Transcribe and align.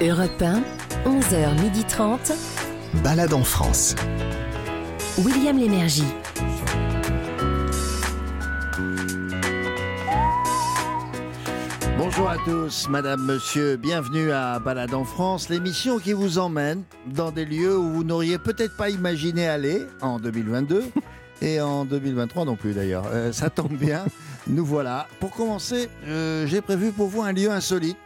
Europe 0.00 0.42
1, 0.42 0.62
11h30. 1.04 2.32
Balade 3.04 3.32
en 3.32 3.44
France. 3.44 3.94
William 5.18 5.56
Lémergie. 5.56 6.04
Bonjour 11.98 12.28
à 12.28 12.36
tous, 12.44 12.88
madame, 12.88 13.24
monsieur, 13.24 13.76
bienvenue 13.76 14.32
à 14.32 14.58
Balade 14.58 14.94
en 14.94 15.04
France, 15.04 15.48
l'émission 15.48 15.98
qui 15.98 16.12
vous 16.12 16.38
emmène 16.38 16.82
dans 17.06 17.30
des 17.30 17.44
lieux 17.44 17.76
où 17.76 17.90
vous 17.92 18.04
n'auriez 18.04 18.38
peut-être 18.38 18.76
pas 18.76 18.90
imaginé 18.90 19.46
aller 19.46 19.86
en 20.00 20.18
2022 20.18 20.84
et 21.42 21.60
en 21.60 21.84
2023 21.84 22.44
non 22.44 22.56
plus 22.56 22.72
d'ailleurs. 22.72 23.04
Euh, 23.12 23.32
ça 23.32 23.50
tombe 23.50 23.74
bien, 23.76 24.04
nous 24.48 24.64
voilà. 24.64 25.06
Pour 25.20 25.30
commencer, 25.30 25.88
euh, 26.06 26.46
j'ai 26.46 26.60
prévu 26.60 26.90
pour 26.92 27.08
vous 27.08 27.22
un 27.22 27.32
lieu 27.32 27.50
insolite. 27.50 27.96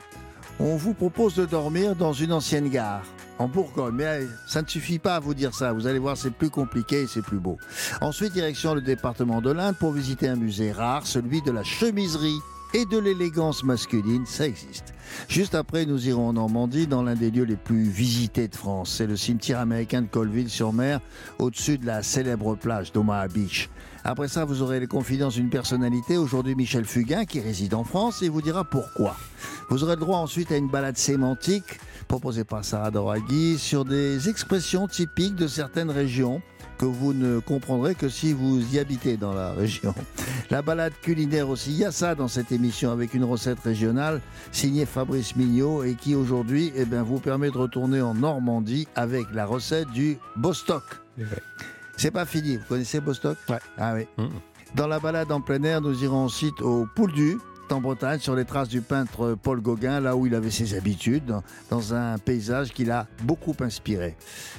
On 0.59 0.77
vous 0.77 0.95
propose 0.95 1.34
de 1.34 1.45
dormir 1.45 1.94
dans 1.94 2.14
une 2.14 2.32
ancienne 2.32 2.71
gare. 2.71 3.04
En 3.39 3.46
Bourgogne, 3.46 3.94
mais 3.94 4.21
ça 4.46 4.63
ne 4.63 4.67
suffit 4.67 4.99
pas 4.99 5.17
à 5.17 5.21
vous 5.21 5.35
dire 5.35 5.54
ça. 5.54 5.75
Vous 5.75 5.86
allez 5.86 5.99
voir, 5.99 6.17
c'est 6.17 6.30
plus 6.30 6.49
compliqué 6.49 7.03
et 7.03 7.07
c'est 7.07 7.21
plus 7.21 7.39
beau. 7.39 7.58
Ensuite, 8.00 8.32
direction 8.32 8.75
le 8.75 8.80
département 8.80 9.43
de 9.43 9.53
l'Inde 9.53 9.77
pour 9.79 9.93
visiter 9.93 10.27
un 10.29 10.36
musée 10.36 10.72
rare, 10.72 11.07
celui 11.07 11.43
de 11.43 11.50
la 11.50 11.63
chemiserie 11.63 12.39
et 12.72 12.86
de 12.86 12.96
l'élégance 12.96 13.63
masculine, 13.63 14.25
ça 14.25 14.46
existe. 14.46 14.94
Juste 15.29 15.54
après, 15.54 15.85
nous 15.85 16.08
irons 16.08 16.29
en 16.29 16.32
Normandie, 16.32 16.86
dans 16.86 17.02
l'un 17.02 17.14
des 17.14 17.30
lieux 17.30 17.44
les 17.44 17.57
plus 17.57 17.85
visités 17.85 18.49
de 18.49 18.57
France. 18.57 18.94
C'est 18.96 19.07
le 19.07 19.16
cimetière 19.16 19.61
américain 19.61 20.00
de 20.00 20.08
Colville-sur-Mer, 20.08 21.00
au-dessus 21.38 21.77
de 21.77 21.85
la 21.85 22.02
célèbre 22.02 22.54
plage 22.54 22.93
d'Omaha 22.93 23.29
Beach. 23.29 23.68
Après 24.08 24.28
ça, 24.28 24.44
vous 24.44 24.62
aurez 24.62 24.78
les 24.78 24.86
confidences 24.86 25.34
d'une 25.34 25.50
personnalité, 25.50 26.16
aujourd'hui 26.16 26.54
Michel 26.54 26.84
Fugain, 26.84 27.24
qui 27.24 27.40
réside 27.40 27.74
en 27.74 27.82
France 27.82 28.22
et 28.22 28.29
vous 28.29 28.40
dira 28.40 28.62
pourquoi. 28.62 29.16
Vous 29.68 29.82
aurez 29.82 29.96
le 29.96 30.00
droit 30.00 30.18
ensuite 30.18 30.52
à 30.52 30.56
une 30.56 30.68
balade 30.68 30.96
sémantique 30.96 31.80
proposée 32.06 32.44
par 32.44 32.64
Sarah 32.64 32.92
Doraghi 32.92 33.58
sur 33.58 33.84
des 33.84 34.28
expressions 34.28 34.86
typiques 34.86 35.34
de 35.34 35.48
certaines 35.48 35.90
régions 35.90 36.40
que 36.78 36.84
vous 36.84 37.14
ne 37.14 37.40
comprendrez 37.40 37.96
que 37.96 38.08
si 38.08 38.32
vous 38.32 38.60
y 38.72 38.78
habitez 38.78 39.16
dans 39.16 39.34
la 39.34 39.50
région. 39.50 39.92
La 40.50 40.62
balade 40.62 40.92
culinaire 41.02 41.48
aussi, 41.48 41.72
il 41.72 41.78
y 41.78 41.84
a 41.84 41.91
ça 41.91 42.14
dans 42.14 42.28
cette 42.28 42.52
émission 42.52 42.92
avec 42.92 43.12
une 43.12 43.24
recette 43.24 43.58
régionale 43.58 44.20
signée 44.52 44.86
Fabrice 44.86 45.34
Mignot 45.34 45.82
et 45.82 45.94
qui 45.94 46.14
aujourd'hui 46.14 46.72
eh 46.76 46.84
bien, 46.84 47.02
vous 47.02 47.18
permet 47.18 47.50
de 47.50 47.58
retourner 47.58 48.00
en 48.00 48.14
Normandie 48.14 48.86
avec 48.94 49.26
la 49.32 49.46
recette 49.46 49.91
du 49.91 50.16
Bostock. 50.36 50.84
C'est 51.97 52.11
pas 52.11 52.27
fini, 52.27 52.56
vous 52.56 52.64
connaissez 52.69 53.00
Bostock? 53.00 53.39
Ouais. 53.48 53.58
Ah 53.78 53.94
oui. 53.94 54.06
Dans 54.75 54.86
la 54.86 54.98
balade 54.98 55.33
en 55.33 55.41
plein 55.41 55.62
air, 55.62 55.80
nous 55.80 56.05
irons 56.05 56.25
ensuite 56.25 56.61
au 56.61 56.86
Pouldu, 56.94 57.38
en 57.72 57.81
Bretagne, 57.81 58.19
sur 58.20 58.34
les 58.34 58.45
traces 58.45 58.69
du 58.69 58.81
peintre 58.81 59.36
Paul 59.42 59.61
Gauguin, 59.61 60.00
là 60.00 60.17
où 60.17 60.27
il 60.27 60.34
avait 60.34 60.50
ses 60.50 60.75
habitudes, 60.75 61.34
dans, 61.70 61.95
un 61.95 62.19
paysage 62.19 62.72
qui 62.72 62.84
l'a 62.84 63.06
beaucoup 63.22 63.55
inspiré. 63.61 64.17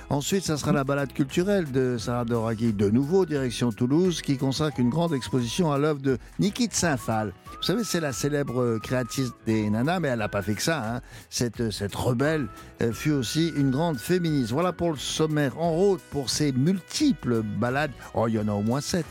Ensuite, 0.10 0.44
ça 0.44 0.58
sera 0.58 0.72
la 0.72 0.84
balade 0.84 1.12
culturelle 1.14 1.72
de 1.72 1.98
Sarah 1.98 2.26
Doraghi, 2.26 2.74
de 2.74 2.90
nouveau, 2.90 3.26
direction 3.26 3.72
Toulouse, 3.72 4.22
qui 4.22 4.38
consacre 4.38 4.80
une 4.80 4.90
grande 4.90 5.14
exposition 5.14 5.72
à 5.72 5.78
l'œuvre 5.78 6.00
de 6.00 6.18
Niki 6.40 6.68
de 6.68 6.74
Saint-Phal. 6.74 7.34
Vous 7.58 7.64
savez, 7.64 7.84
c'est 7.84 8.00
la 8.00 8.14
célèbre 8.14 8.78
créatrice 8.80 9.32
des 9.46 9.70
nanas, 9.70 10.00
mais 10.00 10.10
elle 10.10 10.20
n'a 10.20 10.30
pas 10.30 10.42
fait 10.42 10.56
que 10.56 10.62
ça. 10.62 10.96
hein. 10.96 11.02
Cette, 11.30 11.72
cette 11.72 11.96
rebelle 11.96 12.48
euh, 12.82 12.92
fut 12.92 13.12
aussi 13.12 13.52
une 13.56 13.72
grande 13.72 13.98
féministe. 13.98 14.52
Voilà 14.52 14.74
pour 14.74 14.92
le 14.92 14.98
sommaire 14.98 15.60
en 15.60 15.72
route 15.72 16.02
pour 16.12 16.30
ces 16.30 16.52
multiples 16.52 17.42
balades. 17.42 17.92
Oh, 18.14 18.28
il 18.28 18.36
y 18.36 18.40
en 18.40 18.48
a 18.48 18.54
au 18.54 18.62
moins 18.62 18.82
sept. 18.82 19.06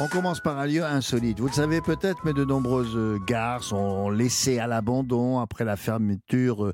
On 0.00 0.06
commence 0.06 0.38
par 0.38 0.58
un 0.58 0.66
lieu 0.66 0.84
insolite. 0.84 1.40
Vous 1.40 1.48
le 1.48 1.52
savez 1.52 1.80
peut-être, 1.80 2.20
mais 2.24 2.32
de 2.32 2.44
nombreuses 2.44 2.94
euh, 2.94 3.18
gares 3.26 3.64
sont 3.64 4.10
laissées 4.10 4.60
à 4.60 4.68
l'abandon 4.68 5.40
après 5.40 5.64
la 5.64 5.76
fermeture 5.76 6.66
euh, 6.66 6.72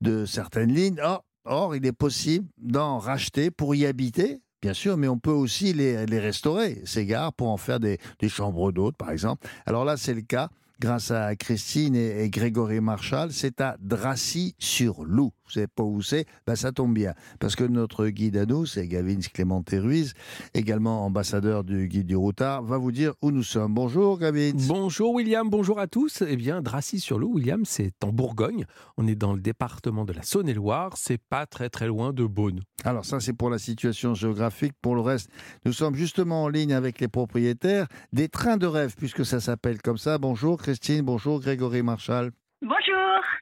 de 0.00 0.26
certaines 0.26 0.74
lignes. 0.74 1.00
Or, 1.44 1.76
il 1.76 1.86
est 1.86 1.92
possible 1.92 2.48
d'en 2.58 2.98
racheter 2.98 3.52
pour 3.52 3.76
y 3.76 3.86
habiter. 3.86 4.40
Bien 4.60 4.74
sûr, 4.74 4.96
mais 4.96 5.06
on 5.06 5.20
peut 5.20 5.30
aussi 5.30 5.72
les, 5.72 6.04
restaurer, 6.18 6.82
ces 6.84 7.06
gares, 7.06 7.32
pour 7.32 7.48
en 7.50 7.58
faire 7.58 7.78
des, 7.78 7.98
des 8.18 8.28
chambres 8.28 8.72
d'hôtes, 8.72 8.96
par 8.96 9.12
exemple. 9.12 9.46
Alors 9.66 9.84
là, 9.84 9.96
c'est 9.96 10.14
le 10.14 10.22
cas 10.22 10.48
grâce 10.80 11.12
à 11.12 11.36
Christine 11.36 11.94
et, 11.94 12.24
et 12.24 12.28
Grégory 12.28 12.80
Marchal. 12.80 13.30
C'est 13.30 13.60
à 13.60 13.76
Dracy-sur-Loup. 13.78 15.32
Vous 15.46 15.52
savez 15.52 15.66
pas 15.66 15.82
où 15.82 16.00
c'est 16.00 16.26
ben, 16.46 16.56
Ça 16.56 16.72
tombe 16.72 16.94
bien, 16.94 17.14
parce 17.38 17.54
que 17.54 17.64
notre 17.64 18.08
guide 18.08 18.36
à 18.36 18.46
nous, 18.46 18.66
c'est 18.66 18.86
Gavin 18.88 19.18
Clémenté 19.32 19.78
Ruiz, 19.78 20.14
également 20.54 21.04
ambassadeur 21.04 21.64
du 21.64 21.86
guide 21.86 22.06
du 22.06 22.16
routard, 22.16 22.62
va 22.62 22.78
vous 22.78 22.92
dire 22.92 23.12
où 23.20 23.30
nous 23.30 23.42
sommes. 23.42 23.74
Bonjour 23.74 24.18
Gavin. 24.18 24.52
Bonjour 24.54 25.12
William, 25.12 25.48
bonjour 25.48 25.78
à 25.78 25.86
tous. 25.86 26.22
Eh 26.26 26.36
bien, 26.36 26.62
Dracy-sur-Loup, 26.62 27.34
William, 27.34 27.64
c'est 27.64 27.92
en 28.02 28.12
Bourgogne. 28.12 28.64
On 28.96 29.06
est 29.06 29.14
dans 29.14 29.34
le 29.34 29.40
département 29.40 30.04
de 30.04 30.12
la 30.12 30.22
Saône-et-Loire. 30.22 30.96
C'est 30.96 31.20
pas 31.20 31.46
très 31.46 31.68
très 31.68 31.86
loin 31.86 32.12
de 32.12 32.24
Beaune. 32.24 32.60
Alors 32.84 33.04
ça, 33.04 33.20
c'est 33.20 33.32
pour 33.32 33.50
la 33.50 33.58
situation 33.58 34.14
géographique. 34.14 34.72
Pour 34.80 34.94
le 34.94 35.00
reste, 35.00 35.30
nous 35.64 35.72
sommes 35.72 35.94
justement 35.94 36.44
en 36.44 36.48
ligne 36.48 36.72
avec 36.72 37.00
les 37.00 37.08
propriétaires 37.08 37.86
des 38.12 38.28
trains 38.28 38.56
de 38.56 38.66
rêve, 38.66 38.94
puisque 38.96 39.24
ça 39.24 39.40
s'appelle 39.40 39.80
comme 39.82 39.98
ça. 39.98 40.18
Bonjour 40.18 40.58
Christine, 40.58 41.02
bonjour 41.02 41.40
Grégory 41.40 41.82
Marchal. 41.82 42.30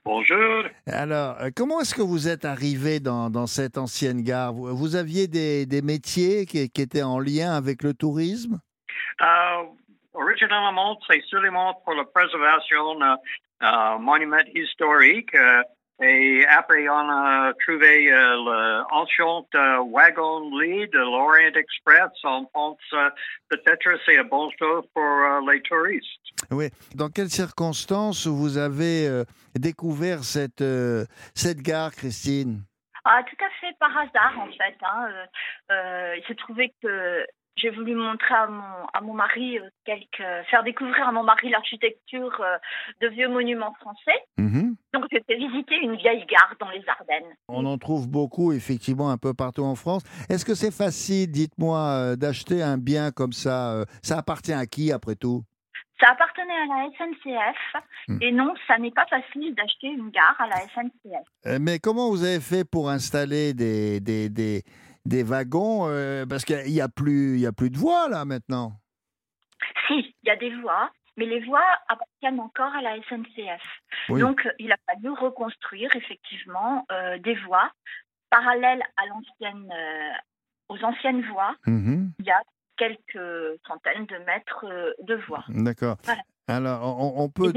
Bonjour. 0.04 0.64
Alors, 0.86 1.40
euh, 1.40 1.50
comment 1.54 1.80
est-ce 1.80 1.94
que 1.94 2.02
vous 2.02 2.26
êtes 2.26 2.44
arrivé 2.44 2.98
dans, 2.98 3.30
dans 3.30 3.46
cette 3.46 3.78
ancienne 3.78 4.22
gare? 4.22 4.52
Vous, 4.52 4.76
vous 4.76 4.96
aviez 4.96 5.28
des, 5.28 5.64
des 5.64 5.80
métiers 5.80 6.44
qui, 6.44 6.68
qui 6.68 6.82
étaient 6.82 7.04
en 7.04 7.20
lien 7.20 7.52
avec 7.52 7.84
le 7.84 7.94
tourisme? 7.94 8.58
Euh, 9.20 9.62
originalement, 10.14 10.98
c'est 11.08 11.22
seulement 11.30 11.80
pour 11.84 11.94
la 11.94 12.04
préservation 12.04 13.00
euh, 13.00 13.14
euh, 13.62 13.98
monument 13.98 14.44
historique. 14.54 15.34
euh, 15.36 15.62
et 16.00 16.44
après, 16.46 16.88
on 16.88 17.08
a 17.08 17.52
trouvé 17.64 18.10
l'ancien 18.10 19.44
wagon 19.92 20.58
lit 20.58 20.88
de 20.88 20.98
l'Orient 20.98 21.52
Express. 21.54 22.10
On 22.24 22.44
pense 22.46 22.78
peut-être 23.48 24.00
c'est 24.04 24.16
une 24.16 24.28
bonne 24.28 24.50
chose 24.58 24.84
pour 24.92 25.48
les 25.48 25.60
touristes. 25.62 26.21
Oui. 26.50 26.68
Dans 26.94 27.08
quelles 27.08 27.30
circonstances 27.30 28.26
vous 28.26 28.58
avez 28.58 29.06
euh, 29.06 29.24
découvert 29.54 30.24
cette, 30.24 30.60
euh, 30.60 31.04
cette 31.34 31.58
gare, 31.58 31.92
Christine? 31.92 32.62
Ah, 33.04 33.22
tout 33.28 33.44
à 33.44 33.48
fait 33.60 33.74
par 33.78 33.90
hasard, 33.96 34.38
en 34.38 34.46
fait. 34.46 34.76
hein. 34.82 35.08
Euh, 35.70 36.14
il 36.16 36.24
s'est 36.26 36.34
trouvé 36.34 36.72
que 36.82 37.24
j'ai 37.56 37.70
voulu 37.70 37.94
montrer 37.94 38.34
à 38.34 38.46
mon, 38.46 38.86
à 38.94 39.00
mon 39.02 39.12
mari, 39.12 39.58
quelques, 39.84 40.46
faire 40.50 40.62
découvrir 40.64 41.06
à 41.08 41.12
mon 41.12 41.22
mari 41.22 41.50
l'architecture 41.50 42.40
de 43.00 43.08
vieux 43.08 43.28
monuments 43.28 43.74
français. 43.80 44.18
Mhm. 44.38 44.76
Donc, 44.94 45.04
j'ai 45.12 45.22
fait 45.26 45.36
visiter 45.36 45.76
une 45.82 45.96
vieille 45.96 46.24
gare 46.26 46.54
dans 46.60 46.70
les 46.70 46.82
Ardennes. 46.88 47.34
On 47.48 47.66
en 47.66 47.76
trouve 47.76 48.08
beaucoup, 48.08 48.52
effectivement, 48.52 49.10
un 49.10 49.18
peu 49.18 49.34
partout 49.34 49.64
en 49.64 49.74
France. 49.74 50.02
Est-ce 50.28 50.44
que 50.44 50.54
c'est 50.54 50.74
facile, 50.74 51.30
dites-moi, 51.30 52.16
d'acheter 52.16 52.62
un 52.62 52.78
bien 52.78 53.10
comme 53.10 53.32
ça 53.32 53.84
Ça 54.02 54.18
appartient 54.18 54.52
à 54.52 54.66
qui, 54.66 54.92
après 54.92 55.14
tout? 55.16 55.42
Ça 56.02 56.10
appartenait 56.10 56.52
à 56.52 56.66
la 56.66 56.88
SNCF. 56.98 57.82
Hmm. 58.08 58.18
Et 58.20 58.32
non, 58.32 58.54
ça 58.66 58.76
n'est 58.78 58.90
pas 58.90 59.06
facile 59.06 59.54
d'acheter 59.54 59.86
une 59.86 60.10
gare 60.10 60.34
à 60.40 60.48
la 60.48 60.56
SNCF. 60.68 61.26
Euh, 61.46 61.58
Mais 61.60 61.78
comment 61.78 62.10
vous 62.10 62.24
avez 62.24 62.40
fait 62.40 62.64
pour 62.68 62.90
installer 62.90 63.54
des, 63.54 64.00
des, 64.00 64.28
des, 64.28 64.64
des 65.04 65.22
wagons 65.22 65.86
euh, 65.88 66.26
Parce 66.26 66.44
qu'il 66.44 66.64
n'y 66.72 66.80
a, 66.80 66.88
plus- 66.88 67.38
y 67.38 67.46
a 67.46 67.52
plus 67.52 67.70
de 67.70 67.78
voies, 67.78 68.08
là, 68.08 68.24
maintenant. 68.24 68.72
Si, 69.86 69.94
il 70.22 70.26
y 70.26 70.30
a 70.30 70.36
des 70.36 70.54
voies, 70.60 70.90
mais 71.16 71.26
les 71.26 71.40
voies 71.44 71.62
appartiennent 71.88 72.40
encore 72.40 72.74
à 72.74 72.82
la 72.82 72.96
SNCF. 73.02 73.62
Oui. 74.08 74.20
Donc, 74.20 74.48
il 74.58 74.72
a 74.72 74.76
fallu 74.86 75.10
reconstruire 75.10 75.94
effectivement 75.94 76.84
euh, 76.90 77.18
des 77.18 77.34
voies 77.46 77.70
parallèles 78.30 78.82
à 78.96 79.06
l'ancienne, 79.06 79.70
euh, 79.72 80.10
aux 80.68 80.82
anciennes 80.82 81.22
voies. 81.30 81.54
Mhm. 81.66 82.12
Il 82.18 82.24
y 82.24 82.30
a 82.30 82.40
quelques 82.76 83.58
centaines 83.66 84.06
de 84.06 84.16
mètres 84.24 84.64
euh, 84.64 84.92
de 85.04 85.14
voies. 85.28 85.44
D'accord. 85.48 85.96
Voilà. 86.04 86.20
Alors, 86.48 87.00
on, 87.00 87.22
on 87.22 87.28
peut... 87.28 87.52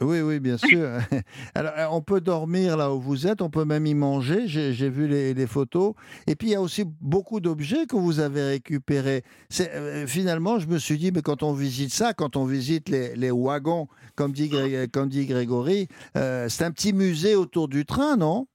Oui, 0.00 0.20
oui, 0.20 0.38
bien 0.38 0.56
sûr. 0.56 0.88
Alors, 1.56 1.72
euh, 1.76 1.86
on 1.90 2.00
peut 2.02 2.20
dormir 2.20 2.76
là 2.76 2.92
où 2.94 3.00
vous 3.00 3.26
êtes, 3.26 3.42
on 3.42 3.50
peut 3.50 3.64
même 3.64 3.84
y 3.84 3.94
manger. 3.94 4.46
J'ai 4.46 4.88
vu 4.88 5.08
les, 5.08 5.34
les 5.34 5.46
photos. 5.48 5.94
Et 6.28 6.36
puis, 6.36 6.48
il 6.48 6.52
y 6.52 6.54
a 6.54 6.60
aussi 6.60 6.84
beaucoup 7.00 7.40
d'objets 7.40 7.86
que 7.86 7.96
vous 7.96 8.20
avez 8.20 8.42
récupérés. 8.42 9.22
Euh, 9.60 10.06
finalement, 10.06 10.60
je 10.60 10.68
me 10.68 10.78
suis 10.78 10.98
dit, 10.98 11.10
mais 11.10 11.20
quand 11.20 11.42
on 11.42 11.52
visite 11.52 11.90
ça, 11.92 12.14
quand 12.14 12.36
on 12.36 12.44
visite 12.44 12.88
les, 12.88 13.16
les 13.16 13.32
wagons, 13.32 13.88
comme 14.14 14.30
dit, 14.32 14.48
Gré- 14.48 14.86
comme 14.88 15.08
dit 15.08 15.26
Grégory, 15.26 15.88
euh, 16.16 16.48
c'est 16.48 16.64
un 16.64 16.70
petit 16.70 16.92
musée 16.92 17.34
autour 17.34 17.66
du 17.68 17.84
train, 17.84 18.16
non? 18.16 18.46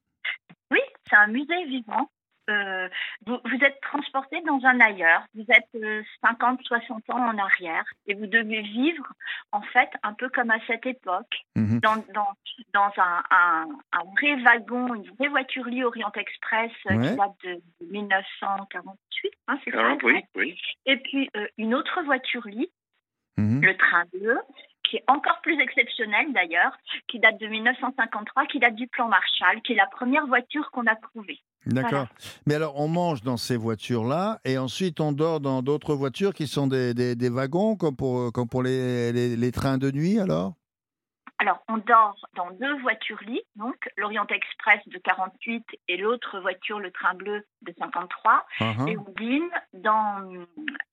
Oui, 0.71 0.79
c'est 1.09 1.17
un 1.17 1.27
musée 1.27 1.65
vivant. 1.67 2.09
Euh, 2.49 2.89
vous, 3.25 3.37
vous 3.45 3.63
êtes 3.63 3.79
transporté 3.81 4.41
dans 4.41 4.59
un 4.65 4.79
ailleurs, 4.81 5.23
vous 5.33 5.45
êtes 5.49 5.69
euh, 5.75 6.03
50, 6.21 6.61
60 6.63 7.09
ans 7.09 7.25
en 7.29 7.37
arrière 7.37 7.85
et 8.05 8.15
vous 8.15 8.27
devez 8.27 8.61
vivre 8.61 9.07
en 9.53 9.61
fait 9.61 9.89
un 10.03 10.13
peu 10.13 10.27
comme 10.29 10.51
à 10.51 10.59
cette 10.67 10.85
époque, 10.85 11.35
Mhm. 11.55 11.79
dans, 11.79 11.95
dans, 12.13 12.33
dans 12.73 12.91
un, 13.01 13.23
un, 13.31 13.65
un 13.93 14.03
vrai 14.17 14.35
wagon, 14.41 14.93
une 14.95 15.09
vraie 15.17 15.29
voiture 15.29 15.65
lit 15.65 15.83
Orient 15.85 16.11
Express 16.15 16.71
euh, 16.91 16.95
Ouais. 16.95 17.09
qui 17.11 17.15
date 17.15 17.31
de 17.45 17.61
1948, 17.91 19.31
hein, 19.47 19.59
c'est 19.63 19.71
ça 19.71 19.77
Ah, 19.91 19.97
oui, 20.03 20.13
ouais. 20.13 20.25
oui. 20.35 20.61
Et 20.85 20.97
puis 20.97 21.29
euh, 21.37 21.47
une 21.57 21.73
autre 21.73 22.01
voiture 22.03 22.45
lit 22.47 22.69
Mhm. 23.37 23.61
le 23.63 23.75
train 23.77 24.03
bleu, 24.13 24.39
qui 24.83 24.97
est 24.97 25.03
encore 25.07 25.41
plus 25.41 25.59
exceptionnel 25.59 26.31
d'ailleurs, 26.33 26.77
qui 27.07 27.17
date 27.19 27.39
de 27.39 27.47
1953, 27.47 28.45
qui 28.45 28.59
date 28.59 28.75
du 28.75 28.87
plan 28.87 29.07
Marshall, 29.07 29.59
qui 29.63 29.73
est 29.73 29.75
la 29.75 29.87
première 29.87 30.27
voiture 30.27 30.69
qu'on 30.69 30.85
a 30.85 30.95
trouvée. 30.95 31.39
D'accord. 31.65 32.07
Mais 32.45 32.55
alors, 32.55 32.73
on 32.79 32.87
mange 32.87 33.21
dans 33.21 33.37
ces 33.37 33.55
voitures-là 33.55 34.39
et 34.43 34.57
ensuite 34.57 34.99
on 34.99 35.11
dort 35.13 35.39
dans 35.39 35.61
d'autres 35.61 35.95
voitures 35.95 36.33
qui 36.33 36.47
sont 36.47 36.67
des, 36.67 36.93
des- 36.93 37.15
des 37.15 37.29
wagons, 37.29 37.75
comme 37.75 37.95
pour, 37.95 38.31
comme 38.33 38.49
pour 38.49 38.63
les, 38.63 39.11
les- 39.13 39.35
les 39.37 39.51
trains 39.51 39.77
de 39.77 39.89
nuit, 39.91 40.19
alors? 40.19 40.53
Alors, 41.43 41.61
on 41.67 41.75
dort 41.75 42.15
dans 42.37 42.51
deux 42.51 42.79
voitures 42.81 43.19
lits, 43.27 43.41
donc 43.57 43.75
l'Orient 43.97 44.25
Express 44.27 44.79
de 44.87 44.97
48 44.97 45.65
et 45.89 45.97
l'autre 45.97 46.39
voiture, 46.39 46.79
le 46.79 46.89
train 46.89 47.13
bleu 47.15 47.43
de 47.63 47.73
53, 47.77 48.45
Ah, 48.61 48.63
et 48.87 48.97
on 48.97 49.05
dîne 49.19 49.49
dans, 49.73 50.45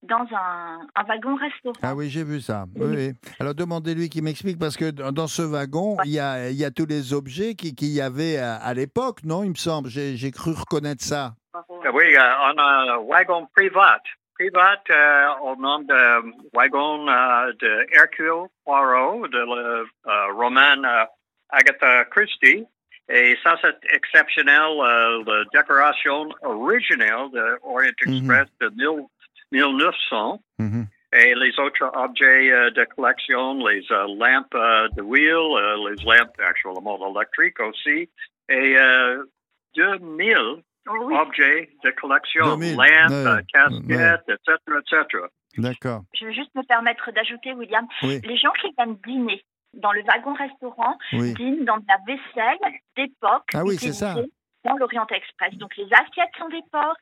dans 0.02 0.26
un, 0.36 0.80
un 0.96 1.02
wagon 1.04 1.36
restaurant. 1.36 1.76
Ah 1.82 1.94
oui, 1.94 2.10
j'ai 2.10 2.24
vu 2.24 2.40
ça. 2.40 2.64
Oui, 2.74 2.96
oui. 2.96 3.12
Alors 3.38 3.54
demandez-lui 3.54 4.08
qu'il 4.08 4.24
m'explique 4.24 4.58
parce 4.58 4.76
que 4.76 4.90
dans 4.90 5.28
ce 5.28 5.42
wagon, 5.42 5.96
il 6.04 6.10
y 6.10 6.18
a, 6.18 6.50
il 6.50 6.56
y 6.56 6.64
a 6.64 6.72
tous 6.72 6.86
les 6.86 7.14
objets 7.14 7.54
qui- 7.54 7.76
qu'il 7.76 7.90
y 7.92 8.00
avait 8.00 8.36
à, 8.38 8.56
à 8.56 8.74
l'époque, 8.74 9.22
non 9.22 9.44
Il 9.44 9.50
me 9.50 9.54
semble. 9.54 9.88
J'ai 9.88 10.16
j'ai 10.16 10.32
cru 10.32 10.50
reconnaître 10.50 11.04
ça. 11.04 11.34
Oui, 11.54 12.16
euh, 12.16 12.20
on 12.20 12.58
a 12.58 12.94
un 12.94 12.96
wagon 13.06 13.46
privat. 13.54 14.00
Privat 14.44 14.80
euh, 14.88 15.28
au 15.42 15.54
nom 15.56 15.80
de 15.80 16.32
wagon 16.54 17.06
euh, 17.06 17.52
de 17.60 17.86
Hercule 17.92 18.48
Poirot, 18.64 19.28
de 19.28 19.36
le 19.36 19.86
euh, 20.06 20.32
roman 20.32 20.82
euh, 20.82 21.04
Agatha 21.50 22.06
Christie. 22.06 22.64
Et 23.10 23.36
ça, 23.42 23.58
c'est 23.60 23.76
exceptionnel, 23.92 24.62
euh, 24.80 25.22
la 25.26 25.44
décoration 25.60 26.30
originelle 26.42 27.28
de 27.34 27.58
Orient 27.64 27.92
Mhm. 28.06 28.16
Express 28.16 28.48
de 28.62 28.68
mille- 28.76 29.06
1900. 29.52 30.40
Mhm. 30.58 30.86
Et 31.12 31.34
les 31.34 31.58
autres 31.60 31.90
objets 31.94 32.50
euh, 32.50 32.70
de 32.70 32.84
collection, 32.96 33.66
les 33.66 33.84
euh, 33.90 34.06
lampes 34.18 34.56
de 34.96 35.02
wheel, 35.02 35.34
euh, 35.36 35.90
les 35.90 36.02
lampes 36.02 36.40
actuellement 36.40 36.96
électriques 37.14 37.60
aussi, 37.60 38.08
et 38.48 38.78
euh, 38.78 39.22
2000 39.76 40.36
Oh 40.38 40.69
oui, 41.04 41.14
objets 41.16 41.70
de 41.84 41.90
collection, 42.00 42.56
2000, 42.56 42.76
lampes, 42.76 43.10
ouais, 43.10 43.44
casquettes, 43.52 44.28
etc., 44.28 44.56
etc. 44.78 45.24
D'accord. 45.58 46.02
je 46.14 46.26
vais 46.26 46.32
juste 46.34 46.54
me 46.54 46.62
permettre 46.62 47.10
d'ajouter, 47.12 47.52
William, 47.54 47.86
Oui, 48.02 48.20
les 48.24 48.36
gens 48.36 48.52
qui 48.60 48.68
viennent 48.76 48.96
dîner 49.06 49.44
dans 49.74 49.92
le 49.92 50.02
wagon 50.02 50.34
restaurant 50.34 50.96
oui. 51.12 51.34
dînent 51.34 51.64
dans 51.64 51.76
de 51.76 51.84
la 51.88 51.98
vaisselle 52.06 52.58
d'époque. 52.96 53.48
Ah 53.54 53.64
oui, 53.64 53.76
c'est 53.78 53.92
ça. 53.92 54.16
Dans 54.64 54.76
l'Orient 54.76 55.06
Express. 55.06 55.54
Donc 55.56 55.74
les 55.76 55.84
assiettes 55.84 56.34
sont 56.38 56.48
d'époque, 56.48 56.98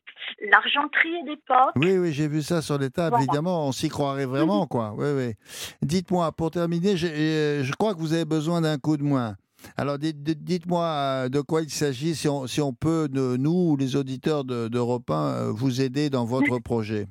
l'argenterie 0.49 1.17
est 1.17 1.25
d'époque. 1.25 1.73
Oui, 1.75 1.99
oui, 1.99 2.12
j'ai 2.12 2.29
vu 2.29 2.41
ça 2.43 2.62
sur 2.62 2.79
les 2.79 2.91
tables. 2.91 3.11
Voilà. 3.17 3.25
Évidemment, 3.25 3.67
on 3.67 3.73
s'y 3.73 3.88
croirait 3.88 4.26
vraiment, 4.26 4.67
quoi. 4.67 4.94
Oui, 4.96 5.08
oui. 5.17 5.34
Dites-moi, 5.82 6.31
pour 6.32 6.52
terminer, 6.52 6.94
euh, 7.02 7.64
je 7.64 7.73
crois 7.73 7.94
que 7.94 7.99
vous 7.99 8.12
avez 8.12 8.25
besoin 8.25 8.61
d'un 8.61 8.79
coup 8.79 8.96
de 8.96 9.02
main. 9.02 9.34
Alors, 9.76 9.99
dites- 9.99 10.22
dites- 10.22 10.44
dites-moi 10.44 10.84
euh, 10.84 11.28
de 11.28 11.40
quoi 11.40 11.62
il 11.62 11.70
s'agit, 11.70 12.14
si 12.14 12.28
on, 12.28 12.46
si 12.46 12.60
on 12.60 12.72
peut, 12.72 13.08
de, 13.08 13.37
nous, 13.37 13.76
les 13.76 13.96
auditeurs 13.96 14.44
de- 14.44 14.69
d'Europe 14.69 15.10
1, 15.10 15.14
euh, 15.14 15.52
vous 15.52 15.81
aider 15.81 16.10
dans 16.10 16.25
votre 16.25 16.58
projet? 16.64 17.06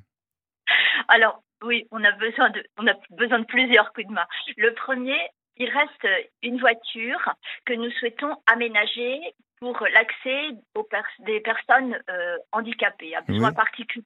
Alors 1.08 1.42
oui, 1.64 1.88
on 1.92 2.04
a 2.04 2.12
besoin 2.14 2.50
de, 2.52 2.64
on 2.78 2.86
a 2.88 2.94
besoin 3.12 3.40
de 3.40 3.46
plusieurs 3.46 3.92
coups 3.94 4.08
de 4.08 4.14
main. 4.14 4.26
Le 4.58 4.74
premier, 4.74 5.18
il 5.58 5.70
reste 5.70 6.08
une 6.44 6.60
voiture 6.60 7.34
que 7.66 7.74
nous 7.74 7.90
souhaitons 8.00 8.36
aménager 8.46 9.20
pour 9.60 9.76
l'accès 9.92 10.50
aux 10.76 10.84
pers- 10.84 11.04
des 11.26 11.40
personnes 11.40 11.98
euh, 12.10 12.38
handicapées 12.52 13.16
à 13.16 13.22
besoins 13.22 13.50
Oui. 13.50 13.56
particuliers. 13.56 14.06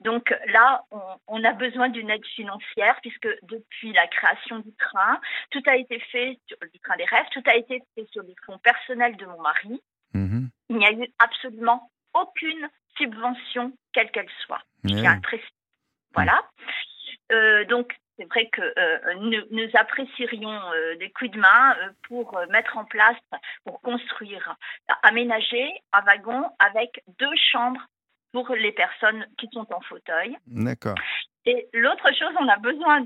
Donc 0.00 0.34
là, 0.46 0.84
on, 0.90 1.00
on 1.28 1.44
a 1.44 1.52
besoin 1.52 1.88
d'une 1.88 2.10
aide 2.10 2.26
financière 2.26 2.98
puisque 3.02 3.28
depuis 3.42 3.92
la 3.92 4.06
création 4.06 4.58
du 4.60 4.74
train, 4.76 5.20
tout 5.50 5.62
a 5.66 5.76
été 5.76 5.98
fait 6.12 6.38
sur 6.46 6.56
du 6.72 6.78
train 6.80 6.96
des 6.96 7.04
rêves, 7.04 7.26
tout 7.32 7.42
a 7.46 7.56
été 7.56 7.82
fait 7.94 8.06
sur 8.10 8.22
les 8.22 8.34
fonds 8.44 8.58
personnels 8.58 9.16
de 9.16 9.26
mon 9.26 9.40
mari. 9.40 9.80
Mhm. 10.14 10.50
Il 10.70 10.76
n'y 10.76 10.86
a 10.86 10.92
eu 10.92 11.06
absolument 11.18 11.90
aucune 12.14 12.68
subvention, 12.96 13.72
quelle 13.92 14.10
qu'elle 14.10 14.30
soit. 14.46 14.62
Voilà. 16.14 16.42
Euh, 17.32 17.64
donc, 17.66 17.94
c'est 18.16 18.24
vrai 18.24 18.48
que 18.50 18.62
euh, 18.62 19.14
nous, 19.16 19.42
nous 19.50 19.68
apprécierions 19.74 20.58
euh, 20.72 20.96
des 20.96 21.10
coups 21.10 21.30
de 21.30 21.38
main 21.38 21.76
pour 22.08 22.38
mettre 22.50 22.78
en 22.78 22.84
place, 22.84 23.16
pour 23.64 23.80
construire, 23.82 24.56
aménager 25.02 25.70
un 25.92 26.00
wagon 26.02 26.48
avec 26.58 27.02
deux 27.18 27.36
chambres 27.52 27.86
pour 28.32 28.48
les 28.54 28.72
personnes 28.72 29.26
qui 29.38 29.48
sont 29.52 29.66
en 29.72 29.80
fauteuil. 29.82 30.36
D'accord. 30.46 30.94
Et 31.46 31.68
l'autre 31.74 32.08
chose, 32.18 32.34
on 32.40 32.48
a 32.48 32.56
besoin 32.58 33.02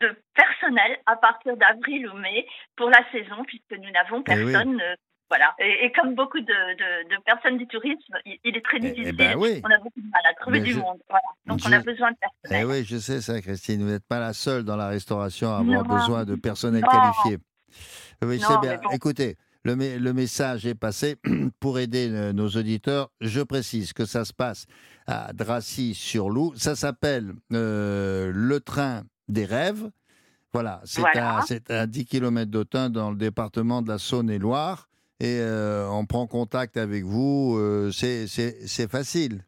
de 0.00 0.16
personnel 0.34 0.98
à 1.06 1.16
partir 1.16 1.56
d'avril 1.56 2.08
ou 2.08 2.16
mai 2.18 2.46
pour 2.76 2.90
la 2.90 3.00
saison, 3.12 3.44
puisque 3.46 3.72
nous 3.72 3.90
n'avons 3.90 4.22
Eh 4.28 4.34
oui. 4.34 4.52
personne. 4.52 4.80
euh, 4.80 4.94
voilà. 5.30 5.54
Et, 5.60 5.86
et 5.86 5.92
comme 5.92 6.14
beaucoup 6.14 6.40
de, 6.40 6.44
de- 6.46 7.08
de 7.16 7.22
personnes 7.22 7.56
du 7.56 7.66
tourisme, 7.66 8.14
il, 8.26 8.38
il 8.44 8.56
est 8.56 8.64
très 8.64 8.78
Eh- 8.82 8.86
eh 8.86 8.90
difficile. 8.90 9.16
ben 9.16 9.36
oui. 9.38 9.62
On 9.64 9.70
a 9.70 9.78
beaucoup 9.78 10.00
de 10.00 10.10
mal 10.10 10.20
à 10.28 10.34
trouver 10.34 10.60
du 10.60 10.72
je- 10.72 10.78
monde. 10.78 11.00
Voilà. 11.08 11.22
Donc 11.46 11.60
on 11.64 11.68
je- 11.70 11.74
a 11.74 11.78
besoin 11.80 12.10
de 12.10 12.16
Eh 12.20 12.26
personnel. 12.48 12.66
oui, 12.66 12.84
je 12.84 12.96
sais 12.98 13.20
ça, 13.22 13.40
Christine. 13.40 13.80
Vous 13.82 13.88
n'êtes 13.90 14.06
pas 14.06 14.18
la 14.20 14.32
seule 14.34 14.64
dans 14.64 14.76
la 14.76 14.88
restauration 14.88 15.48
à 15.54 15.58
avoir 15.60 15.84
Non. 15.86 15.94
besoin 15.96 16.24
de 16.24 16.34
personnel 16.34 16.82
Non. 16.82 16.88
qualifié. 16.88 17.38
Oui, 18.22 18.38
Non, 18.40 18.48
c'est 18.50 18.60
bien. 18.68 18.76
bon. 18.82 18.90
Écoutez, 18.90 19.36
le, 19.64 19.76
me- 19.76 19.98
le 19.98 20.12
message 20.12 20.66
est 20.66 20.74
passé. 20.74 21.16
Pour 21.60 21.78
aider 21.78 22.08
euh, 22.10 22.32
nos 22.32 22.48
auditeurs, 22.48 23.10
je 23.20 23.40
précise 23.40 23.92
que 23.92 24.04
ça 24.04 24.24
se 24.24 24.32
passe 24.32 24.66
à 25.06 25.32
Dracy-sur-Loup. 25.32 26.54
Ça 26.56 26.76
s'appelle 26.76 27.32
euh, 27.52 28.30
le 28.34 28.60
train 28.60 29.02
des 29.28 29.44
rêves. 29.44 29.90
Voilà, 30.52 30.80
c'est 30.84 31.00
Voilà. 31.00 31.40
à, 31.70 31.80
à 31.80 31.86
10 31.86 32.04
km 32.06 32.50
d'Autun 32.50 32.90
dans 32.90 33.10
le 33.10 33.16
département 33.16 33.80
de 33.82 33.88
la 33.88 33.98
Saône-et-Loire. 33.98 34.88
Et 35.20 35.38
euh, 35.40 35.88
on 35.88 36.04
prend 36.04 36.26
contact 36.26 36.76
avec 36.76 37.04
vous. 37.04 37.56
euh, 37.56 37.90
c'est- 37.92 38.26
facile. 38.90 39.44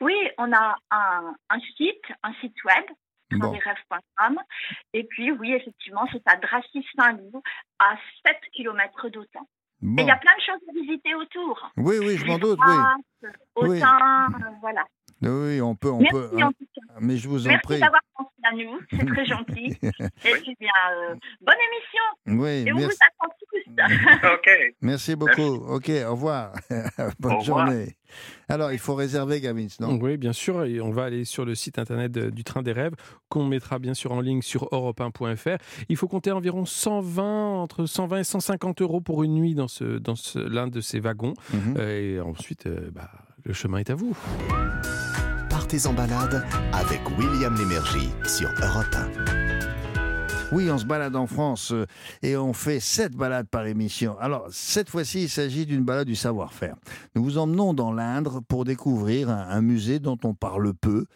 Oui, 0.00 0.14
on 0.38 0.50
a 0.52 0.74
un, 0.90 1.34
un 1.50 1.58
site, 1.76 2.02
un 2.22 2.32
site 2.40 2.54
web, 2.64 2.84
Bon. 3.38 3.52
Et 4.92 5.04
puis, 5.04 5.30
oui, 5.32 5.52
effectivement, 5.52 6.06
c'est 6.12 6.26
à 6.26 6.36
Dracy-Saint-Loup, 6.36 7.42
à 7.78 7.96
7 8.26 8.36
km 8.52 9.08
d'Autun. 9.08 9.40
Et 9.82 10.02
il 10.02 10.06
y 10.06 10.10
a 10.10 10.16
plein 10.16 10.34
de 10.36 10.42
choses 10.42 10.60
à 10.68 10.72
visiter 10.72 11.14
autour. 11.14 11.70
Oui, 11.78 11.96
oui, 12.00 12.18
je 12.18 12.26
m'en 12.26 12.38
doute, 12.38 12.58
oui. 12.66 12.74
Euh, 13.82 14.50
voilà. 14.60 14.84
Oui, 15.22 15.60
on 15.60 15.74
peut, 15.74 15.90
on 15.90 15.98
Merci 16.00 16.12
peut. 16.12 16.30
en 16.36 16.46
hein, 16.46 16.50
tout 16.58 16.64
cas. 16.74 16.94
mais 17.00 17.16
je 17.16 17.28
vous 17.28 17.46
en 17.46 17.50
Merci 17.50 17.62
prie. 17.62 17.80
d'avoir 17.80 18.00
pensé 18.16 18.30
à 18.42 18.52
nous, 18.52 18.78
c'est 18.90 19.06
très 19.06 19.24
gentil. 19.26 19.76
Et 20.24 20.32
puis 20.42 20.56
bien, 20.58 20.70
euh, 21.10 21.14
bonne 21.42 21.56
émission 21.70 22.42
Oui, 22.42 22.48
et 22.66 22.72
on 22.72 22.76
vous 22.76 22.80
merci, 22.82 22.98
attend 23.02 23.32
tous. 23.38 23.46
OK. 24.34 24.50
merci 24.80 25.16
beaucoup. 25.16 25.42
Ok, 25.68 25.90
au 26.06 26.10
revoir. 26.12 26.52
Bonne 27.20 27.32
Au 27.34 27.38
revoir. 27.38 27.66
journée. 27.66 27.94
Alors, 28.48 28.72
il 28.72 28.78
faut 28.78 28.94
réserver, 28.94 29.40
Gavin, 29.40 29.66
non? 29.78 29.98
Oui, 30.00 30.16
bien 30.16 30.32
sûr. 30.32 30.64
Et 30.64 30.80
on 30.80 30.90
va 30.90 31.04
aller 31.04 31.24
sur 31.24 31.44
le 31.44 31.54
site 31.54 31.78
internet 31.78 32.10
de- 32.10 32.30
du 32.30 32.42
Train 32.42 32.62
des 32.62 32.72
Rêves, 32.72 32.94
qu'on 33.28 33.44
mettra 33.44 33.78
bien 33.78 33.94
sûr 33.94 34.12
en 34.12 34.20
ligne 34.20 34.42
sur 34.42 34.64
europe1.fr. 34.72 35.56
Il 35.88 35.96
faut 35.96 36.08
compter 36.08 36.32
environ 36.32 36.64
120, 36.66 37.22
entre 37.60 37.86
120 37.86 38.18
et 38.18 38.24
150 38.24 38.82
euros 38.82 39.00
pour 39.00 39.22
une 39.22 39.34
nuit 39.34 39.54
dans, 39.54 39.68
ce, 39.68 39.84
dans 39.98 40.16
ce- 40.16 40.38
l'un 40.40 40.66
de 40.66 40.80
ces 40.80 40.98
wagons. 41.00 41.34
Mhm. 41.54 41.76
Euh, 41.78 42.16
Et 42.16 42.20
ensuite, 42.20 42.66
euh, 42.66 42.90
bah, 42.92 43.10
le 43.44 43.52
chemin 43.52 43.78
est 43.78 43.90
à 43.90 43.94
vous. 43.94 44.16
En 45.72 45.92
balade 45.92 46.44
avec 46.72 47.00
William 47.16 47.54
Lémergie 47.54 48.10
sur 48.26 48.48
Europe 48.60 48.92
1. 48.92 50.50
Oui, 50.50 50.68
on 50.68 50.76
se 50.78 50.84
balade 50.84 51.14
en 51.14 51.28
France 51.28 51.70
euh, 51.70 51.86
et 52.22 52.36
on 52.36 52.52
fait 52.52 52.80
sept 52.80 53.12
balades 53.12 53.46
par 53.46 53.66
émission. 53.66 54.18
Alors, 54.18 54.48
cette 54.50 54.90
fois-ci, 54.90 55.22
il 55.22 55.28
s'agit 55.28 55.66
d'une 55.66 55.84
balade 55.84 56.08
du 56.08 56.16
savoir-faire. 56.16 56.74
Nous 57.14 57.22
vous 57.22 57.38
emmenons 57.38 57.72
dans 57.72 57.92
l'Indre 57.92 58.40
pour 58.48 58.64
découvrir 58.64 59.30
un 59.30 59.60
musée 59.60 60.00
dont 60.00 60.18
on 60.24 60.34
parle 60.34 60.74
peu 60.74 61.06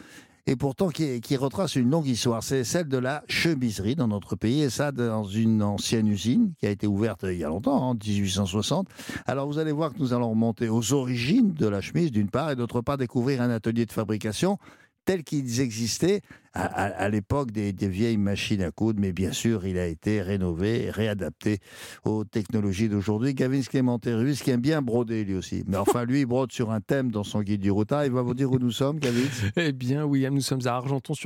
et 0.47 0.57
pourtant 0.57 0.89
qui, 0.89 1.37
retrace 1.37 1.77
une 1.77 1.91
longue 1.91 2.07
histoire. 2.07 2.43
C'est 2.43 2.65
celle 2.65 2.89
de 2.89 2.99
la 2.99 3.25
chemiserie 3.29 3.97
dans 3.97 4.09
notre 4.09 4.37
pays 4.37 4.63
et 4.63 4.71
ça 4.71 4.93
dans 4.93 5.25
une 5.25 5.63
ancienne 5.63 6.07
usine 6.07 6.53
qui 6.59 6.67
a 6.67 6.71
été 6.71 6.87
ouverte 6.87 7.25
il 7.25 7.39
y 7.39 7.45
a 7.45 7.49
longtemps, 7.49 7.77
en 7.77 7.95
1860. 7.95 8.87
Alors, 9.27 9.47
vous 9.47 9.59
allez 9.59 9.73
voir 9.73 9.93
que 9.93 9.99
nous 9.99 10.13
allons 10.13 10.31
remonter 10.31 10.69
aux 10.69 10.93
origines 10.93 11.55
de 11.55 11.67
la 11.67 11.81
chemise 11.81 12.11
d'une 12.11 12.29
part 12.29 12.51
et 12.51 12.57
d'autre 12.57 12.83
part 12.83 12.99
découvrir 12.99 13.41
un 13.41 13.51
atelier 13.51 13.87
de 13.87 13.93
fabrication 13.93 14.59
tels 15.05 15.25
qu'ils 15.25 15.61
existaient 15.61 16.23
à, 16.55 16.65
à- 16.65 16.85
à 17.05 17.09
l'époque 17.09 17.51
des, 17.51 17.73
des 17.73 17.89
vieilles 17.89 18.17
machines 18.17 18.63
à 18.63 18.71
coudre, 18.71 19.01
mais 19.01 19.13
bien 19.13 19.33
sûr, 19.33 19.67
il 19.67 19.79
a 19.79 19.87
été 19.87 20.23
rénové, 20.23 20.91
réadapté 20.91 21.59
aux 22.05 22.25
technologies 22.25 22.89
d'aujourd'hui. 22.89 23.35
Gavin 23.35 23.61
Clémenté-Ruiz, 23.61 24.41
qui 24.43 24.51
aime 24.51 24.61
bien 24.61 24.81
broder 24.83 25.25
lui 25.25 25.35
aussi. 25.35 25.65
Mais 25.67 25.77
enfin, 25.77 26.05
lui, 26.05 26.21
il 26.21 26.27
brode 26.27 26.53
sur 26.53 26.71
un 26.71 26.81
thème 26.81 27.11
dans 27.11 27.25
son 27.25 27.43
guide 27.43 27.61
du 27.61 27.71
routard. 27.71 28.05
Il 28.05 28.13
va 28.13 28.23
vous 28.23 28.35
dire 28.35 28.51
où 28.53 28.59
nous 28.59 28.71
sommes, 28.71 28.99
Gavin? 28.99 29.21
Eh 29.57 29.73
bien, 29.73 30.05
William, 30.05 30.33
nous 30.35 30.41
sommes 30.41 30.67
à 30.67 30.75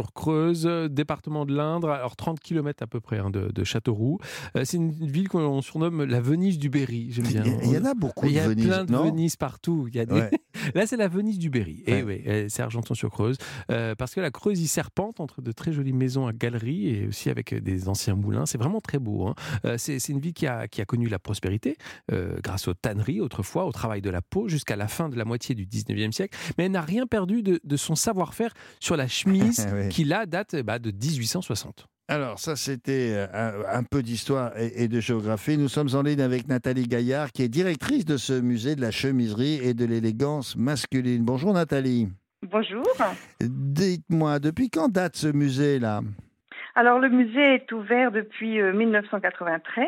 Argenton-sur-Creuse, 0.03 0.65
département 0.91 1.45
de 1.45 1.55
l'Indre, 1.55 1.91
alors 1.91 2.17
30 2.17 2.41
km 2.41 2.83
à 2.83 2.87
peu 2.87 3.01
près 3.01 3.19
hein, 3.19 3.31
de, 3.31 3.51
de 3.53 3.65
Châteauroux. 3.65 4.19
Euh, 4.57 4.63
c'est 4.65 4.77
une 4.77 4.91
ville 4.91 5.29
qu'on 5.29 5.61
surnomme 5.63 6.05
la 6.05 6.21
Venise 6.21 6.59
du 6.59 6.69
Berry. 6.71 7.09
J'aime 7.11 7.27
bien. 7.27 7.43
Il 7.65 7.71
y, 7.73 7.79
en 7.79 7.85
a 7.85 7.95
beaucoup 7.95 8.27
Il 8.27 8.33
y 8.33 8.35
de 8.37 8.41
a 8.41 8.49
Venise, 8.49 8.67
plein 8.67 8.85
de 8.85 8.95
Venise 8.97 9.37
partout. 9.37 9.87
Il 9.89 9.97
y 9.97 10.01
a 10.01 10.07
des... 10.07 10.15
Ouais. 10.15 10.31
Là, 10.75 10.87
c'est 10.87 10.97
la 10.97 11.09
Venise 11.09 11.39
du 11.39 11.51
Berry. 11.51 11.83
Ouais. 11.87 11.99
Et 11.99 12.03
oui, 12.03 12.23
euh, 12.27 12.47
c'est 12.49 12.63
Argenton-sur-Creuse. 12.63 13.37
Euh, 13.71 13.95
parce 13.95 14.15
que 14.15 14.21
la 14.21 14.31
Creuse 14.31 14.61
y 14.61 14.67
serpente 14.67 15.18
entre 15.21 15.43
de 15.43 15.53
très 15.53 15.73
jolies 15.73 15.93
maisons 15.93 16.27
à 16.27 16.33
galeries 16.33 16.89
et 16.89 17.07
aussi 17.09 17.31
avec 17.31 17.55
des 17.55 17.89
anciens 17.89 18.15
moulins. 18.15 18.47
C'est 18.47 18.59
vraiment 18.59 18.81
très 18.81 18.99
beau. 18.99 19.27
hein. 19.27 19.35
Euh, 19.65 19.77
c'est 19.79 19.99
une 20.09 20.21
ville 20.21 20.33
qui 20.35 20.47
a, 20.47 20.69
qui 20.69 20.81
a 20.81 20.85
connu 20.85 21.09
la 21.09 21.19
prospérité 21.19 21.77
euh, 22.13 22.37
grâce 22.43 22.69
aux 22.69 22.75
tanneries 22.75 23.21
autrefois, 23.21 23.67
au 23.67 23.73
travail 23.73 24.01
de 24.03 24.11
la 24.11 24.23
peau 24.23 24.49
jusqu'à 24.49 24.77
la 24.77 24.89
fin 24.89 25.09
de 25.09 25.17
la 25.17 25.25
moitié 25.25 25.55
du 25.55 25.67
19e 25.67 26.13
siècle. 26.13 26.37
Mais 26.57 26.65
elle 26.65 26.73
n'a 26.73 26.81
rien 26.83 27.07
perdu 27.07 27.43
de, 27.43 27.61
de 27.63 27.77
son 27.77 27.95
savoir-faire 27.95 28.53
sur 28.81 28.97
la 28.97 29.09
chemise 29.09 29.67
Oui. 29.75 29.89
qui 29.89 30.05
là 30.05 30.27
date 30.27 30.57
bah, 30.63 30.79
de 30.79 30.91
1860. 30.91 31.87
Alors 32.11 32.39
ça, 32.39 32.57
c'était 32.57 33.11
euh, 33.13 33.27
un, 33.75 33.81
un 33.81 33.83
peu 33.83 34.03
d'histoire 34.03 34.57
et, 34.59 34.85
et 34.85 34.89
de 34.89 34.99
géographie. 34.99 35.59
Nous 35.59 35.69
sommes 35.69 35.91
en 35.95 36.01
ligne 36.03 36.23
avec 36.23 36.49
Nathalie 36.49 36.87
Gaillard, 36.89 37.33
qui 37.33 37.43
est 37.43 37.49
directrice 37.51 38.07
de 38.07 38.17
ce 38.17 38.33
musée 38.33 38.77
de 38.77 38.81
la 38.81 38.91
chemiserie 38.91 39.61
et 39.63 39.75
de 39.75 39.85
l'élégance 39.85 40.57
masculine. 40.57 41.23
Bonjour 41.23 41.53
Nathalie. 41.53 42.09
Bonjour. 42.43 42.85
Dites-moi, 43.41 44.39
depuis 44.39 44.71
quand 44.71 44.89
date 44.89 45.17
ce 45.17 45.29
musée-là? 45.29 46.01
Alors 46.75 46.99
le 47.01 47.09
musée 47.09 47.55
est 47.55 47.73
ouvert 47.73 48.13
depuis 48.13 48.61
euh, 48.61 48.73
1993, 48.73 49.87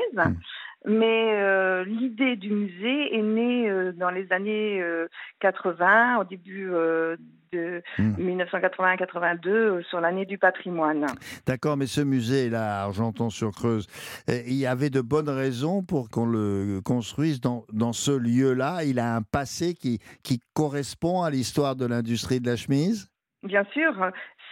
Hmm. 0.87 0.93
mais 0.95 1.35
euh, 1.35 1.85
l'idée 1.85 2.37
du 2.37 2.51
musée 2.51 3.15
est 3.15 3.23
née 3.23 3.69
euh, 3.71 3.93
dans 3.93 4.11
les 4.11 4.33
années 4.33 4.81
euh, 4.83 5.09
80, 5.41 6.19
au 6.21 6.25
début 6.25 6.71
euh, 6.73 7.17
de. 7.53 7.83
1980-82, 7.99 9.49
euh, 9.49 9.83
sur 9.83 10.01
l'année 10.01 10.27
du 10.27 10.39
patrimoine. 10.39 11.07
D'accord, 11.47 11.77
mais 11.77 11.87
ce 11.87 12.01
musée-là, 12.01 12.83
Argenton-sur-Creuse, 12.83 13.87
euh, 14.29 14.43
il 14.47 14.55
y 14.55 14.67
avait 14.67 14.91
de 14.91 15.01
bonnes 15.01 15.29
raisons 15.29 15.83
pour 15.83 16.09
qu'on 16.09 16.27
le 16.27 16.81
construise 16.85 17.41
dans, 17.41 17.65
dans 17.73 17.93
ce 17.93 18.13
lieu-là? 18.13 18.85
Il 18.85 18.99
a 18.99 19.17
un 19.17 19.23
passé 19.23 19.75
qui, 19.75 19.99
qui 20.23 20.41
correspond 20.55 21.23
à 21.23 21.31
l'histoire 21.31 21.77
de 21.77 21.87
l'industrie 21.87 22.41
de 22.41 22.47
la 22.47 22.57
chemise? 22.57 23.09
Bien 23.43 23.65
sûr, 23.73 23.93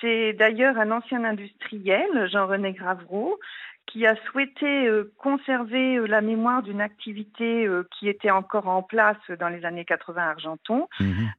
c'est 0.00 0.32
d'ailleurs 0.32 0.78
un 0.78 0.90
ancien 0.90 1.24
industriel, 1.24 2.28
Jean-René 2.32 2.72
Gravreau, 2.72 3.38
qui 3.88 4.06
a 4.06 4.14
souhaité 4.26 4.86
euh, 4.86 5.12
conserver 5.16 5.96
euh, 5.96 6.06
la 6.06 6.20
mémoire 6.20 6.62
d'une 6.62 6.80
activité 6.80 7.66
euh, 7.66 7.86
qui 7.98 8.08
était 8.08 8.30
encore 8.30 8.68
en 8.68 8.82
place 8.82 9.16
dans 9.40 9.48
les 9.48 9.64
années 9.64 9.84
80 9.84 10.22
à 10.22 10.30
Argenton, 10.30 10.88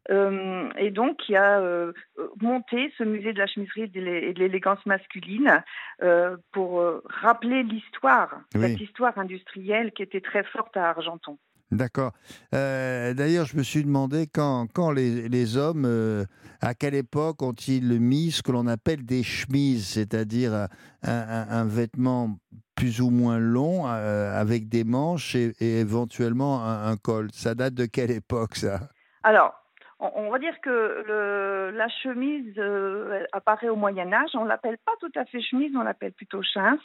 euh, 0.09 0.69
et 0.77 0.91
donc 0.91 1.17
qui 1.17 1.35
a 1.35 1.59
euh, 1.59 1.93
monté 2.41 2.91
ce 2.97 3.03
musée 3.03 3.33
de 3.33 3.39
la 3.39 3.47
chemiserie 3.47 3.83
et 3.83 4.33
de 4.33 4.39
l'élégance 4.39 4.83
masculine 4.85 5.63
euh, 6.01 6.35
pour 6.51 6.81
euh, 6.81 7.03
rappeler 7.21 7.63
l'histoire, 7.63 8.39
Oui. 8.55 8.61
cette 8.61 8.81
histoire 8.81 9.17
industrielle 9.17 9.91
qui 9.91 10.03
était 10.03 10.21
très 10.21 10.43
forte 10.43 10.75
à 10.75 10.89
Argenton. 10.89 11.37
D'accord. 11.71 12.13
Euh, 12.55 13.13
D'ailleurs, 13.13 13.45
je 13.45 13.55
me 13.55 13.63
suis 13.63 13.83
demandé 13.83 14.27
quand, 14.27 14.91
les, 14.91 15.57
hommes, 15.57 15.85
euh, 15.85 16.25
à 16.61 16.73
quelle 16.73 16.95
époque 16.95 17.41
ont-ils 17.43 17.99
mis 17.99 18.31
ce 18.31 18.41
que 18.41 18.51
l'on 18.51 18.65
appelle 18.65 19.05
des 19.05 19.21
chemises, 19.21 19.87
c'est-à-dire 19.87 20.67
un, 21.03 21.65
vêtement 21.65 22.39
plus 22.75 23.01
ou 23.01 23.09
moins 23.09 23.37
long 23.37 23.87
euh, 23.87 24.39
avec 24.39 24.69
des 24.69 24.83
manches 24.83 25.35
et, 25.35 25.53
et 25.59 25.79
éventuellement 25.81 26.63
un, 26.63 26.91
un 26.91 26.97
col. 26.97 27.27
Ça 27.33 27.53
date 27.53 27.73
de 27.75 27.85
quelle 27.85 28.11
époque 28.11 28.55
ça? 28.55 28.89
Alors, 29.21 29.53
on, 29.99 30.29
va 30.29 30.39
dire 30.39 30.59
que 30.61 31.03
le, 31.07 31.71
la 31.75 31.89
chemise 31.89 32.53
euh, 32.57 33.25
apparaît 33.33 33.67
au 33.69 33.75
Moyen 33.75 34.11
Âge. 34.13 34.29
On 34.33 34.45
l'appelle 34.45 34.77
pas 34.85 34.93
tout 34.99 35.11
à 35.15 35.25
fait 35.25 35.41
chemise, 35.41 35.75
on 35.75 35.83
l'appelle 35.83 36.13
plutôt 36.13 36.41
chintz. 36.41 36.79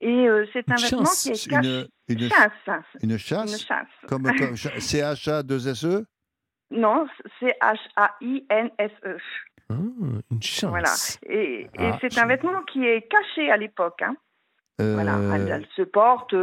Et 0.00 0.28
euh, 0.28 0.44
c'est 0.52 0.68
un 0.70 0.74
Une 0.76 0.82
vêtement 0.82 1.04
qui 1.04 1.30
est 1.30 1.46
Une, 1.46 1.50
caché. 1.52 1.86
une, 2.08 2.18
Chintz, 2.28 2.84
une 3.02 3.10
une 3.12 3.18
chasse 3.18 3.64
chintz. 3.66 3.88
comme, 4.08 4.22
comme 4.38 4.56
C-H-A-2-S-E 4.56 6.04
Non, 6.72 7.06
c'est 7.38 7.56
H-A-I-N-S-E. 7.60 9.16
Ah, 9.70 9.74
une 10.30 10.42
chance. 10.42 10.64
E. 10.64 10.68
Voilà. 10.68 10.90
Et, 11.28 11.62
et 11.62 11.68
Ah, 11.78 11.98
c'est 12.00 12.18
un 12.18 12.26
vêtement 12.26 12.62
qui 12.64 12.84
est 12.84 13.02
caché 13.08 13.50
à 13.50 13.56
l'époque. 13.56 14.02
Hein. 14.02 14.16
Voilà. 14.78 15.16
Euh, 15.18 15.32
Elle, 15.34 15.48
elle 15.48 15.66
se 15.76 15.82
porte 15.82 16.34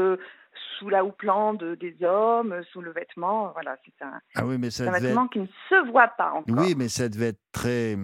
sous 0.81 0.89
la 0.89 1.05
houppelande 1.05 1.63
des 1.79 1.95
hommes, 2.03 2.63
sous 2.71 2.81
le 2.81 2.91
vêtement. 2.91 3.51
Voilà, 3.53 3.77
c'est 3.85 4.03
un, 4.03 4.19
Ah 4.33 4.45
oui, 4.45 4.57
mais 4.57 4.71
ça 4.71 4.85
un 4.85 4.93
être 4.95 5.03
vêtement 5.03 5.27
qui 5.27 5.39
ne 5.39 5.47
se 5.69 5.91
voit 5.91 6.07
pas 6.07 6.31
encore. 6.31 6.55
Oui, 6.57 6.73
mais 6.75 6.89
ça 6.89 7.07
devait 7.07 7.27
être 7.27 7.41
très, 7.51 7.95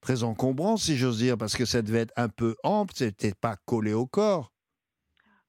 très 0.00 0.24
encombrant, 0.24 0.76
si 0.76 0.96
j'ose 0.96 1.18
dire, 1.18 1.38
parce 1.38 1.56
que 1.56 1.64
ça 1.64 1.80
devait 1.80 2.00
être 2.00 2.12
un 2.16 2.28
peu 2.28 2.56
ample, 2.64 2.92
c'était 2.96 3.34
pas 3.40 3.54
collé 3.66 3.92
au 3.92 4.06
corps. 4.06 4.50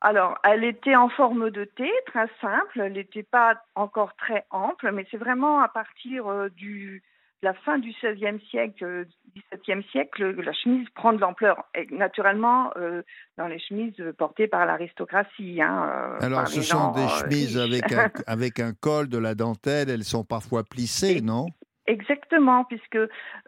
Alors, 0.02 0.38
elle 0.44 0.64
était 0.64 0.96
en 0.96 1.10
forme 1.10 1.50
de 1.50 1.66
T, 1.66 1.92
très 2.06 2.30
simple. 2.40 2.80
Elle 2.80 2.94
n'était 2.94 3.24
pas 3.24 3.56
encore 3.74 4.16
très 4.18 4.46
ample, 4.52 4.92
mais 4.92 5.08
c'est 5.10 5.18
vraiment 5.18 5.62
à 5.62 5.68
partir 5.68 6.28
euh, 6.28 6.50
du, 6.50 7.02
la 7.46 7.54
fin 7.54 7.78
du 7.78 7.92
XVIe 7.92 8.44
siècle, 8.50 8.84
euh, 8.84 9.06
XVIIe 9.54 9.84
siècle, 9.92 10.36
que 10.36 10.42
la 10.42 10.52
chemise 10.52 10.88
prend 10.96 11.14
de 11.14 11.20
l'ampleur. 11.20 11.64
Naturellement, 11.92 12.72
euh, 12.76 13.04
dans 13.38 13.48
les 13.48 13.60
chemises 13.60 13.94
portées 14.18 14.48
par 14.48 14.66
l'aristocratie. 14.66 15.62
Hein, 15.62 16.18
euh, 16.22 16.26
Alors, 16.26 16.48
ce 16.48 16.62
sont 16.64 16.78
gens, 16.78 16.92
des 16.94 17.04
euh, 17.04 17.08
chemises 17.20 17.58
avec 17.60 17.92
un, 17.92 18.10
avec 18.28 18.60
un 18.60 18.74
col, 18.74 19.08
de 19.08 19.20
la 19.20 19.36
dentelle, 19.36 19.92
elles 19.92 20.04
sont 20.04 20.24
parfois 20.24 20.64
plissées, 20.64 21.18
Et- 21.18 21.22
non? 21.22 21.46
Exactement, 21.88 22.64
puisque 22.64 22.98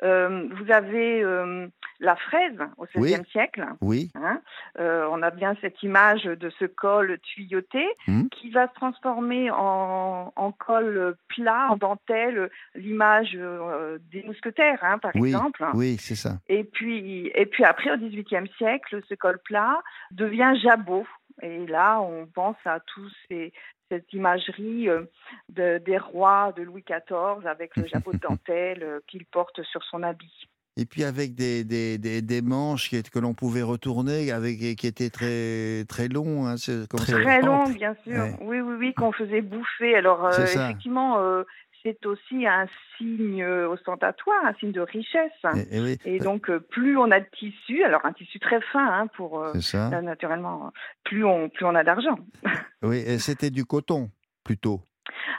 euh, 0.04 0.48
vous 0.52 0.72
avez 0.72 1.24
euh, 1.24 1.68
la 2.00 2.16
fraise 2.16 2.60
au 2.78 2.86
Oui. 2.96 3.14
XVIe 3.14 3.26
siècle. 3.32 3.66
Oui. 3.82 4.12
Hein. 4.16 4.42
Euh, 4.80 5.08
on 5.12 5.22
a 5.24 5.32
bien 5.32 5.56
cette 5.62 5.82
image 5.82 6.24
de 6.26 6.50
ce 6.60 6.66
col 6.66 7.18
tuyauté 7.20 7.86
Hmm. 8.08 8.28
qui 8.30 8.50
va 8.52 8.68
se 8.68 8.74
transformer 8.76 9.50
en, 9.52 10.32
en 10.36 10.52
col 10.52 11.16
plat, 11.30 11.68
en 11.72 11.78
dentelle, 11.78 12.50
l'image 12.76 13.32
euh, 13.36 13.98
des 14.12 14.24
mousquetaires, 14.24 14.80
hein, 14.84 14.98
par 15.00 15.12
Oui, 15.16 15.30
exemple. 15.30 15.66
Oui, 15.74 15.98
c'est 16.00 16.16
ça. 16.16 16.34
Et 16.48 16.64
puis, 16.64 17.32
et 17.34 17.46
puis 17.48 17.64
après, 17.64 17.92
au 17.92 17.98
XVIIIe 17.98 18.48
siècle, 18.58 19.02
ce 19.10 19.16
col 19.16 19.40
plat 19.44 19.82
devient 20.12 20.54
jabot. 20.62 21.06
Et 21.42 21.68
là, 21.68 22.00
on 22.02 22.26
pense 22.26 22.56
à 22.66 22.80
tous 22.80 23.12
ces, 23.28 23.54
cette 23.90 24.12
imagerie 24.14 24.90
euh, 24.90 25.04
de- 25.50 25.78
des 25.86 25.98
rois 25.98 26.54
de 26.56 26.64
Louis 26.64 26.84
XIV 26.88 27.46
avec 27.48 27.76
le 27.78 27.86
jabot 27.88 28.12
de 28.14 28.18
dentelle 28.20 28.84
euh, 28.84 29.00
qu'il 29.08 29.26
porte 29.26 29.62
sur 29.64 29.84
son 29.84 30.04
habit. 30.04 30.48
Et 30.80 30.86
puis 30.86 31.04
avec 31.04 31.34
des, 31.34 31.64
des, 31.64 31.98
des, 31.98 32.22
des 32.22 32.42
manches 32.44 32.90
qui, 32.90 33.02
que 33.02 33.18
l'on 33.18 33.34
pouvait 33.34 33.64
retourner, 33.64 34.32
avec, 34.32 34.60
qui 34.60 34.86
étaient 34.86 35.10
très, 35.10 35.86
très 35.86 36.08
longs. 36.08 36.46
hein, 36.46 36.54
comme 36.88 37.00
Très. 37.00 37.14
Très 37.14 37.42
long, 37.42 37.62
ample. 37.64 37.74
bien 37.74 37.96
sûr. 38.04 38.14
Ouais. 38.14 38.36
Oui, 38.42 38.60
oui, 38.60 38.76
oui, 38.78 38.94
qu'on 38.94 39.12
faisait 39.12 39.42
bouffer. 39.42 39.96
Alors, 39.96 40.24
euh, 40.26 40.44
effectivement, 40.44 41.20
euh, 41.20 41.44
c'est 41.84 42.06
aussi 42.06 42.48
un 42.48 42.68
signe 42.98 43.44
ostentatoire, 43.46 44.46
un 44.46 44.54
signe 44.56 44.72
de 44.72 44.82
richesse. 44.82 45.32
Et, 45.56 45.78
et 45.78 45.82
oui, 45.82 45.98
Et 46.06 46.20
donc, 46.20 46.50
euh, 46.50 46.60
plus 46.60 46.98
on 46.98 47.12
a 47.12 47.20
de 47.20 47.28
tissu, 47.38 47.84
alors 47.84 48.06
un 48.06 48.14
tissu 48.14 48.40
très 48.40 48.62
fin 48.62 48.86
hein, 48.86 49.08
pour 49.16 49.42
euh, 49.42 49.54
là, 49.74 50.02
naturellement, 50.02 50.72
plus 51.04 51.24
on 51.24 51.50
plus 51.50 51.66
on 51.66 51.76
a 51.76 51.84
d'argent. 51.84 52.18
Oui, 52.84 52.98
et 52.98 53.18
c'était 53.18 53.50
du 53.50 53.66
coton, 53.66 54.12
plutôt. 54.44 54.82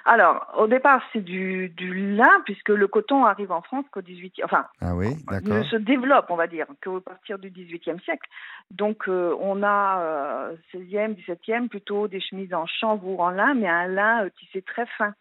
Alors, 0.04 0.46
au 0.56 0.66
départ, 0.66 1.02
c'est 1.12 1.20
du, 1.20 1.68
du 1.68 2.14
lin, 2.14 2.42
puisque 2.44 2.70
le 2.70 2.88
coton 2.88 3.24
arrive 3.24 3.52
en 3.52 3.62
France 3.62 3.84
qu'au 3.92 4.00
18e, 4.00 4.44
enfin, 4.44 4.66
Ah 4.80 4.94
oui, 4.94 5.08
ne 5.44 5.62
se 5.64 5.76
développe, 5.76 6.26
on 6.30 6.36
va 6.36 6.46
dire, 6.46 6.66
qu'à 6.82 6.90
partir 7.04 7.38
du 7.38 7.50
18e 7.50 8.02
siècle. 8.02 8.28
Donc, 8.70 9.08
euh, 9.08 9.36
on 9.40 9.62
a 9.62 10.00
euh, 10.00 10.56
16e, 10.74 11.14
17e, 11.14 11.68
plutôt 11.68 12.08
des 12.08 12.20
chemises 12.20 12.54
en 12.54 12.66
chanvre 12.66 13.06
ou 13.06 13.20
en 13.20 13.30
lin, 13.30 13.54
mais 13.54 13.68
un 13.68 13.86
lin 13.86 14.24
euh, 14.24 14.30
tissé 14.38 14.62
très 14.62 14.86
fin. 14.96 15.14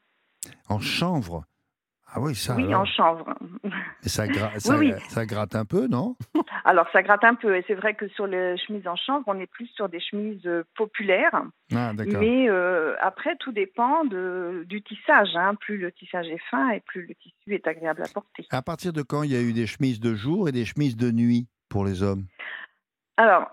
En 0.70 0.80
chanvre. 0.80 1.44
Ah 2.10 2.22
oui, 2.22 2.36
ça. 2.36 2.56
oui, 2.56 2.64
alors. 2.64 2.82
en 2.82 2.86
chanvre. 2.86 3.36
Et 4.04 4.08
ça, 4.08 4.28
gra- 4.28 4.58
ça, 4.60 4.78
oui. 4.78 4.94
ça 5.10 5.26
gratte 5.26 5.56
un 5.56 5.66
peu, 5.66 5.88
non? 5.88 6.16
Alors, 6.64 6.88
ça 6.94 7.04
gratte 7.04 7.26
un 7.26 7.36
peu, 7.36 7.58
et 7.58 7.66
c'est 7.68 7.74
vrai 7.76 7.96
que 7.96 8.08
sur 8.08 8.28
les 8.28 8.58
chemises 8.58 8.88
en 8.88 8.96
chanvre, 8.96 9.26
on 9.28 9.38
est 9.40 9.46
plus 9.48 9.68
sur 9.76 9.90
des 9.90 10.00
chemises 10.00 10.46
euh, 10.46 10.64
populaires. 10.78 11.44
Ah. 11.76 11.92
Mais 11.98 12.50
euh, 12.50 12.96
après, 13.02 13.36
tout 13.36 13.52
dépend 13.52 14.06
de, 14.06 14.64
du 14.68 14.82
tissage. 14.82 15.36
hein. 15.36 15.56
Plus 15.56 15.78
le 15.78 15.92
tissage 15.92 16.28
est 16.28 16.42
fin 16.50 16.70
et 16.70 16.80
plus 16.80 17.06
le 17.08 17.14
tissu 17.16 17.54
est 17.54 17.68
agréable 17.68 18.02
à 18.04 18.08
porter. 18.08 18.46
À 18.52 18.62
partir 18.62 18.94
de 18.94 19.02
quand 19.02 19.24
il 19.24 19.32
y 19.34 19.36
a 19.36 19.42
eu 19.42 19.52
des 19.52 19.68
chemises 19.68 20.00
de 20.00 20.16
jour 20.16 20.48
et 20.48 20.54
des 20.54 20.64
chemises 20.64 20.96
de 20.96 21.12
nuit 21.12 21.48
pour 21.68 21.84
les 21.84 22.04
hommes? 22.04 22.24
Alors, 23.18 23.52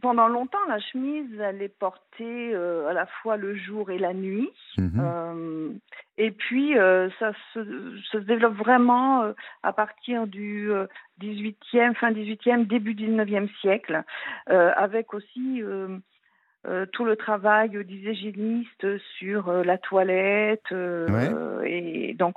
pendant 0.00 0.28
longtemps, 0.28 0.64
la 0.68 0.80
chemise, 0.80 1.38
elle 1.40 1.60
est 1.62 1.76
portée 1.78 2.54
euh, 2.54 2.88
à 2.88 2.92
la 2.92 3.06
fois 3.06 3.36
le 3.36 3.54
jour 3.54 3.90
et 3.90 3.98
la 3.98 4.14
nuit. 4.14 4.50
Mhm. 4.78 5.00
Euh, 5.00 5.68
et 6.16 6.30
puis, 6.30 6.78
euh, 6.78 7.10
ça 7.18 7.32
se, 7.52 7.98
se 8.10 8.18
développe 8.18 8.54
vraiment 8.54 9.22
euh, 9.22 9.32
à 9.62 9.72
partir 9.72 10.26
du 10.26 10.70
euh, 10.70 10.86
18e, 11.20 11.94
fin 11.94 12.12
18e, 12.12 12.66
début 12.66 12.94
19e 12.94 13.48
siècle, 13.60 14.02
euh, 14.50 14.72
avec 14.76 15.14
aussi 15.14 15.62
euh, 16.64 16.86
tout 16.92 17.04
le 17.04 17.16
travail 17.16 17.70
des 17.70 17.82
hygiénistes 17.82 18.86
sur 19.18 19.48
euh, 19.48 19.64
la 19.64 19.78
toilette 19.78 20.62
euh, 20.70 21.60
et 21.64 22.14
donc 22.16 22.36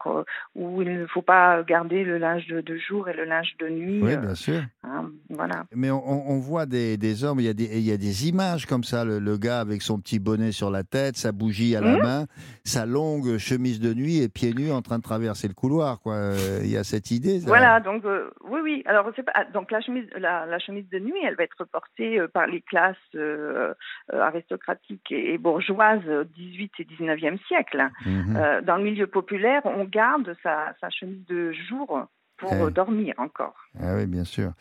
où 0.55 0.81
il 0.81 1.01
ne 1.01 1.05
faut 1.05 1.21
pas 1.21 1.61
garder 1.61 2.03
le 2.03 2.17
linge 2.17 2.47
de, 2.47 2.75
jour 2.75 3.07
et 3.07 3.13
le 3.13 3.25
linge 3.25 3.55
de 3.59 3.69
nuit. 3.69 4.01
Oui, 4.01 4.17
bien 4.17 4.33
sûr. 4.33 4.61
Hein, 4.83 5.11
voilà. 5.29 5.65
Mais 5.75 5.91
on, 5.91 6.39
voit 6.39 6.65
des, 6.65 6.97
des, 6.97 7.23
hommes, 7.23 7.39
il 7.39 7.45
y, 7.45 7.49
a 7.49 7.53
des, 7.53 7.65
il 7.65 7.85
y 7.85 7.91
a 7.91 7.97
des 7.97 8.27
images 8.27 8.65
comme 8.65 8.83
ça, 8.83 9.05
le, 9.05 9.37
gars 9.37 9.59
avec 9.59 9.83
son 9.83 9.99
petit 9.99 10.17
bonnet 10.17 10.51
sur 10.51 10.71
la 10.71 10.83
tête, 10.83 11.17
sa 11.17 11.31
bougie 11.31 11.75
à 11.75 11.81
la 11.81 11.97
mmh. 11.97 12.01
main, 12.01 12.25
sa 12.63 12.87
longue 12.87 13.37
chemise 13.37 13.79
de 13.79 13.93
nuit 13.93 14.23
et 14.23 14.29
pieds 14.29 14.55
nus 14.55 14.71
en 14.71 14.81
train 14.81 14.97
de 14.97 15.03
traverser 15.03 15.47
le 15.47 15.53
couloir. 15.53 15.99
Quoi. 15.99 16.31
Il 16.63 16.69
y 16.71 16.77
a 16.77 16.83
cette 16.83 17.11
idée. 17.11 17.41
Voilà, 17.45 17.79
donc 17.79 18.03
oui, 18.43 18.59
oui. 18.63 18.83
Alors, 18.87 19.05
pas, 19.05 19.31
ah, 19.35 19.45
donc 19.53 19.69
la 19.69 19.81
chemise, 19.81 20.07
la, 20.17 20.47
la, 20.47 20.57
chemise 20.57 20.89
de 20.89 20.97
nuit, 20.97 21.13
elle 21.23 21.35
va 21.35 21.43
être 21.43 21.63
portée 21.65 22.19
par 22.33 22.47
les 22.47 22.61
classes 22.61 22.95
aristocratique 24.21 25.11
et 25.11 25.37
bourgeoise 25.37 26.07
au 26.07 26.23
18 26.23 26.71
et 26.79 26.83
19e 26.83 27.37
siècle. 27.47 27.89
Mhm. 28.05 28.35
Euh, 28.37 28.61
dans 28.61 28.77
le 28.77 28.83
milieu 28.83 29.07
populaire, 29.07 29.61
on 29.65 29.85
garde 29.85 30.35
sa, 30.43 30.73
chemise 30.89 31.25
de 31.27 31.51
jour 31.51 32.07
pour 32.37 32.53
eh. 32.53 32.71
dormir 32.71 33.15
encore. 33.17 33.55
Ah 33.79 33.95
oui, 33.95 34.05
bien 34.07 34.25
sûr. 34.25 34.51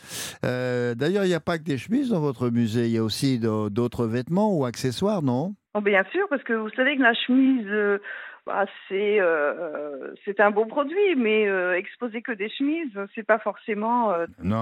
Euh, 0.45 0.95
d'ailleurs, 0.95 1.25
il 1.25 1.29
n'y 1.29 1.35
a 1.35 1.41
pas 1.41 1.59
que 1.59 1.65
des 1.65 1.79
chemises 1.79 2.11
dans 2.11 2.21
votre 2.21 2.49
musée, 2.51 2.87
il 2.87 2.93
y 2.93 2.99
a 2.99 3.05
aussi 3.05 3.39
d'autres 3.39 4.07
vêtements 4.07 4.57
ou 4.57 4.65
accessoires, 4.65 5.23
non? 5.23 5.55
Oh, 5.75 5.81
Bien 5.81 6.05
sûr, 6.13 6.27
parce 6.31 6.43
que 6.45 6.53
vous 6.53 6.71
savez 6.71 6.97
que 6.97 7.03
la 7.03 7.15
chemise... 7.15 8.01
Bah, 8.47 8.67
c'est 8.91 10.39
un 10.39 10.51
beau 10.51 10.67
produit, 10.67 11.17
mais 11.17 11.45
exposer 11.79 12.21
que 12.21 12.33
des 12.33 12.51
chemises, 12.51 12.93
c'est 13.15 13.27
pas 13.27 13.39
forcément 13.39 14.13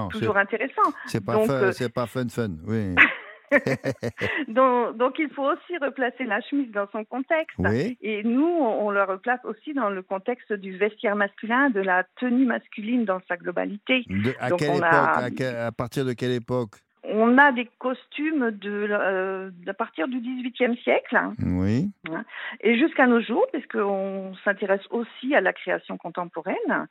toujours 0.09 0.37
intéressant. 0.37 0.93
C'est 1.05 1.23
pas 1.23 1.71
c'est 1.73 1.93
pas 1.93 2.07
fun 2.07 2.29
fun, 2.29 2.51
oui. 2.65 2.95
donc, 4.47 4.97
donc, 4.97 5.19
il 5.19 5.29
faut 5.29 5.43
aussi 5.43 5.77
replacer 5.81 6.23
la 6.25 6.41
chemise 6.41 6.71
dans 6.71 6.87
son 6.91 7.03
contexte. 7.03 7.57
Et 8.01 8.23
nous, 8.23 8.45
on, 8.45 8.91
le 8.91 9.03
replace 9.03 9.43
aussi 9.45 9.73
dans 9.73 9.89
le 9.89 10.01
contexte 10.01 10.53
du 10.53 10.77
vestiaire 10.77 11.15
masculin, 11.15 11.69
de 11.69 11.81
la 11.81 12.03
tenue 12.19 12.45
masculine 12.45 13.05
dans 13.05 13.19
sa 13.27 13.37
globalité. 13.37 14.05
à, 14.39 14.51
quelle 14.51 14.75
époque, 14.75 15.41
à 15.41 15.71
partir 15.71 16.05
de 16.05 16.13
quelle 16.13 16.31
époque? 16.31 16.75
On 17.05 17.37
a 17.37 17.51
des 17.51 17.69
costumes 17.79 18.51
de, 18.51 18.87
euh, 18.89 19.51
à 19.67 19.73
partir 19.73 20.07
du 20.07 20.19
XVIIIe 20.19 20.77
siècle. 20.83 21.19
Oui. 21.41 21.91
Et 22.61 22.77
jusqu'à 22.77 23.07
nos 23.07 23.21
jours, 23.21 23.45
puisqu'on 23.51 24.33
s'intéresse 24.43 24.85
aussi 24.89 25.35
à 25.35 25.41
la 25.41 25.51
création 25.51 25.97
contemporaine. 25.97 26.87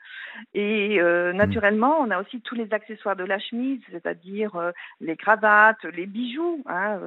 Et 0.54 1.00
euh, 1.00 1.32
naturellement, 1.32 1.96
on 2.00 2.10
a 2.10 2.20
aussi 2.20 2.40
tous 2.42 2.54
les 2.54 2.72
accessoires 2.72 3.16
de 3.16 3.24
la 3.24 3.38
chemise, 3.38 3.80
c'est-à-dire 3.90 4.54
euh, 4.56 4.72
les 5.00 5.16
cravates, 5.16 5.84
les 5.84 6.06
bijoux, 6.06 6.62
hein, 6.66 6.98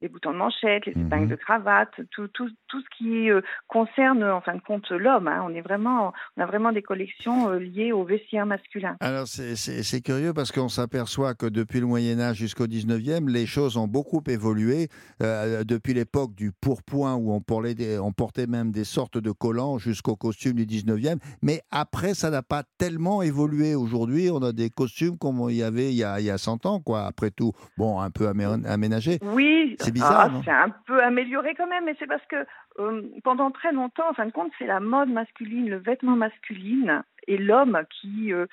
les 0.00 0.08
boutons 0.08 0.32
de 0.32 0.36
manchette, 0.36 0.86
les 0.86 0.92
épingles 0.92 1.24
mhm. 1.24 1.28
de 1.28 1.36
cravate, 1.36 2.00
tout, 2.10 2.28
tout, 2.28 2.50
tout 2.68 2.80
ce 2.80 2.96
qui 2.96 3.28
concerne 3.66 4.24
en 4.24 4.40
fin 4.40 4.54
de 4.54 4.60
compte 4.60 4.90
l'homme. 4.90 5.28
Hein. 5.28 5.42
On 5.44 5.54
est 5.54 5.60
vraiment, 5.60 6.12
on 6.36 6.42
a 6.42 6.46
vraiment 6.46 6.72
des 6.72 6.82
collections 6.82 7.52
liées 7.52 7.92
au 7.92 8.04
vestiaire 8.04 8.46
masculin. 8.46 8.96
Alors 9.00 9.26
c'est 9.26 10.00
curieux 10.02 10.32
parce 10.32 10.50
qu'on 10.50 10.68
s'aperçoit 10.68 11.34
que 11.34 11.46
depuis 11.46 11.80
le 11.80 11.86
Moyen 11.86 12.20
Âge 12.20 12.37
jusqu'au 12.38 12.66
19e, 12.66 13.28
les 13.28 13.46
choses 13.46 13.76
ont 13.76 13.88
beaucoup 13.88 14.22
évolué. 14.28 14.88
Euh, 15.22 15.64
depuis 15.64 15.92
l'époque 15.92 16.34
du 16.34 16.52
pourpoint, 16.52 17.16
où 17.16 17.32
on 17.32 17.40
portait, 17.40 17.98
on 17.98 18.12
portait 18.12 18.46
même 18.46 18.70
des 18.70 18.84
sortes 18.84 19.18
de 19.18 19.30
collants, 19.32 19.78
jusqu'au 19.78 20.16
costume 20.16 20.54
du 20.54 20.66
19e. 20.66 21.18
Mais 21.42 21.60
après, 21.70 22.14
ça 22.14 22.30
n'a 22.30 22.42
pas 22.42 22.62
tellement 22.78 23.22
évolué. 23.22 23.74
Aujourd'hui, 23.74 24.30
on 24.30 24.42
a 24.42 24.52
des 24.52 24.70
costumes 24.70 25.18
comme 25.18 25.48
il 25.50 25.56
y 25.56 25.62
avait 25.62 25.90
il 25.90 25.96
y 25.96 26.04
a, 26.04 26.20
il 26.20 26.26
y 26.26 26.30
a 26.30 26.38
100 26.38 26.66
ans, 26.66 26.80
quoi. 26.80 27.04
Après 27.04 27.30
tout, 27.30 27.52
bon, 27.76 28.00
un 28.00 28.10
peu 28.10 28.28
aménagé. 28.28 29.18
Oui, 29.22 29.76
c'est 29.80 29.92
bizarre. 29.92 30.30
Ah, 30.32 30.40
c'est 30.44 30.50
un 30.50 30.74
peu 30.86 31.02
amélioré 31.02 31.54
quand 31.56 31.66
même, 31.66 31.84
mais 31.84 31.96
c'est 31.98 32.06
parce 32.06 32.24
que 32.26 32.36
euh, 32.78 33.02
pendant 33.24 33.50
très 33.50 33.72
longtemps, 33.72 34.08
en 34.10 34.14
fin 34.14 34.26
de 34.26 34.30
compte, 34.30 34.52
c'est 34.58 34.66
la 34.66 34.80
mode 34.80 35.08
masculine, 35.08 35.68
le 35.68 35.78
vêtement 35.78 36.16
masculine 36.16 37.02
et 37.26 37.36
l'homme 37.36 37.80
qui, 38.00 38.32
euh, 38.32 38.46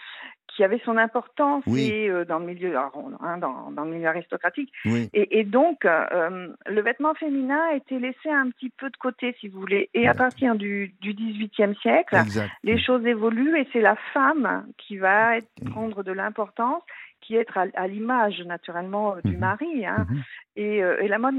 qui 0.55 0.63
avait 0.63 0.81
son 0.85 0.97
importance 0.97 1.63
et, 1.67 2.09
euh, 2.09 2.23
dans, 2.23 2.39
le 2.39 2.45
milieu, 2.45 2.77
hein, 2.77 3.37
dans, 3.37 3.71
dans, 3.71 3.83
le 3.83 3.91
milieu 3.91 4.07
aristocratique. 4.07 4.71
Et, 4.85 5.39
et, 5.39 5.43
donc, 5.43 5.85
euh, 5.85 6.47
le 6.65 6.81
vêtement 6.81 7.13
féminin 7.13 7.59
a 7.71 7.75
été 7.75 7.99
laissé 7.99 8.29
un 8.29 8.49
petit 8.51 8.69
peu 8.69 8.89
de 8.89 8.97
côté, 8.97 9.35
si 9.39 9.49
vous 9.49 9.59
voulez. 9.59 9.89
Et 9.93 10.07
à 10.07 10.13
partir 10.13 10.55
du, 10.55 10.93
du 11.01 11.13
XVIIIe 11.13 11.75
siècle, 11.81 12.17
les 12.63 12.81
choses 12.81 13.05
évoluent 13.05 13.59
et 13.59 13.67
c'est 13.73 13.81
la 13.81 13.97
femme 14.13 14.65
qui 14.77 14.97
va 14.97 15.37
être, 15.37 15.49
prendre 15.71 16.03
de 16.03 16.11
l'importance 16.11 16.83
qui 17.25 17.35
est 17.35 17.47
à, 17.55 17.87
l'image 17.87 18.39
naturellement 18.45 19.15
du 19.23 19.33
mhm. 19.33 19.39
mari. 19.39 19.85
Hein. 19.85 20.05
Mhm. 20.09 20.23
Et, 20.55 20.77
et, 20.77 21.07
la 21.07 21.17
mode 21.17 21.35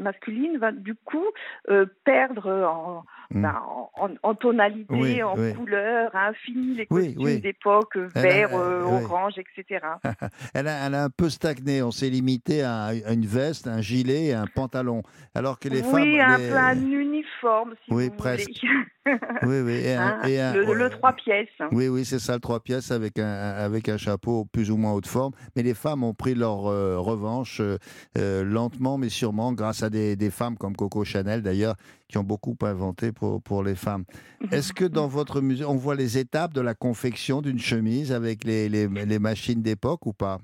masculine 0.00 0.58
va 0.58 0.72
du 0.72 0.94
coup 0.94 1.26
perdre 2.04 2.50
en, 2.50 3.04
Mm. 3.32 3.42
Ben, 3.42 3.62
en, 4.24 4.34
tonalité, 4.34 5.22
en 5.22 5.36
couleur, 5.54 6.10
hein, 6.14 6.32
fini 6.44 6.74
les 6.74 6.86
costumes 6.86 7.38
d'époque, 7.38 7.96
vert, 8.16 8.50
euh, 8.54 8.82
orange, 8.82 9.34
etc. 9.38 9.86
elle, 10.54 10.66
a, 10.66 10.86
elle, 10.86 10.94
a, 10.96 11.04
un 11.04 11.10
peu 11.10 11.28
stagné. 11.28 11.80
On 11.82 11.92
s'est 11.92 12.10
limité 12.10 12.64
à, 12.64 12.90
une 13.08 13.26
veste, 13.26 13.68
un 13.68 13.80
gilet 13.80 14.26
et 14.26 14.34
un 14.34 14.46
pantalon. 14.46 15.02
Alors 15.32 15.60
que 15.60 15.68
les 15.68 15.82
femmes. 15.82 16.02
Oui, 16.02 16.20
un 16.20 16.38
peu 16.38 16.56
un 16.56 16.90
uniforme, 16.90 17.74
si 17.84 17.94
oui, 17.94 18.08
vous 18.08 18.16
presque. 18.16 18.66
oui, 19.06 19.60
oui. 19.64 19.80
Et 19.84 19.94
un, 19.94 20.18
hein, 20.24 20.52
le, 20.54 20.90
trois 20.90 21.12
pièces. 21.12 21.48
Oui, 21.70 21.86
oui, 21.86 22.04
c'est 22.04 22.18
ça, 22.18 22.34
le 22.34 22.40
trois 22.40 22.58
pièces 22.58 22.90
avec 22.90 23.18
un, 23.20 23.30
avec 23.30 23.88
un 23.88 23.96
chapeau 23.96 24.44
plus 24.52 24.72
ou 24.72 24.76
moins 24.76 24.92
haute 24.92 25.06
forme. 25.06 25.34
Mais 25.54 25.62
les 25.62 25.74
femmes 25.74 26.02
ont 26.02 26.14
pris 26.14 26.34
leur 26.34 26.66
euh, 26.66 26.98
revanche 26.98 27.62
euh, 28.40 28.44
lentement, 28.44 28.98
mais 28.98 29.08
sûrement, 29.08 29.52
grâce 29.52 29.82
à 29.82 29.90
des, 29.90 30.16
des 30.16 30.30
femmes 30.30 30.56
comme 30.56 30.76
Coco 30.76 31.04
Chanel, 31.04 31.42
d'ailleurs, 31.42 31.76
qui 32.08 32.18
ont 32.18 32.24
beaucoup 32.24 32.56
inventé 32.62 33.12
pour, 33.12 33.42
pour 33.42 33.62
les 33.62 33.74
femmes. 33.74 34.04
Est-ce 34.50 34.72
que 34.72 34.84
dans 34.84 35.08
votre 35.08 35.40
musée, 35.40 35.64
on 35.64 35.76
voit 35.76 35.94
les 35.94 36.18
étapes 36.18 36.54
de 36.54 36.60
la 36.60 36.74
confection 36.74 37.42
d'une 37.42 37.58
chemise 37.58 38.12
avec 38.12 38.44
les, 38.44 38.68
les, 38.68 38.88
les 38.88 39.18
machines 39.18 39.62
d'époque 39.62 40.06
ou 40.06 40.12
pas? 40.12 40.38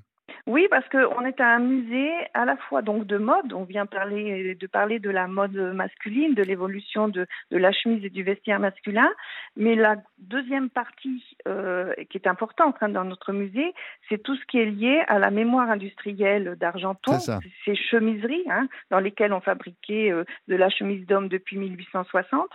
Oui, 0.47 0.65
parce 0.69 0.87
qu'on 0.87 1.25
est 1.25 1.41
à 1.41 1.55
un 1.55 1.59
musée 1.59 2.09
à 2.33 2.45
la 2.45 2.55
fois 2.55 2.81
donc 2.81 3.05
de 3.05 3.17
mode. 3.17 3.51
On 3.51 3.65
vient 3.65 3.85
parler 3.85 4.55
de 4.55 4.67
parler 4.67 4.97
de 4.97 5.09
la 5.09 5.27
mode 5.27 5.57
masculine, 5.75 6.35
de 6.35 6.41
l'évolution 6.41 7.09
de, 7.09 7.27
de, 7.51 7.57
la 7.57 7.73
chemise 7.73 8.05
et 8.05 8.09
du 8.09 8.23
vestiaire 8.23 8.57
masculin. 8.57 9.09
Mais 9.57 9.75
la 9.75 9.97
deuxième 10.19 10.69
partie 10.69 11.21
euh, 11.49 11.93
qui 12.09 12.17
est 12.17 12.27
importante 12.27 12.77
hein, 12.79 12.87
dans 12.87 13.03
notre 13.03 13.33
musée, 13.33 13.73
c'est 14.07 14.23
tout 14.23 14.37
ce 14.37 14.45
qui 14.45 14.57
est 14.57 14.65
lié 14.65 15.03
à 15.09 15.19
la 15.19 15.31
mémoire 15.31 15.69
industrielle 15.69 16.55
d'Argenton, 16.57 17.19
ces 17.65 17.75
chemiseries 17.75 18.45
hein, 18.49 18.69
dans 18.89 18.99
lesquelles 18.99 19.33
on 19.33 19.41
fabriquait 19.41 20.13
euh, 20.13 20.23
de 20.47 20.55
la 20.55 20.69
chemise 20.69 21.05
d'homme 21.05 21.27
depuis 21.27 21.57
1860. 21.57 22.47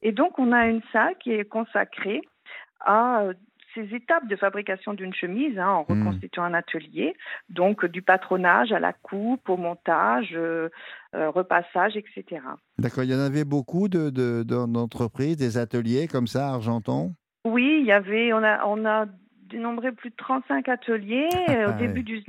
Et 0.00 0.12
donc 0.12 0.38
on 0.38 0.50
a 0.52 0.66
une 0.66 0.82
salle 0.94 1.14
qui 1.20 1.32
est 1.32 1.44
consacrée 1.44 2.22
à 2.80 3.20
euh, 3.20 3.34
ces 3.74 3.94
étapes 3.94 4.26
de 4.28 4.36
fabrication 4.36 4.94
d'une 4.94 5.14
chemise 5.14 5.58
hein, 5.58 5.68
en 5.68 5.82
hmm. 5.82 5.98
reconstituant 5.98 6.44
un 6.44 6.54
atelier, 6.54 7.14
donc 7.48 7.84
du 7.86 8.02
patronage 8.02 8.72
à 8.72 8.80
la 8.80 8.92
coupe, 8.92 9.48
au 9.48 9.56
montage, 9.56 10.32
euh, 10.34 10.68
euh, 11.14 11.30
repassage, 11.30 11.96
etc. 11.96 12.42
D'accord, 12.78 13.04
il 13.04 13.10
y 13.10 13.14
en 13.14 13.20
avait 13.20 13.44
beaucoup 13.44 13.88
d'entreprises, 13.88 15.36
de, 15.36 15.44
des 15.44 15.58
ateliers 15.58 16.08
comme 16.08 16.26
ça 16.26 16.48
à 16.48 16.54
Argenton? 16.54 17.14
Oui, 17.44 17.78
il 17.80 17.86
y 17.86 17.92
avait, 17.92 18.32
on 18.32 18.42
a, 18.42 18.64
on 18.66 18.84
a 18.86 19.06
dénombré 19.48 19.92
plus 19.92 20.10
de 20.10 20.16
35 20.16 20.68
ateliers. 20.68 21.28
Au 21.68 21.72
début 21.78 22.02
du, 22.02 22.22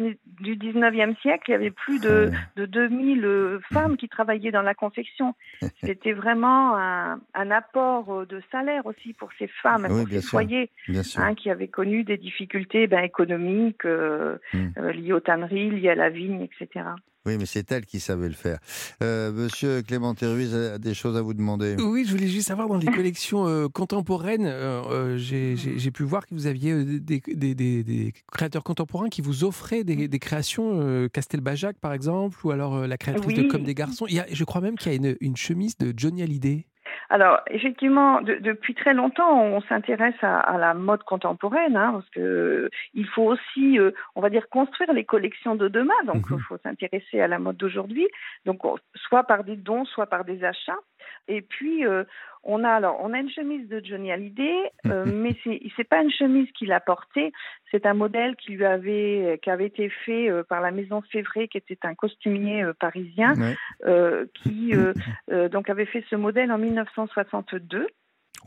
du 0.45 0.55
19e 0.55 1.19
siècle, 1.21 1.45
il 1.47 1.51
y 1.51 1.55
avait 1.55 1.71
plus 1.71 1.99
de, 1.99 2.31
de 2.55 2.65
2000 2.65 3.25
euh, 3.25 3.59
femmes 3.73 3.97
qui 3.97 4.07
travaillaient 4.07 4.51
dans 4.51 4.61
la 4.61 4.75
confection. 4.75 5.33
C'était 5.83 6.13
vraiment 6.13 6.77
un, 6.77 7.19
un, 7.33 7.51
apport 7.51 8.13
euh, 8.13 8.25
de 8.25 8.41
salaire 8.51 8.85
aussi 8.85 9.13
pour 9.13 9.29
ces 9.39 9.47
femmes, 9.47 9.87
pour 9.87 10.07
ces 10.07 10.21
foyers 10.21 10.69
hein, 11.17 11.33
qui 11.33 11.49
avaient 11.49 11.67
connu 11.67 12.03
des 12.03 12.17
difficultés 12.17 12.85
ben, 12.87 13.03
économiques 13.03 13.85
euh, 13.85 14.37
hmm. 14.53 14.89
liées 14.89 15.13
aux 15.13 15.19
tanneries, 15.19 15.71
liées 15.71 15.89
à 15.89 15.95
la 15.95 16.09
vigne, 16.09 16.41
etc. 16.41 16.85
Oui, 17.25 17.37
mais 17.37 17.45
c'est 17.45 17.71
elle 17.71 17.85
qui 17.85 17.99
savait 17.99 18.27
le 18.27 18.35
faire. 18.35 18.59
Euh, 19.01 19.31
monsieur 19.31 19.81
Clément 19.81 20.13
Ruiz 20.19 20.53
a 20.53 20.77
des 20.77 20.93
choses 20.93 21.17
à 21.17 21.21
vous 21.21 21.33
demander. 21.33 21.75
Oui, 21.79 22.05
je 22.05 22.11
voulais 22.11 22.27
juste 22.27 22.47
savoir, 22.47 22.67
dans 22.67 22.77
les 22.77 22.85
collections 22.85 23.47
euh, 23.47 23.67
contemporaines, 23.67 24.45
euh, 24.45 25.17
j'ai 25.17 25.91
pu 25.91 26.03
voir 26.03 26.27
que 26.27 26.35
vous 26.35 26.45
aviez 26.47 26.83
des, 26.99 27.21
des, 27.25 27.55
des, 27.55 28.13
créateurs 28.31 28.63
contemporains 28.63 29.09
qui 29.09 29.21
vous 29.21 29.43
offraient 29.43 29.83
des, 29.83 30.19
créations, 30.19 31.09
Castelbajac 31.11 31.77
par 31.79 31.93
exemple, 31.93 32.37
ou 32.45 32.51
alors 32.51 32.87
la 32.87 32.97
créatrice 32.97 33.37
de 33.37 33.43
Comme 33.43 33.63
des 33.63 33.75
garçons. 33.75 34.05
Il 34.07 34.15
y 34.15 34.19
a, 34.19 34.25
je 34.31 34.43
crois 34.43 34.61
même 34.61 34.77
qu'il 34.77 34.91
y 34.91 34.95
a 34.95 34.97
une, 34.97 35.17
une 35.19 35.37
chemise 35.37 35.77
de 35.77 35.93
Johnny 35.95 36.21
Hallyday. 36.21 36.65
Alors, 37.09 37.39
effectivement, 37.49 38.21
depuis 38.21 38.73
très 38.73 38.93
longtemps, 38.93 39.41
on 39.41 39.61
s'intéresse 39.61 40.15
à, 40.21 40.57
la 40.57 40.73
mode 40.73 41.03
contemporaine, 41.03 41.75
hein, 41.75 41.91
parce 41.93 42.09
que 42.09 42.69
il 42.93 43.07
faut 43.07 43.23
aussi, 43.23 43.79
euh, 43.79 43.91
on 44.15 44.21
va 44.21 44.29
dire, 44.29 44.49
construire 44.49 44.91
les 44.93 45.05
collections 45.05 45.55
de 45.55 45.67
demain. 45.67 45.93
Donc, 46.05 46.25
il 46.29 46.35
mhm. 46.35 46.41
faut 46.41 46.57
s'intéresser 46.57 47.21
à 47.21 47.27
la 47.27 47.39
mode 47.39 47.57
d'aujourd'hui. 47.57 48.07
Donc, 48.45 48.61
soit 48.95 49.23
par 49.23 49.43
des 49.43 49.55
dons, 49.55 49.85
soit 49.85 50.07
par 50.07 50.25
des 50.25 50.43
achats. 50.43 50.79
Et 51.27 51.41
puis, 51.41 51.85
euh, 51.85 52.03
On 52.47 52.63
a 52.63 52.69
alors, 52.69 52.99
on 53.01 53.11
a 53.13 53.17
une 53.17 53.29
chemise 53.31 53.67
de 53.69 53.81
Johnny 53.83 54.11
Hallyday, 54.11 54.71
euh, 54.85 55.03
mais 55.07 55.35
c'est 55.43 55.59
c'est 55.75 55.83
pas 55.83 56.03
une 56.03 56.11
chemise 56.11 56.47
qu'il 56.51 56.71
a 56.73 56.79
portée. 56.79 57.31
C'est 57.71 57.87
un 57.87 57.95
modèle 57.95 58.35
qui 58.35 58.51
lui 58.51 58.65
avait 58.65 59.39
qui 59.41 59.49
avait 59.49 59.65
été 59.65 59.89
fait 60.05 60.29
euh, 60.29 60.43
par 60.43 60.61
la 60.61 60.69
maison 60.69 61.01
Févret, 61.11 61.47
qui 61.47 61.57
était 61.57 61.79
un 61.83 61.95
costumier 61.95 62.61
euh, 62.63 62.73
parisien, 62.79 63.33
Ouais. 63.33 64.25
qui 64.35 64.73
donc 65.51 65.69
avait 65.71 65.87
fait 65.87 66.03
ce 66.09 66.15
modèle 66.15 66.51
en 66.51 66.59
1962 66.59 67.87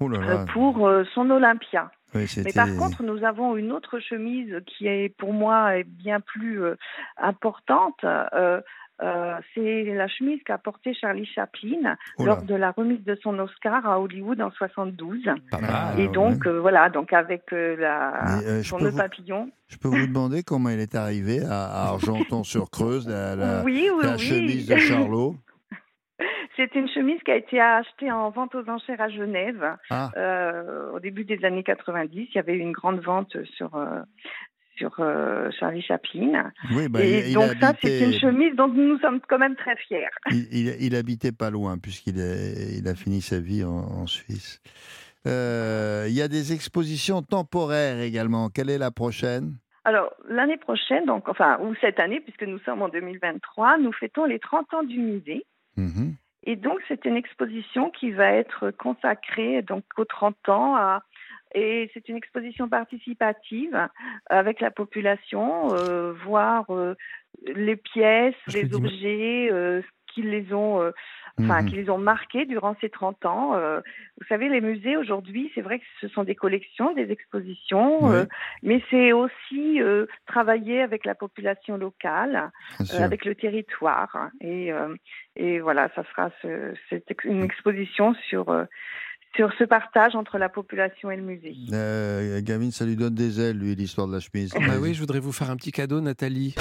Oh 0.01 0.09
là 0.09 0.18
euh, 0.18 0.27
là. 0.27 0.47
pour 0.53 0.88
son 1.14 1.29
Olympia. 1.31 1.90
Oui, 2.14 2.27
Mais 2.44 2.53
par 2.53 2.68
contre, 2.77 3.03
nous 3.03 3.25
avons 3.25 3.57
une 3.57 3.73
autre 3.73 3.99
chemise 3.99 4.61
qui 4.66 4.87
est 4.87 5.09
pour 5.18 5.33
moi 5.33 5.73
bien 5.85 6.21
plus 6.21 6.62
importante. 7.18 8.03
Euh, 9.01 9.37
c'est 9.55 9.85
la 9.85 10.09
chemise 10.09 10.43
qu'a 10.45 10.59
portée 10.59 10.93
Charlie 10.93 11.25
Chaplin 11.27 11.97
lors 12.19 12.43
de 12.43 12.55
la 12.57 12.73
remise 12.73 13.05
de 13.05 13.15
son 13.23 13.39
Oscar 13.39 13.87
à 13.87 14.01
Hollywood 14.01 14.41
en 14.41 14.51
72. 14.51 15.25
Pas 15.25 15.33
Ah, 15.53 15.61
mal. 15.61 16.01
Et 16.01 16.07
ouais. 16.07 16.13
donc 16.13 16.47
euh, 16.47 16.59
voilà, 16.61 16.91
donc 16.91 17.13
avec 17.13 17.53
euh, 17.53 17.77
la 17.77 18.41
euh, 18.43 18.63
son 18.65 18.79
peux 18.79 18.85
nœud 18.85 18.91
vous- 18.91 18.97
papillon. 18.99 19.51
Je 19.69 19.77
peux 19.77 19.89
vous 19.89 20.07
demander 20.07 20.43
comment 20.43 20.71
il 20.71 20.81
est 20.81 20.95
arrivé 20.97 21.41
à, 21.45 21.65
à 21.67 21.89
Argenton-sur-Creuse, 21.91 23.09
la, 23.09 23.37
la- 23.37 23.63
oui, 23.65 23.89
oui, 23.95 24.03
la 24.05 24.13
oui. 24.15 24.19
chemise 24.19 24.67
de 24.69 24.77
Charlot? 24.77 25.37
C'est 26.57 26.75
une 26.75 26.89
chemise 26.89 27.23
qui 27.23 27.31
a 27.31 27.37
été 27.37 27.61
achetée 27.61 28.11
en 28.11 28.31
vente 28.31 28.53
aux 28.57 28.69
enchères 28.69 29.01
à 29.01 29.09
Genève 29.09 29.77
Ah, 29.91 30.11
euh, 30.17 30.91
au 30.91 30.99
début 30.99 31.25
des 31.25 31.45
années 31.45 31.63
90. 31.63 32.31
Il 32.33 32.35
y 32.35 32.39
avait 32.41 32.55
eu 32.55 32.59
une 32.59 32.73
grande 32.73 32.99
vente 33.01 33.37
sur 33.57 33.77
euh, 33.77 34.01
sur 34.79 34.95
euh, 35.01 35.51
Charlie 35.59 35.83
Chaplin. 35.83 36.51
oui, 36.73 36.88
bah, 36.88 37.05
et 37.05 37.21
il, 37.21 37.29
il 37.29 37.35
donc 37.35 37.51
ça, 37.61 37.73
c'est 37.83 38.01
une 38.07 38.12
chemise 38.19 38.55
dont 38.57 38.69
nous 38.69 38.99
sommes 39.01 39.21
quand 39.29 39.38
même 39.38 39.57
très 39.57 39.77
fiers. 39.77 40.07
Il, 40.31 40.95
habitait 40.97 41.33
pas 41.33 41.51
loin, 41.51 41.77
puisqu'il 41.79 42.19
est- 42.19 42.79
il 42.79 42.87
a 42.88 42.95
fini 42.95 43.21
sa 43.21 43.38
vie 43.41 43.64
en, 43.64 43.71
en 43.77 44.07
Suisse. 44.07 44.61
Euh, 45.27 46.07
il 46.09 46.14
y 46.14 46.23
a 46.23 46.29
des 46.29 46.53
expositions 46.53 47.23
temporaires 47.23 48.01
également. 48.01 48.49
Quelle 48.49 48.71
est 48.71 48.79
la 48.79 48.91
prochaine? 48.91 49.57
Alors, 49.85 50.12
l'année 50.29 50.57
prochaine, 50.59 51.07
donc, 51.07 51.29
enfin, 51.29 51.59
ou 51.62 51.75
cette 51.81 51.99
année, 51.99 52.21
puisque 52.21 52.43
nous 52.43 52.59
sommes 52.61 52.83
en 52.83 52.88
2023, 52.88 53.79
nous 53.79 53.93
fêtons 53.93 54.25
les 54.25 54.38
30 54.38 54.73
ans 54.75 54.83
du 54.83 54.99
musée. 54.99 55.45
Mhm. 55.77 56.14
Et 56.45 56.57
donc, 56.57 56.79
c'est 56.88 57.05
une 57.05 57.17
exposition 57.17 57.91
qui 57.91 58.11
va 58.11 58.31
être 58.33 58.71
consacrée 58.71 59.62
donc, 59.62 59.85
aux 59.97 60.05
30 60.05 60.37
ans. 60.49 60.77
à- 60.77 61.03
et 61.55 61.91
c'est 61.95 62.09
une 62.09 62.17
exposition 62.17 62.69
participative 62.69 63.89
avec 64.31 64.61
la 64.61 64.71
population, 64.71 65.73
euh, 65.75 66.13
voir 66.25 66.67
euh, 66.71 66.95
les 67.47 67.77
pièces, 67.77 68.35
Je 68.49 68.59
les 68.59 68.75
objets 68.75 69.49
euh, 69.51 69.83
qui 70.13 70.23
les 70.23 70.53
ont... 70.53 70.91
Enfin, 71.41 71.63
Mhm. 71.63 71.69
qui 71.69 71.77
les 71.77 71.89
ont 71.89 71.99
marqués 71.99 72.47
durant 72.47 72.75
ces 72.81 72.91
30 72.91 73.25
ans. 73.25 73.55
Euh, 73.55 73.79
vous 74.21 74.27
savez, 74.27 74.49
les 74.49 74.61
musées 74.61 74.97
aujourd'hui, 74.97 75.53
c'est 75.55 75.61
vrai 75.61 75.79
que 75.79 75.85
ce 76.01 76.09
sont 76.09 76.25
des 76.25 76.35
collections, 76.35 76.93
des 76.95 77.13
expositions, 77.13 78.09
Oui. 78.09 78.17
euh, 78.17 78.27
mais 78.65 78.83
c'est 78.91 79.13
aussi 79.13 79.81
euh, 79.81 80.07
travailler 80.27 80.83
avec 80.83 81.05
la 81.07 81.15
population 81.15 81.77
locale, 81.77 82.51
avec 82.91 83.25
le 83.25 83.37
territoire. 83.37 84.31
Et, 84.41 84.73
euh, 84.73 84.97
et 85.37 85.61
voilà, 85.61 85.91
ça 85.95 86.03
sera 86.11 86.33
ce- 86.43 86.75
une 87.23 87.45
exposition 87.45 88.15
sur, 88.29 88.49
sur 89.37 89.53
ce 89.59 89.64
partage 89.64 90.14
entre 90.14 90.38
la 90.38 90.49
population 90.49 91.11
et 91.11 91.17
le 91.17 91.23
musée. 91.23 91.55
Euh, 91.73 92.41
Gavin, 92.43 92.71
ça 92.71 92.85
lui 92.85 92.97
donne 92.97 93.14
des 93.14 93.41
ailes, 93.41 93.59
lui, 93.59 93.75
l'histoire 93.75 94.07
de 94.07 94.12
la 94.14 94.21
chemise. 94.21 94.53
Bah 94.53 94.75
oui, 94.81 94.95
je 94.95 95.01
voudrais 95.01 95.21
vous 95.21 95.33
faire 95.33 95.51
un 95.51 95.57
petit 95.57 95.73
cadeau, 95.73 96.01
Nathalie. 96.01 96.55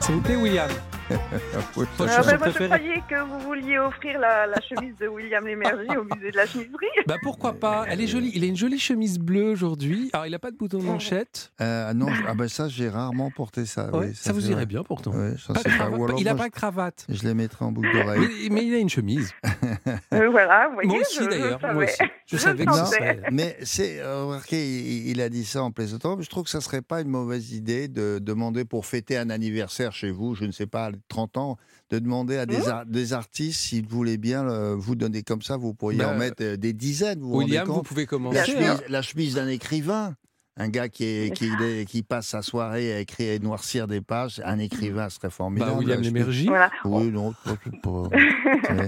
S'il 0.00 0.14
vous 0.14 0.20
plaît, 0.20 0.36
William. 0.36 0.70
Oui. 1.10 1.84
Moi, 1.98 2.08
je 2.08 2.64
croyais 2.66 3.02
que 3.08 3.24
vous 3.28 3.38
vouliez 3.40 3.78
offrir 3.78 4.18
la, 4.18 4.46
la 4.46 4.60
chemise 4.60 4.94
de 5.00 5.06
William 5.08 5.46
Lémergie 5.46 5.96
au 5.96 6.04
musée 6.04 6.30
de 6.32 6.36
la 6.36 6.46
chemiserie. 6.46 6.86
Bah 7.06 7.16
pourquoi 7.22 7.52
pas? 7.52 7.84
Elle 7.88 8.00
est 8.00 8.06
jolie. 8.08 8.32
Il 8.34 8.42
a 8.42 8.46
une 8.48 8.56
jolie 8.56 8.78
chemise 8.80 9.18
bleue 9.20 9.50
aujourd'hui. 9.50 10.10
Alors 10.12 10.26
il 10.26 10.30
n'a 10.32 10.38
pas 10.40 10.50
de 10.50 10.56
bouton 10.56 10.78
de 10.78 10.82
manchette? 10.84 11.52
Euh, 11.60 11.92
non, 11.94 12.08
ah 12.26 12.34
ben 12.34 12.48
ça, 12.48 12.68
j'ai 12.68 12.88
rarement 12.88 13.30
porté 13.30 13.64
ça. 13.64 13.90
Ouais, 13.94 14.08
oui, 14.08 14.14
ça, 14.14 14.32
vous 14.32 14.44
irait 14.46 14.54
vrai. 14.54 14.66
bien 14.66 14.82
pourtant. 14.82 15.12
Ouais, 15.12 15.34
ça, 15.38 15.52
Pas 15.54 15.60
de 15.62 15.64
c'est 15.64 15.68
pas- 15.70 15.76
cravate, 15.84 15.98
ou 16.00 16.04
alors 16.04 16.18
il 16.18 16.24
n'a 16.24 16.34
pas 16.34 16.48
de 16.48 16.52
cravate. 16.54 17.06
je, 17.08 17.14
je 17.14 17.22
les 17.24 17.34
mettrai 17.34 17.64
en 17.64 17.70
boucle 17.70 17.92
d'oreille. 17.92 18.20
Mais, 18.20 18.48
mais 18.50 18.66
il 18.66 18.74
a 18.74 18.78
une 18.78 18.88
chemise. 18.88 19.32
Euh, 20.12 20.28
voilà, 20.30 20.68
vous 20.68 20.74
voyez, 20.74 20.88
Moi 20.88 20.98
aussi 21.00 21.26
d'ailleurs. 21.28 21.60
Moi 21.74 21.84
aussi. 21.84 21.96
Je 22.26 22.36
Je 22.36 22.42
savais 22.42 22.64
que 22.64 22.72
serait. 22.72 23.20
Mais 23.30 23.56
c'est, 23.62 24.00
euh, 24.00 24.24
remarquez, 24.24 24.64
il, 24.66 25.08
il 25.10 25.20
a 25.20 25.28
dit 25.28 25.44
ça 25.44 25.62
en 25.62 25.70
plaisantant, 25.70 26.20
je 26.20 26.28
trouve 26.28 26.44
que 26.44 26.50
ça 26.50 26.60
serait 26.60 26.82
pas 26.82 27.00
une 27.02 27.08
mauvaise 27.08 27.52
idée 27.52 27.86
de 27.88 28.18
demander 28.20 28.64
pour 28.64 28.86
fêter 28.86 29.16
un 29.16 29.30
anniversaire 29.30 29.92
chez 29.92 30.10
vous, 30.10 30.34
je 30.34 30.44
ne 30.44 30.52
sais 30.52 30.66
pas, 30.66 30.90
30 31.08 31.36
ans, 31.36 31.56
de 31.90 31.98
demander 31.98 32.36
à 32.36 32.46
des, 32.46 32.68
ar- 32.68 32.86
des 32.86 33.12
artistes 33.12 33.60
s'ils 33.60 33.86
voulaient 33.86 34.16
bien 34.16 34.48
euh, 34.48 34.74
vous 34.76 34.94
donner 34.96 35.22
comme 35.22 35.42
ça, 35.42 35.56
vous 35.56 35.72
pourriez 35.74 35.98
Bah, 35.98 36.10
en 36.12 36.16
mettre 36.16 36.42
euh, 36.42 36.56
des 36.56 36.72
dizaines, 36.72 37.20
vous 37.20 37.36
William, 37.38 37.66
vous 37.66 37.82
pouvez 37.82 38.06
commencer. 38.06 38.54
la 38.88 39.02
chemise, 39.02 39.34
d'un 39.34 39.48
écrivain. 39.48 40.14
Un 40.58 40.68
gars 40.70 40.88
qui, 40.88 41.04
est, 41.04 41.34
qui, 41.36 41.50
est- 41.62 41.84
qui 41.86 42.02
passe 42.02 42.28
sa 42.28 42.40
soirée 42.40 42.94
à 42.94 43.00
écrire 43.00 43.32
et 43.34 43.38
noircir 43.38 43.86
des 43.86 44.00
pages, 44.00 44.40
un 44.42 44.58
écrivain 44.58 45.10
serait 45.10 45.28
formidable. 45.28 45.72
Bah, 45.72 45.78
William 45.78 46.00
Lémergie. 46.00 46.46
Voilà. 46.46 46.70
Oui, 46.86 47.10
non, 47.10 47.34
pas-. 47.82 48.08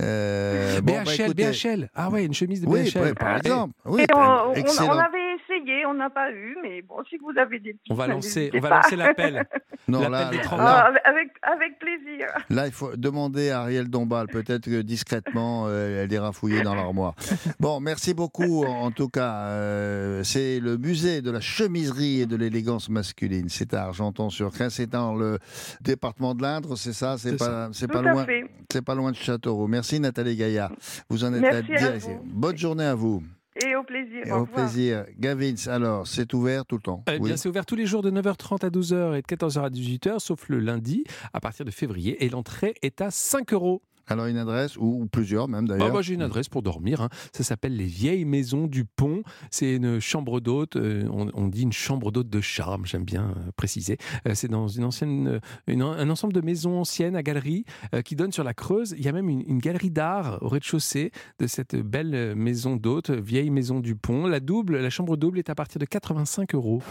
Euh, 0.00 0.80
bon, 0.80 0.92
bah, 0.94 1.02
BHL, 1.04 1.20
écoutez, 1.22 1.50
BHL. 1.50 1.90
Ah 1.92 2.08
ouais, 2.08 2.24
une 2.24 2.32
chemise 2.34 2.60
de 2.60 2.68
Oui, 2.68 2.88
BHL. 2.88 3.02
ouais, 3.02 3.14
par 3.14 3.34
Eh, 3.34 3.38
exemple. 3.38 3.74
Oui, 3.84 4.02
Et 4.02 4.06
on, 4.14 4.18
on- 4.20 4.54
excellent. 4.54 4.94
on 4.94 4.98
avait 4.98 5.27
essayé, 5.44 5.86
on 5.86 5.94
n'a 5.94 6.10
pas 6.10 6.30
eu, 6.32 6.56
mais 6.62 6.82
bon, 6.82 6.96
si 7.08 7.16
vous 7.18 7.32
avez 7.38 7.58
des 7.60 7.74
petits 7.74 7.90
On 7.92 7.94
va 7.94 8.06
lancer, 8.06 8.40
n'hésitez 8.40 8.58
on 8.58 8.60
va 8.62 8.68
pas. 8.68 8.76
lancer 8.76 8.96
l'appel. 8.96 9.44
Non, 9.86 10.00
l'appel 10.00 10.12
là, 10.12 10.30
des 10.30 10.36
là, 10.36 10.42
30 10.42 10.58
là, 10.58 10.92
Ah, 10.94 11.08
avec, 11.08 11.28
avec 11.40 11.78
plaisir. 11.78 12.26
Là, 12.50 12.66
il 12.66 12.72
faut 12.72 12.94
demander 12.94 13.48
à 13.50 13.60
Ariel 13.62 13.88
Dombal, 13.88 14.26
peut-être 14.26 14.66
que 14.66 14.82
discrètement, 14.82 15.64
euh, 15.66 16.04
elle 16.04 16.12
ira 16.12 16.32
fouiller 16.32 16.60
dans 16.60 16.74
l'armoire. 16.74 17.14
Bon, 17.58 17.80
merci 17.80 18.12
beaucoup. 18.12 18.64
En 18.66 18.90
tout 18.90 19.08
cas, 19.08 19.46
euh, 19.46 20.22
c'est 20.24 20.60
le 20.60 20.76
musée 20.76 21.22
de 21.22 21.30
la 21.30 21.40
chemiserie 21.40 22.20
et 22.20 22.26
de 22.26 22.36
l'élégance 22.36 22.90
masculine. 22.90 23.48
C'est 23.48 23.72
à 23.72 23.84
Argenton-sur-Crèce. 23.84 24.74
C'est 24.74 24.90
dans 24.90 25.14
le 25.14 25.38
département 25.80 26.34
de 26.34 26.42
l'Indre, 26.42 26.76
c'est 26.76 26.92
ça? 26.92 27.16
C'est 27.16 27.38
pas, 27.38 27.70
c'est 27.72 27.86
Tout 27.86 27.92
pas 27.94 28.00
à 28.00 28.12
loin. 28.12 28.26
C'est 28.70 28.84
pas 28.84 28.94
loin 28.94 29.10
de 29.12 29.16
Châteauroux. 29.16 29.68
Merci 29.68 30.00
Nathalie 30.00 30.36
Gaillard. 30.36 30.72
Vous 31.08 31.24
en 31.24 31.32
êtes 31.32 31.40
Merci 31.40 31.56
à 31.72 31.78
direction. 31.78 32.10
vous. 32.22 32.22
Bonne 32.26 32.58
journée 32.58 32.84
à 32.84 32.94
vous. 32.94 33.22
Et 33.64 33.74
au 33.74 33.82
plaisir. 33.82 34.26
Et 34.26 34.32
au 34.32 34.46
plaisir. 34.46 35.04
Gavins, 35.18 35.54
alors, 35.68 36.06
c'est 36.06 36.32
ouvert 36.34 36.64
tout 36.64 36.76
le 36.76 36.82
temps. 36.82 37.04
Eh 37.12 37.18
bien, 37.18 37.36
c'est 37.36 37.48
ouvert 37.48 37.66
tous 37.66 37.76
les 37.76 37.86
jours 37.86 38.02
de 38.02 38.10
9h30 38.10 38.64
à 38.64 38.70
12h 38.70 39.16
et 39.16 39.22
de 39.22 39.26
14h 39.26 39.64
à 39.64 39.70
18h, 39.70 40.18
sauf 40.20 40.48
le 40.48 40.60
lundi, 40.60 41.04
à 41.32 41.40
partir 41.40 41.64
de 41.64 41.70
février. 41.70 42.24
Et 42.24 42.28
l'entrée 42.28 42.74
est 42.82 43.00
à 43.00 43.10
5 43.10 43.52
euros. 43.52 43.82
Alors, 44.08 44.26
une 44.26 44.38
adresse, 44.38 44.76
ou, 44.76 45.02
ou 45.02 45.06
plusieurs 45.06 45.48
même 45.48 45.66
Ah, 45.68 45.72
d'ailleurs. 45.74 45.92
moi, 45.92 46.02
j'ai 46.02 46.14
une 46.14 46.22
adresse 46.22 46.48
pour 46.48 46.62
dormir. 46.62 47.00
hein. 47.02 47.08
Ça 47.32 47.44
s'appelle 47.44 47.76
les 47.76 47.84
Vieilles 47.84 48.24
Maisons 48.24 48.66
du 48.66 48.84
Pont. 48.84 49.22
C'est 49.50 49.74
une 49.76 50.00
chambre 50.00 50.40
d'hôte. 50.40 50.76
euh, 50.76 51.04
on, 51.12 51.28
on 51.34 51.48
dit 51.48 51.62
une 51.62 51.72
chambre 51.72 52.10
d'hôte 52.10 52.28
de 52.30 52.40
charme, 52.40 52.86
j'aime 52.86 53.04
bien 53.04 53.34
euh, 53.36 53.50
préciser. 53.56 53.98
Euh, 54.26 54.32
c'est 54.34 54.48
dans 54.48 54.68
une 54.68 54.84
ancienne, 54.84 55.40
une- 55.66 55.82
un 55.82 56.10
ensemble 56.10 56.32
de 56.32 56.40
maisons 56.40 56.80
anciennes 56.80 57.16
à 57.16 57.22
galeries 57.22 57.64
euh, 57.94 58.02
qui 58.02 58.16
donnent 58.16 58.32
sur 58.32 58.44
la 58.44 58.54
Creuse. 58.54 58.94
Il 58.96 59.04
y 59.04 59.08
a 59.08 59.12
même 59.12 59.28
une, 59.28 59.42
une 59.46 59.58
galerie 59.58 59.90
d'art 59.90 60.38
au 60.42 60.48
rez-de-chaussée 60.48 61.10
de 61.38 61.46
cette 61.46 61.76
belle 61.76 62.34
maison 62.34 62.76
d'hôte, 62.76 63.10
Vieille 63.10 63.50
Maison 63.50 63.80
du 63.80 63.94
Pont. 63.94 64.26
La 64.26 64.40
double, 64.40 64.78
la 64.78 64.90
chambre 64.90 65.16
double 65.16 65.38
est 65.38 65.50
à 65.50 65.54
partir 65.54 65.78
de 65.78 65.84
85 65.84 66.54
euros. 66.54 66.82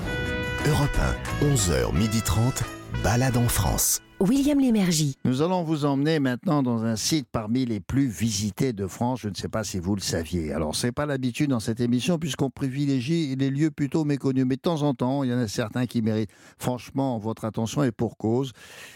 Europe 0.67 0.97
1, 1.41 1.53
11h30, 1.53 2.63
balade 3.07 3.37
en 3.37 3.47
France. 3.47 4.01
William 4.19 4.59
Lémergie. 4.59 5.15
Nous 5.23 5.41
allons 5.41 5.63
vous 5.63 5.85
emmener 5.85 6.19
maintenant 6.19 6.61
dans 6.61 6.83
un 6.83 6.97
site 6.97 7.25
parmi 7.31 7.65
les 7.65 7.79
plus 7.79 8.07
visités 8.07 8.73
de 8.73 8.85
France. 8.85 9.21
Je 9.21 9.29
ne 9.29 9.33
sais 9.33 9.47
pas 9.47 9.63
si 9.63 9.79
vous 9.79 9.95
le 9.95 10.01
saviez. 10.01 10.51
Alors, 10.51 10.75
c'est 10.75 10.91
pas 10.91 11.05
l'habitude 11.05 11.51
dans 11.51 11.61
cette 11.61 11.79
émission 11.79 12.19
puisqu'on 12.19 12.49
privilégie 12.49 13.33
les 13.37 13.49
lieux 13.49 13.71
plutôt 13.71 14.03
méconnus. 14.03 14.43
Mais 14.45 14.57
de 14.57 14.61
temps 14.61 14.81
en 14.81 14.93
temps, 14.93 15.23
il 15.23 15.29
y 15.29 15.33
en 15.33 15.37
a 15.37 15.47
certains 15.47 15.85
qui 15.85 16.01
méritent 16.01 16.31
franchement 16.59 17.17
votre 17.17 17.45
attention 17.45 17.81
et 17.81 17.93
pour 17.93 18.17
cause. 18.17 18.51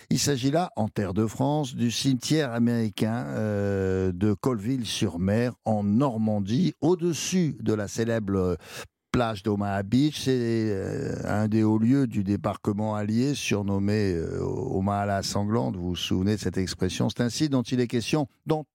Il 0.10 0.20
s'agit 0.20 0.52
là, 0.52 0.72
en 0.76 0.90
terre 0.90 1.14
de 1.14 1.26
France, 1.26 1.74
du 1.74 1.90
cimetière 1.90 2.52
américain 2.52 3.28
euh, 3.28 4.12
de 4.12 4.34
Colville-sur-Mer 4.34 5.54
en 5.64 5.84
Normandie, 5.84 6.74
au-dessus 6.82 7.56
de 7.62 7.74
la 7.74 7.88
célèbre 7.88 8.58
plage 9.12 9.44
d'Omaha 9.44 9.84
Beach. 9.84 10.22
C'est 10.22 10.32
euh, 10.32 11.16
un 11.26 11.48
des 11.48 11.64
hauts 11.64 11.78
lieux 11.78 12.08
du 12.08 12.24
débarquement 12.24 12.96
allié 12.96 13.36
surnommé 13.36 14.14
euh, 14.14 14.40
Omaha 14.42 15.06
la 15.06 15.24
sanglante. 15.24 15.76
Vous 15.76 15.90
vous 15.90 15.96
souvenez 15.96 16.36
de 16.36 16.42
cette 16.42 16.58
expression? 16.58 17.10
C'est 17.10 17.22
site 17.30 17.52
dont 17.52 17.62
il 17.62 17.80
est 17.80 17.88
question 17.88 18.28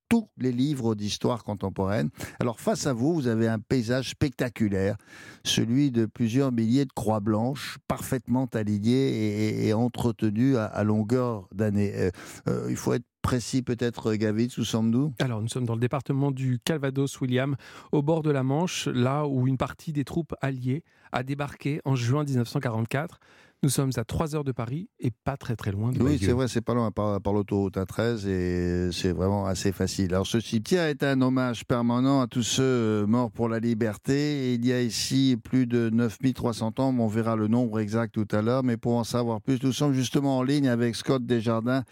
tous 0.08 0.28
les 0.38 0.52
livres 0.52 0.94
d'histoire 0.94 1.44
contemporaine. 1.44 2.10
Alors 2.40 2.60
face 2.60 2.86
à 2.86 2.92
vous, 2.92 3.14
vous 3.14 3.26
avez 3.26 3.48
un 3.48 3.58
paysage 3.58 4.10
spectaculaire, 4.10 4.96
celui 5.44 5.90
de 5.90 6.06
plusieurs 6.06 6.52
milliers 6.52 6.84
de 6.84 6.92
croix 6.92 7.20
blanches 7.20 7.78
parfaitement 7.88 8.48
alignées 8.54 9.08
et, 9.08 9.68
et 9.68 9.72
entretenues 9.72 10.56
à, 10.56 10.66
à 10.66 10.84
longueur 10.84 11.48
d'année. 11.54 11.92
Euh, 11.94 12.10
euh, 12.48 12.66
il 12.70 12.76
faut 12.76 12.92
être 12.92 13.06
précis 13.26 13.62
peut-être, 13.62 14.14
Gavitz, 14.14 14.56
où 14.56 14.64
sommes-nous 14.64 15.12
Alors, 15.18 15.42
nous 15.42 15.48
sommes 15.48 15.64
dans 15.66 15.74
le 15.74 15.80
département 15.80 16.30
du 16.30 16.60
Calvados, 16.64 17.20
William, 17.20 17.56
au 17.90 18.00
bord 18.00 18.22
de 18.22 18.30
la 18.30 18.44
Manche, 18.44 18.86
là 18.86 19.26
où 19.26 19.48
une 19.48 19.56
partie 19.56 19.92
des 19.92 20.04
troupes 20.04 20.32
alliées 20.40 20.84
a 21.10 21.24
débarqué 21.24 21.80
en 21.84 21.96
juin 21.96 22.22
1944. 22.22 23.18
Nous 23.62 23.70
sommes 23.70 23.90
à 23.96 24.04
3 24.04 24.36
heures 24.36 24.44
de 24.44 24.52
Paris 24.52 24.90
et 25.00 25.10
pas 25.10 25.36
très 25.36 25.56
très 25.56 25.72
loin 25.72 25.90
de 25.90 26.00
Oui, 26.02 26.18
c'est 26.20 26.32
vrai, 26.32 26.46
c'est 26.46 26.60
pas 26.60 26.74
loin 26.74 26.90
par, 26.90 27.20
par 27.20 27.32
l'autoroute 27.32 27.78
A13 27.78 28.28
et 28.28 28.92
c'est 28.92 29.12
vraiment 29.12 29.46
assez 29.46 29.72
facile. 29.72 30.12
Alors 30.14 30.26
ce 30.26 30.40
cimetière 30.40 30.84
est 30.84 31.02
un 31.02 31.20
hommage 31.22 31.64
permanent 31.64 32.20
à 32.20 32.26
tous 32.26 32.42
ceux 32.42 32.62
euh, 32.62 33.06
morts 33.06 33.30
pour 33.30 33.48
la 33.48 33.58
liberté. 33.58 34.54
Il 34.54 34.66
y 34.66 34.72
a 34.72 34.82
ici 34.82 35.38
plus 35.42 35.66
de 35.66 35.88
9300 35.90 36.74
ans, 36.78 36.94
on 36.98 37.06
verra 37.06 37.34
le 37.34 37.48
nombre 37.48 37.80
exact 37.80 38.12
tout 38.12 38.28
à 38.36 38.42
l'heure, 38.42 38.62
mais 38.62 38.76
pour 38.76 38.94
en 38.94 39.04
savoir 39.04 39.40
plus, 39.40 39.62
nous 39.62 39.72
sommes 39.72 39.94
justement 39.94 40.38
en 40.38 40.42
ligne 40.42 40.68
avec 40.68 40.94
Scott 40.94 41.24
Desjardins 41.24 41.84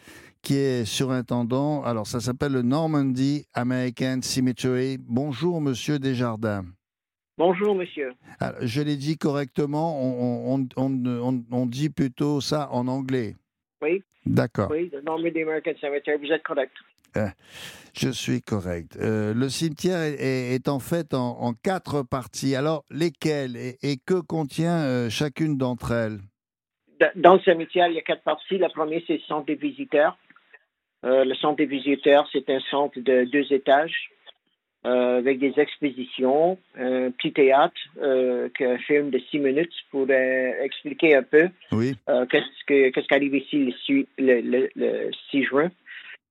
qui 0.42 0.57
est 0.57 0.85
surintendant. 0.85 1.83
Alors 1.83 2.07
ça 2.07 2.20
s'appelle 2.20 2.53
le 2.53 2.62
Normandy 2.62 3.46
American 3.55 4.20
Cemetery. 4.22 4.98
Bonjour 5.00 5.62
Monsieur 5.62 5.98
Desjardins. 5.98 6.64
Bonjour, 7.37 7.75
monsieur. 7.75 8.12
Alors, 8.38 8.59
je 8.62 8.81
l'ai 8.81 8.97
dit 8.97 9.16
correctement, 9.18 10.01
on, 10.01 10.55
on- 10.55 10.68
on- 10.77 11.07
on- 11.07 11.44
on 11.51 11.66
dit 11.66 11.90
plutôt 11.90 12.40
ça 12.40 12.68
en 12.70 12.87
anglais. 12.87 13.35
Oui. 13.83 14.03
D'accord. 14.25 14.70
Oui, 14.70 14.88
le 14.92 15.01
Normandy 15.03 15.42
American 15.42 15.73
Cemetery, 15.81 16.16
vous 16.18 16.33
êtes 16.33 16.42
correct. 16.42 16.73
Je 17.97 18.09
suis 18.11 18.40
correct. 18.42 18.97
Euh, 19.01 19.35
le 19.35 19.49
cimetière 19.49 20.01
est, 20.01 20.14
est- 20.14 20.55
est 20.55 20.68
en 20.68 20.81
fait 20.81 21.14
en, 21.14 21.38
en 21.40 21.53
quatre 21.53 22.03
parties. 22.03 22.57
Alors, 22.57 22.85
lesquelles 22.90 23.57
et, 23.57 23.79
et 23.83 23.99
que 24.05 24.20
contient 24.20 24.79
euh, 24.79 25.11
chacune 25.11 25.57
d'entre 25.57 25.92
elles? 25.92 26.18
Dans 27.14 27.35
le 27.35 27.40
cimetière, 27.40 27.87
il 27.88 27.94
y 27.94 27.99
a 27.99 28.03
quatre 28.03 28.23
parties. 28.23 28.59
La 28.59 28.68
première, 28.68 29.01
c'est 29.07 29.14
le 29.14 29.20
centre 29.29 29.47
des 29.47 29.55
visiteurs. 29.55 30.16
Euh, 31.05 31.25
le 31.25 31.35
centre 31.35 31.57
des 31.57 31.66
visiteurs, 31.66 32.27
c'est 32.33 32.49
un 32.51 32.61
centre 32.70 32.99
de 32.99 33.25
deux 33.31 33.53
étages 33.53 34.11
euh, 34.87 35.18
avec 35.18 35.38
des 35.38 35.55
expositions, 35.59 36.59
un 36.79 37.11
petit 37.11 37.33
théâtre, 37.33 37.75
euh, 38.03 38.49
un 38.61 38.79
film 38.79 39.11
de 39.11 39.18
six 39.31 39.38
minutes 39.38 39.73
pour 39.90 40.07
euh, 40.11 40.51
expliquer 40.62 41.14
un 41.16 41.23
peu 41.23 41.49
Oui, 41.73 41.94
euh, 42.09 42.27
qu'est-ce 42.27 42.64
que- 42.66 42.90
qu'est-ce 42.90 43.07
qui 43.07 43.14
arrive 43.14 43.35
ici 43.35 43.57
le, 43.64 43.73
six- 43.85 44.09
le, 44.18 44.40
le- 44.40 44.70
le 44.77 45.11
6 45.31 45.44
juin. 45.44 45.70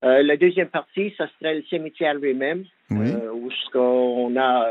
La 0.01 0.35
deuxième 0.35 0.67
partie, 0.67 1.13
ça 1.17 1.29
serait 1.39 1.55
le 1.55 1.63
cimetière 1.63 2.13
lui-même, 2.15 2.65
oui, 2.91 3.09
où 3.33 3.49
qu'on 3.71 4.35
a 4.35 4.67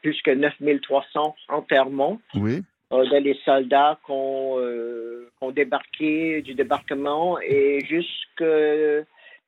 plus 0.00 0.18
que 0.22 0.30
9300 0.30 1.34
enterrements. 1.48 2.18
oui. 2.34 2.62
de 2.90 3.16
les 3.18 3.38
soldats 3.44 3.98
qui 4.04 4.12
ont, 4.12 4.58
euh, 4.58 5.28
qui 5.38 5.44
ont 5.44 5.50
débarqué 5.50 6.40
du 6.42 6.54
débarquement 6.54 7.38
et 7.40 7.80
jusque 7.86 8.42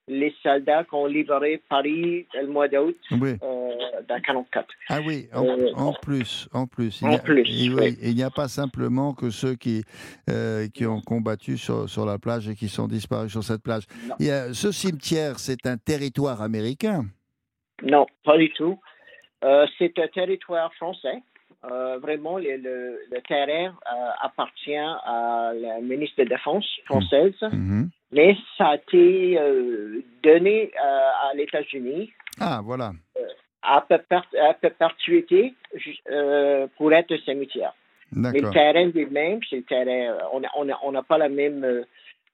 les 0.07 0.35
soldats 0.43 0.85
qui 0.85 0.95
ont 0.95 1.07
libéré 1.07 1.63
Paris 1.69 2.27
le 2.35 2.47
mois 2.47 2.69
d'août 2.69 2.97
oui. 3.13 3.37
euh, 3.43 3.71
dans 4.09 4.21
44. 4.21 4.67
Ah 4.91 4.99
oui, 5.07 5.29
en, 5.35 5.45
Euh, 5.47 5.73
en 5.77 5.93
plus, 5.95 6.49
en 6.53 6.67
plus. 6.67 7.03
en 7.03 7.15
a, 7.15 7.19
plus, 7.19 7.41
et 7.41 7.71
oui, 7.71 7.75
oui. 7.75 7.99
il 8.03 8.15
n'y 8.15 8.23
a 8.23 8.31
pas 8.31 8.49
simplement 8.49 9.15
que 9.15 9.31
ceux 9.31 9.55
qui, 9.55 9.83
euh, 10.29 10.69
qui 10.75 10.85
ont 10.87 11.01
combattu 11.01 11.57
sur, 11.57 11.89
sur 11.89 12.05
la 12.05 12.19
plage 12.19 12.49
et 12.51 12.55
qui 12.55 12.69
sont 12.69 12.87
disparus 12.87 13.33
sur 13.33 13.43
cette 13.43 13.63
plage. 13.63 13.85
Il 14.21 14.27
y 14.27 14.31
a- 14.31 14.53
ce 14.53 14.73
cimetière, 14.73 15.39
c'est 15.39 15.67
un 15.67 15.79
territoire 15.79 16.43
américain? 16.43 17.07
Non, 17.83 18.07
pas 18.25 18.37
du 18.37 18.53
tout. 18.53 18.79
Euh, 19.43 19.67
c'est 19.79 19.99
un 19.99 20.09
territoire 20.09 20.73
français. 20.75 21.23
Vraiment, 22.03 22.37
le, 22.37 22.59
le- 22.59 22.99
le 23.11 23.21
terrain 23.27 23.75
appartient 24.21 24.77
à 24.77 25.53
la 25.55 25.81
ministre 25.81 26.17
de 26.19 26.25
la 26.29 26.37
Défense 26.37 26.67
française, 26.85 27.33
Mhm. 27.53 27.89
Mais 28.13 28.37
ça 28.57 28.69
a 28.69 28.75
été 28.77 29.39
euh, 29.39 30.03
donné 30.23 30.71
euh, 30.75 31.31
à 31.31 31.35
l'États-Unis 31.35 32.13
Ah, 32.41 32.61
voilà. 32.65 32.93
à, 33.63 33.81
perpé- 33.89 34.39
à 34.39 34.55
perpétuité 34.55 35.55
euh, 36.11 36.67
pour 36.77 36.93
être 36.93 37.13
un 37.13 37.19
cimetière. 37.19 37.73
Mais 38.13 38.31
le 38.41 38.51
terrain 38.51 38.91
c'est 39.49 39.57
le 39.57 39.63
terrain. 39.63 40.13
euh, 40.15 40.19
On 40.33 40.41
n'a 40.41 40.49
on 40.83 40.95
on 40.95 41.03
pas 41.03 41.19
la 41.19 41.29
même 41.29 41.65
euh, 41.65 41.83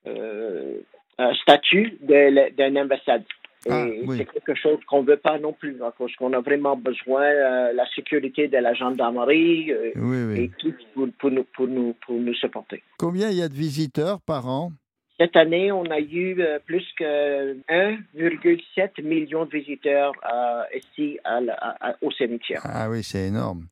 euh, 0.06 0.78
euh, 1.20 1.34
statut 1.42 1.96
d'une 2.02 2.78
ambassade. 2.78 3.24
Ah, 3.68 3.84
oui. 4.06 4.16
c'est 4.16 4.24
quelque 4.24 4.54
chose 4.54 4.78
qu'on 4.88 5.02
ne 5.02 5.06
veut 5.08 5.18
pas 5.18 5.38
non 5.38 5.52
plus, 5.52 5.76
hein, 5.82 5.92
parce 5.98 6.14
qu'on 6.16 6.32
a 6.32 6.40
vraiment 6.40 6.76
besoin 6.76 7.28
de 7.30 7.76
la 7.76 7.84
sécurité 7.94 8.48
de 8.48 8.56
la 8.56 8.72
gendarmerie 8.72 9.70
euh, 9.70 9.92
Oui, 9.96 10.24
oui. 10.28 10.44
et 10.44 10.50
tout 10.58 10.72
pour, 10.94 11.08
pour 11.18 11.30
nous, 11.30 11.44
pour, 11.54 11.66
nous, 11.68 11.94
pour 12.06 12.14
nous 12.16 12.32
supporter. 12.34 12.82
Combien 12.98 13.28
il 13.28 13.36
y 13.36 13.42
a 13.42 13.48
de 13.50 13.54
visiteurs 13.54 14.18
par 14.22 14.48
an? 14.48 14.72
Cette 15.20 15.36
année, 15.36 15.70
on 15.70 15.84
a 15.90 15.98
eu 16.00 16.40
euh, 16.40 16.58
plus 16.64 16.86
que 16.96 17.52
1,7 17.68 19.02
million 19.02 19.44
de 19.44 19.50
visiteurs 19.50 20.12
euh, 20.32 20.62
ici 20.74 21.18
à 21.24 21.40
à- 21.80 21.94
au 22.00 22.10
cimetière. 22.10 22.62
Ah 22.64 22.88
oui, 22.88 23.02
c'est 23.04 23.26
énorme. 23.28 23.66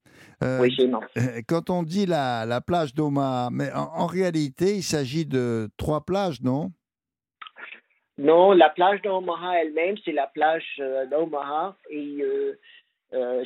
Euh, 0.45 0.59
oui, 0.61 0.75
c'est 0.77 0.85
énorme. 0.85 1.07
Quand 1.49 1.71
on 1.71 1.83
dit 1.85 2.05
la, 2.05 2.45
la 2.45 2.61
plage 2.61 2.93
d'Omaha, 2.95 3.49
mais 3.51 3.73
en, 3.73 3.89
en 4.03 4.07
réalité, 4.07 4.75
il 4.77 4.83
s'agit 4.83 5.25
de 5.25 5.69
trois 5.79 6.05
plages, 6.05 6.43
non? 6.43 6.71
Non, 8.19 8.53
la 8.53 8.69
plage 8.69 9.01
d'Omaha 9.03 9.63
elle-même, 9.63 9.97
c'est 10.05 10.13
la 10.13 10.27
plage 10.27 10.67
euh, 10.81 11.07
d'Omaha 11.07 11.77
et 11.89 12.19
euh, 12.21 12.59
euh, 13.15 13.45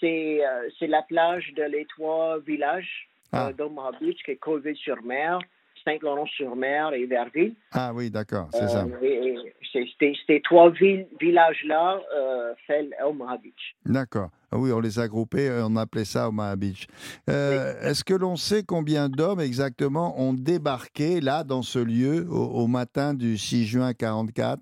c'est 0.00 0.86
la 0.88 1.02
plage 1.02 1.52
de 1.54 1.62
les 1.62 1.86
trois 1.86 2.38
villages 2.40 3.08
Ah. 3.32 3.52
d'Omaha 3.52 3.92
Beach, 4.00 4.18
qui 4.24 4.32
est 4.32 4.36
Colville-sur-Mer, 4.36 5.38
Saint-Laurent-sur-Mer 5.86 6.92
et 6.94 7.06
Verville. 7.06 7.54
Ah 7.72 7.92
oui, 7.94 8.10
d'accord, 8.10 8.48
c'est 8.52 8.68
ça. 8.68 8.84
Euh, 8.84 8.98
et- 9.02 9.28
et 9.28 9.54
c'est- 9.72 10.12
Ces 10.26 10.40
trois 10.42 10.70
villes, 10.70 11.06
villages-là 11.20 12.00
euh, 12.16 12.54
fait 12.66 12.88
Omaha 13.04 13.36
Beach. 13.38 13.74
D'accord. 13.84 14.30
Ah 14.50 14.58
oui, 14.58 14.70
on 14.72 14.80
les 14.80 14.98
a 14.98 15.06
groupés, 15.08 15.48
euh, 15.48 15.66
on 15.66 15.76
appelait 15.76 16.04
ça 16.04 16.28
Omaha 16.28 16.56
Beach. 16.56 16.86
Euh, 17.30 17.74
Est-ce 17.82 18.02
que 18.04 18.14
l'on 18.14 18.36
sait 18.36 18.62
combien 18.64 19.08
d'hommes 19.08 19.40
exactement 19.40 20.18
ont 20.20 20.32
débarqué 20.32 21.20
là, 21.20 21.44
dans 21.44 21.62
ce 21.62 21.78
lieu, 21.78 22.26
au, 22.30 22.62
au 22.62 22.66
matin 22.66 23.14
du 23.14 23.36
6 23.38 23.66
juin 23.66 23.92
44 23.92 24.60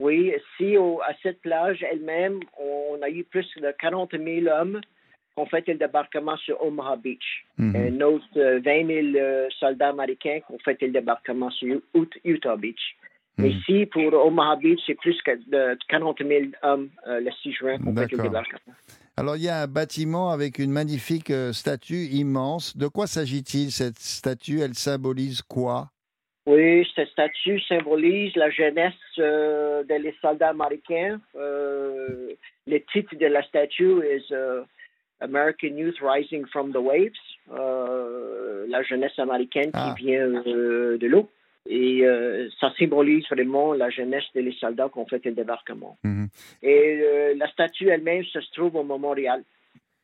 Oui, 0.00 0.32
si 0.56 0.76
au- 0.76 1.00
à 1.02 1.12
cette 1.22 1.40
plage 1.40 1.84
elle-même, 1.90 2.40
on 2.58 3.00
a 3.02 3.08
eu 3.08 3.24
plus 3.24 3.46
de 3.56 3.72
40 3.80 4.12
000 4.12 4.46
hommes 4.48 4.80
qui 5.34 5.40
ont 5.42 5.46
fait 5.46 5.66
le 5.66 5.74
débarquement 5.74 6.36
sur 6.38 6.62
Omaha 6.62 6.96
Beach. 6.96 7.44
Mhm. 7.58 7.76
Un 7.76 8.00
autre 8.02 8.24
euh, 8.36 8.60
20 8.64 8.86
000 9.12 9.16
euh, 9.16 9.48
soldats 9.58 9.88
américains 9.88 10.40
qui 10.46 10.52
ont 10.52 10.58
fait 10.64 10.80
le 10.80 10.88
débarquement 10.90 11.50
sur 11.50 11.80
Ut- 11.94 12.20
Utah 12.24 12.56
Beach. 12.56 12.96
Mais 13.36 13.48
Mhm. 13.48 13.54
ici, 13.58 13.86
pour 13.86 14.12
Omaha 14.14 14.56
Beach, 14.56 14.78
c'est 14.86 14.94
plus 14.94 15.20
que 15.22 15.32
de 15.50 15.76
40 15.88 16.18
000 16.24 16.44
hommes 16.62 16.88
euh, 17.08 17.20
le 17.20 17.30
6 17.42 17.52
juin 17.52 17.78
qui 17.78 17.88
ont 17.88 17.94
fait 17.94 18.12
le 18.12 18.22
débarquement. 18.22 18.74
Alors, 19.16 19.36
il 19.36 19.42
y 19.42 19.48
a 19.48 19.62
un 19.62 19.66
bâtiment 19.66 20.30
avec 20.30 20.58
une 20.58 20.70
magnifique 20.70 21.30
euh, 21.30 21.52
statue 21.52 22.04
immense. 22.12 22.76
De 22.76 22.86
quoi 22.86 23.06
s'agit-il, 23.08 23.70
cette 23.72 23.98
statue? 23.98 24.60
Elle 24.60 24.74
symbolise 24.74 25.42
quoi? 25.42 25.88
Oui, 26.46 26.86
cette 26.94 27.08
statue 27.08 27.58
symbolise 27.60 28.36
la 28.36 28.50
jeunesse 28.50 28.92
euh, 29.18 29.82
de 29.84 29.94
les 29.94 30.14
soldats 30.20 30.50
américains. 30.50 31.18
Euh, 31.36 32.28
le 32.66 32.78
titre 32.92 33.16
de 33.16 33.26
la 33.26 33.42
statue 33.44 33.98
est 34.04 34.30
euh, 34.30 34.62
American 35.24 35.76
Youth 35.76 35.98
Rising 36.00 36.44
from 36.52 36.72
the 36.72 36.76
Waves, 36.78 37.12
euh, 37.52 38.66
la 38.68 38.82
jeunesse 38.82 39.18
américaine 39.18 39.70
Ah. 39.72 39.94
qui 39.96 40.04
vient 40.06 40.28
euh, 40.46 40.98
de 40.98 41.06
l'eau. 41.06 41.28
Et 41.66 42.04
euh, 42.04 42.48
ça 42.60 42.70
symbolise 42.78 43.24
vraiment 43.30 43.72
la 43.72 43.88
jeunesse 43.88 44.24
des 44.34 44.52
soldats 44.60 44.90
qui 44.92 44.98
ont 44.98 45.06
fait 45.06 45.24
le 45.24 45.32
débarquement. 45.32 45.96
Mhm. 46.04 46.28
Et 46.62 47.34
la 47.36 47.48
statue 47.48 47.88
elle-même 47.88 48.22
se 48.24 48.38
trouve 48.52 48.76
au 48.76 48.84
mémorial. 48.84 49.42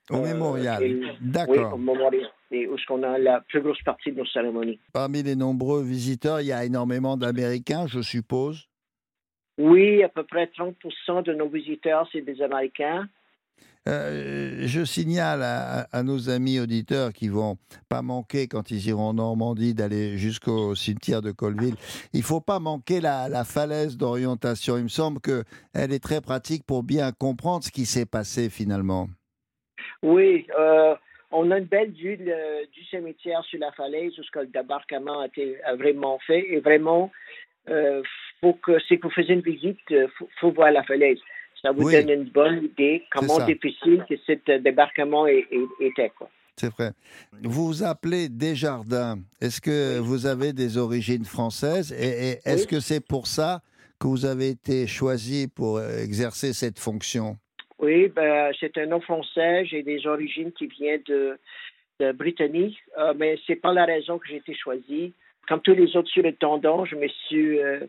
Au 0.08 0.16
Euh, 0.16 0.22
mémorial. 0.32 0.82
et- 0.82 0.94
Oui, 0.94 1.04
au 1.10 1.14
D'accord. 1.20 1.78
mémorial. 1.78 2.30
Et 2.50 2.66
où 2.66 2.76
qu'on 2.88 3.02
a 3.02 3.18
la 3.18 3.42
plus 3.42 3.60
grosse 3.60 3.82
partie 3.82 4.10
de 4.10 4.18
nos 4.18 4.26
cérémonies. 4.26 4.80
Parmi 4.92 5.22
les 5.22 5.36
nombreux 5.36 5.82
visiteurs, 5.84 6.40
il 6.40 6.46
y 6.48 6.52
a 6.52 6.64
énormément 6.64 7.16
d'Américains, 7.18 7.86
je 7.86 8.00
suppose? 8.00 8.66
Oui, 9.58 10.02
à 10.02 10.08
peu 10.08 10.24
près 10.24 10.46
30 10.48 10.74
de 11.26 11.34
nos 11.34 11.48
visiteurs, 11.48 12.08
c'est 12.10 12.22
des 12.22 12.40
Américains. 12.40 13.06
Euh, 13.88 14.66
je 14.66 14.84
signale 14.84 15.42
à, 15.42 16.02
nos 16.02 16.28
amis 16.28 16.60
auditeurs 16.60 17.12
qui 17.12 17.28
vont 17.28 17.56
pas 17.88 18.02
manquer 18.02 18.46
quand 18.46 18.70
ils 18.70 18.86
iront 18.88 19.08
en 19.08 19.14
Normandie 19.14 19.74
d'aller 19.74 20.18
jusqu'au 20.18 20.74
cimetière 20.74 21.22
de 21.22 21.32
Colville. 21.32 21.76
Il 22.12 22.22
faut 22.22 22.42
pas 22.42 22.58
manquer 22.58 23.00
la, 23.00 23.28
la 23.28 23.44
falaise 23.44 23.96
d'orientation. 23.96 24.76
Il 24.76 24.84
me 24.84 24.88
semble 24.88 25.20
que 25.20 25.44
elle 25.72 25.92
est 25.92 26.02
très 26.02 26.20
pratique 26.20 26.64
pour 26.66 26.82
bien 26.82 27.10
comprendre 27.12 27.64
ce 27.64 27.70
qui 27.70 27.86
s'est 27.86 28.06
passé 28.06 28.50
finalement. 28.50 29.08
Oui, 30.02 30.46
euh, 30.58 30.94
on 31.30 31.50
a 31.50 31.58
une 31.58 31.64
belle 31.64 31.92
vue 31.92 32.16
de- 32.18 32.70
du 32.72 32.84
cimetière 32.84 33.42
sur 33.44 33.58
la 33.60 33.72
falaise 33.72 34.12
où 34.18 34.22
ce 34.22 34.30
que 34.30 34.40
le 34.40 34.46
débarquement 34.46 35.20
a 35.20 35.26
été 35.26 35.62
a 35.64 35.74
vraiment 35.74 36.18
fait. 36.26 36.44
Et 36.52 36.60
vraiment, 36.60 37.10
euh, 37.70 38.02
faut 38.40 38.54
que 38.54 38.78
si 38.80 38.96
vous 38.96 39.10
faites 39.10 39.28
une 39.28 39.40
visite, 39.40 39.78
il 39.88 40.08
faut 40.38 40.52
voir 40.52 40.70
la 40.70 40.82
falaise. 40.84 41.18
Ça 41.62 41.72
vous 41.72 41.84
Oui. 41.84 41.92
donne 41.92 42.08
une 42.10 42.24
bonne 42.30 42.64
idée 42.64 43.04
comment 43.10 43.38
difficile 43.44 44.04
que 44.08 44.14
ce 44.26 44.58
débarquement 44.58 45.26
est- 45.26 45.46
est- 45.50 45.84
était. 45.86 46.10
Quoi. 46.16 46.30
C'est 46.56 46.70
vrai. 46.72 46.90
Vous 47.42 47.66
vous 47.66 47.82
appelez 47.82 48.28
Desjardins. 48.28 49.18
Est-ce 49.40 49.60
que 49.60 49.98
vous 49.98 50.26
avez 50.26 50.52
des 50.52 50.78
origines 50.78 51.24
françaises 51.24 51.92
et, 51.92 52.30
et 52.32 52.38
est-ce 52.44 52.62
Oui. 52.62 52.66
que 52.68 52.80
c'est 52.80 53.04
pour 53.06 53.26
ça 53.26 53.60
que 53.98 54.06
vous 54.06 54.24
avez 54.26 54.48
été 54.48 54.86
choisi 54.86 55.48
pour 55.48 55.78
euh, 55.78 56.02
exercer 56.02 56.52
cette 56.52 56.78
fonction? 56.78 57.36
Oui, 57.78 58.08
ben, 58.08 58.52
c'est 58.60 58.76
un 58.78 58.86
nom 58.86 59.00
français. 59.00 59.64
J'ai 59.66 59.82
des 59.82 60.06
origines 60.06 60.52
qui 60.52 60.66
viennent 60.66 61.02
de, 61.06 61.38
de 61.98 62.12
Brittany, 62.12 62.76
euh, 62.98 63.14
mais 63.16 63.38
c'est 63.46 63.56
pas 63.56 63.72
la 63.72 63.84
raison 63.86 64.18
que 64.18 64.28
j'ai 64.28 64.36
été 64.36 64.54
choisi. 64.54 65.12
Comme 65.48 65.60
tous 65.62 65.74
les 65.74 65.96
autres 65.96 66.10
surintendants, 66.10 66.84
je 66.84 66.94
me 66.96 67.08
suis 67.08 67.58
euh, 67.58 67.80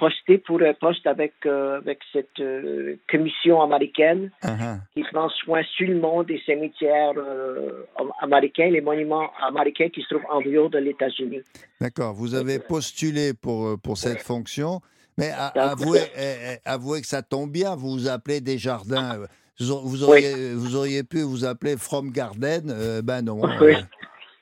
posté 0.00 0.38
pour 0.38 0.60
un 0.62 0.74
poste 0.74 1.06
avec, 1.06 1.34
euh, 1.46 1.76
avec 1.76 1.98
cette 2.12 2.40
euh, 2.40 2.96
commission 3.08 3.60
américaine 3.62 4.30
Ah, 4.42 4.78
qui 4.94 5.02
prend 5.12 5.28
soin 5.28 5.60
seulement 5.78 6.22
des 6.24 6.40
cimetières 6.46 7.12
euh, 7.18 7.84
américains, 8.20 8.70
les 8.70 8.80
monuments 8.80 9.30
américains 9.40 9.90
qui 9.94 10.00
se 10.02 10.08
trouvent 10.14 10.26
en 10.30 10.40
dehors 10.40 10.70
de 10.70 10.78
l'États-Unis. 10.78 11.42
D'accord, 11.80 12.14
vous 12.14 12.34
avez 12.34 12.58
postulé 12.58 13.34
pour, 13.34 13.78
pour 13.84 13.96
cette 13.98 14.22
fonction, 14.22 14.80
mais 15.18 15.30
a- 15.30 15.52
avouez, 15.72 16.00
eh, 16.16 16.34
eh, 16.54 16.56
avouez 16.64 17.00
que 17.02 17.06
ça 17.06 17.22
tombe 17.22 17.52
bien, 17.52 17.76
vous 17.76 17.90
vous 17.90 18.08
appelez 18.08 18.40
Desjardins. 18.40 19.18
Vous, 19.60 19.80
vous 19.90 20.02
auriez, 20.04 20.54
vous 20.54 20.74
auriez 20.76 21.02
pu 21.04 21.20
vous 21.20 21.44
appeler 21.44 21.76
From 21.76 22.10
Garden, 22.10 23.00
ben 23.04 23.20
non, 23.22 23.38
Oui. 23.60 23.74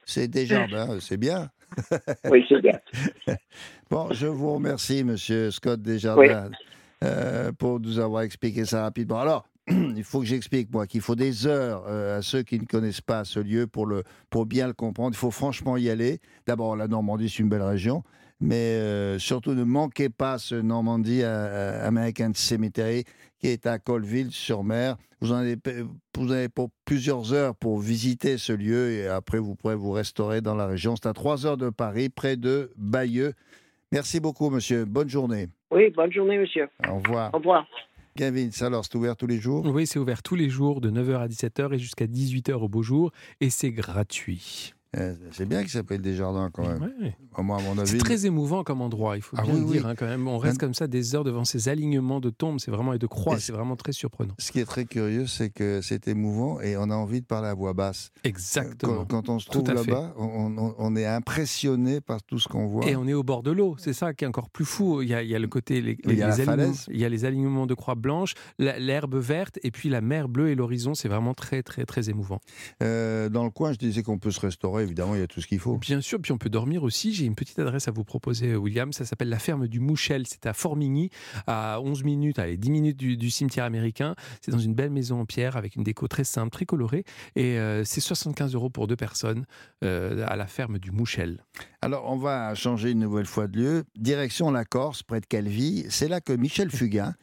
c'est 0.05 0.29
Desjardins, 0.29 0.99
c'est 1.01 1.17
bien. 1.17 1.51
Oui, 2.31 2.45
c'est 2.49 2.61
bien. 2.61 2.79
Bon, 3.91 4.09
je 4.11 4.27
vous 4.27 4.53
remercie, 4.53 5.03
Monsieur 5.03 5.51
Scott 5.51 5.81
Desjardins, 5.81 6.51
euh, 7.03 7.53
pour 7.53 7.81
nous 7.81 7.99
avoir 7.99 8.21
expliqué 8.21 8.67
ça 8.67 8.83
rapidement. 8.83 9.19
Alors, 9.19 9.47
il 9.69 10.05
faut 10.05 10.21
que 10.21 10.27
j'explique, 10.27 10.71
moi, 10.71 10.87
qu'il 10.87 11.01
faut 11.01 11.15
des 11.15 11.47
heures 11.47 11.85
euh, 11.89 12.19
à 12.19 12.23
ceux 12.23 12.43
qui 12.43 12.59
ne 12.61 12.67
connaissent 12.67 13.01
pas 13.01 13.25
ce 13.25 13.41
lieu 13.41 13.67
pour, 13.67 13.87
le, 13.87 14.03
pour 14.29 14.45
bien 14.45 14.67
le 14.67 14.75
comprendre. 14.75 15.15
Il 15.15 15.19
faut 15.19 15.31
franchement 15.31 15.79
y 15.79 15.89
aller. 15.89 16.21
D'abord, 16.47 16.77
la 16.77 16.87
Normandie, 16.87 17.31
c'est 17.31 17.43
une 17.43 17.49
belle 17.49 17.63
région. 17.63 18.05
Mais 18.41 18.77
euh, 18.77 19.19
surtout, 19.19 19.55
ne 19.55 19.65
manquez 19.65 20.09
pas 20.09 20.39
ce 20.39 20.55
Normandie 20.55 21.23
euh, 21.23 21.87
American 21.87 22.31
Cemetery 22.35 23.05
qui 23.39 23.49
est 23.49 23.67
à 23.67 23.79
Colville-sur-Mer. 23.79 24.97
Vous 25.21 25.33
en 25.33 25.37
avez, 25.37 25.57
vous 26.17 26.33
avez 26.33 26.49
pour 26.49 26.71
plusieurs 26.85 27.33
heures 27.33 27.57
pour 27.57 27.79
visiter 27.81 28.39
ce 28.39 28.53
lieu 28.53 28.91
et 28.91 29.09
après, 29.09 29.39
vous 29.39 29.55
pourrez 29.55 29.75
vous 29.75 29.91
restaurer 29.91 30.41
dans 30.41 30.55
la 30.55 30.67
région. 30.67 30.95
C'est 30.97 31.09
à 31.09 31.13
trois 31.13 31.47
heures 31.47 31.57
de 31.57 31.71
Paris, 31.71 32.09
près 32.09 32.37
de 32.37 32.71
Bayeux. 32.77 33.33
Merci 33.91 34.21
beaucoup, 34.21 34.51
monsieur. 34.51 34.85
Bonne 34.85 35.09
journée. 35.09 35.49
Oui, 35.71 35.91
bonne 35.91 36.13
journée, 36.13 36.39
monsieur. 36.39 36.69
Au 36.89 36.97
revoir. 36.97 37.31
Au 37.35 37.39
revoir. 37.39 37.67
Gavin, 38.17 38.49
alors, 38.63 38.85
c'est 38.85 38.97
ouvert 38.97 39.17
tous 39.17 39.29
les 39.29 39.39
jours? 39.39 39.65
Oui, 39.67 39.87
c'est 39.87 39.99
ouvert 39.99 40.23
tous 40.23 40.35
les 40.35 40.49
jours 40.49 40.81
de 40.81 40.91
9h 40.91 41.19
à 41.19 41.29
17h 41.29 41.75
et 41.75 41.79
jusqu'à 41.79 42.07
18h 42.07 42.55
au 42.55 42.69
beau 42.69 42.83
jour 42.83 43.13
et 43.41 43.49
c'est 43.49 43.71
gratuit. 43.71 44.75
Euh, 44.97 45.15
C'est 45.33 45.47
bien 45.47 45.61
qu'il 45.61 45.71
s'appelle 45.71 46.01
Desjardins, 46.01 46.49
quand 46.51 46.67
même. 46.67 46.81
Ouais. 47.01 47.15
Moi, 47.43 47.59
à 47.59 47.63
mon 47.63 47.77
avis. 47.79 47.91
C'est 47.91 47.99
très 47.99 48.25
émouvant 48.25 48.65
comme 48.65 48.81
endroit, 48.81 49.17
il 49.17 49.23
faut 49.23 49.37
Ah 49.39 49.43
bien 49.43 49.53
oui, 49.55 49.61
le 49.61 49.67
oui. 49.67 49.73
dire 49.73 49.87
hein, 49.87 49.95
quand 49.95 50.07
même. 50.07 50.27
On 50.27 50.39
reste 50.39 50.59
comme 50.59 50.73
ça 50.73 50.87
des 50.87 51.15
heures 51.15 51.25
devant 51.25 51.45
ces 51.45 51.69
alignements 51.69 52.21
de 52.21 52.31
tombes, 52.31 52.59
c'est 52.59 52.71
vraiment 52.71 52.95
et 52.95 52.99
de 52.99 53.07
croix, 53.07 53.39
c'est 53.39 53.53
vraiment 53.53 53.77
très 53.77 53.93
surprenant. 53.93 54.35
Ce 54.39 54.51
qui 54.51 54.61
est 54.61 54.65
très 54.65 54.87
curieux, 54.87 55.27
c'est 55.27 55.51
que 55.51 55.81
c'est 55.83 56.09
émouvant 56.09 56.61
et 56.61 56.77
on 56.79 56.85
a 56.91 56.95
envie 56.95 57.21
de 57.21 57.27
parler 57.27 57.49
à 57.49 57.55
voix 57.55 57.75
basse. 57.75 58.11
Exactement. 58.25 59.05
Quand, 59.05 59.23
quand 59.25 59.29
on 59.29 59.39
se 59.39 59.49
trouve 59.51 59.69
là-bas, 59.73 60.15
on, 60.17 60.57
on- 60.59 60.75
on 60.79 60.97
est 60.97 61.07
impressionné 61.07 62.01
par 62.01 62.23
tout 62.23 62.39
ce 62.39 62.49
qu'on 62.49 62.67
voit. 62.67 62.87
Et 62.89 62.97
on 62.97 63.07
est 63.07 63.13
au 63.15 63.23
bord 63.23 63.43
de 63.43 63.51
l'eau, 63.51 63.77
c'est 63.79 63.93
ça 63.93 64.15
qui 64.15 64.25
est 64.25 64.29
encore 64.29 64.49
plus 64.51 64.65
fou. 64.65 65.03
Il 65.03 65.09
y 65.09 65.15
a, 65.15 65.23
il 65.23 65.29
y 65.29 65.35
a 65.35 65.39
le 65.39 65.49
côté, 65.49 65.81
les, 65.81 65.99
Il 66.05 66.15
y 66.19 66.23
a 66.23 66.29
la 66.29 66.35
les 66.37 66.41
alignements, 66.49 66.73
il 66.89 66.99
y 66.99 67.05
a 67.05 67.09
les 67.09 67.25
alignements 67.25 67.67
de 67.67 67.75
croix 67.75 67.95
blanche, 67.95 68.35
la- 68.59 68.79
l'herbe 68.79 69.17
verte 69.17 69.59
et 69.63 69.71
puis 69.71 69.89
la 69.91 70.01
mer 70.01 70.29
bleue 70.29 70.49
et 70.51 70.55
l'horizon. 70.55 70.95
C'est 70.95 71.09
vraiment 71.09 71.35
très 71.35 71.63
très 71.63 71.85
très 71.85 72.09
émouvant. 72.11 72.41
Euh, 72.83 73.29
dans 73.29 73.45
le 73.45 73.51
coin, 73.51 73.73
je 73.73 73.79
disais 73.79 74.03
qu'on 74.03 74.19
peut 74.19 74.31
se 74.31 74.41
restaurer, 74.41 74.78
évidemment, 74.83 75.15
il 75.15 75.21
y 75.21 75.25
a 75.25 75.27
tout 75.27 75.41
ce 75.41 75.47
qu'il 75.47 75.59
faut. 75.59 75.77
Bien 75.79 76.01
sûr, 76.01 76.21
puis 76.21 76.33
on 76.33 76.39
peut 76.39 76.51
dormir 76.51 76.83
aussi. 76.83 77.13
J'ai 77.15 77.25
une 77.25 77.35
petite 77.35 77.59
adresse 77.59 77.89
à 77.89 77.91
vous 77.91 78.05
proposer, 78.05 78.57
William. 78.57 78.93
Ça 78.93 79.05
s'appelle 79.05 79.29
la 79.29 79.39
ferme 79.39 79.69
du 79.69 79.81
Mouchel. 79.81 80.27
C'est 80.27 80.47
à 80.47 80.53
Formigny, 80.53 81.11
à 81.47 81.81
11 81.81 82.05
minutes, 82.05 82.39
allez, 82.39 82.57
10 82.57 82.71
minutes 82.71 82.97
du, 82.97 83.17
du 83.17 83.31
cimetière 83.31 83.65
américain. 83.65 84.15
C'est 84.41 84.51
dans 84.51 84.59
une 84.59 84.75
belle 84.75 84.91
maison 84.91 85.21
en 85.21 85.27
pierre 85.27 85.57
avec 85.57 85.77
une 85.77 85.83
déco 85.83 86.09
très 86.09 86.25
simple, 86.25 86.51
très 86.51 86.67
colorée. 86.67 87.05
Et 87.37 87.59
euh, 87.59 87.85
c'est 87.85 88.01
75 88.01 88.55
euros 88.55 88.71
pour 88.71 88.87
deux 88.87 88.97
personnes 88.97 89.45
euh, 89.85 90.25
à 90.27 90.37
la 90.37 90.47
ferme 90.47 90.79
du 90.79 90.91
Mouchel. 90.91 91.45
Alors, 91.83 92.11
on 92.11 92.17
va 92.17 92.55
changer 92.55 92.91
une 92.91 93.01
nouvelle 93.01 93.27
fois 93.27 93.47
de 93.47 93.59
lieu. 93.59 93.85
Direction 93.97 94.51
la 94.51 94.65
Corse, 94.65 95.03
près 95.03 95.21
de 95.21 95.27
Calvi. 95.27 95.87
C'est 95.91 96.09
là 96.09 96.21
que 96.21 96.33
Michel 96.33 96.71
Fugain 96.71 97.15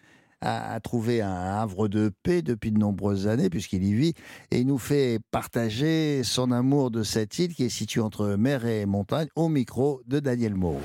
a, 0.46 0.80
trouvé 0.80 1.22
un 1.22 1.34
havre 1.34 1.88
de 1.88 2.12
paix 2.24 2.42
depuis 2.42 2.72
de 2.72 2.78
nombreuses 2.78 3.28
années, 3.28 3.50
puisqu'il 3.50 3.84
y 3.84 3.94
vit, 3.94 4.14
et 4.52 4.60
il 4.60 4.68
nous 4.68 4.78
fait 4.78 5.20
partager 5.32 6.24
son 6.24 6.52
amour 6.52 6.92
de 6.92 7.04
cette 7.04 7.38
île 7.40 7.54
qui 7.54 7.66
est 7.66 7.70
située 7.70 8.02
entre 8.02 8.36
mer 8.36 8.66
et 8.66 8.86
montagne, 8.86 9.28
au 9.36 9.50
micro 9.50 10.02
de 10.08 10.20
Daniel 10.20 10.56
Moreau. 10.56 10.82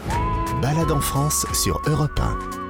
Balade 0.62 0.90
en 0.90 1.00
France 1.00 1.46
sur 1.52 1.80
Europe 1.86 2.18
1. 2.20 2.69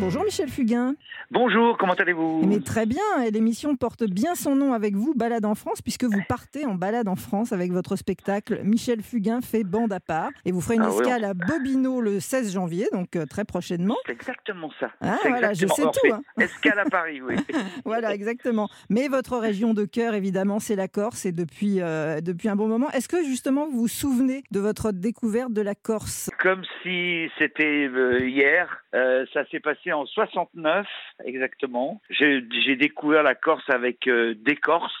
Bonjour 0.00 0.22
Michel 0.22 0.48
Fugain. 0.48 0.94
Bonjour, 1.32 1.76
comment 1.76 1.94
allez-vous? 1.94 2.46
Mais 2.46 2.60
très 2.60 2.86
bien, 2.86 3.02
et 3.26 3.32
l'émission 3.32 3.74
porte 3.74 4.04
bien 4.04 4.36
son 4.36 4.54
nom 4.54 4.72
avec 4.72 4.94
vous, 4.94 5.12
Balade 5.14 5.44
en 5.44 5.56
France, 5.56 5.82
puisque 5.82 6.04
vous 6.04 6.22
partez 6.28 6.64
en 6.66 6.74
balade 6.76 7.08
en 7.08 7.16
France 7.16 7.52
avec 7.52 7.72
votre 7.72 7.96
spectacle 7.96 8.60
Michel 8.62 9.02
Fugain 9.02 9.40
fait 9.40 9.64
bande 9.64 9.92
à 9.92 9.98
part. 9.98 10.30
Et 10.44 10.52
vous 10.52 10.60
ferez 10.60 10.76
une 10.76 10.82
Ah 10.82 10.90
oui, 10.90 11.00
escale 11.02 11.24
à 11.24 11.34
Bobino 11.34 12.00
le 12.00 12.20
16 12.20 12.52
janvier, 12.52 12.86
donc 12.92 13.16
euh, 13.16 13.26
très 13.26 13.44
prochainement. 13.44 13.96
C'est 14.06 14.12
exactement 14.12 14.70
ça. 14.78 14.90
Ah, 15.00 15.18
voilà, 15.24 15.52
je 15.52 15.66
sais 15.66 15.82
tout, 15.82 16.12
hein. 16.12 16.22
Escale 16.38 16.78
à 16.78 16.84
Paris, 16.84 17.20
oui. 17.20 17.34
Voilà, 17.84 18.14
exactement. 18.14 18.68
Mais 18.88 19.08
votre 19.08 19.36
région 19.36 19.74
de 19.74 19.84
cœur, 19.84 20.14
évidemment, 20.14 20.60
c'est 20.60 20.76
la 20.76 20.88
Corse, 20.88 21.26
et 21.26 21.32
depuis, 21.32 21.80
euh, 21.80 22.20
depuis 22.20 22.48
un 22.48 22.56
bon 22.56 22.68
moment. 22.68 22.88
Est-ce 22.92 23.08
que 23.08 23.22
justement 23.24 23.66
vous 23.66 23.80
vous 23.80 23.88
souvenez 23.88 24.44
de 24.52 24.60
votre 24.60 24.92
découverte 24.92 25.52
de 25.52 25.60
la 25.62 25.74
Corse? 25.74 26.30
Comme 26.40 26.62
si 26.82 27.28
c'était 27.38 27.88
euh, 27.88 28.26
hier, 28.26 28.84
ça 28.92 29.44
s'est 29.50 29.60
passé 29.60 29.87
en 29.92 30.06
69 30.06 30.86
exactement. 31.24 32.00
J'ai 32.10 32.76
découvert 32.76 33.22
la 33.22 33.34
Corse 33.34 33.68
avec 33.68 34.06
euh, 34.06 34.34
des 34.34 34.56
Corses. 34.56 34.92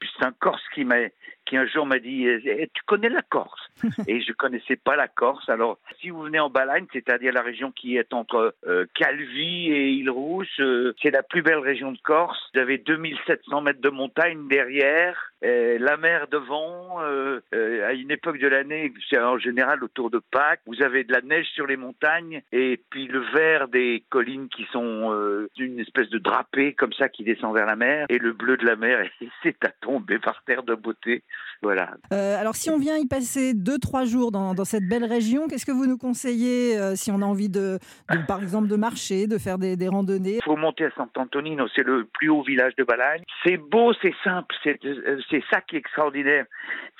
C'est 0.00 0.26
un 0.26 0.32
Corse 0.32 0.62
qui 0.74 0.84
m'a 0.84 1.08
qui 1.46 1.56
un 1.56 1.66
jour 1.66 1.86
m'a 1.86 1.98
dit 1.98 2.26
eh, 2.26 2.40
eh, 2.44 2.68
tu 2.72 2.82
connais 2.84 3.08
la 3.08 3.22
Corse 3.22 3.70
et 4.08 4.20
je 4.20 4.32
connaissais 4.32 4.76
pas 4.76 4.96
la 4.96 5.08
Corse. 5.08 5.48
Alors 5.48 5.78
si 6.00 6.10
vous 6.10 6.22
venez 6.22 6.40
en 6.40 6.50
Balagne, 6.50 6.86
c'est-à-dire 6.92 7.32
la 7.32 7.42
région 7.42 7.72
qui 7.72 7.96
est 7.96 8.12
entre 8.12 8.54
euh, 8.66 8.86
Calvi 8.94 9.70
et 9.70 9.90
Île-Rousse, 9.90 10.60
euh, 10.60 10.94
c'est 11.02 11.10
la 11.10 11.22
plus 11.22 11.42
belle 11.42 11.58
région 11.58 11.92
de 11.92 11.98
Corse. 11.98 12.38
Vous 12.54 12.60
avez 12.60 12.78
2700 12.78 13.60
mètres 13.62 13.80
de 13.80 13.90
montagne 13.90 14.48
derrière, 14.48 15.32
euh, 15.44 15.78
la 15.78 15.96
mer 15.96 16.26
devant. 16.28 17.00
euh, 17.02 17.40
à 17.52 17.92
une 17.92 18.10
époque 18.10 18.38
de 18.38 18.48
l'année, 18.48 18.92
c'est 19.08 19.18
en 19.18 19.38
général 19.38 19.84
autour 19.84 20.10
de 20.10 20.20
Pâques, 20.30 20.60
vous 20.66 20.82
avez 20.82 21.04
de 21.04 21.12
la 21.12 21.20
neige 21.20 21.46
sur 21.54 21.66
les 21.66 21.76
montagnes 21.76 22.42
et 22.52 22.80
puis 22.90 23.06
le 23.06 23.20
vert 23.20 23.68
des 23.68 24.04
collines 24.08 24.48
qui 24.48 24.64
sont 24.72 25.46
une 25.58 25.78
espèce 25.78 26.08
de 26.10 26.18
drapé 26.18 26.72
comme 26.72 26.92
ça 26.92 27.08
qui 27.08 27.22
descend 27.24 27.54
vers 27.54 27.66
la 27.66 27.76
mer 27.76 28.06
et 28.08 28.18
le 28.18 28.32
bleu 28.32 28.56
de 28.56 28.66
la 28.66 28.76
mer 28.76 29.00
et 29.20 29.28
c'est 29.42 29.64
à 29.64 29.70
tomber 29.80 30.18
par 30.18 30.42
terre 30.44 30.62
de 30.62 30.74
beauté. 30.74 31.22
Voilà. 31.62 31.94
Euh, 32.12 32.38
alors, 32.38 32.54
si 32.54 32.68
on 32.70 32.78
vient 32.78 32.96
y 32.96 33.06
passer 33.06 33.54
deux, 33.54 33.78
trois 33.78 34.04
jours 34.04 34.30
dans, 34.30 34.54
dans 34.54 34.64
cette 34.64 34.86
belle 34.86 35.04
région, 35.04 35.48
qu'est-ce 35.48 35.64
que 35.64 35.72
vous 35.72 35.86
nous 35.86 35.96
conseillez 35.96 36.78
euh, 36.78 36.94
si 36.96 37.10
on 37.10 37.22
a 37.22 37.24
envie 37.24 37.48
de, 37.48 37.78
de, 38.10 38.18
par 38.26 38.42
exemple, 38.42 38.68
de 38.68 38.76
marcher, 38.76 39.26
de 39.26 39.38
faire 39.38 39.56
des, 39.56 39.74
des 39.76 39.88
randonnées? 39.88 40.36
Il 40.36 40.44
faut 40.44 40.56
monter 40.56 40.84
à 40.84 40.90
Sant'Antonino, 40.96 41.66
c'est 41.74 41.82
le 41.82 42.04
plus 42.04 42.28
haut 42.28 42.42
village 42.42 42.74
de 42.76 42.84
Balagne. 42.84 43.22
C'est 43.44 43.56
beau, 43.56 43.92
c'est 44.02 44.14
simple, 44.22 44.54
c'est 44.62 44.78
euh, 44.84 45.18
ça 45.50 45.62
qui 45.62 45.76
est 45.76 45.78
extraordinaire. 45.78 46.44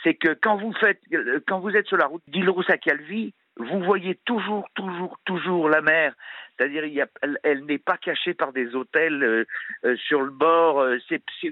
C'est 0.02 0.14
que 0.14 0.32
quand 0.40 0.56
vous 0.56 0.72
faites, 0.80 1.00
quand 1.46 1.60
vous 1.60 1.70
êtes 1.70 1.86
sur 1.86 1.98
la 1.98 2.06
route 2.06 2.22
à 2.68 2.78
Calvi, 2.78 3.34
vous 3.58 3.80
voyez 3.84 4.18
toujours, 4.24 4.68
toujours, 4.74 5.18
toujours 5.24 5.68
la 5.68 5.80
mer. 5.80 6.14
C'est-à-dire, 6.58 6.84
elle, 7.22 7.38
elle 7.42 7.64
n'est 7.66 7.78
pas 7.78 7.96
cachée 7.98 8.34
par 8.34 8.52
des 8.52 8.74
hôtels 8.74 9.22
euh, 9.22 9.44
euh, 9.84 9.96
sur 10.08 10.22
le 10.22 10.30
bord. 10.30 10.80
euh, 10.80 10.98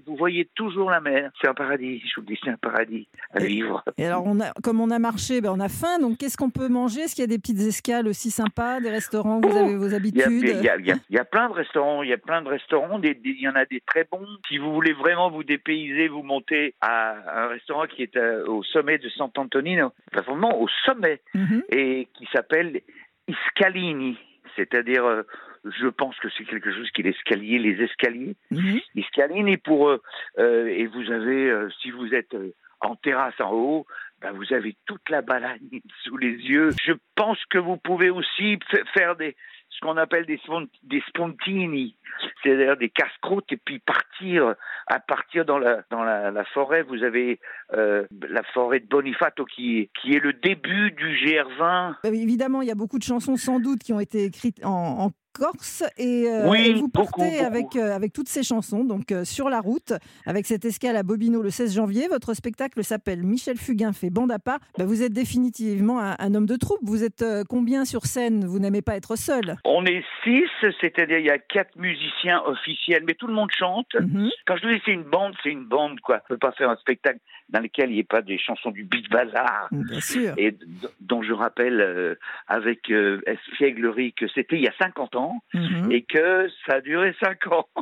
vous 0.07 0.17
voyez 0.17 0.47
toujours 0.55 0.91
la 0.91 1.01
mer. 1.01 1.31
C'est 1.41 1.49
un 1.49 1.55
paradis. 1.55 2.01
Je 2.07 2.15
vous 2.17 2.23
le 2.23 2.35
dis, 2.35 2.41
c'est 2.43 2.51
un 2.51 2.57
paradis 2.57 3.07
à 3.33 3.41
vivre. 3.41 3.85
Et 3.99 4.07
alors, 4.07 4.25
on 4.27 4.41
a, 4.41 4.53
comme 4.63 4.81
on 4.81 4.91
a 4.91 4.99
marché, 4.99 5.41
ben, 5.41 5.51
on 5.55 5.61
a 5.61 5.69
faim, 5.69 5.99
donc 6.01 6.19
qu'est-ce 6.19 6.37
qu'on 6.37 6.51
peut 6.51 6.69
manger? 6.69 7.03
Est-ce 7.03 7.15
qu'il 7.15 7.23
y 7.23 7.25
a 7.25 7.29
des 7.29 7.39
petites 7.39 7.61
escales 7.61 8.07
aussi 8.09 8.31
sympas, 8.31 8.81
des 8.81 8.91
restaurants 8.91 9.39
où 9.39 9.49
vous 9.49 9.57
avez 9.57 9.77
vos 9.77 9.95
habitudes? 9.95 10.23
il, 10.25 10.63
y 10.65 10.69
a, 10.69 10.77
y 10.79 10.93
y 11.11 11.21
plein 11.31 11.49
de 11.49 11.55
restaurants, 11.55 12.03
il 12.03 12.09
y 12.09 12.13
a 12.13 12.19
plein 12.19 12.43
de 12.43 12.49
restaurants, 12.49 13.01
il 13.03 13.41
y 13.41 13.49
en 13.49 13.55
a 13.55 13.65
des 13.65 13.81
très 13.81 14.05
bons. 14.11 14.27
Si 14.49 14.59
vous 14.59 14.73
voulez 14.73 14.93
vraiment 14.93 15.31
vous 15.31 15.45
dépayser, 15.45 16.09
vous 16.09 16.23
montez 16.23 16.75
à 16.81 17.45
un 17.45 17.49
restaurant 17.49 17.87
qui 17.87 18.03
est 18.05 18.17
au 18.47 18.63
sommet 18.63 18.99
de 18.99 19.09
Sant'Antonino, 19.11 19.93
enfin, 20.13 20.23
vraiment 20.23 20.61
au 20.61 20.69
sommet, 20.87 21.21
Mhm. 21.35 21.63
et 21.71 22.09
qui 22.15 22.27
s'appelle 22.33 22.81
Iscalini. 23.29 24.17
C'est-à-dire, 24.57 25.05
euh, 25.05 25.23
je 25.65 25.89
pense 25.89 26.17
que 26.19 26.29
c'est 26.37 26.45
quelque 26.45 26.73
chose 26.73 26.91
qui 26.91 27.03
est 27.03 27.05
l'escalier, 27.05 27.59
les 27.59 27.83
escaliers. 27.83 28.37
Mhm. 28.51 28.81
Iscalini 28.95 29.57
pour 29.57 29.89
euh, 29.89 30.03
euh, 30.39 30.67
et 30.67 30.87
vous 30.87 31.11
avez, 31.11 31.51
euh, 31.51 31.69
si 31.81 31.91
vous 31.91 32.15
êtes 32.15 32.37
en 32.81 32.97
terrasse 32.97 33.41
en 33.41 33.53
haut, 33.53 33.87
ben 34.21 34.33
vous 34.33 34.53
avez 34.53 34.77
toute 34.87 35.09
la 35.11 35.23
balagne 35.23 35.81
sous 36.05 36.17
les 36.17 36.35
yeux. 36.35 36.71
Je 36.85 36.93
pense 37.15 37.39
que 37.47 37.59
vous 37.59 37.77
pouvez 37.77 38.11
aussi 38.11 38.59
faire 38.93 39.17
des 39.17 39.37
ce 39.75 39.81
qu'on 39.81 39.97
appelle 39.97 40.27
des, 40.27 40.41
des 40.85 41.03
spontini, 41.09 41.97
c'est-à-dire 42.43 42.77
des 42.77 42.91
casse-croûtes 42.91 43.51
et 43.53 43.57
puis 43.57 43.81
partir 43.81 44.55
à 44.87 45.01
partir 45.01 45.45
dans 45.45 45.59
la 45.59 45.83
dans 45.91 46.05
la, 46.05 46.45
forêt. 46.53 46.83
Vous 46.83 47.03
avez 47.03 47.41
euh, 47.73 48.07
la 48.29 48.43
forêt 48.55 48.81
de 48.81 48.87
Bonifato 48.87 49.45
qui 49.45 49.79
est 49.79 49.91
qui 50.01 50.15
est 50.15 50.21
le 50.21 50.33
début 50.33 50.93
du 50.93 51.17
GR20 51.17 51.95
Euh, 52.05 52.13
Évidemment, 52.13 52.63
il 52.63 52.69
y 52.69 52.73
a 52.73 52.77
beaucoup 52.77 52.99
de 52.99 53.05
chansons 53.05 53.37
sans 53.37 53.61
doute 53.61 53.81
qui 53.81 53.93
ont 53.93 54.01
été 54.01 54.25
écrites 54.25 54.65
en 54.65 55.11
Corse 55.35 55.83
et, 55.99 56.27
euh, 56.29 56.49
Oui, 56.49 56.69
et 56.69 56.73
vous 56.75 56.89
beaucoup, 56.89 57.21
partez 57.21 57.39
beaucoup. 57.39 57.45
avec, 57.45 57.77
euh, 57.77 57.95
avec 57.95 58.13
toutes 58.13 58.29
ces 58.29 58.43
chansons, 58.45 58.85
donc 58.85 59.11
euh, 59.11 59.25
sur 59.25 59.51
la 59.51 59.61
route, 59.61 59.93
avec 60.27 60.47
cette 60.47 60.65
escale 60.65 60.97
à 60.97 61.03
Bobino 61.03 61.43
le 61.43 61.51
16 61.51 61.75
janvier. 61.75 62.07
Votre 62.09 62.35
spectacle 62.35 62.83
s'appelle 62.85 63.25
Michel 63.25 63.57
Fugain 63.57 63.93
fait 63.93 64.11
bande 64.11 64.31
à 64.31 64.39
part. 64.39 64.61
Bah, 64.79 64.85
vous 64.85 65.03
êtes 65.03 65.13
définitivement 65.13 66.01
un, 66.01 66.15
un 66.19 66.35
homme 66.35 66.47
de 66.47 66.57
troupe. 66.57 66.79
Vous 66.83 67.03
êtes 67.03 67.25
combien 67.49 67.85
sur 67.85 68.07
scène? 68.07 68.47
Vous 68.47 68.61
n'aimez 68.61 68.81
pas 68.81 68.97
être 68.97 69.17
seul? 69.17 69.57
On 69.65 69.85
est 69.85 70.05
six, 70.23 70.45
c'est-à-dire 70.81 71.19
il 71.19 71.27
y 71.27 71.31
a 71.31 71.39
quatre 71.39 71.77
musiciens 71.77 72.41
officiels, 72.47 73.03
mais 73.07 73.15
tout 73.15 73.27
le 73.27 73.35
monde 73.35 73.51
chante. 73.59 73.93
Mhm. 74.01 74.31
Quand 74.47 74.57
je 74.57 74.69
dis 74.69 74.83
c'est 74.85 74.93
une 74.93 75.03
bande, 75.03 75.35
c'est 75.43 75.51
une 75.51 75.65
bande, 75.65 76.01
quoi. 76.01 76.21
On 76.25 76.29
peut 76.35 76.39
pas 76.39 76.53
faire 76.53 76.71
un 76.71 76.77
spectacle 76.77 77.19
dans 77.49 77.61
lequel 77.61 77.91
il 77.91 77.95
n'y 77.95 78.01
ait 78.01 78.05
pas 78.05 78.23
des 78.23 78.39
chansons 78.39 78.71
du 78.71 78.85
Beat 78.85 79.11
Bazar. 79.11 79.69
Bien 79.73 80.01
sûr. 80.01 80.35
Et 80.37 80.57
dont 81.01 81.23
je 81.23 81.33
rappelle 81.33 82.17
avec 82.47 82.91
espièglerie 83.27 84.13
que 84.13 84.27
c'était 84.29 84.57
il 84.57 84.63
y 84.63 84.69
a 84.69 84.75
50 84.79 85.17
ans 85.17 85.24
Mhm. 85.55 85.91
et 85.93 86.03
que 86.03 86.49
ça 86.67 86.77
a 86.77 86.81
duré 86.81 87.15
5 87.21 87.47
ans. 87.53 87.67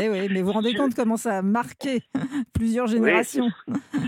Eh 0.00 0.08
oui, 0.08 0.28
mais 0.30 0.40
vous 0.40 0.46
vous 0.46 0.52
rendez 0.52 0.74
compte 0.74 0.94
comment 0.94 1.16
ça 1.16 1.38
a 1.38 1.42
marqué 1.42 2.00
plusieurs 2.54 2.86
générations. 2.86 3.48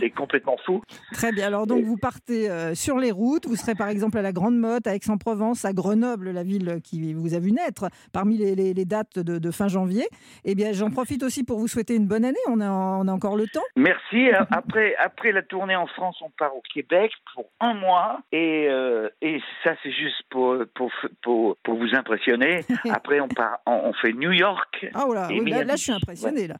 C'est 0.00 0.10
complètement 0.10 0.56
fou. 0.64 0.80
Très 1.12 1.30
bien. 1.30 1.46
Alors 1.46 1.66
donc 1.66 1.84
vous 1.84 1.96
partez 1.96 2.50
euh, 2.50 2.74
sur 2.74 2.98
les 2.98 3.10
routes. 3.10 3.46
Vous 3.46 3.54
serez 3.56 3.74
par 3.74 3.88
exemple 3.88 4.16
à 4.18 4.22
la 4.22 4.32
Grande 4.32 4.56
Motte, 4.56 4.86
à 4.86 4.94
Aix-en-Provence, 4.94 5.64
à 5.64 5.72
Grenoble, 5.72 6.30
la 6.30 6.42
ville 6.42 6.80
qui 6.82 7.12
vous 7.12 7.34
a 7.34 7.38
vu 7.38 7.52
naître 7.52 7.86
parmi 8.12 8.36
les, 8.38 8.54
les- 8.54 8.72
les 8.74 8.84
dates 8.84 9.18
de, 9.18 9.38
de 9.38 9.50
fin 9.50 9.68
janvier. 9.68 10.04
Eh 10.44 10.54
bien, 10.54 10.72
j'en 10.72 10.90
profite 10.90 11.22
aussi 11.22 11.44
pour 11.44 11.58
vous 11.58 11.68
souhaiter 11.68 11.94
une 11.96 12.06
bonne 12.06 12.24
année. 12.24 12.38
On 12.48 12.60
a, 12.60 12.70
on 12.70 13.06
a 13.06 13.12
encore 13.12 13.36
le 13.36 13.46
temps. 13.46 13.62
Merci. 13.76 14.00
Euh, 14.34 14.44
Après, 14.50 14.94
après 14.96 15.32
la 15.32 15.42
tournée 15.42 15.76
en 15.76 15.86
France, 15.86 16.16
on 16.22 16.30
part 16.30 16.56
au 16.56 16.62
Québec 16.72 17.12
pour 17.34 17.44
un 17.60 17.74
mois. 17.74 18.20
Et, 18.32 18.66
euh, 18.68 19.08
et 19.22 19.40
ça, 19.62 19.74
c'est 19.82 19.92
juste 19.92 20.22
pour, 20.30 20.56
pour, 20.74 20.90
pour, 21.22 21.56
pour 21.62 21.76
vous 21.76 21.94
impressionner. 21.94 22.53
Après, 22.90 23.20
on, 23.20 23.28
part, 23.28 23.58
on, 23.66 23.72
on 23.72 23.92
fait 23.94 24.12
New 24.12 24.32
York. 24.32 24.86
Ah 24.94 25.04
oui, 25.08 25.50
là, 25.50 25.64
là, 25.64 25.76
je 25.76 25.82
suis 25.82 25.92
impressionnée. 25.92 26.46
Là. 26.48 26.56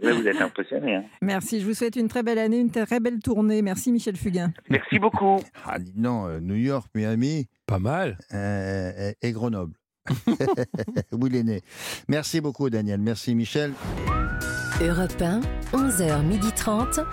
Là, 0.00 0.12
vous 0.14 0.26
êtes 0.26 0.40
impressionné. 0.40 0.96
hein. 0.96 1.04
Merci. 1.22 1.60
Je 1.60 1.66
vous 1.66 1.74
souhaite 1.74 1.96
une 1.96 2.08
très 2.08 2.22
belle 2.22 2.38
année, 2.38 2.58
une 2.58 2.70
très 2.70 3.00
belle 3.00 3.18
tournée. 3.20 3.62
Merci 3.62 3.92
Michel 3.92 4.16
Fugain. 4.16 4.52
Merci 4.68 4.98
beaucoup. 4.98 5.36
Ah, 5.66 5.78
non, 5.96 6.26
euh, 6.28 6.40
New 6.40 6.54
York, 6.56 6.88
Miami 6.94 7.48
Pas 7.66 7.78
mal. 7.78 8.18
euh, 8.34 9.12
et 9.22 9.32
Grenoble. 9.32 9.74
Où 11.12 11.26
il 11.26 11.36
est 11.36 11.44
né. 11.44 11.60
Merci 12.08 12.40
beaucoup, 12.40 12.68
Daniel. 12.70 13.00
Merci, 13.00 13.34
Michel. 13.34 13.72
Europe 14.82 15.22
1, 15.22 15.42
11h30. 15.72 17.04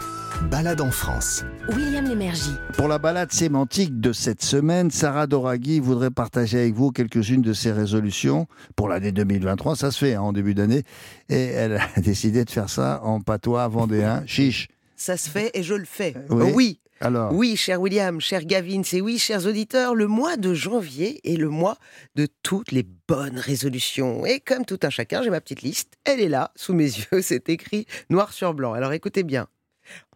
Balade 0.49 0.81
en 0.81 0.89
France. 0.89 1.45
William 1.75 2.03
Lémergie. 2.03 2.55
Pour 2.73 2.87
la 2.87 2.97
balade 2.97 3.31
sémantique 3.31 4.01
de 4.01 4.11
cette 4.11 4.41
semaine, 4.41 4.89
Sarah 4.89 5.27
Doraghi 5.27 5.79
voudrait 5.79 6.09
partager 6.09 6.57
avec 6.61 6.73
vous 6.73 6.89
quelques-unes 6.89 7.43
de 7.43 7.53
ses 7.53 7.71
résolutions 7.71 8.47
pour 8.75 8.89
l'année 8.89 9.11
2023. 9.11 9.75
Ça 9.75 9.91
se 9.91 9.99
fait 9.99 10.15
hein, 10.15 10.21
en 10.21 10.33
début 10.33 10.55
d'année. 10.55 10.81
Et 11.29 11.45
elle 11.45 11.73
a 11.77 11.87
décidé 12.01 12.43
de 12.43 12.49
faire 12.49 12.71
ça 12.71 13.01
en 13.03 13.21
patois 13.21 13.67
vendéen. 13.67 14.23
Chiche. 14.25 14.67
Ça 14.95 15.15
se 15.15 15.29
fait 15.29 15.51
et 15.53 15.61
je 15.61 15.75
le 15.75 15.85
fais. 15.85 16.15
Oui. 16.31 16.51
Oui. 16.55 16.79
Alors, 17.01 17.31
Oui, 17.33 17.55
cher 17.55 17.79
William, 17.79 18.19
cher 18.19 18.43
Gavin, 18.45 18.81
c'est 18.83 18.99
oui, 19.01 19.17
chers 19.17 19.45
auditeurs, 19.45 19.95
le 19.95 20.07
mois 20.07 20.35
de 20.37 20.53
janvier 20.53 21.19
est 21.29 21.37
le 21.37 21.49
mois 21.49 21.77
de 22.15 22.27
toutes 22.43 22.71
les 22.71 22.83
bonnes 23.07 23.37
résolutions. 23.39 24.25
Et 24.25 24.39
comme 24.41 24.65
tout 24.65 24.79
un 24.83 24.89
chacun, 24.89 25.23
j'ai 25.23 25.29
ma 25.29 25.39
petite 25.41 25.61
liste. 25.61 25.93
Elle 26.03 26.19
est 26.19 26.27
là, 26.29 26.51
sous 26.55 26.73
mes 26.73 26.83
yeux, 27.11 27.21
c'est 27.21 27.47
écrit 27.49 27.85
noir 28.09 28.33
sur 28.33 28.53
blanc. 28.53 28.73
Alors 28.73 28.91
écoutez 28.93 29.23
bien. 29.23 29.47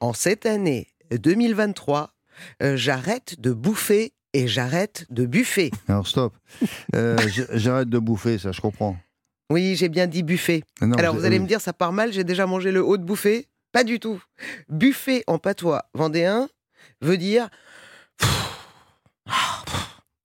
En 0.01 0.13
cette 0.13 0.45
année 0.45 0.87
2023, 1.11 2.13
euh, 2.61 2.75
j'arrête 2.75 3.39
de 3.39 3.53
bouffer 3.53 4.13
et 4.33 4.47
j'arrête 4.47 5.05
de 5.09 5.25
buffet. 5.25 5.71
alors 5.87 6.07
stop. 6.07 6.33
Euh, 6.95 7.17
J'arrête 7.53 7.89
de 7.89 7.99
bouffer, 7.99 8.37
ça, 8.39 8.51
je 8.51 8.59
comprends. 8.61 8.97
Oui, 9.49 9.75
j'ai 9.75 9.89
bien 9.89 10.07
dit 10.07 10.23
buffet. 10.23 10.63
Non, 10.81 10.95
Alors 10.97 11.15
vous 11.15 11.25
allez 11.25 11.37
oui. 11.37 11.43
me 11.43 11.47
dire, 11.47 11.61
ça 11.61 11.71
part 11.73 11.93
mal, 11.93 12.11
j'ai 12.11 12.23
déjà 12.23 12.45
mangé 12.47 12.71
le 12.71 12.83
haut 12.83 12.97
de 12.97 13.03
bouffée 13.03 13.47
Pas 13.71 13.83
du 13.83 13.99
tout. 13.99 14.21
Buffet 14.69 15.23
en 15.27 15.37
patois 15.37 15.85
vendéen 15.93 16.49
veut 17.03 17.17
dire... 17.17 17.49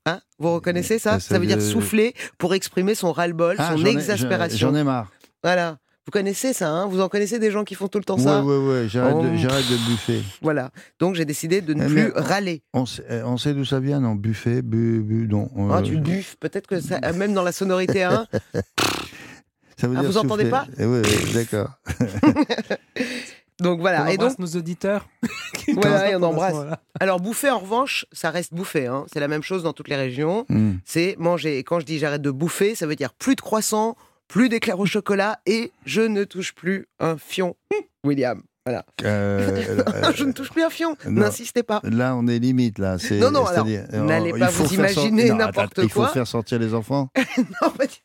Hein 0.06 0.20
vous 0.38 0.54
reconnaissez 0.54 0.98
ça? 0.98 1.20
Ça, 1.20 1.34
Ça 1.34 1.38
veut 1.38 1.46
dire 1.46 1.60
souffler 1.60 2.14
pour 2.38 2.54
exprimer 2.54 2.94
son 2.94 3.12
ras-le-bol, 3.12 3.56
Ah, 3.58 3.72
son 3.72 3.78
j'en 3.78 3.86
ai- 3.86 3.90
exaspération. 3.90 4.68
J'en 4.70 4.74
ai 4.74 4.84
marre. 4.84 5.10
Voilà. 5.42 5.78
Vous 6.06 6.10
connaissez 6.12 6.54
ça, 6.54 6.70
hein? 6.70 6.86
Vous 6.86 7.02
en 7.02 7.10
connaissez 7.10 7.38
des 7.38 7.50
gens 7.50 7.64
qui 7.64 7.74
font 7.74 7.88
tout 7.88 7.98
le 7.98 8.04
temps 8.04 8.16
Ouais, 8.16 8.22
ça? 8.22 8.42
Ouais, 8.42 8.56
ouais, 8.56 8.88
j'arrête 8.88 9.16
de, 9.16 9.28
Oh. 9.30 9.36
j'arrête 9.36 9.68
de 9.70 9.76
buffer. 9.90 10.22
Voilà. 10.40 10.70
Donc 10.98 11.14
j'ai 11.16 11.26
décidé 11.26 11.60
de 11.60 11.74
ne 11.74 11.84
Eh, 11.84 11.86
plus 11.86 12.04
mais- 12.14 12.20
râler. 12.20 12.62
On 12.72 12.86
sait, 12.86 13.04
eh, 13.10 13.22
on 13.24 13.36
sait 13.36 13.52
d'où 13.52 13.66
ça 13.66 13.78
vient, 13.78 14.00
non? 14.00 14.14
Buffet, 14.14 14.62
bu, 14.62 15.00
bu, 15.02 15.28
non. 15.28 15.50
euh, 15.58 15.68
Ah, 15.70 15.82
tu 15.82 15.98
buffes. 15.98 16.36
Peut-être 16.40 16.66
que 16.66 16.80
ça, 16.80 16.98
même 17.12 17.34
dans 17.34 17.42
la 17.42 17.52
sonorité 17.52 18.04
1, 18.04 18.26
ça 19.76 19.86
veut 19.86 19.96
Ah, 19.98 20.00
dire 20.00 20.10
vous 20.10 20.16
entendez 20.16 20.44
souffler. 20.44 20.50
pas? 20.50 20.66
Eh 20.78 20.86
oui, 20.86 21.02
oui, 21.04 21.32
d'accord. 21.34 21.72
donc 23.60 23.80
voilà. 23.80 24.04
On 24.04 24.06
Et 24.06 24.16
donc, 24.16 24.30
embrasse 24.32 24.38
nos 24.38 24.58
auditeurs. 24.58 25.08
Voilà, 25.74 26.10
et 26.10 26.16
on 26.16 26.22
embrasse. 26.22 26.54
alors 26.98 27.20
bouffer 27.20 27.50
en 27.50 27.58
revanche, 27.58 28.06
ça 28.10 28.30
reste 28.30 28.54
bouffer. 28.54 28.86
Hein. 28.86 29.04
C'est 29.12 29.20
la 29.20 29.28
même 29.28 29.42
chose 29.42 29.62
dans 29.62 29.74
toutes 29.74 29.88
les 29.88 29.96
régions. 29.96 30.46
Hmm. 30.48 30.76
c'est 30.86 31.14
manger. 31.18 31.58
Et 31.58 31.62
quand 31.64 31.78
je 31.78 31.84
dis 31.84 31.98
j'arrête 31.98 32.22
de 32.22 32.30
bouffer, 32.30 32.74
ça 32.74 32.86
veut 32.86 32.96
dire 32.96 33.12
plus 33.12 33.34
de 33.34 33.42
croissants, 33.42 33.94
plus 34.28 34.48
d'éclairs 34.48 34.80
au 34.80 34.86
chocolat 34.86 35.40
et 35.44 35.70
je 35.84 36.00
ne 36.00 36.24
touche 36.24 36.54
plus 36.54 36.86
un 37.00 37.18
fion. 37.18 37.54
William, 38.02 38.42
voilà. 38.64 38.86
Euh, 39.04 39.62
euh, 39.78 40.12
je 40.14 40.24
ne 40.24 40.32
touche 40.32 40.50
plus 40.50 40.62
un 40.62 40.70
fion. 40.70 40.96
N'insistez 41.06 41.62
pas. 41.62 41.80
Là, 41.84 42.16
on 42.16 42.26
est 42.28 42.38
limite, 42.38 42.78
là. 42.78 42.98
C'est- 42.98 43.18
Non, 43.18 43.30
non, 43.30 43.44
alors, 43.44 43.66
euh, 43.68 44.02
n'allez 44.02 44.32
pas 44.32 44.48
vous 44.48 44.72
imaginer 44.72 45.30
n'importe 45.30 45.72
attends, 45.72 45.82
Il 45.82 45.90
faut 45.90 46.00
quoi. 46.00 46.08
faire 46.08 46.26
sortir 46.26 46.58
les 46.58 46.72
enfants. 46.72 47.10
Non, 47.62 47.70
pas 47.70 47.86
du... 47.86 47.96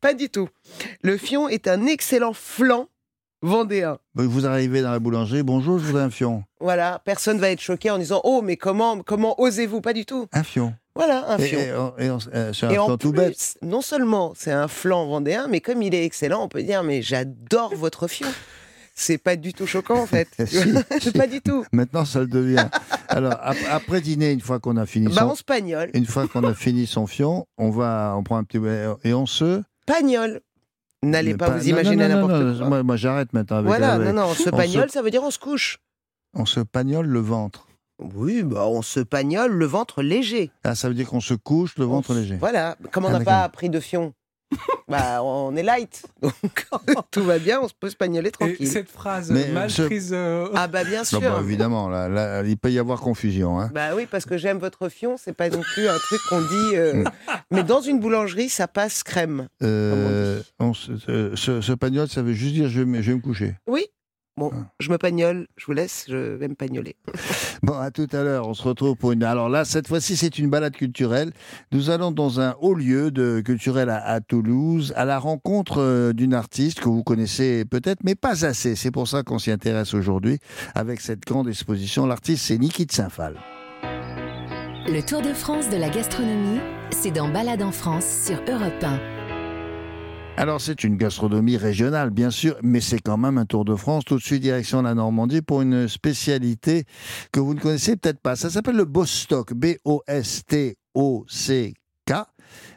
pas 0.00 0.14
du 0.14 0.28
tout. 0.28 0.48
Le 1.02 1.16
fion 1.16 1.48
est 1.48 1.66
un 1.68 1.86
excellent 1.86 2.32
flan 2.34 2.88
vendéen. 3.44 3.98
Vous 4.14 4.46
arrivez 4.46 4.82
dans 4.82 4.90
la 4.90 4.98
boulangerie, 4.98 5.42
bonjour, 5.42 5.78
je 5.78 5.84
voudrais 5.86 6.02
un 6.04 6.10
fion. 6.10 6.44
Voilà, 6.60 7.00
personne 7.04 7.38
va 7.38 7.50
être 7.50 7.60
choqué 7.60 7.90
en 7.90 7.98
disant 7.98 8.20
oh 8.24 8.40
mais 8.42 8.56
comment 8.56 9.00
comment 9.02 9.40
osez-vous? 9.40 9.80
Pas 9.80 9.92
du 9.92 10.04
tout. 10.06 10.26
Un 10.32 10.42
fion. 10.42 10.74
Voilà 10.96 11.30
un 11.30 11.38
fion. 11.38 11.58
et 11.98 12.08
euh, 12.08 12.52
c'est 12.52 12.66
un 12.66 12.70
Et 12.70 12.78
en 12.78 12.86
fion 12.86 12.96
tout 12.96 13.10
plus, 13.12 13.20
bête. 13.20 13.56
non 13.62 13.80
seulement 13.80 14.32
c'est 14.36 14.52
un 14.52 14.68
flan 14.68 15.06
vendéen, 15.06 15.46
mais 15.48 15.60
comme 15.60 15.82
il 15.82 15.94
est 15.94 16.04
excellent, 16.04 16.42
on 16.44 16.48
peut 16.48 16.62
dire 16.62 16.82
mais 16.82 17.02
j'adore 17.02 17.74
votre 17.74 18.06
fion. 18.08 18.28
C'est 18.96 19.18
pas 19.18 19.34
du 19.34 19.52
tout 19.52 19.66
choquant 19.66 20.00
en 20.02 20.06
fait. 20.06 20.28
Si, 20.46 20.56
si. 21.00 21.10
pas 21.10 21.26
du 21.26 21.40
tout. 21.40 21.64
Maintenant, 21.72 22.04
ça 22.04 22.20
le 22.20 22.28
devient. 22.28 22.68
Alors, 23.08 23.32
ap- 23.42 23.56
après 23.72 24.00
dîner, 24.00 24.30
une 24.30 24.40
fois 24.40 24.60
qu'on 24.60 24.76
a 24.76 24.86
fini 24.86 25.08
Bah 25.08 25.22
son... 25.22 25.30
on 25.30 25.34
se 25.34 25.42
pagnole. 25.42 25.90
Une 25.94 26.06
fois 26.06 26.28
qu'on 26.28 26.44
a 26.44 26.54
fini 26.54 26.86
son 26.86 27.08
fion, 27.08 27.44
on 27.58 27.70
va, 27.70 28.14
on 28.16 28.22
prend 28.22 28.36
un 28.36 28.44
petit 28.44 28.60
et 29.02 29.12
on 29.12 29.26
se. 29.26 29.62
Pagnole. 29.86 30.40
N'allez 31.04 31.36
pas 31.36 31.50
vous 31.50 31.68
imaginer 31.68 32.08
n'importe 32.08 32.58
quoi. 32.58 32.68
Moi, 32.68 32.82
moi, 32.82 32.96
j'arrête 32.96 33.32
maintenant 33.32 33.58
avec. 33.58 33.68
Voilà, 33.68 33.92
avec- 33.94 34.08
non, 34.08 34.22
non, 34.22 34.28
on 34.30 34.34
se 34.34 34.50
pagnole, 34.50 34.90
ça 34.90 35.02
veut 35.02 35.10
dire 35.10 35.22
on 35.22 35.30
se 35.30 35.38
couche. 35.38 35.78
On 36.34 36.46
se 36.46 36.60
pagnole 36.60 37.06
le 37.06 37.20
ventre. 37.20 37.66
Oui, 38.00 38.42
bah 38.42 38.66
on 38.66 38.82
se 38.82 38.98
pagnole 39.00 39.52
le 39.52 39.66
ventre 39.66 40.02
léger. 40.02 40.50
Ah, 40.64 40.74
ça 40.74 40.88
veut 40.88 40.94
dire 40.94 41.08
qu'on 41.08 41.20
se 41.20 41.34
couche 41.34 41.76
le 41.78 41.84
ventre 41.84 42.12
léger. 42.12 42.36
Voilà, 42.36 42.76
comme 42.90 43.04
on 43.04 43.08
Ah, 43.14 43.18
n'a 43.20 43.24
pas 43.24 43.48
pris 43.48 43.70
de 43.70 43.78
fion, 43.78 44.12
bah 44.88 45.22
on 45.22 45.54
est 45.56 45.62
light. 45.62 46.02
Donc 46.22 46.32
tout 47.10 47.22
va 47.24 47.38
bien, 47.38 47.60
on 47.60 47.68
se 47.68 47.74
peut 47.78 47.90
se 47.90 47.96
pagnoler 47.96 48.28
Et 48.28 48.32
tranquille. 48.32 48.68
cette 48.68 48.90
phrase 48.90 49.30
Mais 49.30 49.48
mal 49.48 49.70
prise. 49.70 50.10
euh, 50.12 50.48
Ah 50.54 50.68
bah 50.68 50.84
bien 50.84 50.98
Non, 51.00 51.04
sûr. 51.04 51.20
bah, 51.20 51.40
évidemment, 51.42 51.88
là, 51.88 52.08
là, 52.08 52.42
il 52.42 52.56
peut 52.56 52.70
y 52.70 52.78
avoir 52.78 53.00
confusion. 53.00 53.60
Hein. 53.60 53.70
Bah 53.74 53.94
oui, 53.94 54.06
parce 54.10 54.24
que 54.24 54.36
j'aime 54.38 54.58
votre 54.58 54.88
fion, 54.88 55.16
c'est 55.16 55.32
pas 55.32 55.48
non 55.48 55.60
plus 55.74 55.88
un 55.88 55.98
truc 55.98 56.20
qu'on 56.28 56.40
dit. 56.40 56.76
euh, 56.76 57.04
Mais 57.50 57.62
dans 57.62 57.80
une 57.80 58.00
boulangerie, 58.00 58.48
ça 58.48 58.68
passe 58.68 59.02
crème. 59.02 59.48
Euh, 59.62 60.42
on 60.58 60.74
se, 60.74 60.92
euh, 61.08 61.76
pagnole, 61.76 62.08
ça 62.08 62.22
veut 62.22 62.32
juste 62.32 62.54
dire 62.54 62.68
je 62.68 62.80
vais, 62.80 62.86
me- 62.86 63.02
je 63.02 63.10
vais 63.10 63.16
me 63.16 63.22
coucher. 63.22 63.54
Oui. 63.66 63.86
Bon, 64.36 64.50
Ah. 64.52 64.66
je 64.80 64.90
me 64.90 64.98
pagnole, 64.98 65.46
je 65.56 65.66
vous 65.66 65.72
laisse, 65.74 66.06
je 66.08 66.16
vais 66.16 66.48
me 66.48 66.54
pagnoler. 66.54 66.96
Bon, 67.62 67.78
à 67.78 67.90
tout 67.90 68.08
à 68.12 68.22
l'heure. 68.22 68.46
On 68.46 68.52
se 68.52 68.62
retrouve 68.62 68.94
pour 68.94 69.12
une. 69.12 69.22
Alors 69.22 69.48
là, 69.48 69.64
cette 69.64 69.88
fois-ci, 69.88 70.16
c'est 70.18 70.38
une 70.38 70.50
balade 70.50 70.74
culturelle. 70.74 71.32
Nous 71.72 71.88
allons 71.88 72.10
dans 72.12 72.38
un 72.40 72.54
haut 72.60 72.74
lieu 72.74 73.10
de 73.10 73.40
culturel 73.42 73.88
à, 73.88 74.04
à 74.04 74.20
Toulouse, 74.20 74.92
à 74.96 75.06
la 75.06 75.18
rencontre 75.18 75.80
euh, 75.80 76.12
d'une 76.12 76.34
artiste 76.34 76.80
que 76.80 76.88
vous 76.90 77.02
connaissez 77.02 77.64
peut-être, 77.64 78.00
mais 78.04 78.16
pas 78.16 78.44
assez. 78.44 78.74
C'est 78.76 78.90
pour 78.90 79.08
ça 79.08 79.22
qu'on 79.22 79.38
s'y 79.38 79.50
intéresse 79.50 79.94
aujourd'hui 79.94 80.40
avec 80.74 81.00
cette 81.00 81.20
grande 81.20 81.48
exposition. 81.48 82.04
L'artiste, 82.04 82.44
c'est 82.44 82.58
Niki 82.58 82.84
de 82.84 82.92
Saint-Phal. 82.92 83.36
Le 84.86 85.00
Tour 85.00 85.22
de 85.22 85.32
France 85.32 85.70
de 85.70 85.76
la 85.78 85.88
gastronomie, 85.88 86.60
c'est 86.90 87.10
dans 87.12 87.28
Balade 87.28 87.62
en 87.62 87.72
France 87.72 88.04
sur 88.26 88.36
Europe 88.46 88.82
1. 88.82 89.00
Alors, 90.36 90.60
c'est 90.60 90.82
une 90.82 90.96
gastronomie 90.96 91.56
régionale, 91.56 92.10
bien 92.10 92.30
sûr, 92.30 92.56
mais 92.62 92.80
c'est 92.80 92.98
quand 92.98 93.16
même 93.16 93.38
un 93.38 93.46
Tour 93.46 93.64
de 93.64 93.76
France. 93.76 94.04
Tout 94.04 94.16
de 94.16 94.22
suite, 94.22 94.42
direction 94.42 94.82
la 94.82 94.92
Normandie 94.94 95.42
pour 95.42 95.62
une 95.62 95.86
spécialité 95.86 96.86
que 97.30 97.38
vous 97.38 97.54
ne 97.54 97.60
connaissez 97.60 97.96
peut-être 97.96 98.18
pas. 98.18 98.34
Ça 98.34 98.50
s'appelle 98.50 98.74
le 98.76 98.84
Bostock, 98.84 99.54
B-O-S-T-O-C-K. 99.54 99.84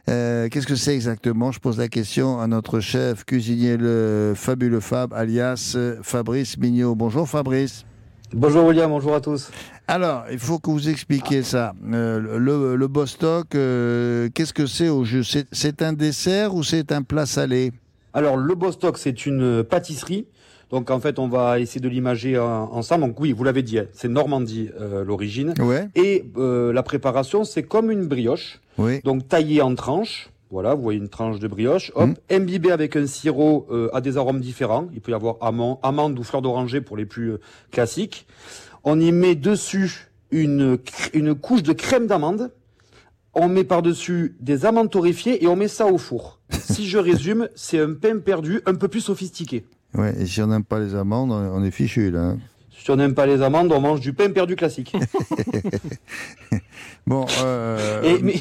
Euh, 0.09 0.49
Qu'est-ce 0.49 0.67
que 0.67 0.75
c'est 0.75 0.93
exactement? 0.93 1.51
Je 1.51 1.59
pose 1.59 1.79
la 1.79 1.87
question 1.87 2.39
à 2.39 2.45
notre 2.45 2.79
chef 2.79 3.25
cuisinier, 3.25 3.75
le 3.75 4.33
fabuleux 4.35 4.79
Fab, 4.79 5.11
alias 5.13 5.73
euh, 5.75 5.97
Fabrice 6.03 6.59
Mignot. 6.59 6.95
Bonjour 6.95 7.27
Fabrice. 7.27 7.85
Bonjour 8.33 8.65
William, 8.65 8.89
bonjour 8.89 9.15
à 9.15 9.21
tous. 9.21 9.49
Alors, 9.87 10.25
il 10.31 10.39
faut 10.39 10.59
que 10.59 10.69
vous 10.69 10.89
expliquiez 10.89 11.43
ça. 11.43 11.73
Euh, 11.93 12.37
le, 12.37 12.75
le 12.75 12.87
Bostock, 12.87 13.55
euh, 13.55 14.27
qu'est-ce 14.33 14.53
que 14.53 14.65
c'est 14.65 14.89
au 14.89 15.05
jeu? 15.05 15.21
C'est- 15.23 15.81
un 15.81 15.93
dessert 15.93 16.53
ou 16.53 16.63
c'est 16.63 16.91
un 16.91 17.03
plat 17.03 17.25
salé? 17.25 17.71
Alors 18.13 18.35
le 18.35 18.55
Bostock, 18.55 18.97
c'est 18.97 19.25
une 19.25 19.63
pâtisserie. 19.63 20.25
Donc 20.71 20.89
en 20.91 20.99
fait, 20.99 21.19
on 21.19 21.29
va 21.29 21.59
essayer 21.59 21.79
de 21.79 21.87
l'imager 21.87 22.37
ensemble. 22.37 23.05
Donc 23.05 23.19
oui, 23.19 23.31
vous 23.31 23.43
l'avez 23.45 23.63
dit, 23.63 23.79
hein, 23.79 23.85
c'est 23.93 24.09
Normandie 24.09 24.69
euh, 24.81 25.05
l'origine. 25.05 25.53
Ouais. 25.59 25.87
Et 25.95 26.25
euh, 26.37 26.73
la 26.73 26.83
préparation, 26.83 27.43
c'est 27.45 27.63
comme 27.63 27.91
une 27.91 28.07
brioche. 28.07 28.59
Oui. 28.77 28.99
Donc 29.03 29.27
taillée 29.29 29.61
en 29.61 29.73
tranches. 29.75 30.29
Voilà, 30.49 30.75
vous 30.75 30.81
voyez 30.81 30.99
une 30.99 31.09
tranche 31.09 31.39
de 31.39 31.47
brioche. 31.47 31.91
Hop, 31.95 32.09
imbibée 32.31 32.71
avec 32.71 32.95
un 32.95 33.05
sirop 33.05 33.67
euh, 33.69 33.89
à 33.93 33.99
des 34.01 34.15
arômes 34.17 34.39
différents. 34.39 34.87
Il 34.93 35.01
peut 35.01 35.11
y 35.11 35.15
avoir 35.15 35.35
amande, 35.41 35.77
amande 35.83 36.17
ou 36.17 36.23
fleur 36.23 36.41
d'oranger 36.41 36.79
pour 36.81 36.95
les 36.95 37.05
plus 37.05 37.31
euh, 37.33 37.39
classiques. 37.71 38.25
On 38.83 38.99
y 38.99 39.11
met 39.11 39.35
dessus 39.35 40.07
une, 40.31 40.77
une 41.13 41.35
couche 41.35 41.63
de 41.63 41.73
crème 41.73 42.07
d'amande. 42.07 42.51
On 43.33 43.49
met 43.49 43.65
par-dessus 43.65 44.35
des 44.39 44.65
amandes 44.65 44.89
torréfiées 44.89 45.43
et 45.43 45.47
on 45.47 45.55
met 45.55 45.67
ça 45.67 45.87
au 45.87 45.97
four. 45.97 46.39
si 46.51 46.87
je 46.87 46.97
résume, 46.97 47.49
c'est 47.55 47.79
un 47.79 47.93
pain 47.93 48.17
perdu 48.19 48.61
un 48.65 48.75
peu 48.75 48.87
plus 48.87 49.01
sophistiqué. 49.01 49.65
Ouais, 49.93 50.15
et 50.19 50.25
si 50.25 50.41
on 50.41 50.47
n'aime 50.47 50.63
pas 50.63 50.79
les 50.79 50.95
amandes, 50.95 51.31
on 51.31 51.35
on 51.35 51.63
est 51.63 51.71
fichu 51.71 52.09
là. 52.11 52.19
hein. 52.21 52.37
Si 52.87 52.91
on 52.91 52.95
n'aime 52.95 53.15
pas 53.15 53.25
les 53.25 53.41
amandes, 53.41 53.69
on 53.73 53.81
mange 53.81 53.99
du 53.99 54.13
pain 54.13 54.29
perdu 54.31 54.55
classique. 54.55 54.93
Bon, 57.05 57.25
euh, 57.41 58.01
Et, 58.03 58.21
mais, 58.21 58.35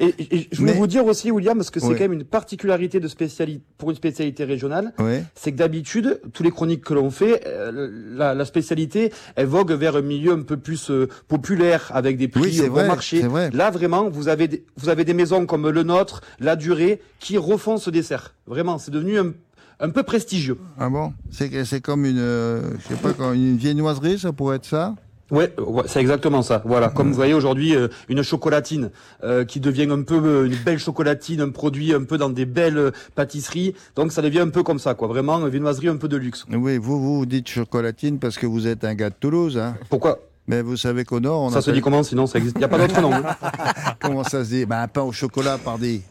et- 0.00 0.14
et 0.36 0.48
je 0.50 0.58
voulais 0.58 0.72
mais- 0.72 0.78
vous 0.78 0.88
dire 0.88 1.06
aussi, 1.06 1.30
William, 1.30 1.56
parce 1.56 1.70
que 1.70 1.78
c'est 1.78 1.86
quand 1.94 2.00
même 2.00 2.12
une 2.12 2.24
particularité 2.24 2.98
de 2.98 3.06
spécialité 3.06 3.62
pour 3.76 3.90
une 3.90 3.96
spécialité 3.96 4.42
régionale, 4.44 4.92
ouais. 4.98 5.22
c'est 5.36 5.52
que 5.52 5.56
d'habitude, 5.56 6.20
tous 6.32 6.42
les 6.42 6.50
chroniques 6.50 6.82
que 6.84 6.94
l'on 6.94 7.10
fait, 7.12 7.42
euh, 7.46 7.88
la, 8.16 8.34
la 8.34 8.44
spécialité, 8.44 9.12
elle 9.36 9.46
vogue 9.46 9.70
vers 9.72 9.94
un 9.96 10.02
milieu 10.02 10.32
un 10.32 10.42
peu 10.42 10.56
plus 10.56 10.90
euh, 10.90 11.08
populaire, 11.28 11.90
avec 11.94 12.16
des 12.18 12.26
prix 12.28 12.60
Oui, 12.60 12.60
bon 12.68 12.74
vrai, 12.74 12.86
marché. 12.88 13.20
vrai. 13.22 13.50
Là, 13.52 13.70
vraiment, 13.70 14.10
vous 14.10 14.28
avez, 14.28 14.48
des, 14.48 14.64
vous 14.76 14.88
avez 14.88 15.04
des 15.04 15.14
maisons 15.14 15.46
comme 15.46 15.68
le 15.68 15.82
nôtre, 15.84 16.20
la 16.40 16.56
durée, 16.56 17.00
qui 17.20 17.38
refont 17.38 17.76
ce 17.78 17.90
dessert. 17.90 18.34
Vraiment, 18.48 18.78
c'est 18.78 18.90
devenu 18.90 19.18
un, 19.20 19.32
un 19.80 19.90
peu 19.90 20.02
prestigieux. 20.02 20.58
Ah 20.78 20.88
bon? 20.88 21.12
C'est 21.30 21.48
que- 21.50 21.64
c'est 21.64 21.80
comme 21.80 22.04
une, 22.04 22.18
euh, 22.18 22.62
je 22.80 22.94
sais 22.94 23.12
pas, 23.14 23.34
une 23.34 23.56
viennoiserie, 23.56 24.18
ça 24.18 24.32
pourrait 24.32 24.56
être 24.56 24.64
ça? 24.66 24.94
Ouais, 25.30 25.52
ouais, 25.58 25.82
c'est 25.86 26.00
exactement 26.00 26.40
ça. 26.40 26.62
Voilà, 26.64 26.88
comme 26.88 27.08
vous 27.08 27.14
voyez 27.14 27.34
aujourd'hui, 27.34 27.76
euh, 27.76 27.88
une 28.08 28.22
chocolatine 28.22 28.90
euh, 29.24 29.44
qui 29.44 29.60
devient 29.60 29.86
un 29.90 30.00
peu 30.02 30.14
euh, 30.16 30.46
une 30.46 30.56
belle 30.64 30.78
chocolatine, 30.78 31.42
un 31.42 31.50
produit 31.50 31.92
un 31.92 32.04
peu 32.04 32.16
dans 32.16 32.30
des 32.30 32.46
belles 32.46 32.78
euh, 32.78 32.90
pâtisseries. 33.14 33.74
Donc 33.94 34.10
ça 34.10 34.22
devient 34.22 34.40
un 34.40 34.48
peu 34.48 34.62
comme 34.62 34.78
ça, 34.78 34.94
quoi. 34.94 35.06
Vraiment, 35.06 35.38
une 35.38 35.48
viennoiserie 35.50 35.88
un 35.88 35.98
peu 35.98 36.08
de 36.08 36.16
luxe. 36.16 36.46
Oui, 36.50 36.78
vous, 36.78 36.98
vous 37.18 37.26
dites 37.26 37.46
chocolatine 37.48 38.18
parce 38.18 38.38
que 38.38 38.46
vous 38.46 38.66
êtes 38.66 38.84
un 38.84 38.94
gars 38.94 39.10
de 39.10 39.16
Toulouse. 39.20 39.58
Hein 39.58 39.74
Pourquoi? 39.90 40.18
Mais 40.48 40.62
vous 40.62 40.76
savez 40.76 41.04
qu'au 41.04 41.20
Nord, 41.20 41.42
on 41.42 41.50
Ça 41.50 41.60
se 41.62 41.70
dit 41.70 41.80
comment 41.82 42.02
Sinon, 42.02 42.26
ça 42.26 42.38
existe. 42.38 42.56
Il 42.56 42.60
n'y 42.60 42.64
a 42.64 42.68
pas 42.68 42.78
d'autre 42.78 43.00
nom. 43.00 43.12
hein. 43.12 43.22
Comment 44.00 44.24
ça 44.24 44.42
se 44.44 44.48
dit? 44.50 44.64
Ben, 44.66 44.80
Un 44.80 44.88
pain 44.88 45.02
au 45.02 45.12
chocolat, 45.12 45.58
pardi. 45.62 46.02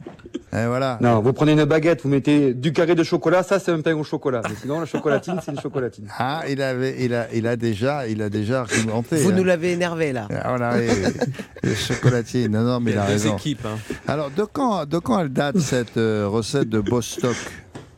Et 0.53 0.65
voilà. 0.65 0.97
Non, 1.01 1.19
vous 1.21 1.33
prenez 1.33 1.51
une 1.53 1.65
baguette, 1.65 2.03
vous 2.03 2.09
mettez 2.09 2.53
du 2.53 2.71
carré 2.71 2.95
de 2.95 3.03
chocolat, 3.03 3.43
ça 3.43 3.59
c'est 3.59 3.71
un 3.71 3.81
pain 3.81 3.95
au 3.95 4.03
chocolat. 4.03 4.41
Mais 4.47 4.55
sinon, 4.61 4.79
la 4.79 4.85
chocolatine, 4.85 5.39
c'est 5.43 5.51
une 5.51 5.59
chocolatine. 5.59 6.07
Ah, 6.17 6.43
il 6.47 6.61
avait, 6.61 6.95
il 7.03 7.13
a, 7.13 7.27
il 7.33 7.47
a 7.47 7.55
déjà, 7.55 8.07
il 8.07 8.21
a 8.21 8.29
déjà 8.29 8.61
argumenté. 8.61 9.17
Vous 9.17 9.29
hein. 9.31 9.33
nous 9.35 9.43
l'avez 9.43 9.71
énervé 9.73 10.13
là. 10.13 10.27
Ah, 10.31 10.49
Voilà, 10.49 10.81
et, 10.81 10.88
et 11.63 11.75
chocolatine. 11.75 12.51
Non, 12.51 12.61
non, 12.61 12.79
mais 12.79 12.91
il 12.91 12.97
a 12.97 13.05
deux 13.05 13.11
raison. 13.13 13.35
équipes. 13.35 13.65
hein. 13.65 13.77
Alors, 14.07 14.29
de 14.31 14.43
quand, 14.43 14.85
de 14.85 14.99
quand 14.99 15.19
elle 15.19 15.29
date 15.33 15.57
cette 15.59 15.97
euh, 15.97 16.27
recette 16.29 16.69
de 16.69 16.79
Bostock? 16.79 17.35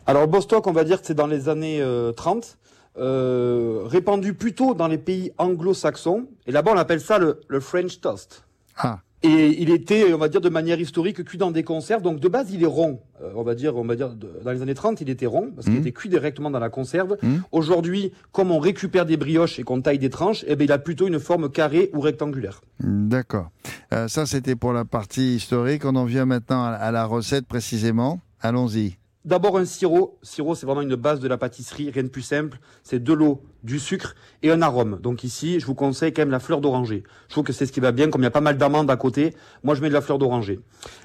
Alors, 0.07 0.27
Bostock, 0.27 0.65
on 0.67 0.71
va 0.71 0.83
dire 0.85 1.01
que 1.01 1.07
c'est 1.07 1.13
dans 1.13 1.27
les 1.27 1.49
années 1.49 1.79
euh, 1.81 2.11
30. 2.13 2.57
Euh, 2.97 3.83
répandu 3.85 4.33
plutôt 4.33 4.73
dans 4.73 4.87
les 4.87 4.97
pays 4.97 5.31
anglo-saxons. 5.37 6.27
Et 6.47 6.51
là-bas, 6.51 6.71
on 6.73 6.77
appelle 6.77 6.99
ça 7.01 7.17
le, 7.17 7.39
le 7.47 7.59
French 7.59 8.01
toast. 8.01 8.43
Ah, 8.77 8.99
Et 9.23 9.61
il 9.61 9.69
était, 9.69 10.11
on 10.13 10.17
va 10.17 10.27
dire, 10.27 10.41
de 10.41 10.49
manière 10.49 10.79
historique, 10.79 11.23
cuit 11.23 11.37
dans 11.37 11.51
des 11.51 11.63
conserves. 11.63 12.01
Donc, 12.01 12.19
de 12.19 12.27
base, 12.27 12.51
il 12.51 12.63
est 12.63 12.65
rond. 12.65 12.99
Euh, 13.21 13.31
on 13.35 13.43
va 13.43 13.53
dire, 13.55 13.75
on 13.77 13.85
va 13.85 13.95
dire, 13.95 14.09
dans 14.43 14.51
les 14.51 14.61
années 14.61 14.73
30, 14.73 14.99
il 15.01 15.09
était 15.09 15.25
rond, 15.27 15.51
parce 15.53 15.65
qu'il 15.65 15.75
Mhm. 15.75 15.81
était 15.81 15.91
cuit 15.91 16.09
directement 16.09 16.49
dans 16.49 16.59
la 16.59 16.69
conserve. 16.69 17.17
Mhm. 17.21 17.43
Aujourd'hui, 17.51 18.11
comme 18.31 18.51
on 18.51 18.59
récupère 18.59 19.05
des 19.05 19.17
brioches 19.17 19.59
et 19.59 19.63
qu'on 19.63 19.81
taille 19.81 19.99
des 19.99 20.09
tranches, 20.09 20.43
eh 20.47 20.55
ben, 20.55 20.65
il 20.65 20.71
a 20.71 20.77
plutôt 20.79 21.07
une 21.07 21.19
forme 21.19 21.49
carrée 21.49 21.89
ou 21.93 21.99
rectangulaire. 22.01 22.61
d'accord. 22.81 23.49
Euh, 23.93 24.07
ça, 24.07 24.25
c'était 24.25 24.55
pour 24.55 24.71
la 24.73 24.85
partie 24.85 25.35
historique. 25.35 25.83
On 25.85 25.95
en 25.95 26.05
vient 26.05 26.25
maintenant 26.25 26.63
à 26.63 26.91
la 26.91 27.05
recette 27.05 27.45
précisément. 27.47 28.19
Allons-y. 28.41 28.97
D'abord 29.25 29.57
un 29.57 29.65
sirop. 29.65 30.17
Sirop, 30.21 30.55
c'est 30.55 30.65
vraiment 30.65 30.81
une 30.81 30.95
base 30.95 31.19
de 31.19 31.27
la 31.27 31.37
pâtisserie, 31.37 31.91
rien 31.91 32.03
de 32.03 32.07
plus 32.07 32.21
simple. 32.21 32.57
C'est 32.83 33.03
de 33.03 33.13
l'eau, 33.13 33.43
du 33.63 33.77
sucre 33.77 34.15
et 34.43 34.51
un 34.51 34.61
arôme. 34.61 34.99
Donc 35.01 35.25
ici, 35.25 35.59
je 35.59 35.65
vous 35.65 35.75
conseille 35.75 36.13
quand 36.13 36.21
même 36.21 36.31
la 36.31 36.39
fleur 36.39 36.61
d'oranger. 36.61 37.03
Je 37.27 37.33
trouve 37.33 37.43
que 37.43 37.51
c'est 37.51 37.65
ce 37.65 37.73
qui 37.73 37.81
va 37.81 37.91
bien, 37.91 38.09
comme 38.09 38.21
il 38.21 38.25
y 38.25 38.27
a 38.27 38.31
pas 38.31 38.39
mal 38.39 38.57
d'amandes 38.57 38.89
à 38.89 38.95
côté. 38.95 39.35
Moi, 39.63 39.75
je 39.75 39.81
mets 39.81 39.89
de 39.89 39.93
la 39.93 40.01
fleur 40.01 40.19
d'oranger. 40.19 40.61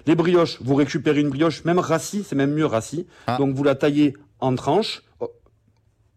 Les 0.07 0.15
brioches, 0.15 0.59
vous 0.63 0.77
récupérez 0.77 1.21
une 1.21 1.31
brioche, 1.31 1.65
même 1.65 1.81
rassis, 1.81 2.25
c'est 2.25 2.37
même 2.37 2.53
mieux 2.53 2.67
rassis. 2.67 3.07
Ah. 3.27 3.37
Donc 3.39 3.55
vous 3.55 3.65
la 3.65 3.75
taillez 3.75 4.17
en 4.39 4.55
tranches. 4.55 5.03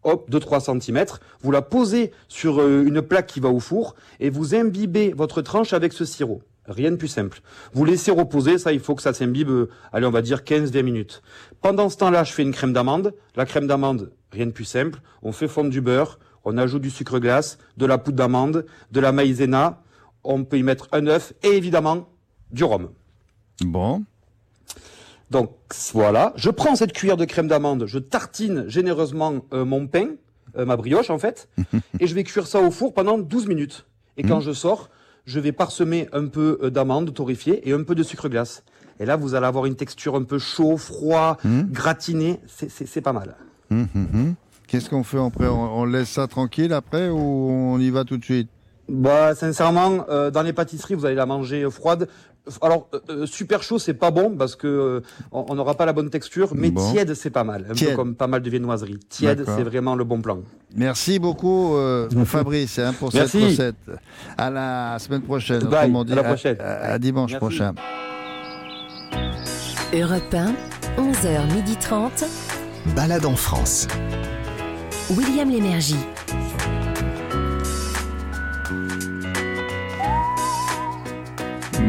Hop, 0.04 0.30
de 0.30 0.38
3 0.38 0.60
cm. 0.60 1.04
Vous 1.40 1.50
la 1.50 1.60
posez 1.60 2.12
sur 2.28 2.60
euh, 2.60 2.84
une 2.86 3.02
plaque 3.02 3.26
qui 3.26 3.40
va 3.40 3.48
au 3.48 3.58
four 3.58 3.96
et 4.20 4.30
vous 4.30 4.54
imbibez 4.54 5.12
votre 5.12 5.42
tranche 5.42 5.72
avec 5.72 5.92
ce 5.92 6.04
sirop. 6.04 6.40
Rien 6.68 6.90
de 6.90 6.96
plus 6.96 7.08
simple. 7.08 7.40
Vous 7.72 7.84
laissez 7.84 8.10
reposer, 8.10 8.58
ça 8.58 8.72
il 8.72 8.80
faut 8.80 8.94
que 8.94 9.02
ça 9.02 9.14
s'imbibe, 9.14 9.48
euh, 9.48 9.70
allez 9.92 10.06
on 10.06 10.10
va 10.10 10.20
dire 10.20 10.42
15-20 10.42 10.82
minutes. 10.82 11.22
Pendant 11.62 11.88
ce 11.88 11.96
temps-là, 11.96 12.24
je 12.24 12.32
fais 12.32 12.42
une 12.42 12.52
crème 12.52 12.74
d'amande. 12.74 13.14
La 13.36 13.46
crème 13.46 13.66
d'amande, 13.66 14.12
rien 14.32 14.46
de 14.46 14.52
plus 14.52 14.66
simple. 14.66 15.00
On 15.22 15.32
fait 15.32 15.48
fondre 15.48 15.70
du 15.70 15.80
beurre, 15.80 16.18
on 16.44 16.58
ajoute 16.58 16.82
du 16.82 16.90
sucre 16.90 17.18
glace, 17.18 17.58
de 17.78 17.86
la 17.86 17.96
poudre 17.96 18.18
d'amande, 18.18 18.66
de 18.92 19.00
la 19.00 19.12
maïzena, 19.12 19.82
on 20.24 20.44
peut 20.44 20.58
y 20.58 20.62
mettre 20.62 20.88
un 20.92 21.06
œuf 21.06 21.32
et 21.42 21.48
évidemment 21.48 22.08
du 22.50 22.64
rhum. 22.64 22.90
Bon. 23.62 24.04
Donc 25.30 25.52
voilà, 25.92 26.32
je 26.36 26.50
prends 26.50 26.74
cette 26.74 26.92
cuillère 26.92 27.16
de 27.16 27.24
crème 27.24 27.48
d'amande, 27.48 27.86
je 27.86 27.98
tartine 27.98 28.68
généreusement 28.68 29.44
euh, 29.52 29.64
mon 29.64 29.86
pain, 29.86 30.10
euh, 30.56 30.64
ma 30.64 30.76
brioche 30.76 31.10
en 31.10 31.18
fait, 31.18 31.48
et 32.00 32.06
je 32.06 32.14
vais 32.14 32.24
cuire 32.24 32.46
ça 32.46 32.60
au 32.60 32.70
four 32.70 32.94
pendant 32.94 33.18
12 33.18 33.46
minutes. 33.46 33.86
Et 34.16 34.22
quand 34.22 34.40
je 34.40 34.52
sors, 34.52 34.88
je 35.28 35.40
vais 35.40 35.52
parsemer 35.52 36.08
un 36.14 36.26
peu 36.26 36.58
euh, 36.62 36.70
d'amande 36.70 37.12
torréfiée 37.12 37.68
et 37.68 37.72
un 37.74 37.82
peu 37.82 37.94
de 37.94 38.02
sucre 38.02 38.28
glace. 38.30 38.64
Et 38.98 39.04
là, 39.04 39.16
vous 39.16 39.34
allez 39.34 39.46
avoir 39.46 39.66
une 39.66 39.76
texture 39.76 40.16
un 40.16 40.22
peu 40.24 40.38
chaud, 40.38 40.76
froid, 40.78 41.36
gratiné, 41.70 42.40
c'est- 42.46 43.00
pas 43.02 43.12
mal. 43.12 43.36
Hum, 43.70 43.86
hum, 43.94 44.08
hum. 44.14 44.34
Qu'est-ce 44.66 44.88
qu'on 44.90 45.04
fait 45.04 45.20
après? 45.20 45.46
On, 45.46 45.80
on 45.80 45.84
laisse 45.84 46.08
ça 46.08 46.26
tranquille 46.26 46.72
après 46.72 47.08
ou 47.10 47.18
on 47.18 47.78
y 47.78 47.90
va 47.90 48.04
tout 48.04 48.16
de 48.16 48.24
suite? 48.24 48.48
Bah, 48.88 49.34
sincèrement, 49.34 50.06
euh, 50.08 50.30
dans 50.30 50.42
les 50.42 50.54
pâtisseries, 50.54 50.94
vous 50.94 51.04
allez 51.04 51.14
la 51.14 51.26
manger 51.26 51.70
froide. 51.70 52.08
Alors, 52.62 52.88
euh, 52.94 52.98
euh, 53.10 53.26
super 53.26 53.62
chaud, 53.62 53.78
c'est 53.78 53.94
pas 53.94 54.10
bon 54.10 54.34
parce 54.36 54.56
que 54.56 54.66
euh, 54.66 55.00
on 55.32 55.54
n'aura 55.54 55.74
pas 55.74 55.84
la 55.84 55.92
bonne 55.92 56.08
texture, 56.08 56.50
mais 56.54 56.70
Bon. 56.70 56.92
tiède, 56.92 57.12
c'est 57.14 57.30
pas 57.30 57.44
mal. 57.44 57.66
Un 57.70 57.74
Tiède. 57.74 57.90
peu 57.90 57.96
comme 57.96 58.14
pas 58.14 58.26
mal 58.26 58.40
de 58.42 58.48
viennoiseries. 58.50 58.98
Tiède, 59.10 59.44
c'est 59.44 59.62
vraiment 59.64 59.94
le 59.94 60.04
bon 60.04 60.20
plan. 60.22 60.38
Merci 60.74 61.18
beaucoup 61.18 61.76
euh, 61.76 62.08
Fabrice 62.24 62.78
hein, 62.78 62.94
pour 62.98 63.10
Merci. 63.14 63.54
cette 63.54 63.76
recette. 63.84 63.98
À 64.38 64.50
la 64.50 64.98
semaine 64.98 65.22
prochaine. 65.22 65.62
Bye, 65.64 65.92
dit, 66.04 66.12
à 66.12 66.16
la 66.16 66.24
prochaine. 66.24 66.56
À, 66.60 66.92
à 66.94 66.98
dimanche 66.98 67.32
Merci. 67.32 67.38
prochain. 67.46 67.74
Europe 69.92 70.34
1, 70.34 70.54
11h30. 71.00 72.24
Balade 72.94 73.26
en 73.26 73.36
France. 73.36 73.86
William 75.10 75.50
Lémergie. 75.50 75.96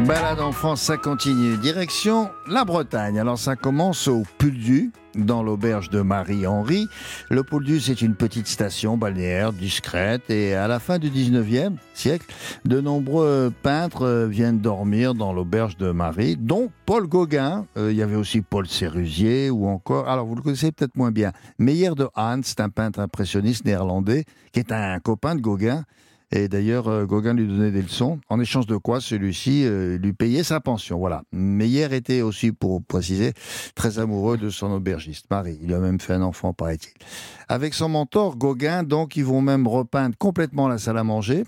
Balade 0.09 0.39
en 0.39 0.51
France, 0.51 0.81
ça 0.81 0.97
continue. 0.97 1.55
Direction 1.57 2.31
la 2.47 2.65
Bretagne. 2.65 3.19
Alors 3.19 3.37
ça 3.37 3.55
commence 3.55 4.07
au 4.07 4.23
Puldu, 4.39 4.91
dans 5.13 5.43
l'auberge 5.43 5.91
de 5.91 6.01
Marie-Henri. 6.01 6.87
Le 7.29 7.43
Puldu, 7.43 7.79
c'est 7.79 8.01
une 8.01 8.15
petite 8.15 8.47
station 8.47 8.97
balnéaire 8.97 9.53
discrète 9.53 10.27
et 10.31 10.55
à 10.55 10.67
la 10.67 10.79
fin 10.79 10.97
du 10.97 11.11
19e 11.11 11.75
siècle, 11.93 12.25
de 12.65 12.81
nombreux 12.81 13.53
peintres 13.61 14.01
euh, 14.01 14.25
viennent 14.25 14.57
dormir 14.57 15.13
dans 15.13 15.31
l'auberge 15.31 15.77
de 15.77 15.91
Marie, 15.91 16.37
dont 16.37 16.71
Paul 16.87 17.05
Gauguin. 17.05 17.67
Euh, 17.77 17.91
il 17.91 17.97
y 17.97 18.01
avait 18.01 18.15
aussi 18.15 18.41
Paul 18.41 18.67
Sérusier 18.67 19.51
ou 19.51 19.67
encore, 19.67 20.09
alors 20.09 20.25
vous 20.25 20.33
le 20.33 20.41
connaissez 20.41 20.71
peut-être 20.71 20.95
moins 20.95 21.11
bien, 21.11 21.33
Meyer 21.59 21.91
de 21.95 22.09
Hans, 22.15 22.41
c'est 22.41 22.61
un 22.61 22.69
peintre 22.69 22.99
impressionniste 22.99 23.63
néerlandais 23.63 24.25
qui 24.53 24.59
est 24.59 24.71
un 24.71 24.99
copain 24.99 25.35
de 25.35 25.41
Gauguin. 25.41 25.83
Et 26.31 26.47
d'ailleurs, 26.47 26.87
euh, 26.87 27.05
Gauguin 27.05 27.33
lui 27.33 27.47
donnait 27.47 27.71
des 27.71 27.81
leçons, 27.81 28.19
en 28.29 28.39
échange 28.39 28.67
de 28.67 28.77
quoi 28.77 29.01
celui-ci 29.01 29.65
euh, 29.65 29.97
lui 29.97 30.13
payait 30.13 30.43
sa 30.43 30.59
pension. 30.59 30.99
Voilà. 30.99 31.23
Meyer 31.31 31.87
était 31.95 32.21
aussi, 32.21 32.51
pour 32.51 32.83
préciser, 32.83 33.33
très 33.75 33.99
amoureux 33.99 34.37
de 34.37 34.49
son 34.49 34.71
aubergiste, 34.71 35.25
Marie. 35.31 35.59
Il 35.61 35.73
a 35.73 35.79
même 35.79 35.99
fait 35.99 36.13
un 36.13 36.21
enfant, 36.21 36.53
paraît-il. 36.53 36.93
Avec 37.47 37.73
son 37.73 37.89
mentor, 37.89 38.37
Gauguin, 38.37 38.83
donc, 38.83 39.15
ils 39.15 39.25
vont 39.25 39.41
même 39.41 39.67
repeindre 39.67 40.15
complètement 40.17 40.67
la 40.67 40.77
salle 40.77 40.97
à 40.97 41.03
manger. 41.03 41.45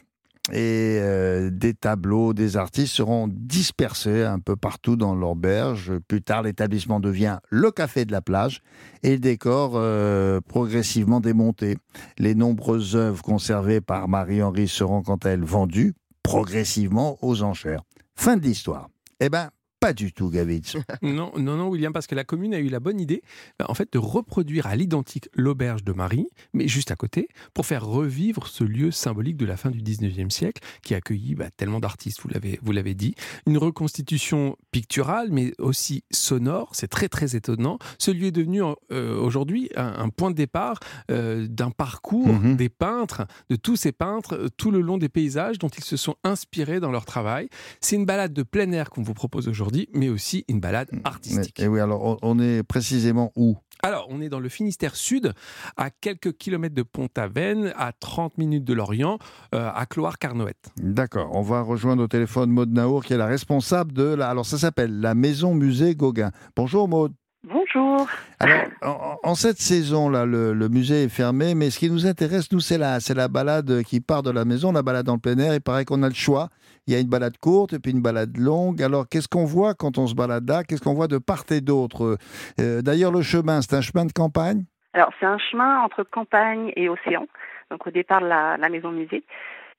Et 0.49 0.97
euh, 0.99 1.49
des 1.51 1.73
tableaux 1.73 2.33
des 2.33 2.57
artistes 2.57 2.93
seront 2.93 3.27
dispersés 3.29 4.23
un 4.23 4.39
peu 4.39 4.55
partout 4.55 4.95
dans 4.95 5.13
l'auberge. 5.13 5.93
Plus 6.07 6.21
tard, 6.21 6.41
l'établissement 6.43 6.99
devient 6.99 7.37
le 7.49 7.69
café 7.69 8.05
de 8.05 8.11
la 8.11 8.21
plage 8.21 8.61
et 9.03 9.11
le 9.11 9.19
décor 9.19 9.73
euh, 9.75 10.41
progressivement 10.41 11.19
démonté. 11.19 11.77
Les 12.17 12.33
nombreuses 12.33 12.95
œuvres 12.95 13.21
conservées 13.21 13.81
par 13.81 14.07
Marie-Henri 14.07 14.67
seront 14.67 15.03
quant 15.03 15.17
à 15.17 15.29
elles 15.29 15.43
vendues 15.43 15.93
progressivement 16.23 17.17
aux 17.21 17.43
enchères. 17.43 17.83
Fin 18.15 18.37
de 18.37 18.43
l'histoire. 18.43 18.89
Eh 19.19 19.29
ben, 19.29 19.49
pas 19.81 19.91
du 19.91 20.13
tout, 20.13 20.29
Gavitz. 20.29 20.77
non, 21.01 21.33
non, 21.37 21.57
non, 21.57 21.67
William, 21.67 21.91
parce 21.91 22.07
que 22.07 22.15
la 22.15 22.23
commune 22.23 22.53
a 22.53 22.59
eu 22.59 22.69
la 22.69 22.79
bonne 22.79 23.01
idée, 23.01 23.21
ben, 23.59 23.65
en 23.67 23.73
fait, 23.73 23.91
de 23.91 23.97
reproduire 23.97 24.67
à 24.67 24.75
l'identique 24.77 25.27
l'auberge 25.33 25.83
de 25.83 25.91
Marie, 25.91 26.27
mais 26.53 26.69
juste 26.69 26.91
à 26.91 26.95
côté, 26.95 27.27
pour 27.53 27.65
faire 27.65 27.85
revivre 27.85 28.47
ce 28.47 28.63
lieu 28.63 28.91
symbolique 28.91 29.35
de 29.35 29.45
la 29.45 29.57
fin 29.57 29.71
du 29.71 29.81
19e 29.81 30.29
siècle, 30.29 30.61
qui 30.83 30.93
a 30.93 30.97
accueilli 30.97 31.35
bah, 31.35 31.49
tellement 31.57 31.81
d'artistes, 31.81 32.21
vous 32.21 32.29
l'avez, 32.29 32.59
vous 32.61 32.71
l'avez 32.71 32.93
dit. 32.93 33.15
Une 33.45 33.57
reconstitution 33.57 34.55
picturale, 34.71 35.29
mais 35.31 35.53
aussi 35.59 36.03
sonore, 36.11 36.69
c'est 36.73 36.87
très, 36.87 37.09
très 37.09 37.35
étonnant. 37.35 37.77
Ce 37.97 38.11
lieu 38.11 38.27
est 38.27 38.31
devenu 38.31 38.61
euh, 38.91 39.19
aujourd'hui 39.19 39.69
un, 39.75 40.09
point 40.09 40.31
de 40.31 40.35
départ 40.35 40.79
euh, 41.09 41.47
d'un 41.47 41.71
parcours 41.71 42.21
Mhm. 42.27 42.55
des 42.55 42.69
peintres, 42.69 43.25
de 43.49 43.55
tous 43.55 43.75
ces 43.75 43.91
peintres, 43.91 44.35
euh, 44.35 44.47
tout 44.55 44.71
le 44.71 44.81
long 44.81 44.97
des 44.97 45.09
paysages 45.09 45.59
dont 45.59 45.69
ils 45.69 45.83
se 45.83 45.97
sont 45.97 46.15
inspirés 46.23 46.79
dans 46.79 46.91
leur 46.91 47.05
travail. 47.05 47.49
C'est 47.79 47.95
une 47.95 48.05
balade 48.05 48.33
de 48.33 48.43
plein 48.43 48.71
air 48.71 48.89
qu'on 48.89 49.01
vous 49.01 49.13
propose 49.13 49.47
aujourd'hui, 49.47 49.70
mais 49.93 50.09
aussi 50.09 50.45
une 50.47 50.59
balade 50.59 50.89
artistique. 51.03 51.59
Et 51.59 51.67
oui, 51.67 51.79
alors 51.79 52.17
on- 52.21 52.39
est 52.39 52.63
précisément 52.63 53.31
où 53.35 53.57
Alors, 53.83 54.07
on 54.09 54.21
est 54.21 54.29
dans 54.29 54.39
le 54.39 54.49
Finistère 54.49 54.95
Sud, 54.95 55.33
à 55.77 55.89
quelques 55.89 56.33
kilomètres 56.37 56.75
de 56.75 56.83
Pont-Aven, 56.83 57.73
à 57.77 57.91
30 57.93 58.37
minutes 58.37 58.63
de 58.63 58.73
Lorient, 58.73 59.17
euh, 59.55 59.69
à 59.73 59.85
Cloire-Carnoët. 59.85 60.57
D'accord, 60.77 61.29
on 61.33 61.41
va 61.41 61.61
rejoindre 61.61 62.03
au 62.03 62.07
téléphone 62.07 62.49
Maud 62.51 62.71
Naour, 62.71 63.03
qui 63.03 63.13
est 63.13 63.17
la 63.17 63.25
responsable 63.25 63.91
de 63.93 64.03
la. 64.13 64.29
Alors 64.29 64.45
ça 64.45 64.57
s'appelle 64.57 64.99
la 65.01 65.13
Maison 65.15 65.53
Musée 65.55 65.95
Gauguin. 65.95 66.31
Bonjour 66.55 66.87
Maud. 66.87 67.13
Bonjour. 67.43 68.07
Alors, 68.39 69.17
en, 69.23 69.29
en 69.31 69.35
cette 69.35 69.59
saison-là, 69.59 70.25
le, 70.25 70.53
le 70.53 70.69
musée 70.69 71.03
est 71.05 71.09
fermé, 71.09 71.55
mais 71.55 71.71
ce 71.71 71.79
qui 71.79 71.89
nous 71.89 72.05
intéresse, 72.05 72.51
nous, 72.51 72.59
c'est 72.59 72.77
la, 72.77 72.99
c'est 72.99 73.15
la 73.15 73.27
balade 73.29 73.81
qui 73.81 73.99
part 73.99 74.21
de 74.21 74.29
la 74.29 74.45
maison, 74.45 74.71
la 74.71 74.83
balade 74.83 75.07
dans 75.07 75.15
le 75.15 75.19
plein 75.19 75.37
air. 75.39 75.55
Il 75.55 75.61
paraît 75.61 75.83
qu'on 75.85 76.03
a 76.03 76.07
le 76.07 76.13
choix. 76.13 76.49
Il 76.87 76.93
y 76.93 76.97
a 76.97 76.99
une 76.99 77.09
balade 77.09 77.37
courte 77.37 77.73
et 77.73 77.79
puis 77.79 77.91
une 77.91 78.01
balade 78.01 78.37
longue. 78.37 78.81
Alors, 78.81 79.07
qu'est-ce 79.07 79.27
qu'on 79.27 79.45
voit 79.45 79.75
quand 79.75 79.97
on 79.97 80.07
se 80.07 80.15
balade 80.15 80.49
là? 80.49 80.63
Qu'est-ce 80.63 80.81
qu'on 80.81 80.93
voit 80.93 81.07
de 81.07 81.19
part 81.19 81.43
et 81.51 81.61
d'autre? 81.61 82.17
Euh, 82.59 82.81
D'ailleurs, 82.81 83.11
le 83.11 83.21
chemin, 83.21 83.61
c'est 83.61 83.75
un 83.75 83.81
chemin 83.81 84.05
de 84.05 84.11
campagne? 84.11 84.65
Alors, 84.93 85.11
c'est 85.19 85.25
un 85.25 85.37
chemin 85.37 85.81
entre 85.83 86.03
campagne 86.03 86.73
et 86.75 86.89
océan, 86.89 87.27
donc 87.69 87.85
au 87.87 87.91
départ 87.91 88.19
de 88.21 88.25
la, 88.27 88.57
la 88.57 88.69
maison 88.69 88.91
musée, 88.91 89.23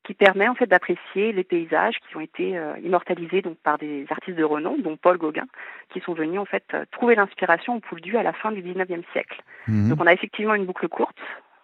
qui 0.05 0.15
permet 0.15 0.49
en 0.49 0.55
fait 0.55 0.67
d'apprécier 0.67 1.33
les 1.33 1.45
paysages 1.45 1.97
qui 2.09 2.17
ont 2.17 2.21
été 2.21 2.57
euh, 2.57 2.75
immortalisés 2.83 3.43
donc 3.43 3.59
par 3.59 3.79
des 3.79 4.07
artistes 4.11 4.39
de 4.39 4.45
renom, 4.45 4.77
dont 4.79 4.97
Paul 4.97 5.19
Gauguin, 5.19 5.47
qui 5.93 6.01
sont 6.01 6.15
venus 6.15 6.41
en 6.41 6.45
fait 6.45 6.65
euh, 6.75 6.85
trouver 6.93 7.15
l'inspiration 7.15 7.77
au 7.77 7.81
Pouldu 7.81 8.17
à 8.17 8.23
la 8.23 8.33
fin 8.33 8.53
du 8.53 8.63
19e 8.63 9.03
siècle. 9.13 9.43
Mhm. 9.69 9.91
Donc, 9.91 10.01
on 10.01 10.07
a 10.07 10.13
effectivement 10.13 10.55
une 10.55 10.67
boucle 10.67 10.89
courte 10.89 11.19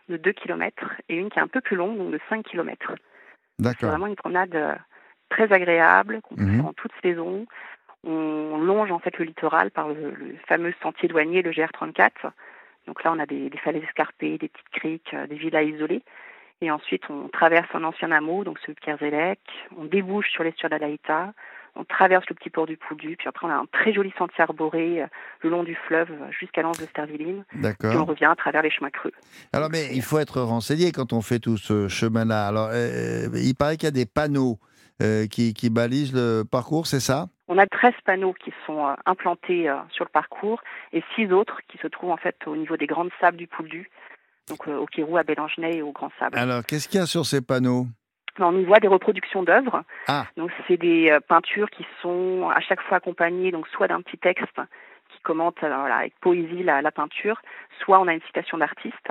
de 0.08 0.16
2 0.16 0.32
km 0.32 0.92
et 1.08 1.16
une 1.16 1.30
qui 1.30 1.38
est 1.38 1.42
un 1.42 1.48
peu 1.48 1.60
plus 1.60 1.76
longue, 1.76 1.96
donc 1.96 2.10
de 2.10 2.20
5 2.28 2.44
km. 2.44 2.94
C'est 3.58 3.64
D'accord. 3.64 3.90
vraiment 3.90 4.06
une 4.06 4.16
promenade 4.16 4.78
très 5.28 5.52
agréable 5.52 6.20
qu'on 6.22 6.36
peut 6.36 6.46
faire 6.46 6.66
en 6.66 6.72
toute 6.72 6.92
saison. 7.02 7.46
On 8.04 8.58
longe 8.58 8.90
en 8.90 8.98
fait 8.98 9.16
le 9.18 9.24
littoral 9.24 9.70
par 9.70 9.88
le, 9.88 10.10
le 10.10 10.36
fameux 10.46 10.72
sentier 10.82 11.08
douanier, 11.08 11.42
le 11.42 11.50
GR34. 11.50 12.30
Donc 12.86 13.04
là, 13.04 13.12
on 13.12 13.18
a 13.18 13.26
des, 13.26 13.50
des 13.50 13.58
falaises 13.58 13.82
escarpées, 13.84 14.38
des 14.38 14.48
petites 14.48 14.68
criques, 14.72 15.14
euh, 15.14 15.26
des 15.26 15.36
villas 15.36 15.64
isolées. 15.64 16.02
Et 16.60 16.70
ensuite, 16.70 17.02
on 17.08 17.28
traverse 17.28 17.68
un 17.74 17.84
ancien 17.84 18.10
hameau, 18.10 18.42
donc 18.44 18.58
celui 18.60 18.74
de 18.74 18.80
Kerzélec. 18.80 19.40
On 19.76 19.84
débouche 19.84 20.30
sur 20.30 20.42
l'estuaire 20.42 20.70
d'Alaïta. 20.70 21.32
On 21.76 21.84
traverse 21.84 22.24
le 22.28 22.34
petit 22.34 22.50
port 22.50 22.66
du 22.66 22.76
Pouldu. 22.76 23.14
Puis 23.16 23.28
après, 23.28 23.46
on 23.46 23.50
a 23.50 23.54
un 23.54 23.66
très 23.70 23.92
joli 23.92 24.12
sentier 24.18 24.42
arboré 24.42 25.02
euh, 25.02 25.06
le 25.42 25.50
long 25.50 25.62
du 25.62 25.76
fleuve 25.86 26.10
euh, 26.10 26.30
jusqu'à 26.32 26.62
l'anse 26.62 26.80
de 26.80 26.86
Sterviline. 26.86 27.44
D'accord. 27.54 27.90
Puis 27.90 27.98
on 27.98 28.04
revient 28.04 28.24
à 28.24 28.34
travers 28.34 28.62
les 28.62 28.70
chemins 28.70 28.90
creux. 28.90 29.12
Alors, 29.52 29.68
mais 29.70 29.86
il 29.92 30.02
faut 30.02 30.18
être 30.18 30.40
renseigné 30.40 30.90
quand 30.90 31.12
on 31.12 31.20
fait 31.20 31.38
tout 31.38 31.56
ce 31.56 31.86
chemin-là. 31.86 32.48
Alors, 32.48 32.70
euh, 32.72 33.28
il 33.34 33.54
paraît 33.54 33.76
qu'il 33.76 33.86
y 33.86 33.88
a 33.88 33.92
des 33.92 34.06
panneaux 34.06 34.58
euh, 35.00 35.26
qui, 35.28 35.54
qui 35.54 35.70
balisent 35.70 36.12
le 36.12 36.42
parcours, 36.42 36.88
c'est 36.88 37.00
ça? 37.00 37.28
On 37.46 37.56
a 37.56 37.66
13 37.66 37.92
panneaux 38.04 38.32
qui 38.32 38.52
sont 38.66 38.84
euh, 38.84 38.94
implantés 39.06 39.68
euh, 39.68 39.76
sur 39.90 40.04
le 40.04 40.10
parcours 40.10 40.60
et 40.92 41.04
6 41.14 41.32
autres 41.32 41.60
qui 41.68 41.78
se 41.78 41.86
trouvent 41.86 42.10
en 42.10 42.16
fait 42.16 42.36
au 42.46 42.56
niveau 42.56 42.76
des 42.76 42.86
grandes 42.86 43.10
sables 43.20 43.36
du 43.36 43.46
Pouldu, 43.46 43.90
donc 44.48 44.66
au 44.66 44.86
Quérou, 44.86 45.16
à 45.16 45.22
Bélangenais 45.22 45.76
et 45.76 45.82
au 45.82 45.92
Grand 45.92 46.10
Sable. 46.18 46.36
Alors, 46.36 46.64
qu'est-ce 46.64 46.88
qu'il 46.88 46.98
y 46.98 47.02
a 47.02 47.06
sur 47.06 47.24
ces 47.24 47.40
panneaux? 47.40 47.86
On 48.40 48.56
y 48.56 48.64
voit 48.64 48.80
des 48.80 48.88
reproductions 48.88 49.44
d'œuvres. 49.44 49.84
Ah. 50.08 50.26
Donc 50.36 50.50
c'est 50.66 50.76
des 50.76 51.16
peintures 51.28 51.70
qui 51.70 51.86
sont 52.02 52.48
à 52.54 52.60
chaque 52.60 52.80
fois 52.82 52.96
accompagnées 52.96 53.52
donc 53.52 53.68
soit 53.68 53.88
d'un 53.88 54.00
petit 54.00 54.18
texte 54.18 54.60
qui 55.10 55.20
commente 55.22 55.58
voilà, 55.60 55.96
avec 55.96 56.18
poésie 56.20 56.62
la, 56.62 56.82
la 56.82 56.90
peinture, 56.90 57.40
soit 57.84 58.00
on 58.00 58.08
a 58.08 58.14
une 58.14 58.22
citation 58.22 58.58
d'artiste. 58.58 59.10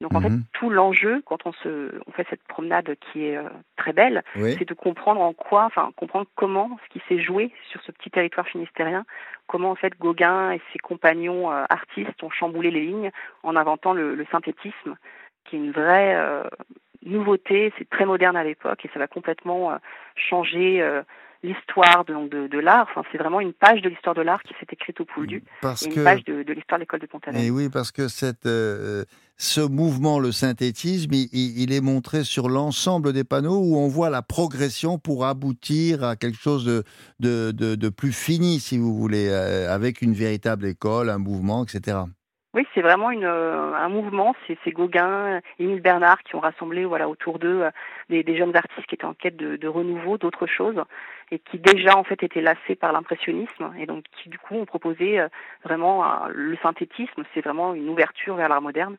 Donc 0.00 0.14
en 0.14 0.20
fait 0.20 0.28
Mhm. 0.28 0.42
tout 0.52 0.70
l'enjeu 0.70 1.22
quand 1.24 1.46
on 1.46 1.52
se 1.52 2.00
on 2.06 2.12
fait 2.12 2.26
cette 2.28 2.42
promenade 2.44 2.96
qui 3.00 3.26
est 3.26 3.36
euh, 3.36 3.48
très 3.76 3.92
belle, 3.92 4.22
Oui. 4.36 4.56
c'est 4.58 4.68
de 4.68 4.74
comprendre 4.74 5.20
en 5.20 5.32
quoi, 5.32 5.64
enfin 5.64 5.92
comprendre 5.96 6.26
comment 6.34 6.78
ce 6.84 6.92
qui 6.92 7.02
s'est 7.08 7.22
joué 7.22 7.52
sur 7.70 7.80
ce 7.82 7.92
petit 7.92 8.10
territoire 8.10 8.46
finistérien, 8.46 9.04
comment 9.46 9.70
en 9.70 9.76
fait 9.76 9.96
Gauguin 9.98 10.50
et 10.50 10.60
ses 10.72 10.78
compagnons 10.78 11.50
euh, 11.52 11.64
artistes 11.70 12.22
ont 12.22 12.30
chamboulé 12.30 12.70
les 12.70 12.80
lignes 12.84 13.10
en 13.44 13.56
inventant 13.56 13.92
le, 13.92 14.14
le 14.14 14.26
synthétisme, 14.32 14.96
qui 15.44 15.56
est 15.56 15.60
une 15.60 15.72
vraie 15.72 16.14
euh, 16.16 16.42
nouveauté, 17.04 17.72
c'est 17.78 17.88
très 17.88 18.06
moderne 18.06 18.36
à 18.36 18.44
l'époque 18.44 18.84
et 18.84 18.90
ça 18.92 18.98
va 18.98 19.06
complètement 19.06 19.72
euh, 19.72 19.76
changer 20.16 20.82
euh, 20.82 21.02
l'histoire 21.42 22.04
de, 22.04 22.28
de, 22.28 22.46
de 22.46 22.58
l'art. 22.58 22.86
Enfin, 22.90 23.02
c'est 23.12 23.18
vraiment 23.18 23.40
une 23.40 23.52
page 23.52 23.82
de 23.82 23.88
l'histoire 23.88 24.14
de 24.14 24.22
l'art 24.22 24.42
qui 24.42 24.54
s'est 24.60 24.66
écrite 24.70 25.00
au 25.00 25.04
Pouldu 25.04 25.42
Parce 25.60 25.82
et 25.82 25.86
une 25.86 25.94
que- 25.94 26.04
page 26.04 26.24
de, 26.24 26.42
de 26.42 26.52
l'histoire 26.52 26.78
de 26.78 26.82
l'école 26.84 27.00
de 27.00 27.06
Pont-Aven. 27.06 27.40
Et 27.40 27.50
oui, 27.50 27.68
parce 27.68 27.92
que 27.92 28.08
cette, 28.08 28.46
euh, 28.46 29.04
ce 29.36 29.60
mouvement, 29.60 30.18
le 30.18 30.32
synthétisme, 30.32 31.12
il, 31.12 31.72
est 31.72 31.80
montré 31.80 32.24
sur 32.24 32.48
l'ensemble 32.48 33.12
des 33.12 33.24
panneaux 33.24 33.58
où 33.58 33.76
on 33.76 33.88
voit 33.88 34.10
la 34.10 34.22
progression 34.22 34.98
pour 34.98 35.26
aboutir 35.26 36.04
à 36.04 36.16
quelque 36.16 36.38
chose 36.38 36.64
de, 36.64 36.84
de, 37.20 37.50
de- 37.50 37.74
de 37.74 37.88
plus 37.88 38.12
fini, 38.12 38.60
si 38.60 38.78
vous 38.78 38.94
voulez, 38.94 39.28
euh, 39.28 39.72
avec 39.74 40.02
une 40.02 40.12
véritable 40.14 40.66
école, 40.66 41.10
un 41.10 41.18
mouvement, 41.18 41.64
etc. 41.64 41.98
Oui, 42.54 42.64
c'est 42.72 42.82
vraiment 42.82 43.10
une, 43.10 43.24
euh, 43.24 43.74
un 43.74 43.88
mouvement. 43.88 44.36
C'est 44.46 44.70
Gauguin, 44.70 45.40
Émile 45.58 45.80
Bernard 45.80 46.22
qui 46.22 46.36
ont 46.36 46.40
rassemblé 46.40 46.84
voilà, 46.84 47.08
autour 47.08 47.40
d'eux 47.40 47.64
euh, 47.64 48.22
des, 48.22 48.36
jeunes 48.36 48.54
artistes 48.54 48.86
qui 48.86 48.94
étaient 48.94 49.04
en 49.04 49.12
quête 49.12 49.36
de, 49.36 49.56
de 49.56 49.66
renouveau, 49.68 50.18
d'autres 50.18 50.46
choses, 50.46 50.80
et 51.32 51.40
qui 51.40 51.58
déjà 51.58 51.96
en 51.96 52.04
fait 52.04 52.22
étaient 52.22 52.40
lassés 52.40 52.76
par 52.76 52.92
l'impressionnisme, 52.92 53.72
et 53.76 53.86
donc 53.86 54.04
qui 54.12 54.28
du 54.28 54.38
coup 54.38 54.54
ont 54.54 54.66
proposé 54.66 55.18
euh, 55.18 55.28
vraiment 55.64 56.04
le 56.28 56.56
synthétisme. 56.62 57.24
C'est 57.34 57.40
vraiment 57.40 57.74
une 57.74 57.88
ouverture 57.88 58.36
vers 58.36 58.48
l'art 58.48 58.62
moderne. 58.62 58.98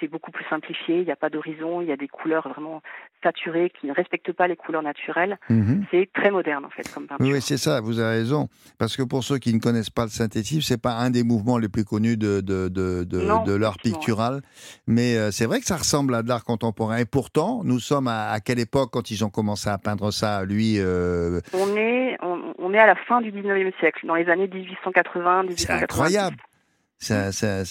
C'est 0.00 0.08
beaucoup 0.08 0.30
plus 0.30 0.44
simplifié. 0.48 0.98
Il 0.98 1.04
n'y 1.04 1.12
a 1.12 1.16
pas 1.16 1.30
d'horizon. 1.30 1.80
Il 1.82 1.88
y 1.88 1.92
a 1.92 1.96
des 1.96 2.08
couleurs 2.08 2.48
vraiment 2.48 2.82
saturées 3.22 3.70
qui 3.78 3.86
ne 3.86 3.92
respectent 3.92 4.32
pas 4.32 4.48
les 4.48 4.56
couleurs 4.56 4.82
naturelles. 4.82 5.38
Mhm. 5.48 5.84
C'est 5.90 6.08
très 6.12 6.30
moderne 6.30 6.64
en 6.64 6.70
fait 6.70 6.90
comme 6.92 7.06
peinture. 7.06 7.26
Oui, 7.26 7.40
c'est 7.40 7.56
ça, 7.58 7.80
vous 7.80 7.98
avez 7.98 8.18
raison. 8.20 8.48
Parce 8.78 8.96
que 8.96 9.02
pour 9.02 9.22
ceux 9.24 9.38
qui 9.38 9.52
ne 9.54 9.60
connaissent 9.60 9.90
pas 9.90 10.04
le 10.04 10.10
synthétisme, 10.10 10.62
c'est 10.62 10.80
pas 10.80 10.94
un 10.94 11.10
des 11.10 11.22
mouvements 11.22 11.58
les 11.58 11.68
plus 11.68 11.84
connus 11.84 12.16
de, 12.16 12.40
de, 12.40 12.68
de, 12.68 13.04
de, 13.04 13.20
Non, 13.20 13.44
de 13.44 13.54
l'art 13.54 13.76
pictural. 13.78 14.40
Mais 14.86 15.16
euh, 15.16 15.30
c'est 15.30 15.46
vrai 15.46 15.60
que 15.60 15.66
ça 15.66 15.76
ressemble 15.76 16.14
à 16.14 16.22
de 16.22 16.28
l'art 16.28 16.44
contemporain. 16.44 16.96
Et 16.98 17.04
pourtant, 17.04 17.60
nous 17.64 17.78
sommes 17.78 18.08
à, 18.08 18.30
à 18.30 18.40
quelle 18.40 18.58
époque 18.58 18.90
quand 18.92 19.10
ils 19.10 19.24
ont 19.24 19.30
commencé 19.30 19.68
à 19.68 19.78
peindre 19.78 20.10
ça 20.10 20.44
Lui, 20.44 20.76
euh, 20.78 21.40
On 21.52 21.76
est, 21.76 22.16
on, 22.22 22.54
on 22.58 22.72
est 22.74 22.78
à 22.78 22.86
la 22.86 22.94
fin 22.96 23.20
du 23.20 23.30
19e 23.32 23.72
siècle, 23.78 24.06
dans 24.06 24.14
les 24.14 24.28
années 24.28 24.48
1880, 24.48 25.42
1890. 25.42 25.56
c'est 25.66 25.72
incroyable. 25.72 26.36
C'est 27.00 27.64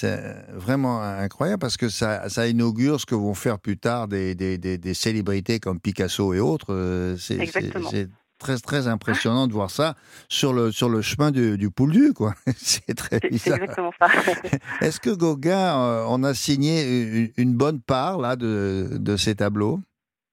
vraiment 0.53 1.01
incroyable 1.01 1.59
parce 1.59 1.77
que 1.77 1.88
ça, 1.89 2.30
ça 2.30 2.47
inaugure 2.47 2.99
ce 2.99 3.05
que 3.05 3.15
vont 3.15 3.34
faire 3.36 3.59
plus 3.59 3.77
tard 3.77 4.07
des, 4.07 4.36
des, 4.36 4.57
des, 4.57 4.77
des 4.77 4.93
célébrités 4.93 5.59
comme 5.59 5.80
Picasso 5.80 6.34
et 6.34 6.39
autres. 6.39 6.73
Euh, 6.73 7.15
C'est 7.17 7.36
c'est- 7.38 7.43
Exactement. 7.43 7.89
c'est 7.89 8.07
très, 8.39 8.57
très 8.57 8.88
impressionnant 8.88 9.47
de 9.47 9.53
voir 9.53 9.69
ça 9.69 9.95
sur 10.30 10.53
le, 10.53 10.71
sur 10.71 10.89
le 10.89 11.01
chemin 11.01 11.30
du, 11.32 11.57
du 11.57 11.69
Pouldu. 11.69 12.13
quoi. 12.13 12.34
C'est 12.57 12.95
très 12.95 13.19
bizarre. 13.19 13.57
exactement 13.61 13.91
ça. 13.99 14.07
Est-ce 14.82 14.99
que 14.99 15.09
Gauguin 15.09 15.77
euh, 15.77 16.05
en 16.05 16.23
a 16.23 16.34
signé 16.34 16.84
une, 16.88 17.32
une 17.38 17.53
bonne 17.55 17.82
part 17.82 18.17
là, 18.17 18.36
de, 18.36 18.97
de 18.97 19.17
ces 19.17 19.36
tableaux? 19.36 19.80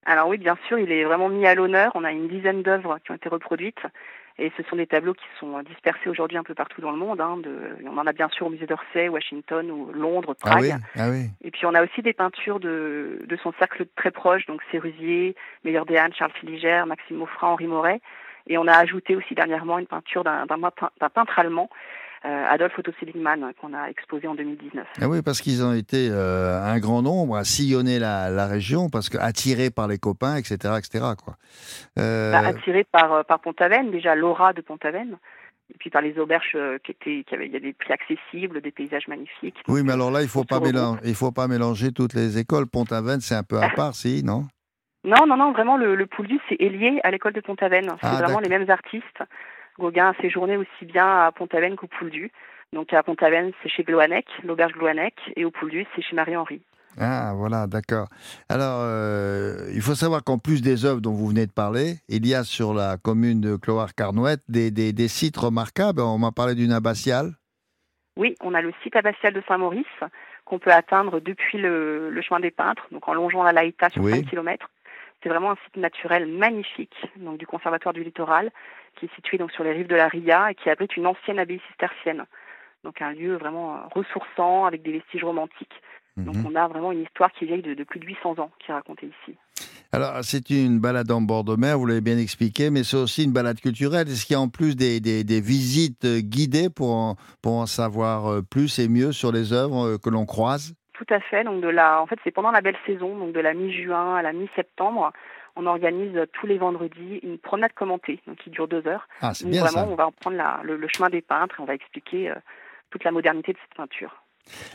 Alors 0.09 0.28
oui, 0.28 0.38
bien 0.38 0.57
sûr, 0.68 0.78
il 0.78 0.92
est 0.92 1.05
vraiment 1.05 1.28
mis 1.28 1.44
à 1.47 1.57
l'honneur. 1.57 1.90
On 1.97 2.05
a 2.05 2.12
une 2.12 2.28
dizaine 2.28 2.62
d'œuvres 2.62 2.99
qui 3.05 3.11
ont 3.11 3.16
été 3.16 3.28
reproduites. 3.28 3.74
Et 4.39 4.53
ce 4.59 4.62
sont 4.64 4.76
des 4.76 4.87
tableaux 4.87 5.14
qui 5.14 5.24
sont 5.41 5.62
dispersés 5.62 6.11
aujourd'hui 6.11 6.37
un 6.37 6.43
peu 6.43 6.55
partout 6.55 6.82
dans 6.82 6.91
le 6.91 6.99
monde. 6.99 7.20
hein, 7.22 7.39
de, 7.39 7.59
on 7.87 7.97
en 7.97 8.07
a 8.07 8.12
bien 8.12 8.28
sûr 8.28 8.47
au 8.47 8.51
musée 8.51 8.66
d'Orsay, 8.66 9.09
Washington, 9.09 9.70
ou 9.70 9.91
Londres, 9.93 10.34
Ah 10.43 10.51
Prague. 10.51 10.62
oui, 10.62 10.70
ah 10.99 11.09
oui. 11.11 11.30
Et 11.43 11.51
puis 11.51 11.64
on 11.64 11.74
a 11.74 11.82
aussi 11.82 12.03
des 12.03 12.12
peintures 12.12 12.61
de, 12.61 13.20
de 13.26 13.37
son 13.37 13.53
cercle 13.59 13.87
très 13.97 14.11
proche, 14.11 14.45
donc 14.47 14.61
Sérusier, 14.70 15.34
Meilleur 15.64 15.87
Déane, 15.87 16.12
Charles 16.12 16.32
Filigère, 16.32 16.87
Maxime 16.87 17.16
Maufra, 17.16 17.49
Henri 17.49 17.66
Moret. 17.66 18.01
Et 18.47 18.59
on 18.59 18.66
a 18.68 18.74
ajouté 18.76 19.16
aussi 19.16 19.34
dernièrement 19.34 19.78
une 19.78 19.87
peinture 19.87 20.22
d'un 20.22 20.45
d'un 20.47 20.59
matin- 20.59 20.91
d'un 21.01 21.09
peintre 21.09 21.39
allemand 21.39 21.68
Adolphe 22.49 22.79
Otto 22.79 22.93
Seligman 22.99 23.53
qu'on 23.61 23.72
a 23.74 23.89
exposé 23.89 24.27
en 24.29 24.35
2019. 24.35 24.87
Ah 25.01 25.09
oui, 25.09 25.22
parce 25.22 25.41
qu'ils 25.41 25.62
ont 25.64 25.72
été 25.72 26.09
euh, 26.11 26.61
un 26.62 26.79
grand 26.79 27.03
nombre 27.03 27.37
à 27.37 27.45
sillonner 27.45 27.99
la, 27.99 28.31
la 28.31 28.47
région, 28.47 28.89
parce 28.89 29.09
que 29.09 29.18
attirés 29.18 29.70
par 29.70 29.87
les 29.89 29.99
copains, 29.99 30.37
etc., 30.37 30.57
etc. 30.79 31.05
Quoi. 31.22 31.35
Euh, 31.99 32.33
Bah, 32.33 32.47
attiré 32.47 32.85
par, 32.85 33.12
euh, 33.12 33.22
par 33.22 33.41
Pont-Aven, 33.41 33.91
déjà 33.91 34.14
l'aura 34.14 34.53
de 34.53 34.61
Pont-Aven, 34.61 35.16
et 35.72 35.74
puis 35.79 35.91
par 35.91 36.03
les 36.03 36.18
auberges 36.18 36.53
euh, 36.57 36.79
qui 36.85 36.93
étaient, 36.93 37.24
qui 37.27 37.35
avaient, 37.35 37.47
il 37.47 37.53
y 37.53 37.57
a 37.57 37.61
des 37.61 37.72
prix 37.72 37.93
accessibles, 37.93 38.61
des 38.61 38.70
paysages 38.70 39.09
magnifiques. 39.09 39.57
oui, 39.68 39.83
mais 39.85 39.93
alors 39.93 40.11
là, 40.11 40.22
il 40.22 40.29
faut 40.29 40.45
pas 40.45 40.61
mélanger, 40.61 41.01
il 41.05 41.14
faut 41.14 41.33
pas 41.33 41.49
mélanger 41.49 41.93
toutes 41.93 42.14
les 42.14 42.39
écoles. 42.39 42.66
Pont-Aven, 42.66 43.20
c'est 43.20 43.35
un 43.35 43.43
peu 43.43 43.59
à 43.61 43.68
part, 43.77 43.95
si, 43.95 44.22
non? 44.24 44.45
Non, 45.05 45.24
non, 45.29 45.37
non, 45.37 45.53
vraiment, 45.53 45.77
le, 45.77 45.95
le 45.95 46.07
Pouldu, 46.07 46.41
c'est 46.49 46.57
lié 46.61 47.01
à 47.05 47.12
l'école 47.12 47.33
de 47.33 47.41
Pont-Aven. 47.41 47.85
C'est 47.85 47.91
Ah, 48.03 48.09
vraiment 48.14 48.27
d'accord. 48.27 48.41
les 48.41 48.49
mêmes 48.49 48.68
artistes. 48.70 49.22
Gauguin 49.79 50.09
a 50.16 50.22
séjourné 50.22 50.57
aussi 50.57 50.85
bien 50.85 51.07
à 51.07 51.33
Pont-Aven 51.33 51.77
qu'au 51.77 51.87
Pouldu. 51.87 52.31
Donc 52.72 52.93
à 52.93 53.03
Pont-Aven, 53.03 53.53
c'est 53.62 53.68
chez 53.68 53.85
Gloanec, 53.85 54.27
l'auberge 54.45 54.72
Gloanec, 54.72 55.14
et 55.37 55.45
au 55.45 55.51
Pouldu, 55.51 55.87
c'est 55.95 56.03
chez 56.03 56.16
Marie-Henri. 56.16 56.62
Ah, 56.99 57.33
voilà, 57.35 57.66
d'accord. 57.66 58.09
Alors, 58.49 58.79
euh, 58.81 59.70
il 59.74 59.83
faut 59.83 59.95
savoir 59.95 60.24
qu'en 60.24 60.39
plus 60.39 60.62
des 60.62 60.87
œuvres 60.87 61.01
dont 61.03 61.12
vous 61.12 61.29
venez 61.29 61.47
de 61.47 61.53
parler, 61.53 61.97
il 62.09 62.27
y 62.27 62.35
a 62.35 62.43
sur 62.43 62.72
la 62.72 62.97
commune 62.97 63.41
de 63.43 63.57
Cloire-Carnouette 63.57 64.41
des, 64.49 64.70
des, 64.70 64.95
des 64.95 65.09
sites 65.09 65.37
remarquables. 65.37 66.01
On 66.01 66.16
m'a 66.18 66.33
parlé 66.33 66.55
d'une 66.55 66.72
abbatiale. 66.72 67.33
Oui, 68.16 68.35
on 68.43 68.55
a 68.55 68.62
le 68.62 68.72
site 68.83 68.97
abbatial 68.97 69.35
de 69.35 69.43
Saint-Maurice 69.47 69.85
qu'on 70.47 70.59
peut 70.59 70.72
atteindre 70.72 71.20
depuis 71.20 71.59
le, 71.59 72.09
le 72.09 72.22
chemin 72.22 72.41
des 72.41 72.51
peintres, 72.51 72.87
donc 72.93 73.07
en 73.09 73.14
longeant 73.14 73.43
la 73.43 73.53
Laïta 73.53 73.91
sur 73.91 74.03
Oui. 74.03 74.12
5 74.12 74.31
km. 74.31 74.70
C'est 75.27 75.31
vraiment 75.31 75.51
un 75.51 75.57
site 75.64 75.77
naturel 75.77 76.29
magnifique, 76.29 76.95
donc 77.16 77.37
du 77.39 77.49
conservatoire 77.49 77.93
du 77.93 78.05
littoral, 78.05 78.53
qui 78.95 79.07
est 79.07 79.14
situé 79.16 79.39
donc 79.39 79.51
sur 79.51 79.64
les 79.64 79.72
rives 79.72 79.89
de 79.89 79.97
la 79.97 80.07
Ria 80.07 80.53
et 80.53 80.55
qui 80.55 80.70
abrite 80.70 80.97
une 80.97 81.05
ancienne 81.05 81.41
abbaye 81.41 81.61
cistercienne. 81.66 82.27
Donc 82.85 83.03
un 83.03 83.11
lieu 83.11 83.35
vraiment 83.35 83.74
euh, 83.74 83.79
ressourçant 83.93 84.66
avec 84.66 84.85
des 84.85 84.93
vestiges 84.93 85.24
romantiques. 85.24 85.74
Donc 86.16 86.37
Mhm. 86.37 86.47
on 86.47 86.55
a 86.55 86.68
vraiment 86.68 86.93
une 86.93 87.03
histoire 87.03 87.33
qui 87.33 87.45
vieille 87.45 87.62
de, 87.62 87.74
de 87.74 87.83
plus 87.83 87.99
de 87.99 88.07
800 88.07 88.39
ans 88.39 88.53
qui 88.61 88.70
est 88.70 88.74
racontée 88.74 89.07
ici. 89.24 89.37
Alors, 89.91 90.12
c'est 90.22 90.49
une 90.51 90.79
balade 90.79 91.11
en 91.11 91.20
bord 91.22 91.43
de 91.43 91.57
mer, 91.57 91.77
vous 91.77 91.87
l'avez 91.87 92.01
bien 92.01 92.18
expliqué, 92.18 92.70
mais 92.70 92.85
c'est 92.85 92.97
aussi 92.97 93.24
une 93.24 93.33
balade 93.33 93.59
culturelle. 93.61 94.09
Est-ce 94.09 94.27
qu'il 94.27 94.35
y 94.35 94.37
a 94.37 94.41
en 94.41 94.49
plus 94.49 94.77
des, 94.77 95.01
des, 95.01 95.24
des 95.24 95.41
visites 95.41 96.05
euh, 96.05 96.20
guidées 96.20 96.70
pour 96.70 96.93
en, 96.93 97.16
pour 97.43 97.55
en 97.55 97.66
savoir 97.66 98.27
euh, 98.27 98.43
plus 98.43 98.79
et 98.79 98.87
mieux 98.87 99.11
sur 99.11 99.33
les 99.33 99.53
œuvres 99.53 99.97
que 99.97 100.09
l'on 100.09 100.24
croise? 100.24 100.74
Tout 100.99 101.07
à 101.11 101.20
fait. 101.20 101.44
Donc 101.44 101.61
de 101.61 101.68
la, 101.68 102.01
en 102.01 102.07
fait, 102.07 102.18
c'est 102.24 102.30
pendant 102.30 102.51
la 102.51 102.61
belle 102.61 102.76
saison, 102.86 103.16
donc 103.16 103.32
de 103.32 103.40
la 103.40 103.53
mi-juin 103.55 104.16
à 104.16 104.22
la 104.22 104.32
mi-septembre, 104.32 105.12
on 105.57 105.66
organise 105.66 106.18
tous 106.32 106.47
les 106.47 106.59
vendredis 106.59 107.20
une 107.22 107.38
promenade 107.38 107.72
commentée, 107.74 108.20
donc 108.26 108.36
qui 108.38 108.51
dure 108.51 108.68
deux 108.68 108.86
heures. 108.86 109.09
Ah, 109.20 109.32
bien 109.44 109.62
vraiment, 109.62 109.86
ça. 109.86 109.88
on 109.90 109.94
va 109.94 110.11
prendre 110.20 110.36
la- 110.36 110.61
le, 110.62 110.76
le 110.76 110.88
chemin 110.88 111.09
des 111.11 111.22
peintres 111.22 111.57
et 111.59 111.62
on 111.62 111.66
va 111.66 111.74
expliquer 111.74 112.30
euh, 112.30 112.34
toute 112.90 113.05
la 113.05 113.11
modernité 113.11 113.53
de 113.53 113.59
cette 113.62 113.76
peinture. 113.76 114.22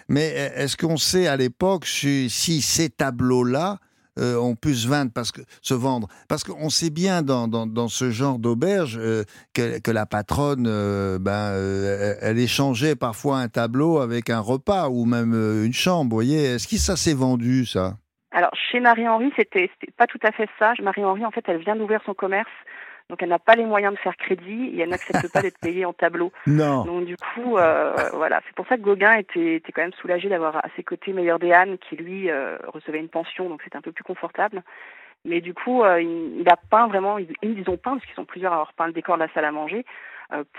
Mais 0.09 0.27
est-ce 0.29 0.75
qu'on 0.75 0.97
sait 0.97 1.27
à 1.27 1.37
l'époque 1.37 1.85
si, 1.85 2.29
si 2.29 2.61
ces 2.61 2.89
tableaux-là 2.89 3.77
euh, 4.19 4.35
ont 4.35 4.55
pu 4.55 4.73
se 4.73 4.89
vendre 4.89 5.11
parce 5.13 5.31
que, 5.31 5.41
se 5.61 5.73
vendre 5.73 6.07
Parce 6.27 6.43
qu'on 6.43 6.69
sait 6.69 6.89
bien 6.89 7.21
dans, 7.21 7.87
ce 7.87 8.11
genre 8.11 8.39
d'auberge 8.39 8.97
euh, 8.99 9.23
que, 9.53 9.91
la 9.91 10.05
patronne, 10.05 10.65
euh, 10.67 11.17
ben, 11.17 11.53
elle 12.21 12.37
échangeait 12.37 12.95
parfois 12.95 13.37
un 13.37 13.47
tableau 13.47 13.99
avec 13.99 14.29
un 14.29 14.39
repas 14.39 14.89
ou 14.89 15.05
même 15.05 15.33
une 15.33 15.73
chambre. 15.73 16.13
Voyez, 16.13 16.43
est-ce 16.43 16.67
que 16.67 16.75
ça 16.75 16.97
s'est 16.97 17.13
vendu 17.13 17.65
ça? 17.65 17.95
Alors, 18.31 18.51
chez 18.71 18.79
Marie-Henri, 18.79 19.31
c'était 19.35 19.69
pas 19.97 20.07
tout 20.07 20.19
à 20.23 20.31
fait 20.31 20.49
ça. 20.57 20.73
Marie-Henri, 20.81 21.25
en 21.25 21.31
fait, 21.31 21.43
elle 21.47 21.59
vient 21.59 21.75
d'ouvrir 21.75 22.01
son 22.05 22.13
commerce, 22.13 22.49
donc 23.11 23.21
elle 23.21 23.29
n'a 23.29 23.39
pas 23.39 23.55
les 23.55 23.65
moyens 23.65 23.93
de 23.93 23.99
faire 23.99 24.15
crédit 24.15 24.71
et 24.73 24.79
elle 24.79 24.89
n'accepte 24.89 25.31
pas 25.33 25.41
d'être 25.41 25.59
payée 25.59 25.85
en 25.85 25.93
tableau. 25.93 26.31
Non. 26.47 26.85
Donc 26.85 27.05
du 27.05 27.17
coup, 27.17 27.57
euh, 27.57 27.93
voilà, 28.13 28.41
c'est 28.47 28.55
pour 28.55 28.65
ça 28.67 28.77
que 28.77 28.81
Gauguin 28.81 29.13
était, 29.13 29.55
était 29.55 29.71
quand 29.71 29.81
même 29.81 29.93
soulagé 29.93 30.29
d'avoir 30.29 30.57
à 30.57 30.67
ses 30.75 30.83
côtés 30.83 31.11
Meilleur 31.11 31.39
des 31.39 31.51
Halles, 31.51 31.77
qui 31.77 31.95
lui 31.97 32.29
euh, 32.29 32.57
recevait 32.67 32.99
une 32.99 33.09
pension, 33.09 33.49
donc 33.49 33.61
c'était 33.63 33.77
un 33.77 33.81
peu 33.81 33.91
plus 33.91 34.03
confortable. 34.03 34.63
Mais 35.25 35.41
du 35.41 35.53
coup, 35.53 35.83
euh, 35.83 36.01
il, 36.01 36.39
il 36.39 36.49
a 36.49 36.55
peint 36.69 36.87
vraiment, 36.87 37.17
ils, 37.17 37.33
ils 37.41 37.69
ont 37.69 37.77
peint, 37.77 37.91
parce 37.91 38.05
qu'ils 38.05 38.15
sont 38.15 38.25
plusieurs 38.25 38.53
à 38.53 38.55
avoir 38.55 38.73
peint 38.73 38.87
le 38.87 38.93
décor 38.93 39.15
de 39.15 39.23
la 39.23 39.33
salle 39.33 39.45
à 39.45 39.51
manger, 39.51 39.85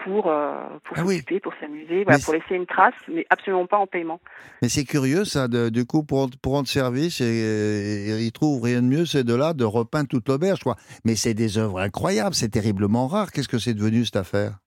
pour, 0.05 0.31
euh, 0.31 0.55
pour 0.85 0.97
Ah 0.99 1.03
oui. 1.05 1.17
s'occuper, 1.17 1.41
pour 1.41 1.53
s'amuser, 1.61 2.05
voilà, 2.05 2.19
pour 2.19 2.35
laisser 2.35 2.55
une 2.55 2.67
trace, 2.67 2.95
mais 3.09 3.27
absolument 3.31 3.67
pas 3.67 3.79
en 3.79 3.87
paiement. 3.87 4.21
Mais 4.63 4.69
c'est 4.69 4.85
curieux 4.85 5.25
ça, 5.25 5.49
de- 5.49 5.69
du 5.69 5.85
coup, 5.87 6.03
pour, 6.05 6.29
pour 6.43 6.53
rendre 6.53 6.69
service, 6.69 7.21
et, 7.21 7.25
et 7.25 8.19
ils 8.23 8.33
trouvent 8.33 8.63
rien 8.63 8.83
de 8.83 8.87
mieux, 8.87 9.07
ces 9.07 9.25
deux-là, 9.25 9.55
de 9.55 9.65
repeindre 9.65 10.09
toute 10.09 10.29
l'auberge. 10.29 10.63
quoi. 10.63 10.77
Mais 11.05 11.17
c'est 11.17 11.35
des 11.35 11.59
œuvres 11.59 11.81
incroyables, 11.81 12.35
c'est 12.35 12.49
terriblement 12.51 13.07
rare. 13.09 13.33
Qu'est-ce 13.33 13.49
que 13.49 13.59
c'est 13.59 13.75
devenu 13.75 14.05
cette 14.05 14.17
affaire? 14.17 14.59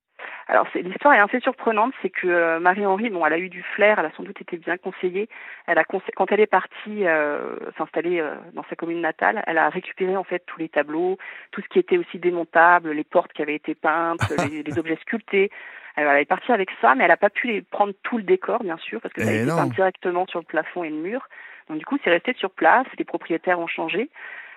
Alors 0.47 0.67
c'est- 0.73 0.81
l'histoire 0.81 1.13
est 1.15 1.19
assez 1.19 1.39
surprenante, 1.39 1.93
c'est 2.01 2.09
que 2.09 2.27
euh, 2.27 2.59
Marie-Henri, 2.59 3.09
bon, 3.09 3.25
elle 3.25 3.33
a 3.33 3.39
eu 3.39 3.49
du 3.49 3.63
flair, 3.63 3.97
elle 3.99 4.05
a 4.05 4.11
sans 4.11 4.23
doute 4.23 4.39
été 4.41 4.57
bien 4.57 4.77
conseillée. 4.77 5.27
Elle 5.65 5.77
a 5.79 5.83
quand 5.83 6.31
elle 6.31 6.39
est 6.39 6.45
partie 6.47 7.07
euh, 7.07 7.55
s'installer 7.77 8.19
euh, 8.19 8.35
dans 8.53 8.63
sa 8.69 8.75
commune 8.75 9.01
natale, 9.01 9.43
elle 9.47 9.57
a 9.57 9.69
récupéré 9.69 10.15
en 10.15 10.23
fait 10.23 10.43
tous 10.45 10.59
les 10.59 10.69
tableaux, 10.69 11.17
tout 11.51 11.61
ce 11.61 11.67
qui 11.69 11.79
était 11.79 11.97
aussi 11.97 12.19
démontable, 12.19 12.91
les 12.91 13.03
portes 13.03 13.33
qui 13.33 13.41
avaient 13.41 13.55
été 13.55 13.73
peintes, 13.75 14.19
les, 14.51 14.61
les 14.63 14.79
objets 14.79 14.97
sculptés. 15.01 15.49
Alors, 15.97 16.11
elle 16.11 16.21
est 16.21 16.25
partie 16.25 16.51
avec 16.51 16.69
ça, 16.81 16.93
mais 16.93 17.05
elle 17.05 17.09
n'a 17.09 17.17
pas 17.17 17.29
pu 17.29 17.47
les 17.47 17.61
prendre 17.61 17.93
tout 18.03 18.17
le 18.17 18.23
décor, 18.23 18.61
bien 18.63 18.77
sûr, 18.77 18.99
parce 19.01 19.13
que 19.13 19.21
ça 19.23 19.29
a 19.29 19.31
Eh 19.31 19.37
été 19.37 19.45
peint 19.55 19.67
directement 19.67 20.27
sur 20.27 20.39
le 20.39 20.45
plafond 20.45 20.83
et 20.83 20.89
le 20.89 20.95
mur. 20.97 21.27
Donc 21.69 21.79
du 21.79 21.85
coup, 21.85 21.97
c'est 22.03 22.09
resté 22.11 22.33
sur 22.33 22.51
place. 22.51 22.85
Les 22.99 23.05
propriétaires 23.05 23.59
ont 23.59 23.67
changé. 23.67 24.09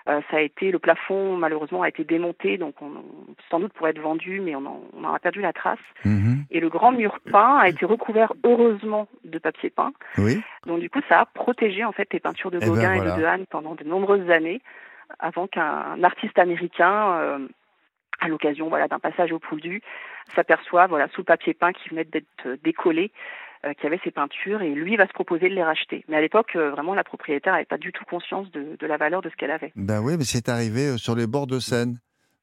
Euh, 0.08 0.20
ça 0.30 0.38
a 0.38 0.40
été 0.40 0.70
le 0.70 0.78
plafond 0.78 1.36
malheureusement 1.36 1.82
a 1.82 1.88
été 1.88 2.04
démonté, 2.04 2.56
donc 2.58 2.80
on, 2.80 2.86
on- 2.86 3.34
sans 3.50 3.60
doute 3.60 3.72
pour 3.72 3.88
être 3.88 4.00
vendu, 4.00 4.40
mais 4.40 4.54
on 4.54 4.64
en, 4.64 4.80
on 4.96 5.04
en 5.04 5.12
a 5.14 5.18
perdu 5.18 5.40
la 5.40 5.52
trace. 5.52 5.78
Et 6.50 6.60
le 6.60 6.68
grand 6.68 6.92
mur 6.92 7.18
peint 7.30 7.58
a 7.58 7.68
été 7.68 7.84
recouvert 7.84 8.32
heureusement 8.44 9.08
de 9.24 9.38
papier 9.38 9.70
peint. 9.70 9.92
Oui. 10.16 10.40
Donc 10.66 10.80
du 10.80 10.88
coup, 10.88 11.00
ça 11.08 11.20
a 11.20 11.26
protégé 11.26 11.84
en 11.84 11.92
fait 11.92 12.12
les 12.12 12.20
peintures 12.20 12.50
de 12.50 12.56
Eh 12.56 12.60
ben, 12.60 12.68
Gauguin 12.68 12.94
voilà. 12.96 13.12
et 13.12 13.16
de 13.16 13.20
Dehaene 13.20 13.46
pendant 13.46 13.74
de 13.74 13.84
nombreuses 13.84 14.30
années, 14.30 14.60
avant 15.18 15.46
qu'un 15.46 16.02
artiste 16.02 16.38
américain, 16.38 17.12
euh, 17.20 17.48
à 18.20 18.28
l'occasion 18.28 18.68
voilà 18.68 18.88
d'un 18.88 18.98
passage 18.98 19.32
au 19.32 19.38
Pouldu, 19.38 19.80
s'aperçoive 20.34 20.90
voilà 20.90 21.08
sous 21.08 21.20
le 21.20 21.24
papier 21.26 21.54
peint 21.54 21.72
qui 21.72 21.88
venait 21.90 22.04
d'être 22.04 22.56
décollé, 22.64 23.12
euh, 23.66 23.72
qu'il 23.74 23.84
y 23.84 23.86
avait 23.88 24.00
ces 24.04 24.10
peintures 24.10 24.62
et 24.62 24.70
lui 24.74 24.96
va 24.96 25.06
se 25.06 25.12
proposer 25.12 25.48
de 25.48 25.54
les 25.54 25.62
racheter. 25.64 26.04
Mais 26.08 26.16
à 26.16 26.20
l'époque, 26.20 26.52
euh, 26.56 26.70
vraiment, 26.70 26.94
la 26.94 27.04
propriétaire 27.04 27.52
n'avait 27.54 27.64
pas 27.64 27.78
du 27.78 27.92
tout 27.92 28.04
conscience 28.04 28.50
de, 28.52 28.76
de 28.78 28.86
la 28.86 28.96
valeur 28.96 29.20
de 29.22 29.28
ce 29.30 29.36
qu'elle 29.36 29.50
avait. 29.50 29.72
Ben 29.76 30.00
oui, 30.00 30.14
mais 30.18 30.24
c'est 30.24 30.48
arrivé 30.48 30.88
euh, 30.88 30.96
sur 30.96 31.14
les 31.16 31.26
bords 31.26 31.46
de 31.46 31.58
Seine 31.58 31.98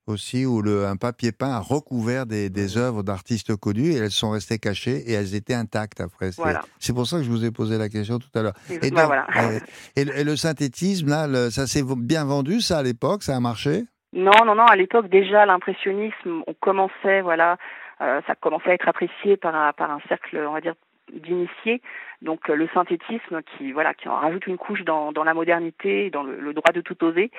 aussi, 0.07 0.45
où 0.45 0.61
le, 0.61 0.85
un 0.85 0.97
papier 0.97 1.31
peint 1.31 1.49
a 1.51 1.59
recouvert 1.59 2.27
des, 2.27 2.51
des 2.51 2.77
œuvres 2.77 3.01
d'artistes 3.01 3.55
connus 3.55 3.91
et 3.93 3.95
elles 3.95 4.11
sont 4.11 4.29
restées 4.29 4.59
cachées 4.59 4.97
et 5.09 5.13
elles 5.13 5.33
étaient 5.33 5.55
intactes 5.55 5.99
après. 5.99 6.31
C'est 6.31 6.43
Voilà. 6.43 6.61
c'est 6.77 6.93
pour 6.93 7.07
ça 7.07 7.17
que 7.17 7.23
je 7.23 7.29
vous 7.31 7.43
ai 7.43 7.49
posé 7.49 7.79
la 7.79 7.89
question 7.89 8.19
tout 8.19 8.29
à 8.37 8.43
l'heure. 8.43 8.53
Et 8.69 8.91
ben 8.91 9.05
voilà. 9.07 9.25
euh, 9.35 9.59
et, 9.95 10.05
le- 10.05 10.15
et 10.15 10.23
le 10.23 10.35
synthétisme, 10.35 11.09
là, 11.09 11.25
le- 11.25 11.49
ça 11.49 11.65
s'est 11.65 11.81
bien 11.97 12.23
vendu, 12.23 12.61
ça, 12.61 12.77
à 12.79 12.83
l'époque 12.83 13.23
Ça 13.23 13.35
a 13.35 13.39
marché? 13.39 13.85
Non, 14.13 14.45
non, 14.45 14.53
non. 14.53 14.65
À 14.65 14.75
l'époque, 14.75 15.09
déjà, 15.09 15.45
l'impressionnisme, 15.47 16.43
on 16.45 16.53
commençait, 16.53 17.21
voilà, 17.21 17.57
euh, 18.01 18.21
ça 18.27 18.35
commençait 18.35 18.69
à 18.69 18.73
être 18.75 18.87
apprécié 18.87 19.37
par 19.37 19.55
un, 19.55 19.73
par 19.73 19.89
un 19.89 19.99
cercle, 20.07 20.37
on 20.47 20.53
va 20.53 20.61
dire, 20.61 20.75
d'initiés. 21.13 21.81
Donc, 22.21 22.49
euh, 22.49 22.55
le 22.55 22.67
synthétisme, 22.73 23.41
qui, 23.43 23.71
voilà, 23.71 23.93
qui 23.93 24.07
en 24.07 24.15
rajoute 24.15 24.47
une 24.47 24.57
couche 24.57 24.83
dans, 24.83 25.11
dans 25.11 25.23
la 25.23 25.33
modernité, 25.33 26.09
dans 26.09 26.23
le, 26.23 26.39
le 26.39 26.53
droit 26.53 26.71
de 26.73 26.81
tout 26.81 27.01
oser. 27.03 27.31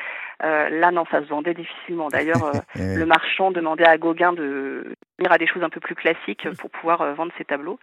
Euh, 0.44 0.68
là, 0.68 0.90
non, 0.90 1.04
ça 1.10 1.22
se 1.22 1.28
vendait 1.28 1.54
difficilement. 1.54 2.08
D'ailleurs, 2.08 2.44
euh, 2.44 2.52
Eh 2.76 2.94
le 2.94 3.06
marchand 3.06 3.50
demandait 3.50 3.86
à 3.86 3.98
Gauguin 3.98 4.32
de 4.32 4.96
venir 5.18 5.32
à 5.32 5.38
des 5.38 5.46
choses 5.46 5.62
un 5.62 5.70
peu 5.70 5.80
plus 5.80 5.94
classiques 5.94 6.48
pour 6.58 6.70
pouvoir 6.70 7.00
euh, 7.02 7.14
vendre 7.14 7.32
ses 7.38 7.44
tableaux. 7.44 7.78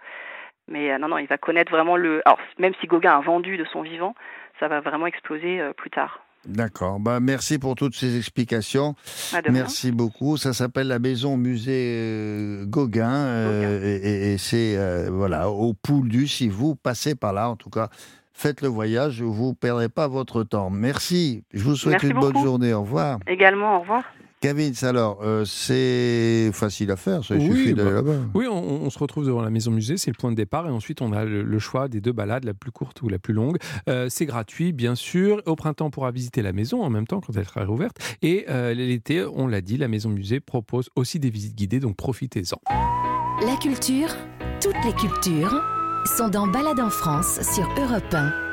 Mais 0.66 0.98
non, 0.98 1.08
non, 1.08 1.18
il 1.18 1.26
va 1.26 1.36
connaître 1.36 1.70
vraiment 1.70 1.96
le. 1.96 2.22
Alors, 2.24 2.38
même 2.58 2.72
si 2.80 2.86
Gauguin 2.86 3.18
a 3.18 3.20
vendu 3.20 3.58
de 3.58 3.64
son 3.66 3.82
vivant, 3.82 4.14
ça 4.58 4.66
va 4.66 4.80
vraiment 4.80 5.06
exploser 5.06 5.60
plus 5.76 5.90
tard. 5.90 6.24
D'accord. 6.46 7.00
Bah, 7.00 7.20
merci 7.20 7.58
pour 7.58 7.74
toutes 7.74 7.94
ces 7.94 8.16
explications. 8.16 8.94
Ah, 9.32 9.40
rien. 9.42 9.52
Merci 9.52 9.92
beaucoup. 9.92 10.36
Ça 10.36 10.52
s'appelle 10.52 10.88
la 10.88 10.98
maison 10.98 11.36
musée 11.36 11.96
euh, 11.98 12.64
Gauguin. 12.66 13.10
euh, 13.12 13.80
et 13.82 14.32
et- 14.34 14.38
c'est 14.38 14.76
euh, 14.76 15.08
voilà, 15.10 15.48
au 15.50 15.72
Pouldu. 15.74 16.26
Si 16.28 16.48
vous 16.48 16.74
passez 16.74 17.14
par 17.14 17.32
là, 17.32 17.48
en 17.48 17.56
tout 17.56 17.70
cas, 17.70 17.88
faites 18.32 18.60
le 18.60 18.68
voyage. 18.68 19.22
Vous 19.22 19.48
ne 19.50 19.54
perdrez 19.54 19.88
pas 19.88 20.08
votre 20.08 20.42
temps. 20.42 20.70
Merci. 20.70 21.44
Je 21.52 21.62
vous 21.64 21.76
souhaite 21.76 22.02
Merci 22.02 22.08
une 22.08 22.20
bonne 22.20 22.42
journée. 22.42 22.72
Au 22.74 22.82
revoir. 22.82 23.18
Également, 23.26 23.76
au 23.76 23.80
revoir. 23.80 24.02
Kevin, 24.44 24.74
alors, 24.82 25.20
euh, 25.22 25.46
c'est 25.46 26.50
facile 26.52 26.90
à 26.90 26.96
faire. 26.96 27.24
Ça 27.24 27.34
il 27.34 27.50
suffit 27.50 27.72
d'aller 27.72 27.88
bah, 27.88 27.94
là-bas. 27.94 28.18
oui, 28.34 28.46
on, 28.46 28.82
on 28.82 28.90
se 28.90 28.98
retrouve 28.98 29.24
devant 29.24 29.40
la 29.40 29.48
maison 29.48 29.70
musée, 29.70 29.96
c'est 29.96 30.10
le 30.10 30.18
point 30.18 30.30
de 30.30 30.36
départ, 30.36 30.66
et 30.66 30.70
ensuite 30.70 31.00
on 31.00 31.14
a 31.14 31.24
le, 31.24 31.42
le 31.42 31.58
choix 31.58 31.88
des 31.88 32.02
deux 32.02 32.12
balades, 32.12 32.44
la 32.44 32.52
plus 32.52 32.70
courte 32.70 33.00
ou 33.00 33.08
la 33.08 33.18
plus 33.18 33.32
longue. 33.32 33.56
Euh, 33.88 34.08
c'est 34.10 34.26
gratuit, 34.26 34.74
bien 34.74 34.96
sûr. 34.96 35.40
Au 35.46 35.56
printemps, 35.56 35.86
on 35.86 35.90
pourra 35.90 36.10
visiter 36.10 36.42
la 36.42 36.52
maison 36.52 36.82
en 36.82 36.90
même 36.90 37.06
temps 37.06 37.22
quand 37.22 37.34
elle 37.34 37.46
sera 37.46 37.62
réouverte. 37.62 37.96
Et 38.20 38.44
euh, 38.50 38.74
l'été, 38.74 39.24
on 39.24 39.46
l'a 39.46 39.62
dit, 39.62 39.78
la 39.78 39.88
maison 39.88 40.10
musée 40.10 40.40
propose 40.40 40.90
aussi 40.94 41.18
des 41.18 41.30
visites 41.30 41.54
guidées, 41.54 41.80
donc 41.80 41.96
profitez-en. 41.96 42.60
La 43.46 43.56
culture, 43.56 44.14
toutes 44.60 44.76
les 44.84 44.92
cultures, 44.92 45.62
sont 46.18 46.28
dans 46.28 46.46
Balade 46.46 46.80
en 46.80 46.90
France 46.90 47.40
sur 47.54 47.66
Europe 47.78 48.12
1. 48.12 48.43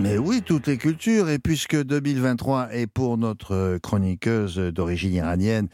Mais 0.00 0.16
oui, 0.18 0.42
toutes 0.44 0.66
les 0.66 0.78
cultures. 0.78 1.28
Et 1.28 1.38
puisque 1.38 1.76
2023 1.76 2.72
est 2.72 2.86
pour 2.86 3.18
notre 3.18 3.78
chroniqueuse 3.82 4.56
d'origine 4.58 5.12
iranienne, 5.14 5.68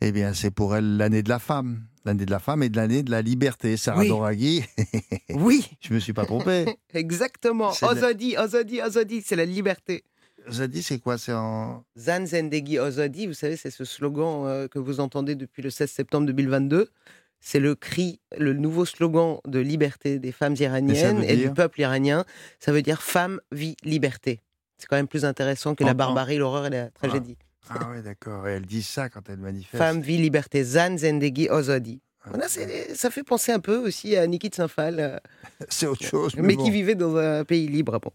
eh 0.00 0.12
bien, 0.12 0.34
c'est 0.34 0.50
pour 0.50 0.76
elle 0.76 0.96
l'année 0.96 1.22
de 1.22 1.28
la 1.28 1.38
femme. 1.38 1.82
l'année 2.04 2.26
de 2.26 2.30
la 2.30 2.38
femme 2.40 2.62
et 2.62 2.68
de 2.68 2.76
l'année 2.76 3.02
de 3.02 3.10
la 3.10 3.22
liberté. 3.22 3.76
Sarah 3.76 4.00
Oui. 4.00 4.08
Doraghi, 4.08 4.64
Oui, 5.30 5.70
je 5.80 5.94
me 5.94 6.00
suis 6.00 6.12
pas 6.12 6.24
trompé. 6.26 6.66
exactement. 6.94 7.72
C'est 7.72 7.86
la- 7.86 7.92
Ozodi, 7.92 8.36
Ozodi, 8.36 8.82
Ozodi, 8.82 9.22
c'est 9.24 9.36
la 9.36 9.44
liberté. 9.46 10.04
Zadi, 10.50 10.82
c'est 10.82 10.98
quoi? 10.98 11.18
C'est 11.18 11.32
en. 11.32 11.84
Zanzendegi 11.96 12.80
Ozodi, 12.80 13.28
vous 13.28 13.32
savez, 13.34 13.56
c'est 13.56 13.70
ce 13.70 13.84
slogan 13.84 14.42
euh, 14.46 14.66
que 14.66 14.80
vous 14.80 14.98
entendez 14.98 15.36
depuis 15.36 15.62
le 15.62 15.70
16 15.70 15.88
septembre 15.88 16.26
2022. 16.26 16.88
C'est 17.44 17.58
le 17.58 17.74
cri, 17.74 18.20
le 18.38 18.52
nouveau 18.54 18.84
slogan 18.84 19.38
de 19.46 19.58
liberté 19.58 20.20
des 20.20 20.30
femmes 20.30 20.54
iraniennes 20.58 21.24
et, 21.24 21.36
du 21.36 21.50
peuple 21.50 21.80
iranien. 21.80 22.24
Ça 22.60 22.70
veut 22.72 22.82
dire 22.82 23.02
femme, 23.02 23.40
vie, 23.50 23.76
liberté. 23.82 24.40
C'est 24.78 24.86
quand 24.86 24.96
même 24.96 25.08
plus 25.08 25.24
intéressant 25.24 25.74
que 25.74 25.82
En- 25.82 25.88
la 25.88 25.92
en- 25.92 25.96
barbarie, 25.96 26.38
l'horreur 26.38 26.66
et 26.66 26.70
la 26.70 26.90
tragédie. 26.90 27.36
Ah 27.68 27.90
ouais, 27.90 28.00
d'accord. 28.02 28.46
Et 28.48 28.52
elle 28.52 28.66
dit 28.66 28.82
ça 28.82 29.08
quand 29.08 29.28
elle 29.28 29.38
manifeste. 29.38 29.76
Femme, 29.76 30.00
vie, 30.00 30.18
liberté. 30.18 30.62
Zanzendegi 30.62 31.48
Ozodi. 31.50 32.00
Voilà, 32.28 32.46
ça 32.48 33.10
fait 33.10 33.24
penser 33.24 33.50
un 33.52 33.58
peu 33.58 33.76
aussi 33.78 34.16
à 34.16 34.26
Niki 34.26 34.48
de 34.48 34.54
Saint-Phal, 34.54 34.96
euh, 35.00 35.18
C'est 35.68 35.86
autre 35.86 36.04
chose. 36.04 36.34
mais, 36.36 36.54
bon. 36.54 36.62
qui 36.64 36.70
vivait 36.70 36.94
dans 36.94 37.16
un 37.16 37.44
pays 37.44 37.66
libre. 37.68 37.98
Bon. 38.00 38.12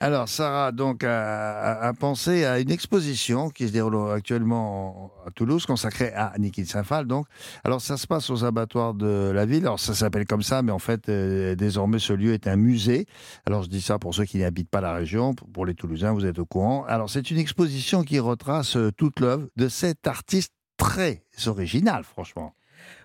Alors, 0.00 0.28
Sarah 0.28 0.70
donc 0.72 1.02
a, 1.04 1.80
a- 1.80 1.92
pensé 1.92 2.44
à 2.44 2.60
une 2.60 2.70
exposition 2.70 3.50
qui 3.50 3.66
se 3.66 3.72
déroule 3.72 4.12
actuellement 4.12 5.12
en- 5.24 5.28
à 5.28 5.30
Toulouse, 5.32 5.66
consacrée 5.66 6.12
à 6.14 6.32
Niki 6.38 6.62
de 6.62 6.68
Saint-Phal. 6.68 7.06
Donc, 7.06 7.26
alors 7.64 7.80
ça 7.82 7.96
se 7.96 8.06
passe 8.06 8.30
aux 8.30 8.44
abattoirs 8.44 8.94
de 8.94 9.30
la 9.34 9.44
ville. 9.44 9.64
Alors 9.64 9.80
ça 9.80 9.94
s'appelle 9.94 10.24
comme 10.24 10.42
ça, 10.42 10.62
mais 10.62 10.72
en 10.72 10.78
fait, 10.78 11.08
euh, 11.08 11.54
désormais, 11.56 11.98
ce 11.98 12.12
lieu 12.14 12.32
est 12.32 12.46
un 12.46 12.56
musée. 12.56 13.06
Alors 13.44 13.62
je 13.64 13.68
dis 13.68 13.80
ça 13.82 13.98
pour 13.98 14.14
ceux 14.14 14.24
qui 14.24 14.38
n'habitent 14.38 14.70
pas 14.70 14.80
la 14.80 14.94
région. 14.94 15.34
Pour- 15.34 15.48
Pour 15.50 15.66
les 15.66 15.74
Toulousains, 15.74 16.12
vous 16.12 16.24
êtes 16.24 16.38
au 16.38 16.46
courant. 16.46 16.84
Alors 16.86 17.10
c'est 17.10 17.30
une 17.30 17.38
exposition 17.38 18.04
qui 18.04 18.20
retrace 18.20 18.76
euh, 18.76 18.90
toute 18.96 19.18
l'œuvre 19.20 19.48
de 19.56 19.68
cet 19.68 20.06
artiste 20.06 20.52
très 20.76 21.24
original, 21.46 22.04
franchement. 22.04 22.54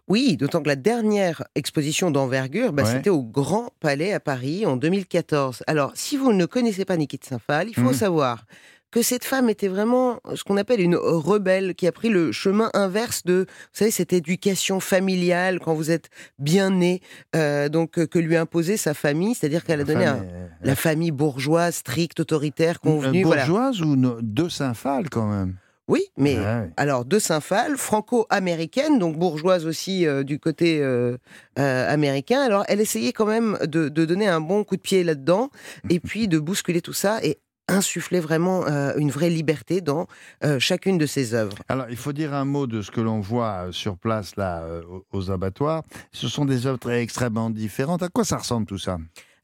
Oui, 0.09 0.35
d'autant 0.37 0.61
que 0.61 0.67
la 0.67 0.75
dernière 0.75 1.43
exposition 1.55 2.11
d'envergure, 2.11 2.73
bah, 2.73 2.83
Ouais. 2.83 2.91
c'était 2.91 3.09
au 3.09 3.23
Grand 3.23 3.69
Palais 3.79 4.11
à 4.13 4.19
Paris 4.19 4.65
en 4.65 4.75
2014. 4.75 5.63
Alors, 5.65 5.91
si 5.95 6.17
vous 6.17 6.33
ne 6.33 6.45
connaissez 6.45 6.83
pas 6.85 6.97
Niki 6.97 7.17
de 7.17 7.23
Saint-Phal, 7.23 7.69
il 7.69 7.73
faut 7.75 7.81
Mhm. 7.81 7.93
savoir 7.93 8.45
que 8.91 9.01
cette 9.01 9.23
femme 9.25 9.49
était 9.49 9.69
vraiment 9.69 10.19
ce 10.35 10.43
qu'on 10.43 10.57
appelle 10.57 10.79
une 10.81 10.95
rebelle 10.97 11.73
qui 11.73 11.87
a 11.87 11.91
pris 11.91 12.09
le 12.09 12.31
chemin 12.31 12.69
inverse 12.75 13.23
de, 13.23 13.45
vous 13.47 13.69
savez, 13.71 13.89
cette 13.89 14.13
éducation 14.13 14.79
familiale 14.79 15.59
quand 15.59 15.73
vous 15.73 15.89
êtes 15.89 16.09
bien 16.37 16.69
né, 16.69 16.99
euh, 17.35 17.69
donc 17.69 17.97
euh, 17.97 18.05
que 18.05 18.19
lui 18.19 18.35
imposait 18.35 18.77
sa 18.77 18.93
famille, 18.93 19.33
c'est-à-dire 19.33 19.63
qu'elle 19.63 19.81
a 19.81 19.83
donné 19.83 20.07
Enfin, 20.07 20.19
un- 20.19 20.23
euh, 20.25 20.47
la 20.61 20.75
famille 20.75 21.09
bourgeoise, 21.11 21.75
stricte, 21.75 22.19
autoritaire, 22.19 22.79
convenue. 22.81 23.23
voilà. 23.23 23.47
bourgeoise 23.47 23.81
ou 23.81 23.95
no- 23.95 24.21
de 24.21 24.47
Saint-Phal 24.49 25.09
quand 25.09 25.27
même 25.27 25.55
Oui, 25.89 26.05
mais 26.17 26.37
alors 26.77 27.03
de 27.03 27.19
Saint-Phal, 27.19 27.75
franco-américaine, 27.77 28.99
donc 28.99 29.17
bourgeoise 29.17 29.65
aussi 29.65 30.05
euh, 30.07 30.23
du 30.23 30.39
côté 30.39 30.81
euh, 30.81 31.17
euh, 31.59 31.93
américain. 31.93 32.41
Alors 32.41 32.63
elle 32.67 32.79
essayait 32.79 33.11
quand 33.11 33.25
même 33.25 33.57
de, 33.63 33.89
de 33.89 34.05
donner 34.05 34.27
un 34.27 34.39
bon 34.39 34.63
coup 34.63 34.77
de 34.77 34.81
pied 34.81 35.03
là-dedans 35.03 35.49
et 35.89 35.99
puis 35.99 36.27
de 36.27 36.39
bousculer 36.39 36.81
tout 36.81 36.93
ça 36.93 37.19
et 37.23 37.39
insuffler 37.69 38.19
vraiment 38.19 38.65
euh, 38.67 38.93
une 38.97 39.09
vraie 39.09 39.29
liberté 39.29 39.81
dans 39.81 40.07
euh, 40.43 40.59
chacune 40.59 40.97
de 40.97 41.05
ses 41.05 41.33
œuvres. 41.33 41.55
Alors, 41.69 41.85
il 41.89 41.95
faut 41.95 42.11
dire 42.11 42.33
un 42.33 42.43
mot 42.43 42.67
de 42.67 42.81
ce 42.81 42.91
que 42.91 42.99
l'on 42.99 43.21
voit 43.21 43.67
sur 43.71 43.97
place, 43.97 44.35
là, 44.35 44.63
euh, 44.63 44.81
aux- 44.83 45.05
aux 45.17 45.31
abattoirs. 45.31 45.83
Ce 46.11 46.27
sont 46.27 46.43
des 46.43 46.67
œuvres 46.67 46.77
très 46.79 47.01
extrêmement 47.01 47.49
différentes. 47.49 48.03
À 48.03 48.09
quoi 48.09 48.25
ça 48.25 48.35
ressemble 48.37 48.65
tout 48.65 48.77
ça? 48.77 48.97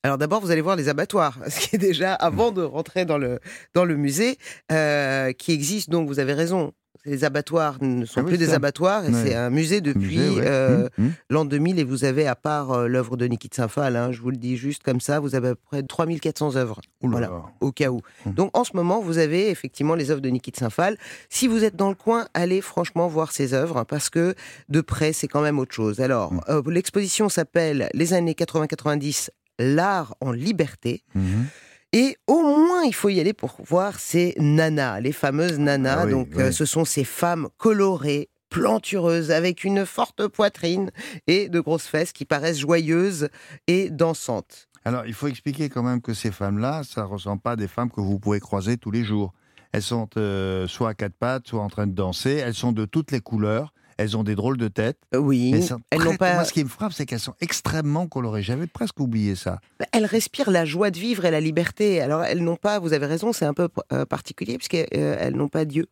Alors 0.03 0.17
d'abord, 0.17 0.39
vous 0.41 0.51
allez 0.51 0.61
voir 0.61 0.75
les 0.77 0.87
abattoirs, 0.89 1.37
ce 1.49 1.59
qui 1.59 1.75
est 1.75 1.79
déjà 1.79 2.13
avant 2.13 2.51
de 2.51 2.61
rentrer 2.61 3.05
dans 3.05 3.17
le, 3.17 3.39
dans 3.73 3.83
le 3.85 3.95
musée, 3.97 4.37
euh, 4.71 5.33
qui 5.33 5.51
existe, 5.51 5.89
donc 5.89 6.07
vous 6.07 6.19
avez 6.19 6.33
raison. 6.33 6.71
Les 7.05 7.23
abattoirs 7.23 7.77
ne 7.81 8.03
sont 8.05 8.19
Ah 8.19 8.23
oui, 8.23 8.27
plus 8.31 8.37
des 8.37 8.47
ça. 8.47 8.55
abattoirs, 8.55 9.05
et 9.05 9.07
Ouais. 9.09 9.13
c'est 9.23 9.33
un 9.33 9.49
musée 9.49 9.79
depuis 9.79 10.17
Musée, 10.17 10.29
ouais. 10.35 10.43
euh, 10.45 10.89
Hum, 10.97 11.05
hum. 11.05 11.11
l'an 11.29 11.45
2000 11.45 11.79
et 11.79 11.85
vous 11.85 12.03
avez, 12.03 12.27
à 12.27 12.35
part 12.35 12.71
euh, 12.71 12.87
l'œuvre 12.87 13.15
de 13.15 13.25
Niki 13.25 13.47
de 13.47 13.55
Saint-Phal, 13.55 13.95
hein, 13.95 14.11
je 14.11 14.19
vous 14.21 14.31
le 14.31 14.35
dis 14.37 14.57
juste 14.57 14.83
comme 14.83 14.99
ça, 14.99 15.21
vous 15.21 15.33
avez 15.33 15.49
à 15.49 15.55
peu 15.55 15.61
près 15.65 15.81
3400 15.83 16.57
œuvres, 16.57 16.81
voilà, 17.01 17.27
là. 17.27 17.41
au 17.61 17.71
cas 17.71 17.89
où. 17.89 18.01
Hum. 18.25 18.33
Donc 18.33 18.55
en 18.55 18.65
ce 18.65 18.71
moment, 18.75 18.99
vous 18.99 19.17
avez 19.17 19.49
effectivement 19.49 19.95
les 19.95 20.11
œuvres 20.11 20.19
de 20.21 20.27
Niki 20.29 20.51
de 20.51 20.57
Saint-Phal. 20.57 20.97
Si 21.29 21.47
vous 21.47 21.63
êtes 21.63 21.77
dans 21.77 21.87
le 21.89 21.95
coin, 21.95 22.27
allez 22.33 22.59
franchement 22.59 23.07
voir 23.07 23.31
ces 23.31 23.53
œuvres, 23.53 23.85
parce 23.85 24.09
que 24.09 24.35
de 24.67 24.81
près, 24.81 25.13
c'est 25.13 25.29
quand 25.29 25.41
même 25.41 25.57
autre 25.57 25.73
chose. 25.73 26.01
Alors, 26.01 26.33
l'exposition 26.67 27.29
s'appelle 27.29 27.89
Les 27.93 28.13
années 28.13 28.33
80-90, 28.33 29.29
l'art 29.59 30.15
en 30.21 30.31
liberté. 30.31 31.03
Mhm. 31.13 31.45
Et 31.93 32.17
au 32.27 32.41
moins, 32.41 32.83
il 32.83 32.93
faut 32.93 33.09
y 33.09 33.19
aller 33.19 33.33
pour 33.33 33.57
voir 33.65 33.99
ces 33.99 34.33
nanas, 34.37 34.99
les 34.99 35.11
fameuses 35.11 35.57
nanas. 35.59 36.01
Ah 36.01 36.05
oui, 36.05 36.11
Donc, 36.11 36.29
oui. 36.35 36.43
euh, 36.43 36.51
ce 36.51 36.65
sont 36.65 36.85
ces 36.85 37.03
femmes 37.03 37.47
colorées, 37.57 38.29
plantureuses, 38.49 39.31
avec 39.31 39.63
une 39.63 39.85
forte 39.85 40.27
poitrine 40.27 40.91
et 41.27 41.49
de 41.49 41.59
grosses 41.59 41.87
fesses 41.87 42.11
qui 42.11 42.25
paraissent 42.25 42.59
joyeuses 42.59 43.29
et 43.67 43.89
dansantes. 43.89 44.67
Alors, 44.85 45.05
il 45.05 45.13
faut 45.13 45.27
expliquer 45.27 45.69
quand 45.69 45.83
même 45.83 46.01
que 46.01 46.13
ces 46.13 46.31
femmes-là, 46.31 46.83
ça 46.83 47.01
ne 47.01 47.07
ressemble 47.07 47.41
pas 47.41 47.51
à 47.51 47.55
des 47.55 47.67
femmes 47.67 47.89
que 47.91 48.01
vous 48.01 48.19
pouvez 48.19 48.39
croiser 48.39 48.77
tous 48.77 48.91
les 48.91 49.03
jours. 49.03 49.33
Elles 49.71 49.81
sont 49.83 50.09
euh, 50.17 50.67
soit 50.67 50.89
à 50.89 50.93
quatre 50.93 51.13
pattes, 51.15 51.47
soit 51.47 51.61
en 51.61 51.69
train 51.69 51.85
de 51.87 51.93
danser. 51.93 52.33
Elles 52.35 52.55
sont 52.55 52.71
de 52.71 52.85
toutes 52.85 53.11
les 53.11 53.19
couleurs. 53.19 53.73
Elles 53.99 54.15
ont 54.15 54.23
des 54.23 54.33
drôles 54.35 54.55
de 54.57 54.69
têtes. 54.69 54.97
Euh, 55.13 55.17
Oui, 55.17 55.51
Elles 55.53 55.63
sont 55.63 55.79
elles 55.89 55.99
très- 55.99 56.09
n'ont 56.09 56.15
pas. 56.15 56.33
Moi, 56.35 56.45
ce 56.45 56.53
qui 56.53 56.63
me 56.63 56.69
frappe, 56.69 56.93
c'est 56.93 57.05
qu'elles 57.05 57.19
sont 57.19 57.35
extrêmement 57.41 58.07
colorées. 58.07 58.41
J'avais 58.43 58.65
presque 58.65 58.97
oublié 59.01 59.35
ça. 59.35 59.59
Elles 59.91 60.05
respirent 60.05 60.51
la 60.51 60.63
joie 60.63 60.89
de 60.89 60.97
vivre 60.97 61.25
et 61.25 61.31
la 61.31 61.41
liberté. 61.41 61.99
Alors, 61.99 62.23
elles 62.23 62.41
n'ont 62.41 62.55
pas, 62.55 62.79
vous 62.79 62.93
avez 62.93 63.05
raison, 63.07 63.33
c'est 63.33 63.43
un 63.45 63.53
peu 63.53 63.67
euh, 63.91 64.05
particulier, 64.05 64.57
puisqu'elles 64.57 65.35
n'ont 65.35 65.49
pas 65.49 65.65
Dieu. 65.65 65.87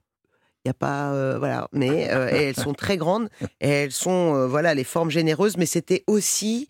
Il 0.63 0.69
n'y 0.69 0.71
a 0.71 0.73
pas. 0.73 1.11
euh, 1.11 1.37
voilà. 1.37 1.67
Mais 1.73 2.09
euh, 2.11 2.29
elles 2.31 2.55
sont 2.55 2.73
très 2.73 2.95
grandes. 2.97 3.29
Et 3.61 3.67
elles 3.69 3.91
sont, 3.91 4.35
euh, 4.35 4.47
voilà, 4.47 4.73
les 4.73 4.83
formes 4.85 5.11
généreuses. 5.11 5.57
Mais 5.57 5.65
c'était 5.65 6.03
aussi. 6.07 6.69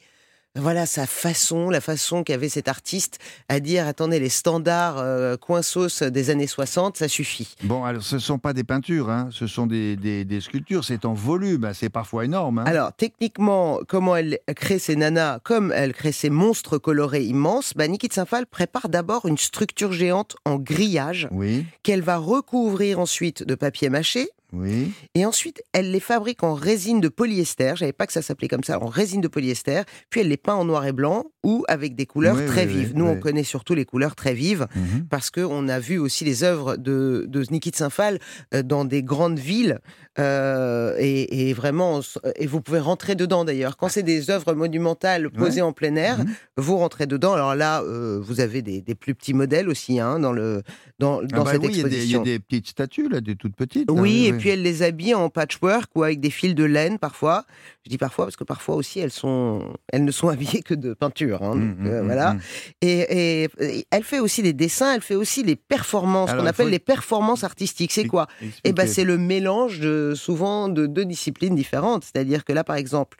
Voilà 0.57 0.85
sa 0.85 1.05
façon, 1.05 1.69
la 1.69 1.81
façon 1.81 2.23
qu'avait 2.23 2.49
cet 2.49 2.67
artiste 2.67 3.19
à 3.49 3.59
dire 3.59 3.87
attendez, 3.87 4.19
les 4.19 4.29
standards 4.29 4.97
euh, 4.97 5.37
coinsos 5.37 6.01
des 6.03 6.29
années 6.29 6.47
60, 6.47 6.97
ça 6.97 7.07
suffit. 7.07 7.55
Bon, 7.63 7.83
alors, 7.83 8.01
ce 8.03 8.15
ne 8.15 8.19
sont 8.19 8.39
pas 8.39 8.53
des 8.53 8.63
peintures, 8.63 9.09
hein. 9.09 9.29
ce 9.31 9.47
sont 9.47 9.67
des, 9.67 9.95
des- 9.95 10.25
des 10.25 10.41
sculptures. 10.41 10.83
C'est 10.83 11.05
en 11.05 11.13
volume, 11.13 11.65
hein. 11.65 11.73
c'est 11.73 11.89
parfois 11.89 12.25
énorme. 12.25 12.59
hein. 12.59 12.63
Alors, 12.65 12.91
techniquement, 12.93 13.79
comment 13.87 14.15
elle 14.15 14.39
crée 14.55 14.79
ses 14.79 14.95
nanas, 14.95 15.39
comme 15.43 15.71
elle 15.75 15.93
crée 15.93 16.11
ses 16.11 16.29
monstres 16.29 16.77
colorés 16.77 17.23
immenses, 17.23 17.73
bah, 17.75 17.87
Niki 17.87 18.07
de 18.07 18.13
Saint-Phal 18.13 18.45
prépare 18.47 18.89
d'abord 18.89 19.25
une 19.25 19.37
structure 19.37 19.91
géante 19.93 20.35
en 20.45 20.55
grillage 20.57 21.27
Oui, 21.31 21.65
qu'elle 21.83 22.01
va 22.01 22.17
recouvrir 22.17 22.99
ensuite 22.99 23.43
de 23.43 23.55
papier 23.55 23.89
mâché. 23.89 24.27
Oui. 24.53 24.91
Et 25.13 25.25
ensuite, 25.25 25.61
elle 25.73 25.91
les 25.91 25.99
fabrique 25.99 26.43
en 26.43 26.53
résine 26.53 27.01
de 27.01 27.09
polyester. 27.09 27.71
Je 27.75 27.79
savais 27.81 27.93
pas 27.93 28.07
que 28.07 28.13
ça 28.13 28.21
s'appelait 28.21 28.47
comme 28.47 28.63
ça, 28.63 28.81
en 28.81 28.87
résine 28.87 29.19
de 29.21 29.27
polyester. 29.27 29.81
Puis 30.09 30.21
elle 30.21 30.29
les 30.29 30.37
peint 30.37 30.55
en 30.55 30.63
noir 30.65 30.85
et 30.85 30.93
blanc 30.93 31.25
ou 31.43 31.65
avec 31.67 31.95
des 31.95 32.05
couleurs 32.05 32.37
Oui, 32.37 32.45
très 32.45 32.65
oui, 32.65 32.73
vives. 32.73 32.91
Nous, 32.95 33.05
on 33.05 33.19
connaît 33.19 33.43
surtout 33.43 33.75
les 33.75 33.85
couleurs 33.85 34.15
très 34.15 34.33
vives 34.33 34.67
Mhm. 34.75 35.07
parce 35.09 35.31
qu'on 35.31 35.67
a 35.67 35.79
vu 35.79 35.97
aussi 35.97 36.23
les 36.23 36.43
œuvres 36.43 36.77
de, 36.77 37.25
de 37.27 37.43
Niki 37.51 37.71
de 37.71 37.75
Saint-Phal 37.75 38.19
euh, 38.53 38.63
dans 38.63 38.85
des 38.85 39.03
grandes 39.03 39.39
villes. 39.39 39.79
Euh, 40.19 40.95
et, 40.97 41.49
et 41.49 41.53
vraiment, 41.53 42.01
et 42.37 42.47
vous 42.47 42.61
pouvez 42.61 42.79
rentrer 42.79 43.15
dedans 43.15 43.45
d'ailleurs. 43.45 43.77
Quand 43.77 43.89
c'est 43.89 44.03
des 44.03 44.29
œuvres 44.29 44.53
monumentales 44.53 45.29
posées 45.29 45.61
en 45.61 45.73
plein 45.73 45.95
air, 45.95 46.17
Mhm. 46.19 46.25
vous 46.57 46.77
rentrez 46.77 47.05
dedans. 47.07 47.33
Alors 47.33 47.55
là, 47.55 47.81
euh, 47.83 48.19
vous 48.21 48.39
avez 48.39 48.61
des, 48.61 48.81
des 48.81 48.95
plus 48.95 49.13
petits 49.15 49.33
modèles 49.33 49.69
aussi 49.69 49.99
hein, 49.99 50.19
dans, 50.19 50.31
le, 50.31 50.63
dans, 50.99 51.21
dans 51.21 51.41
Ah 51.41 51.43
bah 51.43 51.51
cette 51.53 51.61
oui, 51.61 51.69
il 51.71 51.77
y 51.77 51.81
a 51.81 51.83
des- 51.83 51.89
il 51.89 51.93
y, 51.93 51.95
exposition. 52.15 52.21
a 52.21 52.23
des 52.25 52.39
petites 52.39 52.67
statues, 52.67 53.09
là, 53.09 53.21
des 53.21 53.35
toutes 53.35 53.55
petites. 53.55 53.89
là, 53.89 53.95
Oui, 53.99 54.25
et 54.27 54.33
puis 54.33 54.49
elle 54.49 54.61
les 54.63 54.83
habille 54.83 55.13
en 55.13 55.29
patchwork 55.29 55.89
ou 55.95 56.03
avec 56.03 56.19
des 56.19 56.29
fils 56.31 56.55
de 56.55 56.63
laine 56.63 56.97
parfois. 56.99 57.45
Je 57.85 57.89
dis 57.89 57.97
parfois 57.97 58.25
parce 58.25 58.35
que 58.35 58.43
parfois 58.43 58.75
aussi 58.75 58.99
elles 58.99 59.11
sont, 59.11 59.73
elles 59.93 60.03
ne 60.03 60.11
sont 60.11 60.27
habillées 60.29 60.61
que 60.63 60.73
de 60.73 60.93
peinture. 60.93 61.43
hein, 61.43 61.55
donc, 61.55 61.85
euh, 61.85 62.01
voilà. 62.03 62.35
Et, 62.81 63.43
et- 63.43 63.49
et 63.59 63.85
elle 63.91 64.03
fait 64.03 64.19
aussi 64.19 64.41
des 64.41 64.53
dessins, 64.53 64.95
elle 64.95 65.01
fait 65.01 65.15
aussi 65.15 65.43
les 65.43 65.55
performances, 65.55 66.31
qu'on 66.31 66.45
appelle 66.45 66.65
faut- 66.65 66.71
les 66.71 66.79
performances 66.79 67.43
artistiques. 67.43 67.91
C'est 67.91 68.05
quoi? 68.07 68.27
Eh 68.63 68.73
ben, 68.73 68.87
c'est 68.87 69.03
le 69.03 69.17
mélange 69.17 69.79
de, 69.79 70.06
souvent 70.15 70.69
de 70.69 70.85
deux 70.87 71.05
disciplines 71.05 71.55
différentes. 71.55 72.03
C'est-à-dire 72.05 72.43
que 72.45 72.53
là, 72.53 72.63
par 72.63 72.75
exemple, 72.75 73.17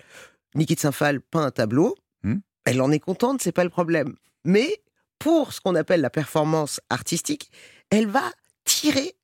Niki 0.55 0.75
de 0.75 0.79
Saint-Phal 0.79 1.21
peint 1.21 1.45
un 1.45 1.51
tableau. 1.51 1.95
Hmm. 2.23 2.38
Elle 2.65 2.81
en 2.81 2.91
est 2.91 2.99
contente, 2.99 3.41
c'est 3.41 3.51
pas 3.51 3.63
le 3.63 3.69
problème. 3.69 4.15
Mais 4.45 4.81
pour 5.19 5.53
ce 5.53 5.61
qu'on 5.61 5.75
appelle 5.75 6.01
la 6.01 6.09
performance 6.09 6.79
artistique, 6.89 7.51
elle 7.89 8.07
va 8.07 8.23
tirer 8.65 9.15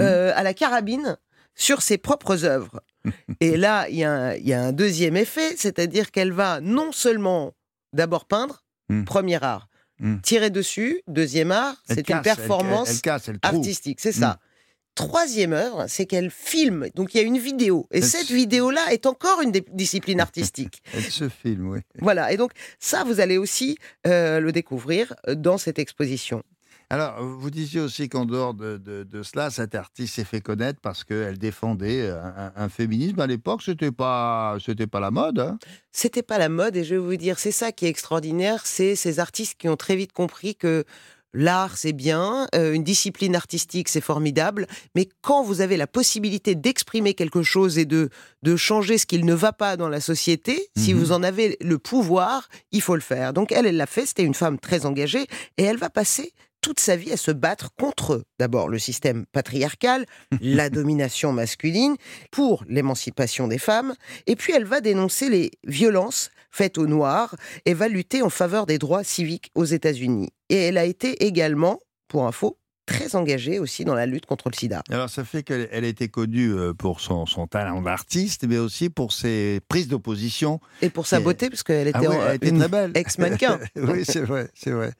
euh, 0.00 0.32
à 0.36 0.42
la 0.42 0.52
carabine 0.54 1.16
sur 1.54 1.80
ses 1.82 1.98
propres 1.98 2.44
œuvres. 2.44 2.82
Et 3.40 3.56
là, 3.56 3.88
il 3.88 3.96
y, 3.96 4.04
a 4.04 4.12
un- 4.12 4.34
il 4.34 4.46
y 4.46 4.52
a 4.52 4.62
un 4.62 4.72
deuxième 4.72 5.16
effet, 5.16 5.56
c'est-à-dire 5.56 6.10
qu'elle 6.10 6.32
va 6.32 6.60
non 6.60 6.92
seulement 6.92 7.54
d'abord 7.92 8.26
peindre, 8.26 8.62
Hmm. 8.88 9.04
premier 9.04 9.42
art, 9.42 9.68
Hmm. 9.98 10.18
tirer 10.20 10.50
dessus, 10.50 11.00
deuxième 11.08 11.50
art, 11.50 11.74
c'est 11.88 12.08
une 12.10 12.20
performance 12.22 13.00
Elle, 13.04 13.20
elle 13.28 13.38
artistique, 13.42 13.98
c'est 13.98 14.12
ça. 14.12 14.38
Troisième 14.96 15.52
œuvre, 15.52 15.84
c'est 15.88 16.06
qu'elle 16.06 16.30
filme. 16.30 16.88
Donc 16.96 17.14
il 17.14 17.18
y 17.18 17.20
a 17.20 17.22
une 17.24 17.38
vidéo. 17.38 17.86
Et 17.92 17.98
Elle 17.98 18.04
cette 18.04 18.26
se- 18.26 18.32
vidéo-là 18.34 18.92
est 18.92 19.06
encore 19.06 19.42
une 19.42 19.52
des 19.52 19.64
disciplines 19.72 20.20
artistiques. 20.20 20.82
Elle 20.94 21.02
se 21.04 21.28
filme, 21.28 21.68
oui. 21.68 21.80
voilà. 22.00 22.32
Et 22.32 22.36
donc 22.36 22.50
ça, 22.80 23.04
vous 23.04 23.20
allez 23.20 23.36
aussi 23.38 23.76
euh, 24.06 24.40
le 24.40 24.50
découvrir 24.52 25.14
euh, 25.28 25.34
dans 25.34 25.58
cette 25.58 25.78
exposition. 25.78 26.42
Alors, 26.88 27.20
vous 27.20 27.50
disiez 27.50 27.80
aussi 27.80 28.08
qu'en 28.08 28.24
dehors 28.24 28.54
de, 28.54 28.76
de- 28.78 29.02
de 29.02 29.22
cela, 29.24 29.50
cette 29.50 29.74
artiste 29.74 30.14
s'est 30.14 30.24
fait 30.24 30.40
connaître 30.40 30.78
parce 30.80 31.02
qu'elle 31.02 31.36
défendait 31.36 32.08
un, 32.08 32.52
un 32.54 32.68
féminisme. 32.68 33.18
À 33.20 33.26
l'époque, 33.26 33.62
c'était 33.64 33.90
pas, 33.90 34.56
c'était 34.64 34.86
pas 34.86 35.00
la 35.00 35.10
mode. 35.10 35.40
hein. 35.40 35.58
C'était 35.90 36.22
pas 36.22 36.38
la 36.38 36.48
mode 36.48 36.76
et 36.76 36.84
je 36.84 36.94
vais 36.94 37.00
vous 37.00 37.16
dire, 37.16 37.38
c'est 37.40 37.50
ça 37.50 37.72
qui 37.72 37.86
est 37.86 37.88
extraordinaire, 37.88 38.64
c'est 38.66 38.94
ces 38.94 39.18
artistes 39.18 39.56
qui 39.58 39.68
ont 39.68 39.76
très 39.76 39.96
vite 39.96 40.12
compris 40.12 40.54
que 40.54 40.84
l'art 41.32 41.76
c'est 41.76 41.92
bien, 41.92 42.46
euh, 42.54 42.72
une 42.72 42.84
discipline 42.84 43.36
artistique 43.36 43.88
c'est 43.88 44.00
formidable, 44.00 44.66
mais 44.94 45.08
quand 45.22 45.42
vous 45.42 45.60
avez 45.60 45.76
la 45.76 45.86
possibilité 45.86 46.54
d'exprimer 46.54 47.14
quelque 47.14 47.42
chose 47.42 47.78
et 47.78 47.84
de, 47.84 48.08
de 48.42 48.56
changer 48.56 48.98
ce 48.98 49.06
qu'il 49.06 49.24
ne 49.24 49.34
va 49.34 49.52
pas 49.52 49.76
dans 49.76 49.88
la 49.88 50.00
société, 50.00 50.68
si 50.76 50.94
Mhm. 50.94 51.00
vous 51.00 51.12
en 51.12 51.22
avez 51.22 51.56
le 51.60 51.78
pouvoir, 51.78 52.48
il 52.72 52.80
faut 52.82 52.94
le 52.94 53.00
faire. 53.00 53.32
Donc 53.32 53.52
elle, 53.52 53.66
elle 53.66 53.76
l'a 53.76 53.86
fait, 53.86 54.06
c'était 54.06 54.22
une 54.24 54.34
femme 54.34 54.58
très 54.58 54.86
engagée 54.86 55.26
et 55.58 55.62
elle 55.64 55.76
va 55.76 55.90
passer 55.90 56.32
toute 56.62 56.80
sa 56.80 56.96
vie 56.96 57.12
à 57.12 57.16
se 57.16 57.30
battre 57.30 57.70
contre 57.78 58.24
d'abord 58.40 58.68
le 58.68 58.78
système 58.78 59.24
patriarcal, 59.30 60.04
la 60.40 60.68
domination 60.70 61.32
masculine, 61.32 61.96
pour 62.32 62.64
l'émancipation 62.68 63.46
des 63.46 63.58
femmes, 63.58 63.94
et 64.26 64.34
puis 64.36 64.52
elle 64.52 64.64
va 64.64 64.80
dénoncer 64.80 65.28
les 65.28 65.50
violences 65.64 66.30
faites 66.50 66.78
aux 66.78 66.86
Noirs 66.86 67.36
et 67.66 67.74
va 67.74 67.86
lutter 67.88 68.22
en 68.22 68.30
faveur 68.30 68.66
des 68.66 68.78
droits 68.78 69.04
civiques 69.04 69.50
aux 69.54 69.66
États-Unis. 69.66 70.30
Et 70.48 70.56
elle 70.56 70.78
a 70.78 70.84
été 70.84 71.24
également, 71.26 71.80
pour 72.08 72.26
info, 72.26 72.58
très 72.86 73.16
engagée 73.16 73.58
aussi 73.58 73.84
dans 73.84 73.96
la 73.96 74.06
lutte 74.06 74.26
contre 74.26 74.48
le 74.48 74.54
sida. 74.54 74.80
Alors, 74.92 75.10
ça 75.10 75.24
fait 75.24 75.42
qu'elle 75.42 75.68
elle 75.72 75.84
était 75.84 76.06
connue 76.06 76.52
euh, 76.52 76.72
pour 76.72 77.00
son, 77.00 77.26
son 77.26 77.48
talent 77.48 77.82
d'artiste, 77.82 78.46
mais 78.48 78.58
aussi 78.58 78.90
pour 78.90 79.12
ses 79.12 79.58
prises 79.68 79.88
d'opposition. 79.88 80.60
Et 80.82 80.88
pour 80.88 81.08
sa 81.08 81.18
Et- 81.18 81.22
beauté, 81.24 81.50
parce 81.50 81.64
qu'elle 81.64 81.88
était, 81.88 81.98
Ah 81.98 82.08
ouais, 82.08 82.16
en- 82.16 82.26
elle 82.28 82.36
était 82.36 82.50
une 82.50 82.60
très 82.60 82.68
belle. 82.68 82.92
ex-mannequin. 82.94 83.58
oui, 83.76 84.04
c'est 84.04 84.20
vrai, 84.20 84.48
c'est 84.54 84.70
vrai. 84.70 84.92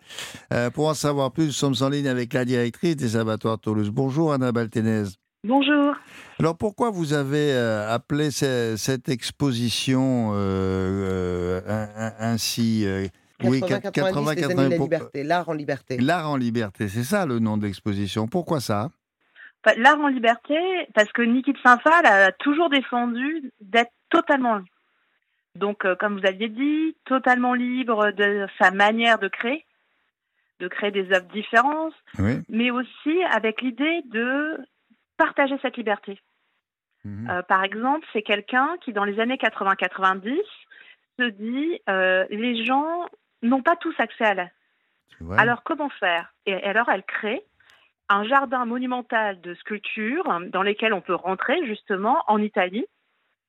Euh, 0.52 0.68
pour 0.70 0.88
en 0.88 0.94
savoir 0.94 1.30
plus, 1.30 1.46
nous 1.46 1.52
sommes 1.52 1.76
en 1.80 1.88
ligne 1.88 2.08
avec 2.08 2.32
la 2.32 2.44
directrice 2.44 2.96
des 2.96 3.16
abattoirs 3.16 3.58
de 3.58 3.62
Toulouse. 3.62 3.90
Bonjour, 3.90 4.32
Anna 4.32 4.50
Baltenez. 4.50 5.04
Bonjour. 5.46 5.94
Alors, 6.40 6.56
pourquoi 6.56 6.90
vous 6.90 7.12
avez 7.12 7.52
euh, 7.52 7.88
appelé 7.94 8.32
ce- 8.32 8.74
cette 8.76 9.08
exposition 9.08 10.32
euh, 10.34 11.60
euh, 11.64 12.10
ainsi 12.18 12.84
80, 13.38 13.80
90, 13.80 14.34
les 14.36 14.44
années 14.44 14.54
de 14.54 14.70
la 14.70 14.76
pour- 14.76 14.84
liberté, 14.86 15.22
l'art 15.24 15.48
en 15.48 15.52
liberté. 15.54 15.98
L'art 15.98 16.30
en 16.30 16.36
liberté, 16.36 16.88
c'est 16.88 17.02
ça 17.04 17.26
le 17.26 17.38
nom 17.38 17.56
de 17.56 17.66
l'exposition. 17.66 18.26
Pourquoi 18.26 18.60
ça? 18.60 18.90
Enfin, 19.64 19.78
L'art 19.80 20.00
en 20.00 20.08
liberté, 20.08 20.56
parce 20.94 21.10
que 21.12 21.22
Niki 21.22 21.52
de 21.52 21.58
Saint-Phal 21.58 22.06
a 22.06 22.32
toujours 22.32 22.70
défendu 22.70 23.52
d'être 23.60 23.92
totalement 24.10 24.56
libre. 24.56 24.68
Donc, 25.56 25.84
euh, 25.84 25.96
comme 25.96 26.18
vous 26.20 26.26
aviez 26.26 26.48
dit, 26.48 26.96
totalement 27.04 27.54
libre 27.54 28.10
de 28.12 28.46
sa 28.60 28.70
manière 28.70 29.18
de 29.18 29.28
créer, 29.28 29.64
de 30.60 30.68
créer 30.68 30.90
des 30.90 31.10
œuvres 31.12 31.28
différentes, 31.32 31.94
Oui. 32.18 32.38
mais 32.48 32.70
aussi 32.70 33.22
avec 33.30 33.60
l'idée 33.62 34.02
de 34.06 34.58
partager 35.16 35.56
cette 35.62 35.76
liberté. 35.76 36.20
Euh, 37.30 37.40
par 37.42 37.62
exemple, 37.62 38.04
c'est 38.12 38.22
quelqu'un 38.22 38.68
qui, 38.84 38.92
dans 38.92 39.04
les 39.04 39.20
années 39.20 39.36
80-90, 39.38 40.36
se 41.18 41.24
dit 41.30 41.80
euh, 41.88 42.26
les 42.30 42.64
gens 42.66 43.06
n'ont 43.48 43.62
pas 43.62 43.76
tous 43.76 43.94
accès 43.98 44.24
à 44.24 44.34
vrai. 44.34 45.38
Alors, 45.38 45.62
comment 45.62 45.88
faire? 45.88 46.32
Et 46.46 46.54
alors, 46.54 46.88
elle 46.88 47.02
crée 47.04 47.42
un 48.08 48.24
jardin 48.24 48.64
monumental 48.66 49.40
de 49.40 49.54
sculptures 49.54 50.40
dans 50.52 50.62
lesquelles 50.62 50.92
on 50.92 51.00
peut 51.00 51.14
rentrer, 51.14 51.66
justement, 51.66 52.22
en 52.28 52.38
Italie, 52.40 52.86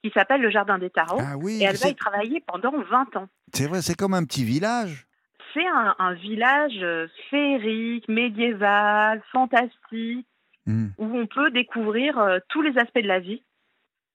qui 0.03 0.11
s'appelle 0.11 0.41
le 0.41 0.49
Jardin 0.49 0.77
des 0.79 0.89
Tarots. 0.89 1.19
Ah 1.21 1.37
oui, 1.37 1.61
et 1.61 1.65
elle 1.65 1.75
va 1.75 1.89
y 1.89 1.95
travailler 1.95 2.39
pendant 2.47 2.71
20 2.71 3.15
ans. 3.17 3.27
C'est 3.53 3.67
vrai, 3.67 3.81
c'est 3.81 3.95
comme 3.95 4.13
un 4.13 4.23
petit 4.23 4.43
village. 4.43 5.05
C'est 5.53 5.65
un, 5.67 5.95
un 5.99 6.13
village 6.13 6.77
euh, 6.81 7.07
féerique, 7.29 8.07
médiéval, 8.07 9.21
fantastique, 9.31 10.27
Hmm. 10.69 10.87
où 10.97 11.05
on 11.17 11.27
peut 11.27 11.49
découvrir 11.51 12.19
euh, 12.19 12.39
tous 12.49 12.61
les 12.61 12.77
aspects 12.77 12.99
de 12.99 13.07
la 13.07 13.19
vie, 13.19 13.41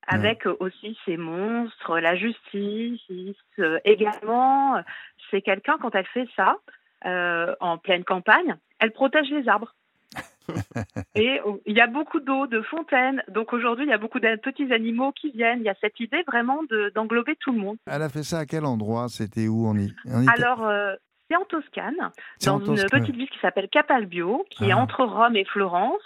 avec 0.06 0.46
euh, 0.46 0.56
aussi 0.60 0.98
ses 1.04 1.16
monstres, 1.16 1.98
la 1.98 2.16
justice. 2.16 3.00
euh, 3.58 3.78
également, 3.84 4.82
c'est 5.30 5.42
quelqu'un, 5.42 5.76
quand 5.80 5.94
elle 5.94 6.06
fait 6.06 6.28
ça, 6.36 6.56
euh, 7.06 7.54
en 7.60 7.78
pleine 7.78 8.04
campagne, 8.04 8.56
elle 8.78 8.92
protège 8.92 9.30
les 9.30 9.48
arbres. 9.48 9.74
Et 11.14 11.40
euh, 11.40 11.52
il 11.66 11.76
y 11.76 11.80
a 11.80 11.86
beaucoup 11.86 12.20
d'eau, 12.20 12.46
de 12.46 12.60
fontaines. 12.62 13.22
Donc 13.28 13.52
aujourd'hui, 13.52 13.84
il 13.86 13.90
y 13.90 13.94
a 13.94 13.98
beaucoup 13.98 14.20
de 14.20 14.36
petits 14.36 14.72
animaux 14.72 15.12
qui 15.12 15.30
viennent. 15.30 15.60
Il 15.60 15.64
y 15.64 15.68
a 15.68 15.74
cette 15.80 15.98
idée 16.00 16.22
vraiment 16.26 16.62
de- 16.64 16.90
d'englober 16.94 17.36
tout 17.40 17.52
le 17.52 17.58
monde. 17.58 17.76
Elle 17.86 18.02
a 18.02 18.08
fait 18.08 18.22
ça 18.24 18.40
à 18.40 18.46
quel 18.46 18.64
endroit? 18.64 19.08
C'était 19.08 19.48
où? 19.48 19.66
En, 19.66 19.76
Alors, 20.26 20.66
euh, 20.66 20.94
c'est 21.32 21.36
en 21.36 21.44
Toscane, 21.44 21.94
en 22.00 22.10
dans 22.58 22.58
une 22.60 22.76
Toscane. 22.76 23.00
petite 23.00 23.16
ville 23.16 23.30
qui 23.30 23.38
s'appelle 23.40 23.68
Capalbio, 23.68 24.44
qui 24.50 24.68
est 24.68 24.72
Ah. 24.72 24.78
entre 24.78 25.04
Rome 25.04 25.36
et 25.36 25.44
Florence. 25.44 26.00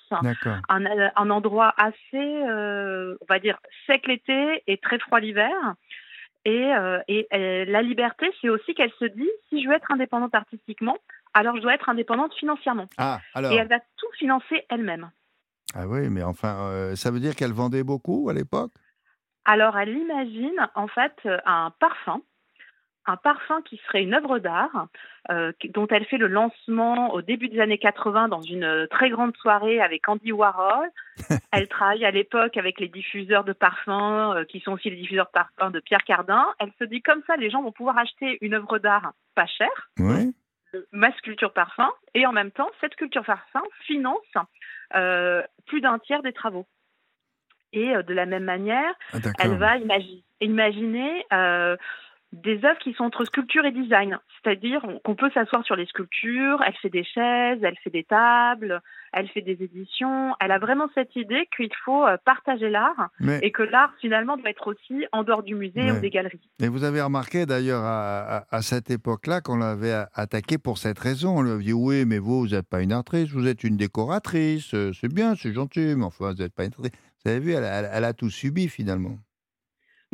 Un, 0.68 0.84
un 1.16 1.30
endroit 1.30 1.74
assez, 1.76 1.96
euh, 2.14 3.16
on 3.20 3.26
va 3.28 3.38
dire, 3.38 3.58
sec 3.86 4.06
l'été 4.06 4.62
et 4.66 4.78
très 4.78 4.98
froid 4.98 5.20
l'hiver. 5.20 5.52
Et, 6.44 6.72
euh, 6.74 7.00
et 7.08 7.26
euh, 7.34 7.64
la 7.66 7.82
liberté, 7.82 8.30
c'est 8.40 8.48
aussi 8.48 8.74
qu'elle 8.74 8.92
se 9.00 9.04
dit, 9.06 9.28
si 9.48 9.62
je 9.62 9.68
veux 9.68 9.74
être 9.74 9.90
indépendante 9.90 10.32
artistiquement, 10.34 10.96
alors 11.34 11.56
je 11.56 11.60
dois 11.60 11.74
être 11.74 11.88
indépendante 11.88 12.32
financièrement. 12.34 12.86
Ah, 12.98 13.18
alors. 13.34 13.50
Et 13.52 13.56
elle 13.56 13.66
va 13.68 13.80
tout 13.96 14.06
financer 14.16 14.64
elle-même. 14.70 15.10
Ah 15.74 15.88
oui, 15.88 16.08
mais 16.08 16.22
enfin, 16.22 16.68
euh, 16.70 16.94
ça 16.94 17.10
veut 17.10 17.18
dire 17.18 17.34
qu'elle 17.34 17.52
vendait 17.52 17.82
beaucoup 17.82 18.28
à 18.30 18.32
l'époque? 18.32 18.70
Alors, 19.44 19.76
elle 19.76 19.96
imagine 19.96 20.68
en 20.76 20.86
fait 20.86 21.12
euh, 21.26 21.38
un 21.44 21.72
parfum, 21.80 22.20
un 23.08 23.16
parfum 23.16 23.62
qui 23.62 23.76
serait 23.86 24.02
une 24.02 24.14
œuvre 24.14 24.38
d'art, 24.38 24.88
euh, 25.30 25.52
dont 25.70 25.86
elle 25.88 26.04
fait 26.06 26.16
le 26.18 26.26
lancement 26.26 27.12
au 27.14 27.22
début 27.22 27.48
des 27.48 27.60
années 27.60 27.78
80 27.78 28.28
dans 28.28 28.40
une 28.42 28.64
euh, 28.64 28.86
très 28.88 29.10
grande 29.10 29.36
soirée 29.36 29.80
avec 29.80 30.08
Andy 30.08 30.32
Warhol. 30.32 30.88
elle 31.52 31.68
travaille 31.68 32.04
à 32.04 32.10
l'époque 32.10 32.56
avec 32.56 32.80
les 32.80 32.88
diffuseurs 32.88 33.44
de 33.44 33.52
parfums, 33.52 34.34
euh, 34.36 34.44
qui 34.44 34.60
sont 34.60 34.72
aussi 34.72 34.90
les 34.90 34.96
diffuseurs 34.96 35.26
de 35.26 35.30
parfums 35.32 35.70
de 35.72 35.80
Pierre 35.80 36.04
Cardin. 36.04 36.46
Elle 36.58 36.72
se 36.78 36.84
dit 36.84 37.00
comme 37.02 37.22
ça, 37.26 37.36
les 37.36 37.50
gens 37.50 37.62
vont 37.62 37.72
pouvoir 37.72 37.96
acheter 37.98 38.38
une 38.40 38.54
œuvre 38.54 38.78
d'art 38.78 39.12
pas 39.34 39.46
chère, 39.46 39.90
Oui. 39.98 40.34
ma 40.92 41.12
sculpture 41.18 41.52
parfum, 41.52 41.90
et 42.14 42.26
en 42.26 42.32
même 42.32 42.50
temps, 42.50 42.70
cette 42.80 42.92
sculpture 42.94 43.24
parfum 43.24 43.62
finance 43.86 44.18
euh, 44.94 45.42
plus 45.66 45.80
d'un 45.80 45.98
tiers 46.00 46.22
des 46.22 46.32
travaux. 46.32 46.66
Et 47.72 47.92
de 47.94 48.14
la 48.14 48.26
même 48.26 48.44
manière, 48.44 48.94
Ah, 49.12 49.18
elle 49.40 49.56
va 49.58 49.76
imagi- 49.76 50.24
imaginer 50.40 51.24
des 52.32 52.64
œuvres 52.64 52.78
qui 52.80 52.92
sont 52.94 53.04
entre 53.04 53.24
sculpture 53.24 53.64
et 53.64 53.72
design. 53.72 54.18
C'est-à-dire 54.42 54.80
on- 54.84 54.98
qu'on 54.98 55.14
peut 55.14 55.30
s'asseoir 55.32 55.64
sur 55.64 55.76
les 55.76 55.86
sculptures, 55.86 56.60
elle 56.66 56.74
fait 56.74 56.90
des 56.90 57.04
chaises, 57.04 57.58
elle 57.62 57.76
fait 57.82 57.90
des 57.90 58.04
tables, 58.04 58.82
elle 59.12 59.28
fait 59.28 59.40
des 59.42 59.56
éditions. 59.62 60.34
Elle 60.40 60.50
a 60.50 60.58
vraiment 60.58 60.88
cette 60.94 61.14
idée 61.16 61.48
qu'il 61.56 61.70
faut 61.84 62.04
euh, 62.06 62.16
partager 62.24 62.68
l'art 62.68 63.10
Mais- 63.20 63.38
et 63.42 63.52
que 63.52 63.62
l'art 63.62 63.92
finalement 64.00 64.36
doit 64.36 64.50
être 64.50 64.66
aussi 64.66 65.06
en 65.12 65.22
dehors 65.22 65.42
du 65.42 65.54
musée 65.54 65.90
Ouais. 65.90 65.92
ou 65.96 66.00
des 66.00 66.10
galeries. 66.10 66.40
Et 66.60 66.68
vous 66.68 66.84
avez 66.84 67.00
remarqué 67.00 67.46
d'ailleurs 67.46 67.82
à, 67.84 68.38
à- 68.38 68.44
à 68.56 68.62
cette 68.62 68.90
époque-là 68.90 69.40
qu'on 69.40 69.56
l'avait 69.58 70.04
attaqué 70.14 70.58
pour 70.58 70.78
cette 70.78 70.98
raison. 70.98 71.38
On 71.38 71.42
lui 71.42 71.52
a 71.52 71.56
dit 71.58 71.72
oui, 71.72 72.04
mais 72.04 72.18
vous, 72.18 72.40
vous 72.40 72.48
n'êtes 72.48 72.68
pas 72.68 72.82
une 72.82 72.92
artiste, 72.92 73.32
vous 73.32 73.46
êtes 73.46 73.64
une 73.64 73.76
décoratrice. 73.76 74.74
euh, 74.74 74.92
C'est 75.00 75.12
bien, 75.12 75.34
c'est 75.36 75.52
gentil, 75.52 75.94
mais 75.96 76.04
enfin, 76.04 76.32
vous 76.32 76.42
n'êtes 76.42 76.54
pas 76.54 76.64
une 76.64 76.72
artiste. 76.76 76.94
Vous 77.24 77.30
avez 77.30 77.40
vu, 77.40 77.52
elle, 77.52 77.64
elle- 77.64 77.88
elle 77.92 78.04
a 78.04 78.12
tout 78.12 78.30
subi 78.30 78.68
finalement. 78.68 79.16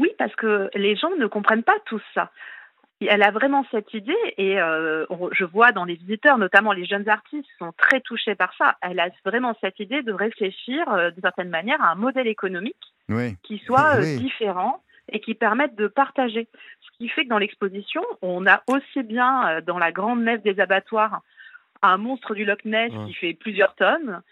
Oui, 0.03 0.11
parce 0.18 0.34
que 0.34 0.68
les 0.74 0.96
gens 0.96 1.14
ne 1.16 1.26
comprennent 1.28 1.62
pas 1.62 1.78
tout 1.86 2.00
ça. 2.12 2.32
Elle 3.00 3.22
a 3.22 3.30
vraiment 3.30 3.64
cette 3.70 3.94
idée 3.94 4.16
et 4.36 4.61
euh, 4.61 5.07
je 5.32 5.44
vois 5.44 5.70
dans 5.70 5.84
les 5.84 5.94
visiteurs, 5.94 6.38
notamment 6.38 6.72
les 6.72 6.84
jeunes 6.84 7.09
artistes, 7.09 7.48
sont 7.59 7.72
très 7.76 8.00
touchés 8.00 8.34
par 8.34 8.53
ça. 8.57 8.76
Elle 8.80 8.98
a 8.98 9.09
vraiment 9.24 9.57
cette 9.61 9.78
idée 9.78 10.03
de 10.03 10.12
réfléchir 10.12 10.88
euh, 10.88 11.11
d'une 11.12 11.22
certaine 11.22 11.50
manière 11.50 11.80
à 11.82 11.92
un 11.92 11.94
modèle 11.94 12.26
économique 12.26 12.82
Oui. 13.09 13.36
qui 13.44 13.59
soit 13.59 13.96
euh, 13.96 14.00
Oui. 14.03 14.18
différent 14.18 14.82
et 15.11 15.20
qui 15.20 15.34
permette 15.34 15.76
de 15.76 15.86
partager. 15.86 16.48
Ce 16.80 16.98
qui 16.98 17.09
fait 17.09 17.24
que 17.24 17.28
dans 17.28 17.38
l'exposition, 17.38 18.03
on 18.22 18.46
a 18.46 18.62
aussi 18.66 19.03
bien 19.05 19.48
euh, 19.48 19.61
dans 19.61 19.78
la 19.78 19.92
grande 19.92 20.22
nef 20.22 20.42
des 20.42 20.59
abattoirs 20.59 21.22
un 21.82 21.96
monstre 21.96 22.34
du 22.34 22.44
Loch 22.44 22.64
Ness 22.64 22.92
qui 23.07 23.14
fait 23.14 23.34
plusieurs 23.34 23.74
tonnes, 23.74 24.22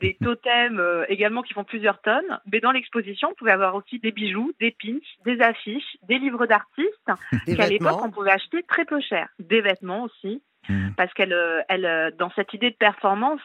des 0.00 0.16
totems 0.22 0.78
euh, 0.78 1.04
également 1.08 1.42
qui 1.42 1.54
font 1.54 1.64
plusieurs 1.64 2.00
tonnes, 2.00 2.38
mais 2.50 2.60
dans 2.60 2.72
l'exposition, 2.72 3.28
vous 3.28 3.34
pouvez 3.36 3.52
avoir 3.52 3.74
aussi 3.74 3.98
des 3.98 4.12
bijoux, 4.12 4.52
des 4.60 4.70
pins, 4.82 4.98
des 5.24 5.40
affiches, 5.40 5.96
des 6.08 6.18
livres 6.18 6.46
d'artistes 6.46 7.10
qu'à 7.56 7.66
l'époque 7.66 8.04
on 8.04 8.10
pouvait 8.10 8.32
acheter 8.32 8.62
très 8.64 8.84
peu 8.84 9.00
cher, 9.00 9.28
des 9.38 9.60
vêtements 9.60 10.02
aussi, 10.04 10.42
Mhm. 10.68 10.94
parce 10.96 11.12
qu'elle, 11.14 11.32
euh, 11.32 11.62
elle, 11.68 11.86
euh, 11.86 12.10
dans 12.16 12.30
cette 12.36 12.52
idée 12.54 12.70
de 12.70 12.76
performance, 12.76 13.40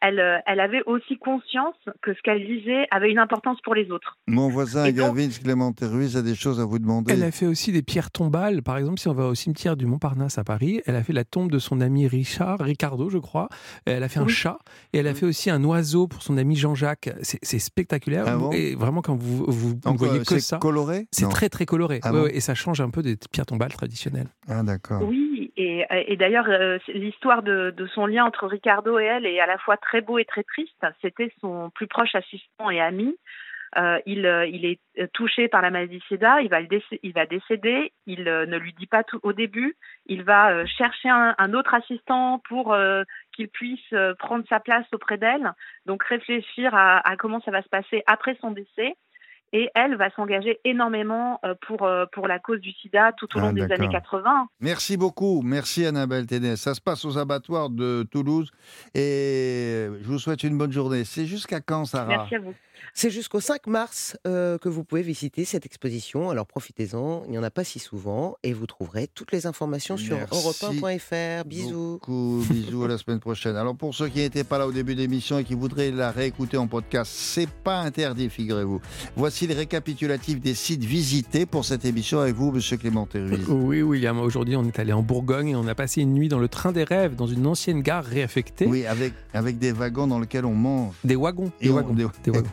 elle, 0.00 0.18
euh, 0.20 0.38
elle 0.46 0.60
avait 0.60 0.82
aussi 0.86 1.18
conscience 1.18 1.74
que 2.02 2.14
ce 2.14 2.18
qu'elle 2.22 2.46
disait 2.46 2.86
avait 2.90 3.10
une 3.10 3.18
importance 3.18 3.58
pour 3.62 3.74
les 3.74 3.90
autres. 3.90 4.16
Mon 4.26 4.48
voisin 4.48 4.84
Et 4.84 4.92
donc- 4.92 5.16
Gavin 5.16 5.28
Clément 5.28 5.72
Ruiz 5.80 6.16
a 6.16 6.22
des 6.22 6.34
choses 6.34 6.60
à 6.60 6.64
vous 6.64 6.78
demander. 6.78 7.12
Elle 7.12 7.22
a 7.22 7.30
fait 7.30 7.46
aussi 7.46 7.72
des 7.72 7.82
pierres 7.82 8.10
tombales. 8.10 8.62
Par 8.62 8.76
exemple, 8.78 8.98
si 8.98 9.08
on 9.08 9.12
va 9.14 9.26
au 9.26 9.34
cimetière 9.34 9.76
du 9.76 9.86
Montparnasse 9.86 10.38
à 10.38 10.44
Paris, 10.44 10.80
elle 10.86 10.96
a 10.96 11.02
fait 11.02 11.12
la 11.12 11.24
tombe 11.24 11.50
de 11.50 11.58
son 11.58 11.80
ami 11.80 12.06
Richard, 12.06 12.58
Ricardo, 12.60 13.10
je 13.10 13.18
crois. 13.18 13.48
Elle 13.84 14.02
a 14.02 14.08
fait 14.08 14.20
un 14.20 14.24
Oui. 14.24 14.32
chat 14.32 14.58
et 14.92 14.98
elle 14.98 15.06
a 15.06 15.14
fait 15.14 15.26
aussi 15.26 15.50
un 15.50 15.62
oiseau 15.64 16.08
pour 16.08 16.22
son 16.22 16.36
ami 16.38 16.56
Jean-Jacques. 16.56 17.10
C'est 17.22 17.38
c'est 17.42 17.58
spectaculaire. 17.58 18.24
Ah 18.26 18.36
bon? 18.36 18.50
Et 18.52 18.74
vraiment, 18.74 19.02
quand 19.02 19.16
vous, 19.16 19.44
vous 19.46 19.78
voyez 19.96 20.20
euh, 20.20 20.24
que 20.24 20.34
c'est 20.34 20.40
ça. 20.40 20.58
coloré? 20.58 21.08
C'est 21.12 21.28
très, 21.28 21.48
très 21.48 21.66
coloré. 21.66 22.00
Ah 22.02 22.12
Ouais, 22.12 22.18
bon? 22.18 22.24
ouais, 22.24 22.36
et 22.36 22.40
ça 22.40 22.54
change 22.54 22.80
un 22.80 22.90
peu 22.90 23.02
des 23.02 23.16
pierres 23.30 23.46
tombales 23.46 23.72
traditionnelles. 23.72 24.28
Ah 24.48 24.62
d'accord. 24.62 25.02
Oui, 25.06 25.49
Et, 25.62 26.16
d'ailleurs, 26.16 26.48
euh, 26.48 26.78
l'histoire 26.88 27.42
de, 27.42 27.74
son 27.94 28.06
lien 28.06 28.24
entre 28.24 28.46
Ricardo 28.46 28.98
et 28.98 29.04
elle 29.04 29.26
est 29.26 29.40
à 29.40 29.46
la 29.46 29.58
fois 29.58 29.76
très 29.76 30.00
beau 30.00 30.18
et 30.18 30.24
très 30.24 30.42
triste. 30.42 30.86
C'était 31.02 31.32
son 31.40 31.70
plus 31.70 31.86
proche 31.86 32.14
assistant 32.14 32.70
et 32.70 32.80
ami. 32.80 33.16
Euh, 33.76 34.00
il, 34.04 34.26
euh, 34.26 34.46
il, 34.46 34.64
est 34.64 34.80
touché 35.12 35.48
par 35.48 35.62
la 35.62 35.70
maladie 35.70 36.02
SIDA, 36.08 36.40
il 36.40 36.48
va, 36.48 36.62
décéder, 37.26 37.92
il 38.06 38.24
ne 38.24 38.56
lui 38.56 38.72
dit 38.72 38.86
pas 38.86 39.04
tout 39.04 39.20
au 39.22 39.32
début, 39.32 39.76
il 40.06 40.24
va 40.24 40.66
chercher 40.66 41.08
un, 41.08 41.54
autre 41.54 41.74
assistant 41.74 42.40
pour 42.48 42.76
qu'il 43.32 43.48
puisse 43.48 43.94
prendre 44.18 44.44
sa 44.48 44.58
place 44.58 44.86
auprès 44.92 45.18
d'elle, 45.18 45.52
donc 45.86 46.02
réfléchir 46.02 46.74
à, 46.74 47.16
comment 47.16 47.40
ça 47.42 47.52
va 47.52 47.62
se 47.62 47.68
passer 47.68 48.02
après 48.08 48.36
son 48.40 48.50
décès 48.50 48.96
et 49.52 49.68
elle 49.74 49.96
va 49.96 50.10
s'engager 50.10 50.60
énormément 50.64 51.40
euh, 51.44 51.54
pour, 51.66 51.82
euh, 51.84 52.06
pour 52.12 52.28
la 52.28 52.38
cause 52.38 52.60
du 52.60 52.72
sida 52.72 53.12
tout 53.16 53.26
au 53.36 53.40
long 53.40 53.48
Ah, 53.48 53.52
des 53.52 53.60
d'accord. 53.66 53.84
années 53.84 53.92
80. 53.92 54.48
Merci 54.60 54.96
beaucoup. 54.96 55.42
Merci 55.42 55.84
Annabelle 55.86 56.26
Ténès. 56.26 56.60
Ça 56.60 56.74
se 56.74 56.80
passe 56.80 57.04
aux 57.04 57.18
abattoirs 57.18 57.70
de 57.70 58.04
Toulouse 58.10 58.50
et 58.94 59.88
je 60.02 60.06
vous 60.06 60.18
souhaite 60.18 60.42
une 60.44 60.56
bonne 60.56 60.72
journée. 60.72 61.04
C'est 61.04 61.26
jusqu'à 61.26 61.60
quand, 61.60 61.84
Sarah? 61.84 62.06
Merci 62.06 62.36
à 62.36 62.38
vous. 62.40 62.54
C'est 62.94 63.10
jusqu'au 63.10 63.40
5 63.40 63.66
mars 63.66 64.16
euh, 64.26 64.58
que 64.58 64.68
vous 64.68 64.84
pouvez 64.84 65.02
visiter 65.02 65.44
cette 65.44 65.66
exposition. 65.66 66.30
Alors 66.30 66.46
profitez-en, 66.46 67.22
il 67.26 67.30
n'y 67.32 67.38
en 67.38 67.42
a 67.42 67.50
pas 67.50 67.64
si 67.64 67.78
souvent 67.78 68.36
et 68.42 68.52
vous 68.52 68.66
trouverez 68.66 69.08
toutes 69.08 69.32
les 69.32 69.46
informations 69.46 69.96
sur 69.96 70.16
Merci 70.16 70.34
europe1.fr. 70.34 71.44
Bisous. 71.46 71.92
Beaucoup, 72.00 72.44
bisous 72.50 72.84
à 72.84 72.88
la 72.88 72.98
semaine 72.98 73.20
prochaine. 73.20 73.56
Alors 73.56 73.76
pour 73.76 73.94
ceux 73.94 74.08
qui 74.08 74.18
n'étaient 74.18 74.44
pas 74.44 74.58
là 74.58 74.66
au 74.66 74.72
début 74.72 74.94
de 74.94 75.00
l'émission 75.00 75.38
et 75.38 75.44
qui 75.44 75.54
voudraient 75.54 75.90
la 75.90 76.10
réécouter 76.10 76.56
en 76.56 76.66
podcast, 76.66 77.10
c'est 77.14 77.48
pas 77.48 77.78
interdit, 77.80 78.28
figurez-vous. 78.30 78.80
Voici 79.16 79.46
le 79.46 79.54
récapitulatif 79.54 80.40
des 80.40 80.54
sites 80.54 80.84
visités 80.84 81.46
pour 81.46 81.64
cette 81.64 81.84
émission 81.84 82.20
avec 82.20 82.34
vous, 82.34 82.50
Monsieur 82.52 82.76
Clément 82.76 83.06
Terruiz. 83.06 83.46
Oui, 83.48 83.82
William, 83.82 84.18
aujourd'hui 84.18 84.56
on 84.56 84.64
est 84.64 84.78
allé 84.78 84.92
en 84.92 85.02
Bourgogne 85.02 85.48
et 85.48 85.56
on 85.56 85.66
a 85.66 85.74
passé 85.74 86.00
une 86.02 86.12
nuit 86.14 86.28
dans 86.28 86.38
le 86.38 86.48
train 86.48 86.72
des 86.72 86.84
rêves, 86.84 87.14
dans 87.14 87.26
une 87.26 87.46
ancienne 87.46 87.80
gare 87.82 88.04
réaffectée. 88.04 88.66
Oui, 88.66 88.86
avec, 88.86 89.12
avec 89.32 89.58
des 89.58 89.72
wagons 89.72 90.06
dans 90.06 90.18
lesquels 90.18 90.44
on 90.44 90.54
mange. 90.54 90.94
Des 91.04 91.16
wagons. 91.16 91.50
Et 91.60 91.64
Des 91.66 91.70
on- 91.70 91.74
wagons. 91.76 91.94
des- 91.94 92.06
Des 92.24 92.30
wagons. 92.30 92.48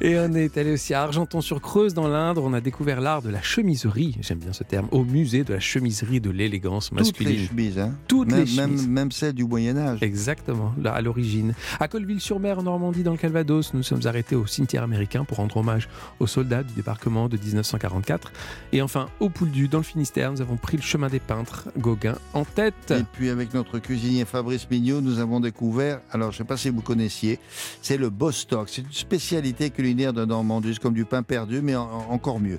Et 0.00 0.18
on 0.18 0.32
est 0.34 0.56
allé 0.56 0.72
aussi 0.72 0.94
à 0.94 1.02
Argenton-sur-Creuse 1.02 1.94
dans 1.94 2.08
l'Indre. 2.08 2.42
On 2.44 2.52
a 2.52 2.60
découvert 2.60 3.00
l'art 3.00 3.22
de 3.22 3.30
la 3.30 3.42
chemiserie, 3.42 4.16
j'aime 4.20 4.38
bien 4.38 4.52
ce 4.52 4.64
terme, 4.64 4.88
au 4.90 5.04
musée 5.04 5.44
de 5.44 5.52
la 5.52 5.60
chemiserie 5.60 6.20
de 6.20 6.30
l'élégance 6.30 6.88
Toutes 6.88 6.98
masculine. 6.98 7.32
les 7.32 7.46
chemises, 7.46 7.78
hein 7.78 7.94
Toutes 8.08 8.30
même, 8.30 8.40
les 8.40 8.46
chemises. 8.46 8.82
Même, 8.84 8.92
même 8.92 9.12
celles 9.12 9.32
du 9.34 9.44
Moyen-Âge. 9.44 9.98
Exactement, 10.02 10.74
là, 10.80 10.92
à 10.92 11.00
l'origine. 11.00 11.54
À 11.80 11.88
Colville-sur-Mer, 11.88 12.58
en 12.58 12.62
Normandie, 12.62 13.02
dans 13.02 13.12
le 13.12 13.18
Calvados, 13.18 13.74
nous 13.74 13.82
sommes 13.82 14.06
arrêtés 14.06 14.36
au 14.36 14.46
cimetière 14.46 14.82
américain 14.82 15.24
pour 15.24 15.38
rendre 15.38 15.56
hommage 15.56 15.88
aux 16.20 16.26
soldats 16.26 16.62
du 16.62 16.72
débarquement 16.74 17.28
de 17.28 17.36
1944. 17.36 18.32
Et 18.72 18.82
enfin, 18.82 19.08
au 19.20 19.28
Pouldu, 19.28 19.68
dans 19.68 19.78
le 19.78 19.84
Finistère, 19.84 20.32
nous 20.32 20.40
avons 20.40 20.56
pris 20.56 20.76
le 20.76 20.82
chemin 20.82 21.08
des 21.08 21.20
peintres, 21.20 21.68
Gauguin 21.78 22.16
en 22.34 22.44
tête. 22.44 22.90
Et 22.90 23.04
puis 23.12 23.28
avec 23.28 23.54
notre 23.54 23.78
cuisinier 23.78 24.24
Fabrice 24.24 24.68
Mignot, 24.70 25.00
nous 25.00 25.18
avons 25.18 25.40
découvert, 25.40 26.00
alors 26.10 26.30
je 26.30 26.36
ne 26.36 26.38
sais 26.38 26.44
pas 26.44 26.56
si 26.56 26.70
vous 26.70 26.80
connaissiez, 26.82 27.38
c'est 27.82 27.96
le 27.96 28.10
Bostock. 28.10 28.68
C'est 28.68 28.82
une 28.82 28.92
spécialité 28.92 29.41
culinaire 29.70 30.12
de 30.12 30.24
Normandie, 30.24 30.74
c'est 30.74 30.82
comme 30.82 30.94
du 30.94 31.04
pain 31.04 31.22
perdu, 31.22 31.60
mais 31.62 31.74
en- 31.76 31.82
en- 31.82 32.12
encore 32.12 32.40
mieux. 32.40 32.58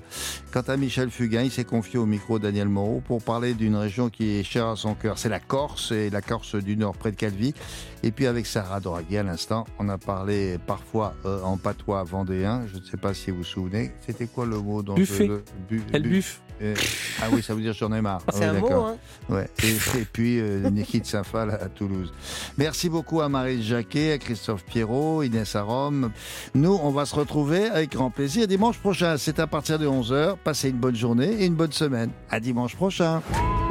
Quant 0.52 0.60
à 0.68 0.76
Michel 0.76 1.10
Fugain, 1.10 1.42
il 1.42 1.50
s'est 1.50 1.64
confié 1.64 1.98
au 1.98 2.06
micro 2.06 2.38
Daniel 2.38 2.68
Moreau 2.68 3.02
pour 3.06 3.22
parler 3.22 3.54
d'une 3.54 3.76
région 3.76 4.08
qui 4.10 4.38
est 4.38 4.42
chère 4.42 4.66
à 4.68 4.76
son 4.76 4.94
cœur. 4.94 5.18
C'est 5.18 5.28
la 5.28 5.40
Corse, 5.40 5.92
et 5.92 6.10
la 6.10 6.20
Corse 6.22 6.54
du 6.56 6.76
Nord, 6.76 6.96
près 6.96 7.10
de 7.10 7.16
Calvi. 7.16 7.54
Et 8.02 8.10
puis 8.10 8.26
avec 8.26 8.46
Sarah 8.46 8.80
Doraghi, 8.80 9.16
à 9.16 9.22
l'instant, 9.22 9.64
on 9.78 9.88
a 9.88 9.98
parlé 9.98 10.58
parfois 10.66 11.14
euh, 11.24 11.42
en 11.42 11.56
patois 11.56 12.04
vendéen. 12.04 12.66
Je 12.72 12.78
ne 12.78 12.84
sais 12.84 12.96
pas 12.98 13.14
si 13.14 13.30
vous 13.30 13.38
vous 13.38 13.44
souvenez. 13.44 13.92
C'était 14.06 14.26
quoi 14.26 14.44
le 14.46 14.58
mot 14.58 14.82
dans 14.82 14.94
Buffet. 14.94 15.26
le, 15.26 15.42
bu- 15.68 15.82
Elle 15.92 16.02
bu- 16.02 16.08
buffe. 16.10 16.40
Euh, 16.62 16.74
ah 17.22 17.26
oui, 17.32 17.42
ça 17.42 17.54
veut 17.54 17.60
dire 17.60 17.72
j'en 17.72 17.92
ai 17.92 18.00
marre. 18.00 18.22
C'est 18.32 18.48
Oui, 18.50 18.56
un 18.56 18.60
mot, 18.60 18.72
hein. 18.72 18.96
Ouais. 19.28 19.48
Et, 19.62 19.70
et 19.98 20.04
puis 20.10 20.38
euh, 20.40 20.68
Niki 20.70 21.00
de 21.00 21.06
Saint-Phal 21.06 21.50
à 21.50 21.68
Toulouse. 21.68 22.12
Merci 22.58 22.88
beaucoup 22.88 23.20
à 23.20 23.28
Marie 23.28 23.62
Jacquet, 23.62 24.12
à 24.12 24.18
Christophe 24.18 24.64
Pierrot, 24.64 25.22
Inès 25.22 25.56
Arom. 25.56 26.10
Nous, 26.54 26.78
on 26.82 26.90
va 26.90 27.06
se 27.06 27.14
retrouver 27.14 27.66
avec 27.66 27.92
grand 27.92 28.10
plaisir 28.10 28.46
dimanche 28.46 28.78
prochain. 28.78 29.16
C'est 29.18 29.38
à 29.40 29.46
partir 29.46 29.78
de 29.78 29.86
11h. 29.86 30.36
Passez 30.44 30.70
une 30.70 30.78
bonne 30.78 30.96
journée 30.96 31.32
et 31.40 31.46
une 31.46 31.54
bonne 31.54 31.72
semaine. 31.72 32.10
À 32.30 32.40
dimanche 32.40 32.76
prochain. 32.76 33.22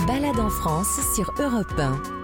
Balade 0.07 0.39
en 0.39 0.49
France 0.49 0.87
sur 1.15 1.33
Europe 1.39 1.73
1. 1.77 2.22